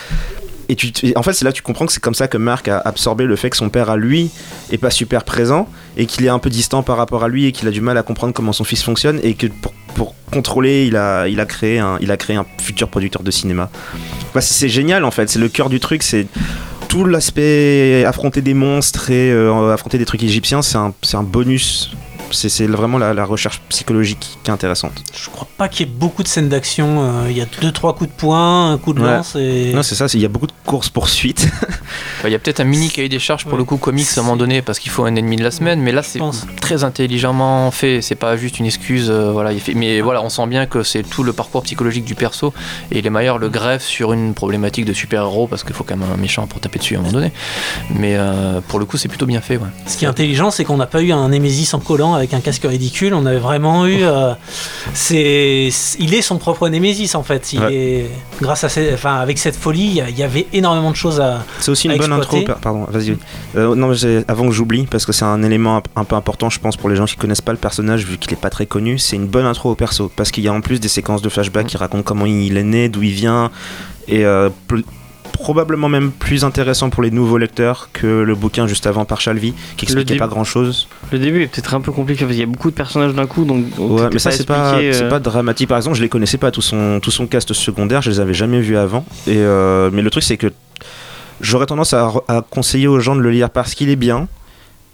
et, 0.68 0.76
tu, 0.76 0.92
en 1.16 1.22
fait, 1.22 1.32
c'est 1.32 1.44
là 1.44 1.52
que 1.52 1.56
tu 1.56 1.62
comprends 1.62 1.86
que 1.86 1.92
c'est 1.92 2.02
comme 2.02 2.14
ça 2.14 2.28
que 2.28 2.36
Mark 2.36 2.68
a 2.68 2.78
absorbé 2.78 3.24
le 3.24 3.36
fait 3.36 3.50
que 3.50 3.56
son 3.56 3.68
père 3.68 3.90
à 3.90 3.96
lui 3.96 4.30
est 4.70 4.78
pas 4.78 4.90
super 4.90 5.24
présent 5.24 5.68
et 5.96 6.06
qu'il 6.06 6.24
est 6.24 6.28
un 6.28 6.38
peu 6.38 6.50
distant 6.50 6.82
par 6.82 6.96
rapport 6.96 7.24
à 7.24 7.28
lui 7.28 7.46
et 7.46 7.52
qu'il 7.52 7.68
a 7.68 7.70
du 7.70 7.80
mal 7.80 7.96
à 7.98 8.02
comprendre 8.02 8.32
comment 8.32 8.52
son 8.52 8.64
fils 8.64 8.82
fonctionne 8.82 9.20
et 9.22 9.34
que 9.34 9.46
pour, 9.46 9.72
pour 9.94 10.14
contrôler, 10.30 10.86
il 10.86 10.96
a, 10.96 11.28
il, 11.28 11.40
a 11.40 11.46
créé 11.46 11.78
un, 11.78 11.98
il 12.00 12.10
a 12.10 12.16
créé 12.16 12.36
un 12.36 12.46
futur 12.60 12.88
producteur 12.88 13.22
de 13.22 13.30
cinéma. 13.30 13.70
Bah, 14.34 14.40
c'est 14.40 14.68
génial 14.68 15.04
en 15.04 15.10
fait, 15.10 15.28
c'est 15.28 15.38
le 15.38 15.48
cœur 15.48 15.68
du 15.68 15.80
truc, 15.80 16.02
c'est 16.02 16.26
tout 16.88 17.04
l'aspect 17.04 18.04
affronter 18.06 18.42
des 18.42 18.54
monstres 18.54 19.10
et 19.10 19.30
euh, 19.30 19.72
affronter 19.72 19.98
des 19.98 20.06
trucs 20.06 20.22
égyptiens, 20.22 20.62
c'est 20.62 20.78
un, 20.78 20.94
c'est 21.02 21.16
un 21.16 21.22
bonus. 21.22 21.92
C'est 22.30 22.48
c'est 22.48 22.66
vraiment 22.66 22.98
la, 22.98 23.14
la 23.14 23.24
recherche 23.24 23.60
psychologique 23.68 24.38
qui 24.42 24.50
est 24.50 24.52
intéressante. 24.52 24.92
Je 25.14 25.30
crois 25.30 25.46
pas 25.56 25.68
qu'il 25.68 25.86
y 25.86 25.88
ait 25.88 25.92
beaucoup 25.92 26.22
de 26.22 26.28
scènes 26.28 26.48
d'action. 26.48 26.98
euh, 27.00 27.26
Il 27.30 27.36
y 27.36 27.40
a 27.40 27.46
deux 27.60 27.72
trois 27.72 27.94
coups 27.94 28.10
de 28.10 28.16
poing, 28.16 28.72
un 28.72 28.78
coup 28.78 28.92
de 28.92 29.00
Ouais. 29.00 29.16
lance 29.16 29.36
et. 29.36 29.72
Non, 29.74 29.82
c'est 29.82 29.94
ça, 29.94 30.06
il 30.12 30.20
y 30.20 30.24
a 30.24 30.28
beaucoup 30.28 30.46
de 30.46 30.52
courses 30.64 30.88
poursuites. 30.88 31.48
Il 32.24 32.30
y 32.32 32.34
a 32.34 32.38
peut-être 32.40 32.58
un 32.60 32.64
mini 32.64 32.88
cahier 32.90 33.08
des 33.08 33.20
charges 33.20 33.44
pour 33.44 33.52
Ouais. 33.52 33.58
le 33.58 33.64
coup 33.64 33.76
comics 33.76 34.06
à 34.16 34.20
un 34.20 34.22
moment 34.24 34.36
donné 34.36 34.60
parce 34.60 34.80
qu'il 34.80 34.90
faut 34.90 35.04
un 35.04 35.14
ennemi 35.14 35.36
de 35.36 35.44
la 35.44 35.52
semaine, 35.52 35.80
mais 35.80 35.92
là 35.92 36.02
c'est 36.02 36.18
pense. 36.18 36.44
très 36.60 36.82
intelligemment 36.82 37.70
fait. 37.70 38.02
C'est 38.02 38.16
pas 38.16 38.36
juste 38.36 38.58
une 38.58 38.66
excuse. 38.66 39.08
euh, 39.10 39.30
voilà, 39.30 39.52
il 39.52 39.60
fait, 39.60 39.74
mais 39.74 40.00
voilà, 40.00 40.22
on 40.22 40.28
sent 40.28 40.46
bien 40.48 40.66
que 40.66 40.82
c'est 40.82 41.02
tout 41.04 41.22
le 41.22 41.32
parcours 41.32 41.62
psychologique 41.62 42.04
du 42.04 42.14
perso 42.16 42.52
et 42.90 43.00
les 43.02 43.10
meilleurs 43.10 43.38
le 43.38 43.48
greffe 43.48 43.84
sur 43.84 44.12
une 44.12 44.34
problématique 44.34 44.84
de 44.86 44.92
super-héros 44.92 45.46
parce 45.46 45.62
qu'il 45.62 45.74
faut 45.74 45.84
quand 45.84 45.96
même 45.96 46.08
un 46.12 46.16
méchant 46.16 46.46
pour 46.48 46.58
taper 46.60 46.78
dessus 46.80 46.96
à 46.96 46.98
un 46.98 47.02
moment 47.02 47.12
donné. 47.12 47.30
Mais 47.94 48.16
euh, 48.16 48.60
pour 48.66 48.78
le 48.80 48.84
coup, 48.86 48.96
c'est 48.96 49.08
plutôt 49.08 49.26
bien 49.26 49.40
fait. 49.40 49.56
Ouais. 49.58 49.68
Ce 49.86 49.96
qui 49.96 50.04
est 50.04 50.08
intelligent, 50.08 50.50
c'est 50.50 50.64
qu'on 50.64 50.76
n'a 50.78 50.86
pas 50.86 51.02
eu 51.02 51.12
un 51.12 51.28
Némésis 51.28 51.74
en 51.74 51.80
collant 51.80 52.15
avec 52.16 52.34
un 52.34 52.40
casque 52.40 52.64
ridicule. 52.64 53.14
On 53.14 53.26
avait 53.26 53.38
vraiment 53.38 53.86
eu. 53.86 54.02
euh, 54.02 54.32
c'est, 54.94 55.68
il 55.98 56.14
est 56.14 56.22
son 56.22 56.38
propre 56.38 56.68
Némésis 56.68 57.14
en 57.14 57.22
fait. 57.22 57.52
Il 57.52 57.60
Ouais. 57.60 57.74
est, 57.74 58.10
grâce 58.40 58.64
à 58.64 58.68
enfin, 58.92 59.16
avec 59.16 59.38
cette 59.38 59.56
folie, 59.56 60.02
il 60.08 60.18
y 60.18 60.22
avait 60.22 60.46
énormément 60.52 60.90
de 60.90 60.96
choses 60.96 61.20
à. 61.20 61.44
C'est 61.58 61.70
aussi 61.70 61.88
une 61.88 61.96
bonne 61.96 62.12
intro. 62.12 62.36
exploiter. 62.36 62.60
Pardon, 62.60 62.86
vas-y. 62.90 63.16
Euh, 63.56 63.74
non, 63.74 63.92
avant 64.28 64.46
que 64.46 64.52
j'oublie, 64.52 64.86
parce 64.86 65.06
que 65.06 65.12
c'est 65.12 65.24
un 65.24 65.42
élément 65.42 65.82
un, 65.96 66.04
peu 66.04 66.16
important, 66.16 66.50
je 66.50 66.60
pense, 66.60 66.76
pour 66.76 66.88
les 66.88 66.96
gens 66.96 67.04
qui 67.06 67.16
connaissent 67.16 67.40
pas 67.40 67.52
le 67.52 67.58
personnage, 67.58 68.04
vu 68.04 68.18
qu'il 68.18 68.32
est 68.32 68.40
pas 68.40 68.50
très 68.50 68.66
connu. 68.66 68.98
C'est 68.98 69.16
une 69.16 69.26
bonne 69.26 69.46
intro 69.46 69.70
au 69.70 69.74
perso, 69.74 70.10
parce 70.14 70.30
qu'il 70.30 70.44
y 70.44 70.48
a 70.48 70.52
en 70.52 70.60
plus 70.60 70.80
des 70.80 70.88
séquences 70.88 71.22
de 71.22 71.28
flashback 71.28 71.66
qui 71.66 71.76
racontent 71.76 72.02
comment 72.02 72.26
il 72.26 72.56
est 72.56 72.62
né, 72.64 72.88
d'où 72.88 73.02
il 73.02 73.12
vient, 73.12 73.50
et 74.08 74.24
euh, 74.24 74.50
probablement 75.38 75.88
même 75.88 76.10
plus 76.10 76.44
intéressant 76.44 76.90
pour 76.90 77.02
les 77.02 77.10
nouveaux 77.10 77.38
lecteurs 77.38 77.90
que 77.92 78.06
le 78.06 78.34
bouquin 78.34 78.66
juste 78.66 78.86
avant 78.86 79.04
par 79.04 79.20
Chalvi, 79.20 79.54
qui 79.76 79.84
expliquait 79.84 80.16
pas 80.16 80.26
grand-chose. 80.28 80.88
Le 81.12 81.18
début 81.18 81.42
est 81.42 81.46
peut-être 81.46 81.74
un 81.74 81.80
peu 81.80 81.92
compliqué 81.92 82.20
parce 82.24 82.32
qu'il 82.32 82.40
y 82.40 82.42
a 82.42 82.46
beaucoup 82.50 82.70
de 82.70 82.74
personnages 82.76 83.14
d'un 83.14 83.26
coup, 83.26 83.44
donc. 83.44 83.64
Ouais, 83.78 84.08
mais 84.12 84.18
ça 84.18 84.30
c'est 84.30 84.46
pas, 84.46 84.78
euh, 84.78 85.08
pas 85.10 85.18
dramatique. 85.20 85.68
Par 85.68 85.76
exemple, 85.76 85.96
je 85.96 86.02
les 86.02 86.08
connaissais 86.08 86.38
pas 86.38 86.50
tout 86.50 86.62
son 86.62 87.00
tout 87.00 87.10
son 87.10 87.26
cast 87.26 87.52
secondaire, 87.52 88.02
je 88.02 88.10
les 88.10 88.20
avais 88.20 88.34
jamais 88.34 88.60
vus 88.60 88.76
avant. 88.76 89.04
Et 89.26 89.36
euh, 89.36 89.90
mais 89.92 90.02
le 90.02 90.10
truc 90.10 90.22
c'est 90.24 90.36
que 90.36 90.48
j'aurais 91.40 91.66
tendance 91.66 91.92
à, 91.92 92.12
à 92.28 92.42
conseiller 92.48 92.88
aux 92.88 92.98
gens 93.00 93.14
de 93.16 93.20
le 93.20 93.30
lire 93.30 93.50
parce 93.50 93.74
qu'il 93.74 93.88
est 93.90 93.96
bien 93.96 94.28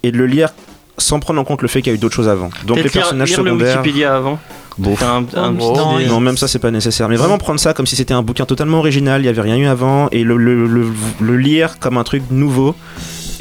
et 0.02 0.10
de 0.12 0.18
le 0.18 0.26
lire 0.26 0.50
sans 0.98 1.20
prendre 1.20 1.40
en 1.40 1.44
compte 1.44 1.62
le 1.62 1.68
fait 1.68 1.80
qu'il 1.82 1.90
y 1.90 1.94
a 1.94 1.96
eu 1.96 1.98
d'autres 1.98 2.14
choses 2.16 2.28
avant. 2.28 2.50
Donc 2.66 2.76
les 2.76 2.82
lire- 2.84 2.92
personnages 2.92 3.28
lire 3.30 3.42
le 3.42 3.50
secondaires. 3.50 3.76
Wikipédia 3.78 4.14
avant. 4.16 4.38
Bon, 4.78 4.96
Faire 4.96 5.10
un, 5.10 5.24
un 5.34 5.54
Oh, 5.60 5.72
petit 5.98 6.08
non, 6.08 6.20
même 6.20 6.36
ça 6.36 6.48
c'est 6.48 6.58
pas 6.58 6.70
nécessaire. 6.70 7.08
Mais 7.08 7.16
vraiment 7.16 7.38
prendre 7.38 7.60
ça 7.60 7.74
comme 7.74 7.86
si 7.86 7.96
c'était 7.96 8.14
un 8.14 8.22
bouquin 8.22 8.46
totalement 8.46 8.78
original, 8.78 9.20
il 9.22 9.26
y 9.26 9.28
avait 9.28 9.40
rien 9.42 9.56
eu 9.56 9.66
avant, 9.66 10.08
et 10.12 10.24
le, 10.24 10.36
le- 10.36 10.66
le- 10.66 10.92
le 11.20 11.36
lire 11.36 11.78
comme 11.78 11.98
un 11.98 12.04
truc 12.04 12.22
nouveau. 12.30 12.74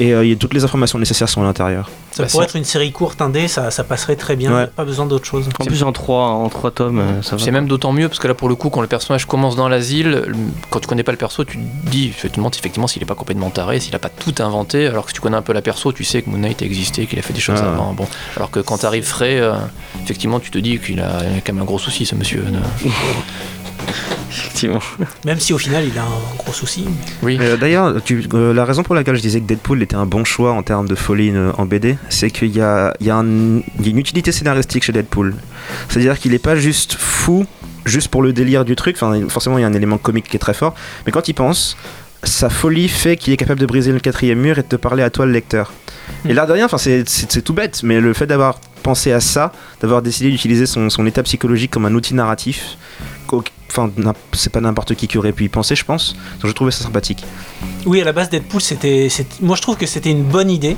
Et 0.02 0.12
euh, 0.12 0.24
il 0.24 0.30
y 0.30 0.32
a 0.32 0.36
toutes 0.36 0.54
les 0.54 0.64
informations 0.64 0.98
nécessaires 0.98 1.28
sont 1.28 1.42
à 1.42 1.44
l'intérieur. 1.44 1.88
Ça 2.10 2.24
Bah, 2.24 2.28
pourrait 2.30 2.44
c'est- 2.46 2.50
être 2.50 2.56
une 2.56 2.64
série 2.64 2.90
courte 2.92 3.22
indé, 3.22 3.46
ça, 3.46 3.70
ça 3.70 3.84
passerait 3.84 4.16
très 4.16 4.34
bien. 4.36 4.52
Ouais. 4.52 4.66
Pas 4.66 4.84
besoin 4.84 5.06
d'autre 5.06 5.24
chose. 5.24 5.48
En 5.60 5.64
plus 5.64 5.82
en 5.84 5.92
3 5.92 6.24
en 6.26 6.48
trois 6.48 6.70
tomes, 6.72 6.98
euh, 6.98 7.22
ça 7.22 7.36
va. 7.36 7.42
C'est 7.44 7.50
même 7.52 7.68
d'autant 7.68 7.92
mieux 7.92 8.08
parce 8.08 8.18
que 8.18 8.26
là, 8.26 8.34
pour 8.34 8.48
le 8.48 8.54
coup, 8.56 8.68
quand 8.68 8.80
le 8.80 8.86
personnage 8.88 9.26
commence 9.26 9.54
dans 9.54 9.68
l'asile, 9.68 10.24
quand 10.70 10.80
tu 10.80 10.88
connais 10.88 11.04
pas 11.04 11.12
le 11.12 11.18
perso, 11.18 11.44
tu 11.44 11.56
te 11.58 11.90
dis, 11.90 12.12
tu 12.18 12.28
te 12.28 12.36
demandes 12.36 12.54
effectivement 12.58 12.88
s'il 12.88 13.00
est 13.02 13.06
pas 13.06 13.14
complètement 13.14 13.50
taré, 13.50 13.78
s'il 13.80 13.94
a 13.94 13.98
pas 14.00 14.08
tout 14.10 14.34
inventé. 14.40 14.86
Alors 14.88 15.04
que 15.04 15.10
si 15.10 15.14
tu 15.14 15.20
connais 15.20 15.36
un 15.36 15.42
peu 15.42 15.52
la 15.52 15.62
perso, 15.62 15.92
tu 15.92 16.02
sais 16.04 16.20
que 16.22 16.30
Moon 16.30 16.38
Knight 16.38 16.60
a 16.62 16.64
existé, 16.64 17.06
qu'il 17.06 17.18
a 17.18 17.22
fait 17.22 17.32
des 17.32 17.40
choses 17.40 17.60
Ah. 17.62 17.68
avant. 17.72 17.92
Bon, 17.92 18.06
alors 18.36 18.50
que 18.50 18.58
quand 18.60 18.78
t'arrives 18.78 19.04
frais, 19.06 19.38
euh, 19.40 19.52
effectivement, 20.02 20.40
tu 20.40 20.50
te 20.50 20.58
dis 20.58 20.78
qu'il 20.80 20.98
a, 21.00 21.20
quand 21.46 21.52
même 21.52 21.62
un 21.62 21.66
gros 21.66 21.78
souci, 21.78 22.06
ce 22.06 22.14
monsieur. 22.16 22.44
Effectivement. 24.30 24.80
Même 25.26 25.38
si 25.38 25.52
au 25.52 25.58
final 25.58 25.84
il 25.86 25.98
a 25.98 26.02
un 26.02 26.36
gros 26.38 26.52
souci. 26.52 26.86
Oui. 27.22 27.36
Euh, 27.40 27.56
D'ailleurs, 27.56 27.94
euh, 28.34 28.54
la 28.54 28.64
raison 28.64 28.82
pour 28.82 28.94
laquelle 28.94 29.16
je 29.16 29.20
disais 29.20 29.40
que 29.40 29.46
Deadpool 29.46 29.82
était 29.82 29.96
un 29.96 30.06
bon 30.06 30.24
choix 30.24 30.52
en 30.52 30.62
termes 30.62 30.88
de 30.88 30.94
folie 30.94 31.30
euh, 31.34 31.52
en 31.58 31.66
BD, 31.66 31.96
c'est 32.08 32.30
qu'il 32.30 32.54
y 32.56 32.60
a, 32.60 32.94
y, 33.00 33.06
y 33.06 33.10
une 33.10 33.62
utilité 33.98 34.32
scénaristique 34.32 34.84
chez 34.84 34.92
Deadpool. 34.92 35.34
C'est-à-dire 35.88 36.18
qu'il 36.18 36.32
n'est 36.32 36.38
pas 36.38 36.56
juste 36.56 36.94
fou, 36.98 37.44
juste 37.84 38.08
pour 38.08 38.22
le 38.22 38.32
délire 38.32 38.64
du 38.64 38.74
truc. 38.76 38.96
Enfin, 39.00 39.28
forcément, 39.28 39.58
il 39.58 39.62
y 39.62 39.64
a 39.64 39.68
un 39.68 39.74
élément 39.74 39.98
comique 39.98 40.28
qui 40.28 40.36
est 40.36 40.40
très 40.40 40.54
fort. 40.54 40.74
Mais 41.04 41.12
quand 41.12 41.28
il 41.28 41.34
pense, 41.34 41.76
sa 42.22 42.48
folie 42.48 42.88
fait 42.88 43.16
qu'il 43.16 43.32
est 43.32 43.36
capable 43.36 43.60
de 43.60 43.66
briser 43.66 43.92
le 43.92 44.00
quatrième 44.00 44.38
mur 44.38 44.58
et 44.58 44.62
de 44.62 44.68
te 44.68 44.76
parler 44.76 45.02
à 45.02 45.10
toi, 45.10 45.26
le 45.26 45.32
lecteur. 45.32 45.72
Et 46.26 46.32
là, 46.34 46.46
de 46.46 46.52
rien, 46.52 46.68
c'est- 46.76 47.42
tout 47.42 47.52
bête, 47.54 47.82
mais 47.82 48.00
le 48.00 48.12
fait 48.12 48.26
d'avoir 48.26 48.58
pensé 48.82 49.12
à 49.12 49.20
ça, 49.20 49.52
d'avoir 49.80 50.02
décidé 50.02 50.30
d'utiliser 50.30 50.66
son, 50.66 50.90
son 50.90 51.06
état 51.06 51.22
psychologique 51.22 51.70
comme 51.70 51.84
un 51.86 51.94
outil 51.94 52.14
narratif, 52.14 52.76
enfin, 53.70 53.90
c'est 54.32 54.52
pas 54.52 54.60
n'importe 54.60 54.94
qui 54.94 55.06
qui 55.08 55.18
aurait 55.18 55.32
pu 55.32 55.44
y 55.44 55.48
penser, 55.48 55.74
je 55.74 55.84
pense. 55.84 56.14
Donc, 56.40 56.48
je 56.50 56.54
trouvais 56.54 56.70
ça 56.70 56.84
sympathique. 56.84 57.24
Oui, 57.86 58.00
à 58.00 58.04
la 58.04 58.12
base 58.12 58.30
Deadpool, 58.30 58.60
c'était, 58.60 59.08
moi 59.40 59.56
je 59.56 59.62
trouve 59.62 59.76
que 59.76 59.86
c'était 59.86 60.10
une 60.10 60.24
bonne 60.24 60.50
idée. 60.50 60.76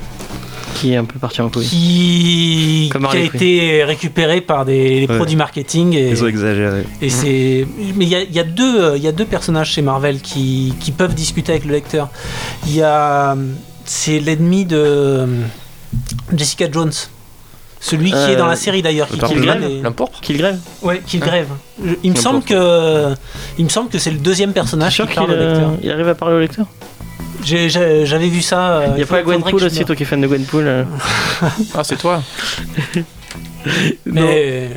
qui 0.75 0.91
est 0.91 0.97
un 0.97 1.05
peu 1.05 1.17
parti 1.19 1.41
en 1.41 1.49
couille. 1.49 1.65
qui, 1.65 2.89
Comme 2.91 3.07
qui 3.07 3.17
a 3.17 3.21
été 3.21 3.83
récupéré 3.85 4.41
par 4.41 4.65
des 4.65 4.99
les 5.01 5.07
Ouais. 5.07 5.15
produits 5.15 5.37
marketing 5.37 5.93
et, 5.93 6.09
Ils 6.09 6.23
ont 6.23 6.27
exagéré. 6.27 6.83
et 7.01 7.09
c'est 7.09 7.65
mais 7.95 8.03
il 8.05 8.09
y 8.09 8.15
a, 8.15 8.23
y 8.23 8.39
a 8.39 8.43
deux 8.43 8.81
euh, 8.81 8.97
il 8.97 9.03
y 9.03 9.07
a 9.07 9.13
deux 9.13 9.25
personnages 9.25 9.71
chez 9.71 9.81
Marvel 9.81 10.19
qui, 10.19 10.73
qui 10.81 10.91
peuvent 10.91 11.13
discuter 11.15 11.53
avec 11.53 11.63
le 11.65 11.71
lecteur 11.71 12.09
il 12.67 12.75
y 12.75 12.81
a 12.81 13.37
c'est 13.85 14.19
l'ennemi 14.19 14.65
de 14.65 14.75
euh, 14.77 15.27
Jessica 16.35 16.69
Jones 16.69 16.91
celui 17.85 18.09
qui 18.09 18.17
Euh, 18.17 18.29
est 18.33 18.35
dans 18.35 18.47
la 18.47 18.55
série 18.55 18.81
d'ailleurs 18.81 19.07
qui, 19.07 19.19
qui 19.19 19.35
grève 19.35 19.91
pourpre 19.95 20.19
Qu'il 20.21 20.37
grève. 20.37 20.57
Ouais 20.81 21.01
qui 21.05 21.19
Ah. 21.21 21.25
grève. 21.25 21.47
Je- 21.83 21.93
il 22.03 22.11
me 22.11 22.15
semble 22.15 22.41
que 22.41 23.13
il 23.59 23.65
me 23.65 23.69
semble 23.69 23.89
que 23.89 23.99
c'est 23.99 24.09
le 24.11 24.17
deuxième 24.17 24.53
personnage 24.53 24.97
qui 24.97 25.05
qu'il 25.05 25.15
parle 25.15 25.31
au 25.31 25.35
lecteur. 25.35 25.69
euh, 25.69 25.75
il 25.83 25.91
arrive 25.91 26.07
à 26.09 26.15
parler 26.15 26.35
au 26.35 26.39
lecteur? 26.39 26.65
J'ai- 27.43 27.69
j'ai- 27.69 28.05
j'avais 28.07 28.27
vu 28.27 28.41
ça 28.41 28.59
euh, 28.77 28.87
Il 28.95 29.01
y 29.01 29.03
a 29.03 29.05
pas 29.05 29.21
Gwenpool 29.21 29.63
aussi, 29.63 29.85
toi 29.85 29.95
qui 29.95 30.01
es 30.01 30.05
fan 30.07 30.19
de 30.19 30.25
Gwenpool 30.27 30.63
euh. 30.67 30.83
Ah, 31.75 31.83
c'est 31.83 31.97
toi. 31.97 32.23
Mais 34.05 34.21
euh, 34.21 34.67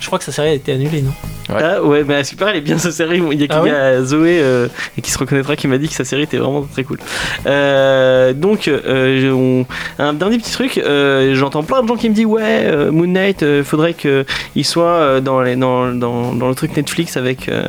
je 0.00 0.06
crois 0.06 0.18
que 0.18 0.24
sa 0.24 0.32
série 0.32 0.48
a 0.48 0.52
été 0.54 0.72
annulée 0.72 1.02
non? 1.02 1.12
Ouais. 1.48 1.60
Ah 1.62 1.82
ouais, 1.82 2.02
mais 2.06 2.24
super, 2.24 2.48
elle 2.48 2.56
est 2.56 2.60
bien 2.60 2.76
sa 2.78 2.90
série. 2.90 3.22
Il 3.32 3.40
y 3.40 3.44
a, 3.44 3.46
Ah 3.50 3.62
il 3.64 3.68
y 3.68 3.74
a 3.74 4.02
Zoé 4.02 4.40
euh, 4.40 4.66
et 4.98 5.00
qui 5.02 5.10
se 5.10 5.18
reconnaîtra 5.18 5.54
qui 5.56 5.68
m'a 5.68 5.78
dit 5.78 5.88
que 5.88 5.94
sa 5.94 6.04
série 6.04 6.22
était 6.22 6.38
vraiment 6.38 6.62
très 6.62 6.82
cool. 6.84 6.98
Euh, 7.46 8.32
donc, 8.32 8.68
euh, 8.68 9.30
on- 9.32 9.66
un 10.02 10.12
dernier 10.12 10.38
petit 10.38 10.52
truc. 10.52 10.78
euh, 10.78 11.34
J'entends 11.34 11.62
plein 11.62 11.82
de 11.82 11.88
gens 11.88 11.96
qui 11.96 12.08
me 12.10 12.14
disent 12.14 12.26
ouais, 12.26 12.42
euh, 12.64 12.90
Moon 12.90 13.06
Knight, 13.06 13.42
euh, 13.42 13.62
faudrait 13.62 13.94
qu'il 13.94 14.64
soit 14.64 14.84
euh, 14.86 15.20
dans, 15.20 15.40
les, 15.40 15.56
dans, 15.56 15.92
dans, 15.92 16.32
dans 16.34 16.48
le 16.48 16.54
truc 16.54 16.76
Netflix 16.76 17.16
avec. 17.16 17.48
euh, 17.48 17.62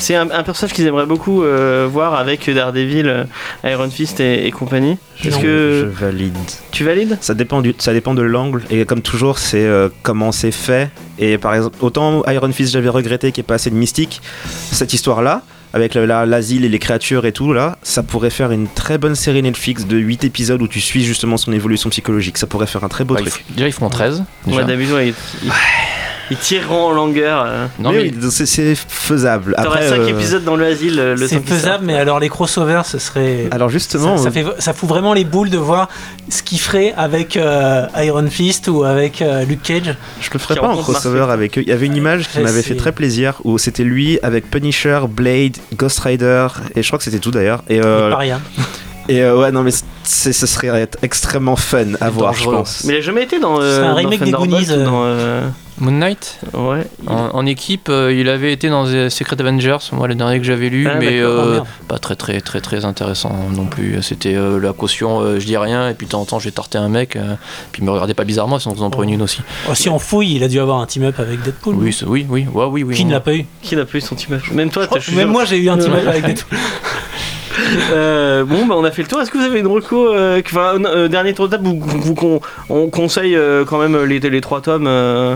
c'est 0.00 0.16
un, 0.16 0.30
un 0.30 0.42
personnage 0.42 0.72
qu'ils 0.74 0.86
aimeraient 0.86 1.06
beaucoup 1.06 1.44
euh, 1.44 1.86
voir 1.90 2.14
avec 2.14 2.48
Daredevil, 2.50 3.26
Iron 3.64 3.90
Fist 3.90 4.20
et, 4.20 4.46
et 4.46 4.50
compagnie. 4.50 4.98
Est-ce 5.24 5.38
que 5.38 5.88
Je 5.96 6.04
valide. 6.04 6.36
tu 6.72 6.84
valides? 6.84 7.16
Ça 7.20 7.34
dépend, 7.34 7.62
du, 7.62 7.74
ça 7.78 7.92
dépend 7.92 8.14
de 8.14 8.22
l'angle 8.22 8.62
et 8.70 8.84
comme 8.84 9.00
toujours 9.00 9.38
c'est 9.38 9.64
euh, 9.64 9.88
comment 10.02 10.32
c'est 10.32 10.50
fait 10.50 10.90
et 11.18 11.38
par 11.38 11.54
exemple 11.54 11.76
autant 11.80 12.24
Iron 12.26 12.50
Fist 12.50 12.72
j'avais 12.72 12.88
regretté 13.04 13.30
qu'il 13.32 13.42
n'y 13.42 13.46
ait 13.46 13.48
pas 13.48 13.54
assez 13.54 13.70
de 13.70 13.76
mystique 13.76 14.20
cette 14.72 14.92
histoire 14.92 15.22
là 15.22 15.42
avec 15.72 15.94
le- 15.94 16.06
la- 16.06 16.24
l'asile 16.24 16.64
et 16.64 16.68
les 16.68 16.78
créatures 16.78 17.26
et 17.26 17.32
tout 17.32 17.52
là 17.52 17.76
ça 17.82 18.02
pourrait 18.02 18.30
faire 18.30 18.50
une 18.52 18.66
très 18.68 18.96
bonne 18.98 19.14
série 19.14 19.42
Netflix 19.42 19.86
de 19.86 19.96
8 19.96 20.24
épisodes 20.24 20.62
où 20.62 20.68
tu 20.68 20.80
suis 20.80 21.04
justement 21.04 21.36
son 21.36 21.52
évolution 21.52 21.90
psychologique 21.90 22.38
ça 22.38 22.46
pourrait 22.46 22.66
faire 22.68 22.84
un 22.84 22.88
très 22.88 23.04
beau 23.04 23.14
Bah, 23.14 23.20
ils 23.22 23.30
truc 23.30 23.44
f- 23.50 23.54
Déjà, 23.54 23.66
ils 23.68 23.72
font 23.72 23.88
13. 23.88 24.22
déjà. 24.46 24.58
Ouais, 24.60 24.64
d'habitude, 24.64 24.94
ouais, 24.94 25.08
il, 25.08 25.14
il, 25.44 25.50
il 26.30 26.36
tireront 26.36 26.86
en 26.86 26.92
longueur. 26.92 27.44
euh. 27.46 27.66
Non, 27.78 27.90
Mais 27.90 28.04
mais 28.04 28.12
oui, 28.22 28.30
c'est- 28.30 28.46
c'est 28.46 28.74
faisable 28.74 29.54
T'aurais 29.62 29.78
après 29.84 29.88
5 29.88 30.00
euh, 30.00 30.06
épisodes 30.08 30.44
dans 30.44 30.56
le 30.56 30.66
asile. 30.66 30.96
le 30.96 31.14
temps 31.18 31.26
c'est 31.28 31.46
faisable 31.48 31.84
mais 31.84 31.96
alors 31.96 32.18
les 32.20 32.28
crossovers 32.28 32.82
ce 32.86 32.98
serait 32.98 33.46
alors 33.50 33.68
justement 33.68 34.16
ça, 34.16 34.24
ça 34.24 34.28
euh, 34.30 34.32
fait, 34.54 34.60
ça 34.62 34.72
fout 34.72 34.88
vraiment 34.88 35.12
les 35.14 35.24
boules 35.24 35.50
de 35.50 35.58
voir 35.58 35.88
ce 36.28 36.42
qu'il 36.42 36.58
ferait 36.60 36.94
avec 36.96 37.36
euh, 37.36 37.86
Iron 37.98 38.26
Fist 38.28 38.68
ou 38.68 38.84
avec 38.84 39.20
euh, 39.22 39.44
Luke 39.44 39.62
Cage. 39.62 39.94
Je 40.20 40.30
le 40.32 40.38
ferais 40.38 40.54
Qui 40.54 40.60
pas 40.60 40.66
en 40.66 40.70
rencontre 40.70 40.92
crossover 40.92 41.26
avec 41.30 41.58
eux. 41.58 41.62
Il 41.62 41.68
y 41.68 41.72
avait 41.72 41.86
une 41.86 41.96
image 41.96 42.28
qui 42.28 42.38
Ouais, 42.38 42.44
m'avait 42.44 42.62
c'est- 42.62 42.68
fait 42.70 42.76
très 42.76 42.92
plaisir 42.92 43.40
où 43.44 43.58
c'était 43.58 43.84
lui 43.84 44.18
avec 44.22 44.50
Punisher, 44.50 45.00
Blade, 45.08 45.56
Ghost 45.76 46.00
Rider 46.00 46.46
et 46.74 46.82
je 46.82 46.86
crois 46.88 46.98
que 46.98 47.04
c'était 47.04 47.18
tout 47.18 47.30
d'ailleurs. 47.30 47.62
Et, 47.68 47.80
euh, 47.82 48.10
Paria. 48.10 48.40
et 49.08 49.22
euh, 49.22 49.36
ouais, 49.38 49.52
non 49.52 49.62
mais 49.62 49.70
c'est, 50.04 50.32
ce 50.32 50.46
serait 50.46 50.88
extrêmement 51.02 51.56
fun 51.56 51.84
à 52.00 52.08
voir, 52.10 52.32
je 52.32 52.38
dangereux. 52.40 52.56
pense. 52.56 52.84
Mais 52.84 52.94
il 52.94 52.96
a 52.98 53.00
jamais 53.02 53.24
été 53.24 53.38
dans. 53.38 53.60
euh, 53.60 53.78
C'est 53.80 53.84
un 53.86 53.90
dans 53.90 53.94
remake 53.96 54.18
des 54.20 54.30
Thunderbolt 54.32 54.50
Goonies, 54.50 54.70
ou 54.70 54.72
euh. 54.72 54.84
Dans, 54.84 55.02
euh, 55.04 55.48
Moon 55.78 55.90
Knight, 55.90 56.38
Ouais. 56.52 56.86
il- 57.02 57.08
en, 57.08 57.30
en 57.34 57.46
équipe, 57.46 57.88
euh, 57.88 58.12
il 58.16 58.28
avait 58.28 58.52
été 58.52 58.68
dans 58.68 58.84
The 58.84 59.08
Secret 59.08 59.40
Avengers, 59.40 59.78
moi 59.92 60.06
le 60.06 60.14
dernier 60.14 60.38
que 60.38 60.44
j'avais 60.44 60.68
lu, 60.68 60.86
Ah, 60.88 60.94
mais. 61.00 61.20
Oh, 61.24 61.26
euh, 61.26 61.52
merde. 61.54 61.66
pas 61.88 61.98
très 61.98 62.14
très 62.14 62.40
très 62.40 62.60
très 62.60 62.84
intéressant 62.84 63.34
non 63.54 63.66
plus. 63.66 64.00
C'était 64.02 64.36
euh, 64.36 64.60
la 64.60 64.72
caution, 64.72 65.20
euh, 65.20 65.40
je 65.40 65.46
dis 65.46 65.56
rien, 65.56 65.88
et 65.88 65.94
puis 65.94 66.06
de 66.06 66.12
temps 66.12 66.20
en 66.20 66.24
temps 66.26 66.38
j'ai 66.38 66.52
tarté 66.52 66.78
un 66.78 66.88
mec, 66.88 67.16
euh, 67.16 67.34
puis 67.72 67.82
il 67.82 67.84
me 67.86 67.90
regardait 67.90 68.14
pas 68.14 68.22
bizarrement, 68.24 68.60
sinon 68.60 68.74
vous 68.76 68.84
en 68.84 68.90
prenez 68.90 69.14
une 69.14 69.22
aussi. 69.22 69.40
Oh, 69.68 69.74
si 69.74 69.88
on 69.88 69.98
fouille, 69.98 70.36
il 70.36 70.44
a 70.44 70.48
dû 70.48 70.60
avoir 70.60 70.80
un 70.80 70.86
team-up 70.86 71.18
avec 71.18 71.42
Deadpool. 71.42 71.74
Oui, 71.74 71.96
oui, 72.06 72.24
oui, 72.28 72.46
ouais, 72.52 72.66
oui, 72.66 72.82
oui. 72.84 72.94
Qui 72.94 73.04
ne 73.04 73.12
l'a 73.12 73.20
pas 73.20 73.34
eu 73.34 73.44
Qui 73.60 73.74
n'a 73.74 73.84
pas 73.84 73.98
eu 73.98 74.00
son 74.00 74.14
team 74.14 74.38
Même 74.52 74.70
toi, 74.70 74.86
t'as 74.86 75.00
Même 75.12 75.30
moi, 75.30 75.44
j'ai 75.44 75.58
eu 75.58 75.68
un 75.70 75.78
team-up 75.78 76.06
avec 76.06 76.24
Deadpool. 76.24 76.58
Euh, 77.92 78.44
bon, 78.44 78.66
bah, 78.66 78.74
on 78.78 78.84
a 78.84 78.90
fait 78.90 79.02
le 79.02 79.08
tour. 79.08 79.20
Est-ce 79.20 79.30
que 79.30 79.38
vous 79.38 79.44
avez 79.44 79.60
une 79.60 79.66
reco 79.66 80.08
euh, 80.12 80.40
que- 80.42 80.54
euh, 80.56 81.08
dernier 81.08 81.34
tour 81.34 81.46
de 81.46 81.52
table, 81.56 81.66
vous, 81.66 81.78
vous 81.80 82.14
con- 82.14 82.40
on 82.68 82.88
conseille 82.88 83.38
quand 83.66 83.78
même 83.78 84.04
les, 84.04 84.20
les 84.20 84.40
trois 84.40 84.60
tomes. 84.60 84.88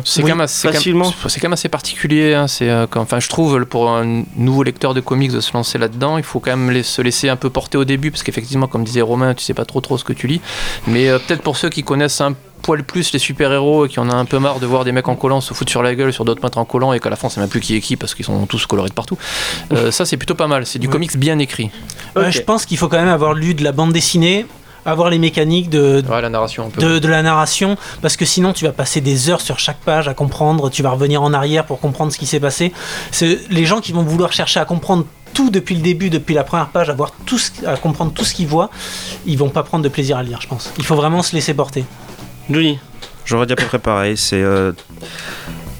C'est 0.05 0.22
oui, 0.22 0.30
quand, 0.30 0.36
même 0.36 0.41
assez- 0.43 0.55
c'est 0.62 0.68
quand 0.68 0.72
même- 0.72 0.76
facilement. 0.78 1.12
c'est 1.28 1.41
quand 1.41 1.49
même 1.49 1.53
assez 1.55 1.68
particulier. 1.68 2.34
hein, 2.34 2.47
c'est, 2.49 2.70
enfin, 2.97 3.20
je 3.20 3.28
trouve 3.28 3.64
pour 3.66 3.91
un 3.91 4.22
nouveau 4.36 4.62
lecteur 4.62 4.95
de 4.95 5.01
comics 5.01 5.32
de 5.32 5.41
se 5.41 5.53
lancer 5.53 5.78
là-dedans, 5.78 6.18
il 6.18 6.24
faut 6.24 6.41
quand 6.41 6.51
même 6.57 6.70
les- 6.70 6.82
se 6.82 7.03
laisser 7.03 7.28
un 7.28 7.36
peu 7.36 7.51
porter 7.51 7.78
au 7.78 7.84
début 7.84 8.11
parce 8.11 8.22
qu'effectivement, 8.22 8.66
comme 8.66 8.84
disait 8.84 9.01
Romain, 9.03 9.34
tu 9.34 9.43
sais 9.45 9.55
pas 9.55 9.64
trop 9.64 9.80
trop 9.80 9.99
ce 9.99 10.05
que 10.05 10.12
tu 10.12 10.26
lis. 10.26 10.41
Mais 10.86 11.09
peut-être 11.26 11.43
pour 11.43 11.57
ceux 11.57 11.68
qui 11.70 11.82
connaissent 11.82 12.20
un 12.20 12.34
poil 12.59 12.83
plus 12.85 13.13
les 13.13 13.19
super-héros 13.19 13.87
et 13.87 13.89
qui 13.89 14.01
en 14.01 14.09
a 14.11 14.15
un 14.15 14.25
peu 14.25 14.39
marre 14.39 14.61
de 14.61 14.67
voir 14.67 14.85
des 14.85 14.93
mecs 14.93 15.09
en 15.09 15.17
collant 15.17 15.41
se 15.41 15.55
foutre 15.55 15.71
sur 15.71 15.83
la 15.83 15.95
gueule 15.95 16.13
sur 16.13 16.25
d'autres 16.25 16.41
peintres 16.41 16.59
en 16.59 16.65
collant 16.65 16.93
et 16.93 17.01
qu'à 17.01 17.11
la 17.11 17.17
fin 17.17 17.29
c'est 17.29 17.41
même 17.41 17.49
plus 17.49 17.61
qui 17.61 17.75
est 17.77 17.81
qui 17.81 17.97
parce 17.97 18.15
qu'ils 18.15 18.25
sont 18.25 18.47
tous 18.47 18.67
colorés 18.67 18.89
de 18.91 18.95
partout. 18.95 19.17
Euh, 19.73 19.91
ça 19.91 20.05
c'est 20.05 20.17
plutôt 20.17 20.35
pas 20.35 20.47
mal. 20.47 20.67
C'est 20.67 20.79
du 20.79 20.87
Ouais. 20.87 20.93
comics 20.93 21.17
bien 21.17 21.39
écrit. 21.39 21.71
Ok. 22.17 22.25
je 22.31 22.41
pense 22.41 22.67
qu'il 22.67 22.77
faut 22.77 22.89
quand 22.89 22.99
même 22.99 23.09
avoir 23.09 23.35
lu 23.35 23.55
de 23.55 23.63
la 23.65 23.73
bande 23.73 23.93
dessinée, 23.93 24.47
avoir 24.87 25.11
les 25.11 25.19
mécaniques 25.19 25.69
de, 25.71 26.03
Ouais, 26.09 26.21
la 26.23 26.31
narration 26.31 26.67
un 26.67 26.71
peu. 26.71 26.81
de, 26.81 26.99
de 26.99 27.09
la 27.09 27.23
narration, 27.23 27.77
parce 28.01 28.17
que 28.17 28.25
sinon 28.25 28.53
tu 28.53 28.65
vas 28.65 28.73
passer 28.73 29.01
des 29.01 29.29
heures 29.31 29.41
sur 29.41 29.59
chaque 29.59 29.79
page 29.79 30.09
à 30.09 30.15
comprendre, 30.15 30.71
tu 30.71 30.83
vas 30.83 30.91
revenir 30.91 31.23
en 31.23 31.33
arrière 31.35 31.65
pour 31.67 31.79
comprendre 31.81 32.13
ce 32.13 32.19
qui 32.19 32.27
s'est 32.27 32.41
passé. 32.41 32.73
C'est 33.11 33.39
les 33.51 33.67
gens 33.67 33.81
qui 33.81 33.93
vont 33.93 34.03
vouloir 34.03 34.33
chercher 34.33 34.61
à 34.61 34.65
comprendre 34.65 35.05
tout 35.35 35.51
depuis 35.51 35.75
le 35.75 35.83
début, 35.83 36.09
depuis 36.09 36.35
la 36.35 36.43
première 36.43 36.69
page, 36.69 36.89
à, 36.89 36.95
voir 36.95 37.13
tout 37.27 37.39
ce- 37.39 37.51
à 37.67 37.77
comprendre 37.77 38.13
tout 38.13 38.25
ce 38.25 38.33
qu'ils 38.35 38.47
voient, 38.49 38.71
ils 39.27 39.37
vont 39.37 39.51
pas 39.51 39.63
prendre 39.63 39.85
de 39.85 39.89
plaisir 39.91 40.17
à 40.17 40.23
lire, 40.23 40.41
je 40.41 40.49
pense. 40.49 40.73
Il 40.79 40.85
faut 40.85 40.97
vraiment 40.97 41.23
se 41.23 41.35
laisser 41.35 41.53
porter. 41.53 41.85
Johnny. 42.51 42.79
J'aurais 43.25 43.47
dit 43.47 43.53
à 43.53 43.57
peu 43.57 43.65
près 43.67 43.79
pareil. 43.79 44.17
C'est 44.17 44.43
euh, 44.43 44.73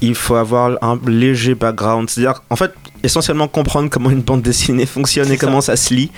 il 0.01 0.15
faut 0.15 0.35
avoir 0.35 0.77
un 0.83 0.99
léger 1.07 1.55
background, 1.55 2.09
c'est-à-dire 2.09 2.41
en 2.49 2.55
fait 2.55 2.73
essentiellement 3.03 3.47
comprendre 3.47 3.89
comment 3.89 4.09
une 4.11 4.21
bande 4.21 4.41
dessinée 4.41 4.85
fonctionne 4.85 5.31
et 5.31 5.37
ça. 5.37 5.45
comment 5.45 5.61
ça 5.61 5.75
se 5.75 5.93
lit. 5.93 6.11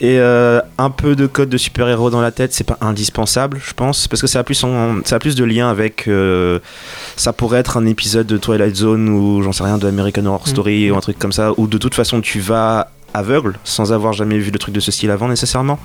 Et 0.00 0.18
euh, 0.18 0.60
un 0.76 0.90
peu 0.90 1.14
de 1.14 1.26
code 1.28 1.48
de 1.48 1.56
super-héros 1.56 2.10
dans 2.10 2.20
la 2.20 2.32
tête, 2.32 2.52
c'est 2.52 2.64
pas 2.64 2.76
indispensable, 2.80 3.60
je 3.64 3.72
pense, 3.74 4.08
parce 4.08 4.20
que 4.20 4.26
ça 4.26 4.40
a 4.40 4.42
plus, 4.42 4.62
en- 4.64 4.96
ça 5.04 5.16
a 5.16 5.18
plus 5.20 5.36
de 5.36 5.44
lien 5.44 5.70
avec. 5.70 6.08
euh, 6.08 6.58
ça 7.16 7.32
pourrait 7.32 7.60
être 7.60 7.76
un 7.76 7.86
épisode 7.86 8.26
de 8.26 8.36
Twilight 8.36 8.74
Zone 8.74 9.08
ou 9.08 9.42
j'en 9.42 9.52
sais 9.52 9.62
rien 9.62 9.78
de 9.78 9.86
American 9.86 10.26
Horror 10.26 10.48
Story 10.48 10.90
ou 10.90 10.96
un 10.96 11.00
truc 11.00 11.16
comme 11.18 11.32
ça, 11.32 11.52
où 11.56 11.68
de 11.68 11.78
toute 11.78 11.94
façon 11.94 12.20
tu 12.20 12.40
vas 12.40 12.88
aveugle 13.14 13.56
sans 13.62 13.92
avoir 13.92 14.12
jamais 14.12 14.38
vu 14.38 14.50
de 14.50 14.58
truc 14.58 14.74
de 14.74 14.80
ce 14.80 14.90
style 14.90 15.12
avant 15.12 15.28
nécessairement. 15.28 15.78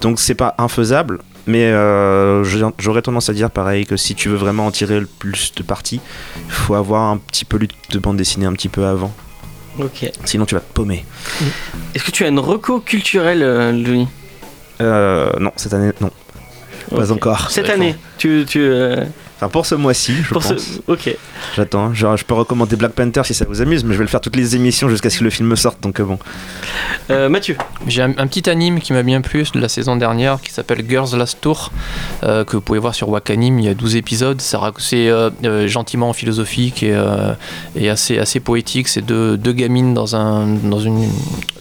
Donc 0.00 0.18
c'est 0.18 0.34
pas 0.34 0.54
infaisable, 0.56 1.18
mais 1.46 1.64
euh, 1.64 2.44
j'aurais 2.78 3.02
tendance 3.02 3.28
à 3.28 3.32
dire 3.32 3.50
pareil 3.50 3.86
que 3.86 3.96
si 3.96 4.14
tu 4.14 4.28
veux 4.28 4.36
vraiment 4.36 4.66
en 4.66 4.70
tirer 4.70 5.00
le 5.00 5.06
plus 5.06 5.52
de 5.54 5.62
parti, 5.62 6.00
il 6.46 6.52
faut 6.52 6.74
avoir 6.74 7.10
un 7.10 7.16
petit 7.16 7.44
peu 7.44 7.56
lu 7.56 7.68
de 7.90 7.98
bande 7.98 8.16
dessinée 8.16 8.46
un 8.46 8.52
petit 8.52 8.68
peu 8.68 8.84
avant. 8.84 9.12
Ok. 9.78 10.10
Sinon 10.24 10.46
tu 10.46 10.54
vas 10.54 10.60
te 10.60 10.72
paumer. 10.72 11.04
Est-ce 11.94 12.04
que 12.04 12.10
tu 12.10 12.24
as 12.24 12.28
une 12.28 12.38
reco 12.38 12.80
culturelle, 12.80 13.42
euh, 13.42 13.84
Johnny 13.84 14.08
Euh, 14.80 15.30
non, 15.38 15.52
cette 15.56 15.74
année, 15.74 15.92
non. 16.00 16.10
Pas 16.94 17.12
encore. 17.12 17.50
Cette 17.50 17.70
année, 17.70 17.94
tu, 18.18 18.44
tu 18.48 18.60
euh, 18.60 19.04
Enfin, 19.40 19.48
pour 19.48 19.64
ce 19.64 19.74
mois-ci, 19.74 20.12
je 20.22 20.28
pour 20.34 20.42
pense. 20.42 20.58
ce- 20.58 20.80
Ok. 20.86 21.16
J'attends. 21.56 21.94
Genre, 21.94 22.16
je 22.18 22.24
peux 22.26 22.34
recommander 22.34 22.76
Black 22.76 22.92
Panther 22.92 23.22
si 23.24 23.32
ça 23.32 23.46
vous 23.48 23.62
amuse, 23.62 23.84
mais 23.84 23.94
je 23.94 23.98
vais 23.98 24.04
le 24.04 24.10
faire 24.10 24.20
toutes 24.20 24.36
les 24.36 24.54
émissions 24.54 24.88
jusqu'à 24.90 25.08
ce 25.08 25.18
que 25.20 25.24
le 25.24 25.30
film 25.30 25.56
sorte, 25.56 25.80
donc 25.82 25.98
euh, 25.98 26.04
bon. 26.04 26.18
Euh, 27.08 27.28
Mathieu. 27.30 27.56
J'ai 27.86 28.02
un, 28.02 28.12
un 28.18 28.26
petit 28.26 28.50
anime 28.50 28.80
qui 28.80 28.92
m'a 28.92 29.02
bien 29.02 29.22
plu 29.22 29.44
de 29.54 29.58
la 29.60 29.68
saison 29.70 29.96
dernière 29.96 30.40
qui 30.42 30.52
s'appelle 30.52 30.84
Girls 30.86 31.16
Last 31.16 31.38
Tour 31.40 31.72
euh, 32.22 32.44
que 32.44 32.56
vous 32.56 32.60
pouvez 32.60 32.78
voir 32.78 32.94
sur 32.94 33.08
Wakanim. 33.08 33.58
Il 33.58 33.64
y 33.64 33.68
a 33.68 33.74
12 33.74 33.96
épisodes. 33.96 34.40
C'est 34.40 35.08
euh, 35.08 35.30
euh, 35.44 35.66
gentiment 35.68 36.12
philosophique 36.12 36.82
et, 36.82 36.92
euh, 36.92 37.32
et 37.74 37.88
assez, 37.88 38.18
assez 38.18 38.40
poétique. 38.40 38.88
C'est 38.88 39.00
deux, 39.02 39.38
deux 39.38 39.52
gamines 39.52 39.94
dans, 39.94 40.14
un, 40.16 40.46
dans 40.46 40.80
une 40.80 41.08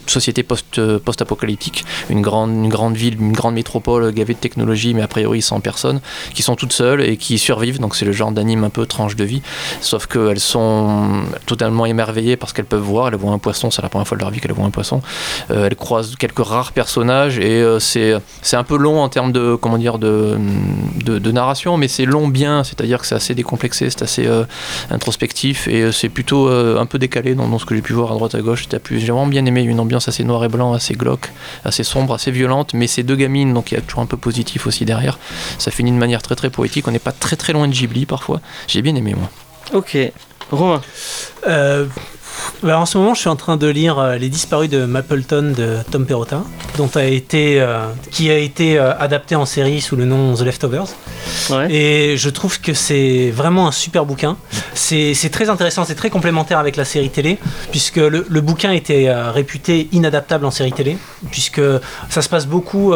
société 0.10 0.44
post, 0.44 0.80
euh, 0.80 1.00
post-apocalyptique, 1.00 1.86
une 2.10 2.22
grande, 2.22 2.52
une 2.52 2.70
grande 2.70 2.96
ville, 2.96 3.20
une 3.20 3.34
grande 3.34 3.56
métropole 3.56 4.12
gavée 4.12 4.34
de 4.34 4.40
technologie, 4.40 4.94
mais 4.94 5.02
a 5.02 5.08
priori 5.08 5.42
sans 5.42 5.60
personne, 5.60 6.02
qui 6.34 6.42
sont 6.42 6.56
toutes 6.56 6.74
seules 6.74 7.02
et 7.02 7.18
qui 7.18 7.38
survivent. 7.38 7.80
Donc 7.80 7.96
c'est 7.96 8.06
le 8.06 8.12
genre 8.12 8.32
d'anime 8.32 8.64
un 8.64 8.70
peu 8.70 8.86
tranche 8.86 9.16
de 9.16 9.24
vie. 9.24 9.42
Sauf 9.82 10.08
qu'elles 10.08 10.40
sont 10.40 11.24
totalement 11.46 11.86
émerveillées 11.86 12.38
parce 12.38 12.54
qu'elles 12.54 12.66
peuvent 12.66 12.82
voir. 12.82 13.08
Elles 13.10 13.16
voient 13.16 13.34
un 13.34 13.40
poisson, 13.40 13.72
c'est 13.72 13.82
la 13.82 13.90
première 13.90 14.08
fois 14.08 14.18
de 14.18 14.22
leur 14.22 14.32
vie 14.32 14.40
qu'elles 14.40 14.54
voient 14.54 14.66
un 14.66 14.72
poisson. 14.72 15.02
Euh, 15.52 15.68
elle 15.68 15.76
croise 15.76 16.16
quelques 16.18 16.46
rares 16.46 16.72
personnages 16.72 17.40
et 17.40 17.62
euh, 17.62 17.80
c'est 17.80 18.14
un 18.54 18.64
peu 18.64 18.78
long 18.78 19.02
en 19.02 19.10
termes 19.10 19.32
de 19.32 19.56
comment 19.56 19.78
dire 19.78 20.00
de, 20.00 20.38
narration, 21.32 21.78
mais 21.78 21.88
c'est 21.88 22.06
long 22.06 22.28
bien, 22.28 22.64
c'est-à-dire 22.64 23.00
que 23.00 23.06
c'est 23.06 23.16
assez 23.16 23.36
décomplexé, 23.36 23.90
c'est 23.90 24.02
assez 24.02 24.28
introspectif 24.90 25.68
et 25.68 25.92
c'est 25.92 26.10
plutôt 26.10 26.48
un 26.48 26.86
peu 26.86 26.98
décalé 26.98 27.36
dans, 27.36 27.48
dans 27.48 27.60
ce 27.60 27.66
que 27.66 27.76
j'ai 27.76 27.82
pu 27.82 27.94
voir 27.94 28.12
à 28.12 28.16
droite 28.16 28.34
à 28.34 28.42
gauche. 28.42 28.68
J'ai 28.90 28.98
vraiment 28.98 29.28
bien 29.28 29.46
aimé 29.46 29.62
une 29.62 29.80
ambiance 29.80 29.99
assez 30.08 30.24
noir 30.24 30.44
et 30.44 30.48
blanc, 30.48 30.74
assez 30.74 30.94
glauque, 30.94 31.32
assez 31.66 31.84
sombre, 31.84 32.14
assez 32.14 32.32
violente, 32.32 32.74
mais 32.74 32.88
c'est 32.88 33.04
deux 33.04 33.16
gamines, 33.16 33.54
donc 33.54 33.72
il 33.72 33.76
y 33.76 33.78
a 33.78 33.82
toujours 33.82 34.02
un 34.02 34.06
peu 34.06 34.18
positif 34.18 34.68
aussi 34.68 34.86
derrière. 34.86 35.20
Ça 35.58 35.72
finit 35.72 35.92
de 35.92 35.98
manière 35.98 36.22
très 36.22 36.36
très 36.36 36.50
poétique. 36.50 36.88
On 36.88 36.92
n'est 36.92 37.00
pas 37.00 37.12
très 37.12 37.36
très 37.36 37.54
loin 37.54 37.68
de 37.68 37.74
Ghibli 37.74 38.06
parfois. 38.06 38.42
J'ai 38.68 38.82
bien 38.82 38.96
aimé 38.96 39.16
moi. 39.16 39.30
Ok. 39.74 39.98
Romain. 40.52 40.82
Euh, 41.48 41.86
bah, 42.64 42.80
en 42.80 42.86
ce 42.86 42.98
moment, 42.98 43.14
je 43.14 43.20
suis 43.22 43.30
en 43.30 43.36
train 43.36 43.58
de 43.58 43.68
lire 43.68 44.00
euh, 44.00 44.16
Les 44.18 44.30
disparus 44.30 44.70
de 44.70 44.86
Mapleton 44.86 45.54
de 45.58 45.78
Tom 45.92 46.06
Perrotta, 46.06 46.44
dont 46.78 46.90
a 46.96 47.04
été, 47.06 47.60
euh, 47.62 47.88
qui 48.12 48.30
a 48.30 48.38
été 48.38 48.78
euh, 48.78 48.94
adapté 49.00 49.36
en 49.36 49.46
série 49.46 49.82
sous 49.82 49.96
le 49.96 50.06
nom 50.06 50.34
The 50.36 50.42
Leftovers. 50.42 50.88
Ouais. 51.50 51.72
Et 51.74 52.18
je 52.18 52.30
trouve 52.30 52.60
que 52.62 52.74
c'est 52.74 53.32
vraiment 53.32 53.68
un 53.68 53.72
super 53.72 54.06
bouquin. 54.06 54.38
C'est 54.74 55.14
très 55.32 55.50
intéressant, 55.50 55.84
c'est 55.86 55.96
très 55.96 56.10
complémentaire 56.10 56.58
avec 56.60 56.76
la 56.76 56.86
série 56.86 57.10
télé, 57.10 57.38
puisque 57.72 57.98
le, 57.98 58.26
le 58.30 58.42
bouquin 58.42 58.72
était 58.72 59.12
réputé 59.12 59.90
inadaptable 59.92 60.46
en 60.46 60.52
série 60.52 60.72
télé, 60.72 60.98
puisque 61.32 61.62
ça 62.10 62.22
se 62.22 62.30
passe 62.30 62.48
beaucoup, 62.48 62.94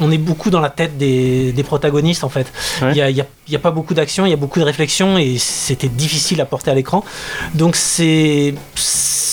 on 0.00 0.10
est 0.10 0.18
beaucoup 0.18 0.50
dans 0.50 0.60
la 0.60 0.70
tête 0.70 0.96
des, 0.96 1.52
des 1.52 1.62
protagonistes 1.62 2.24
en 2.24 2.28
fait. 2.28 2.46
Il 2.80 2.84
Ouais. 2.86 2.92
n'y 2.94 3.00
a, 3.00 3.10
il 3.10 3.16
y 3.16 3.20
a- 3.20 3.26
il 3.46 3.52
y 3.52 3.56
a 3.56 3.58
pas 3.58 3.70
beaucoup 3.70 3.94
d'action, 3.94 4.26
il 4.26 4.30
y 4.30 4.32
a 4.32 4.36
beaucoup 4.36 4.58
de 4.58 4.64
réflexion 4.64 5.18
et 5.18 5.36
c'était 5.38 5.88
difficile 5.88 6.40
à 6.40 6.46
porter 6.46 6.70
à 6.70 6.74
l'écran. 6.74 7.04
Donc 7.54 7.76
c'est 7.76 8.54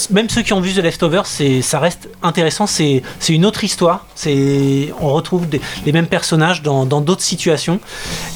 même 0.10 0.30
ceux 0.30 0.42
qui 0.42 0.54
ont 0.54 0.62
vu 0.62 0.74
The 0.74 0.84
Leftovers, 0.84 1.26
c'est 1.26 1.62
ça 1.62 1.80
reste 1.80 2.10
intéressant. 2.22 2.68
C'est 2.68 3.02
une 3.30 3.46
autre 3.46 3.64
histoire. 3.64 4.06
On 4.26 5.14
retrouve 5.14 5.48
les 5.86 5.92
mêmes 5.92 6.08
personnages 6.08 6.62
dans 6.62 6.86
d'autres 7.02 7.22
situations 7.22 7.80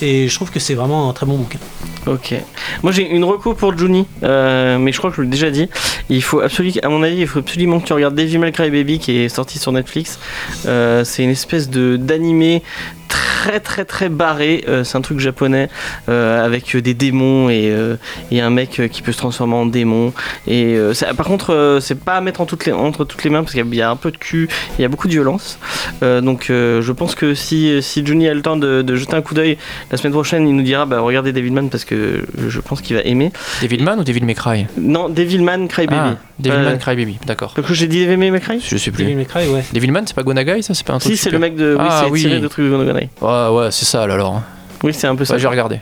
et 0.01 0.28
je 0.28 0.36
trouve 0.36 0.51
que 0.51 0.59
c'est 0.59 0.76
vraiment 0.76 1.09
un 1.09 1.13
très 1.13 1.26
bon 1.26 1.38
bouquin. 1.38 1.59
Ok. 2.07 2.36
Moi 2.84 2.91
j'ai 2.91 3.09
une 3.09 3.23
reco 3.23 3.55
pour 3.55 3.76
Juni, 3.76 4.05
euh, 4.21 4.78
mais 4.78 4.91
je 4.91 4.97
crois 4.99 5.09
que 5.09 5.17
je 5.17 5.21
l'ai 5.23 5.28
déjà 5.28 5.49
dit. 5.49 5.67
Il 6.09 6.21
faut 6.21 6.39
absolument, 6.39 6.76
à 6.84 6.89
mon 6.89 7.01
avis, 7.01 7.17
il 7.17 7.28
faut 7.28 7.39
absolument 7.39 7.80
que 7.80 7.88
tu 7.88 7.93
regardes 7.93 8.13
Devil 8.13 8.38
May 8.38 8.51
Cry 8.51 8.69
Baby 8.69 8.99
qui 8.99 9.17
est 9.17 9.30
sorti 9.30 9.57
sur 9.57 9.71
Netflix. 9.71 10.19
Euh, 10.67 11.03
c'est 11.03 11.23
une 11.23 11.32
espèce 11.32 11.69
de 11.69 11.97
d'animé 11.97 12.61
très 13.16 13.59
très 13.59 13.86
très 13.86 14.09
barré. 14.09 14.63
Euh, 14.68 14.84
c'est 14.84 14.97
un 14.97 15.01
truc 15.01 15.20
japonais 15.20 15.70
euh, 16.09 16.43
avec 16.45 16.76
des 16.76 16.93
démons 16.93 17.49
et, 17.49 17.70
euh, 17.72 17.95
et 18.32 18.41
un 18.41 18.49
mec 18.49 18.80
euh, 18.80 18.88
qui 18.88 19.01
peut 19.01 19.11
se 19.11 19.18
transformer 19.18 19.55
en 19.55 19.66
démon. 19.66 20.13
Et 20.47 20.76
euh, 20.76 20.93
par 21.16 21.26
contre, 21.28 21.53
euh, 21.53 21.80
c'est 21.80 21.99
pas 21.99 22.16
à 22.16 22.22
mettre 22.22 22.41
en 22.41 22.45
toutes 22.45 22.66
les, 22.66 22.72
entre 22.72 23.05
toutes 23.05 23.24
les 23.24 23.30
mains 23.30 23.41
parce 23.43 23.53
qu'il 23.53 23.61
y 23.61 23.68
a- 23.68 23.72
il 23.72 23.78
y 23.78 23.82
a 23.82 23.89
un 23.89 23.95
peu 23.95 24.11
de 24.11 24.18
cul, 24.18 24.47
il 24.78 24.82
y 24.82 24.86
a 24.86 24.88
beaucoup 24.88 25.07
de 25.07 25.13
violence. 25.13 25.59
Euh, 26.03 26.22
donc 26.22 26.49
euh, 26.49 26.82
je 26.82 26.91
pense 26.91 27.16
que 27.16 27.34
si 27.36 27.82
si 27.82 28.05
Juni 28.05 28.28
a 28.28 28.34
le 28.34 28.41
temps 28.41 28.57
de, 28.57 28.82
de 28.82 28.95
jeter 28.95 29.16
un 29.16 29.22
coup 29.22 29.34
d'œil 29.34 29.57
la 29.91 29.97
semaine 29.97 30.13
prochaine, 30.13 30.47
il 30.47 30.55
nous 30.55 30.63
dira 30.63 30.86
bah 30.86 30.99
regardez 31.01 31.32
Devilman 31.34 31.70
parce 31.70 31.86
que 31.86 32.24
je 32.47 32.59
pense 32.59 32.82
qu'il 32.82 32.95
va 32.95 33.01
aimer. 33.03 33.32
Devilman 33.61 33.97
ou 33.99 34.03
Devil 34.03 34.24
May 34.26 34.36
Cry? 34.36 34.66
Non, 34.78 35.09
Devilman 35.09 35.68
Crybaby. 35.68 36.16
Ah, 36.16 36.18
Devilman 36.39 36.73
Euh, 36.73 36.77
Crybaby, 36.77 37.17
d'accord. 37.25 37.53
Donc 37.55 37.71
j'ai 37.71 37.88
dit 37.88 38.05
Devil 38.05 38.17
May 38.31 38.39
Cry 38.41 38.59
Je 38.59 38.77
sais 38.77 38.91
Devil 38.91 39.03
plus. 39.05 39.15
May 39.15 39.25
Cry, 39.25 39.47
ouais. 39.47 39.63
Devilman, 39.73 40.03
c'est 40.05 40.15
pas 40.15 40.23
Gonagai, 40.23 40.61
ça 40.61 40.73
C'est 40.73 40.86
pas 40.86 40.93
un 40.93 40.99
truc 40.99 41.11
Si, 41.13 41.17
c'est 41.17 41.29
le 41.29 41.39
mec 41.39 41.55
de. 41.55 41.75
Oui, 41.79 41.86
Ah, 41.88 42.01
c'est 42.05 42.11
oui. 42.11 42.21
tiré 42.21 42.39
de 42.39 42.47
trucs 42.47 42.65
de 42.65 42.69
Gonagai. 42.71 43.09
Ouais, 43.21 43.47
ouais, 43.49 43.71
c'est 43.71 43.86
ça 43.86 44.05
là, 44.05 44.15
alors. 44.15 44.41
Oui, 44.84 44.93
c'est 44.93 45.07
un 45.07 45.15
peu 45.15 45.26
ça. 45.26 45.34
Ouais, 45.36 45.39
j'ai 45.39 45.47
regardé. 45.47 45.80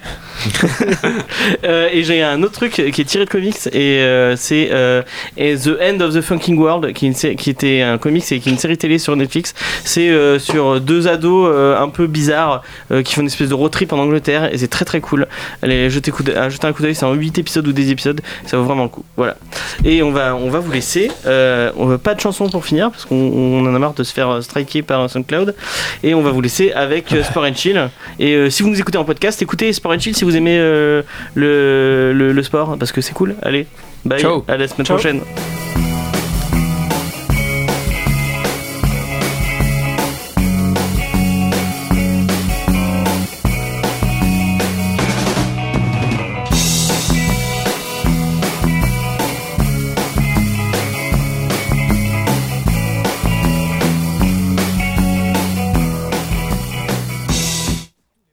Euh, 1.65 1.89
et 1.91 2.03
j'ai 2.03 2.21
un 2.23 2.41
autre 2.43 2.53
truc 2.53 2.71
qui 2.71 3.01
est 3.01 3.05
tiré 3.05 3.25
de 3.25 3.29
comics 3.29 3.55
et 3.71 3.99
euh, 4.01 4.35
c'est 4.35 4.69
euh, 4.71 5.01
The 5.37 5.69
End 5.81 5.99
of 6.01 6.13
the 6.13 6.21
Funking 6.21 6.57
World 6.57 6.93
qui, 6.93 7.05
est 7.05 7.09
une 7.09 7.15
sé- 7.15 7.35
qui 7.35 7.49
était 7.49 7.81
un 7.81 7.97
comics 7.97 8.23
et 8.31 8.39
qui 8.39 8.49
est 8.49 8.51
une 8.51 8.57
série 8.57 8.77
télé 8.77 8.97
sur 8.99 9.15
Netflix. 9.15 9.53
C'est 9.83 10.09
euh, 10.09 10.39
sur 10.39 10.79
deux 10.81 11.07
ados 11.07 11.53
un 11.79 11.89
peu 11.89 12.07
bizarres 12.07 12.61
qui 13.03 13.13
font 13.15 13.21
une 13.21 13.27
espèce 13.27 13.49
de 13.49 13.53
road 13.53 13.71
trip 13.71 13.93
en 13.93 13.97
Angleterre 13.99 14.53
et 14.53 14.57
c'est 14.57 14.67
très 14.67 14.85
très 14.85 15.01
cool. 15.01 15.27
Allez 15.61 15.89
jeter, 15.89 16.11
coup 16.11 16.23
jeter 16.25 16.67
un 16.67 16.73
coup 16.73 16.81
d'œil, 16.81 16.95
c'est 16.95 17.05
en 17.05 17.13
8 17.13 17.37
épisodes 17.39 17.67
ou 17.67 17.73
des 17.73 17.91
épisodes, 17.91 18.21
ça 18.45 18.57
vaut 18.57 18.63
vraiment 18.63 18.83
le 18.83 18.89
coup. 18.89 19.03
Voilà. 19.17 19.35
Et 19.85 20.01
on 20.03 20.11
va, 20.11 20.35
on 20.35 20.49
va 20.49 20.59
vous 20.59 20.71
laisser. 20.71 21.09
On 21.25 21.85
veut 21.85 21.97
pas 21.97 22.13
de 22.15 22.19
chanson 22.21 22.49
pour 22.49 22.65
finir 22.65 22.91
parce 22.91 23.05
qu'on 23.05 23.15
on 23.15 23.65
en 23.65 23.75
a 23.75 23.79
marre 23.79 23.93
de 23.93 24.03
se 24.03 24.13
faire 24.13 24.41
striker 24.43 24.81
par 24.81 25.09
SoundCloud. 25.09 25.55
Et 26.03 26.13
on 26.13 26.21
va 26.21 26.31
vous 26.31 26.41
laisser 26.41 26.71
avec 26.71 27.13
Sport 27.23 27.43
and 27.45 27.55
Chill. 27.55 27.89
Et 28.19 28.49
si 28.49 28.63
vous 28.63 28.69
nous 28.69 28.81
écoutez 28.83 28.97
en 28.97 29.05
podcast, 29.05 29.41
écoutez 29.41 29.71
Sport 29.71 29.93
and 29.93 29.99
Chill 29.99 30.13
si 30.15 30.25
vous 30.25 30.35
aimez 30.35 30.57
euh, 30.59 31.03
le, 31.35 32.11
le, 32.13 32.33
le 32.33 32.43
sport 32.43 32.75
parce 32.77 32.91
que 32.91 32.99
c'est 32.99 33.13
cool. 33.13 33.35
Allez, 33.41 33.65
bye, 34.03 34.19
Ciao. 34.19 34.43
à 34.47 34.57
la 34.57 34.67
semaine 34.67 34.85
Ciao. 34.85 34.97
prochaine. 34.97 35.21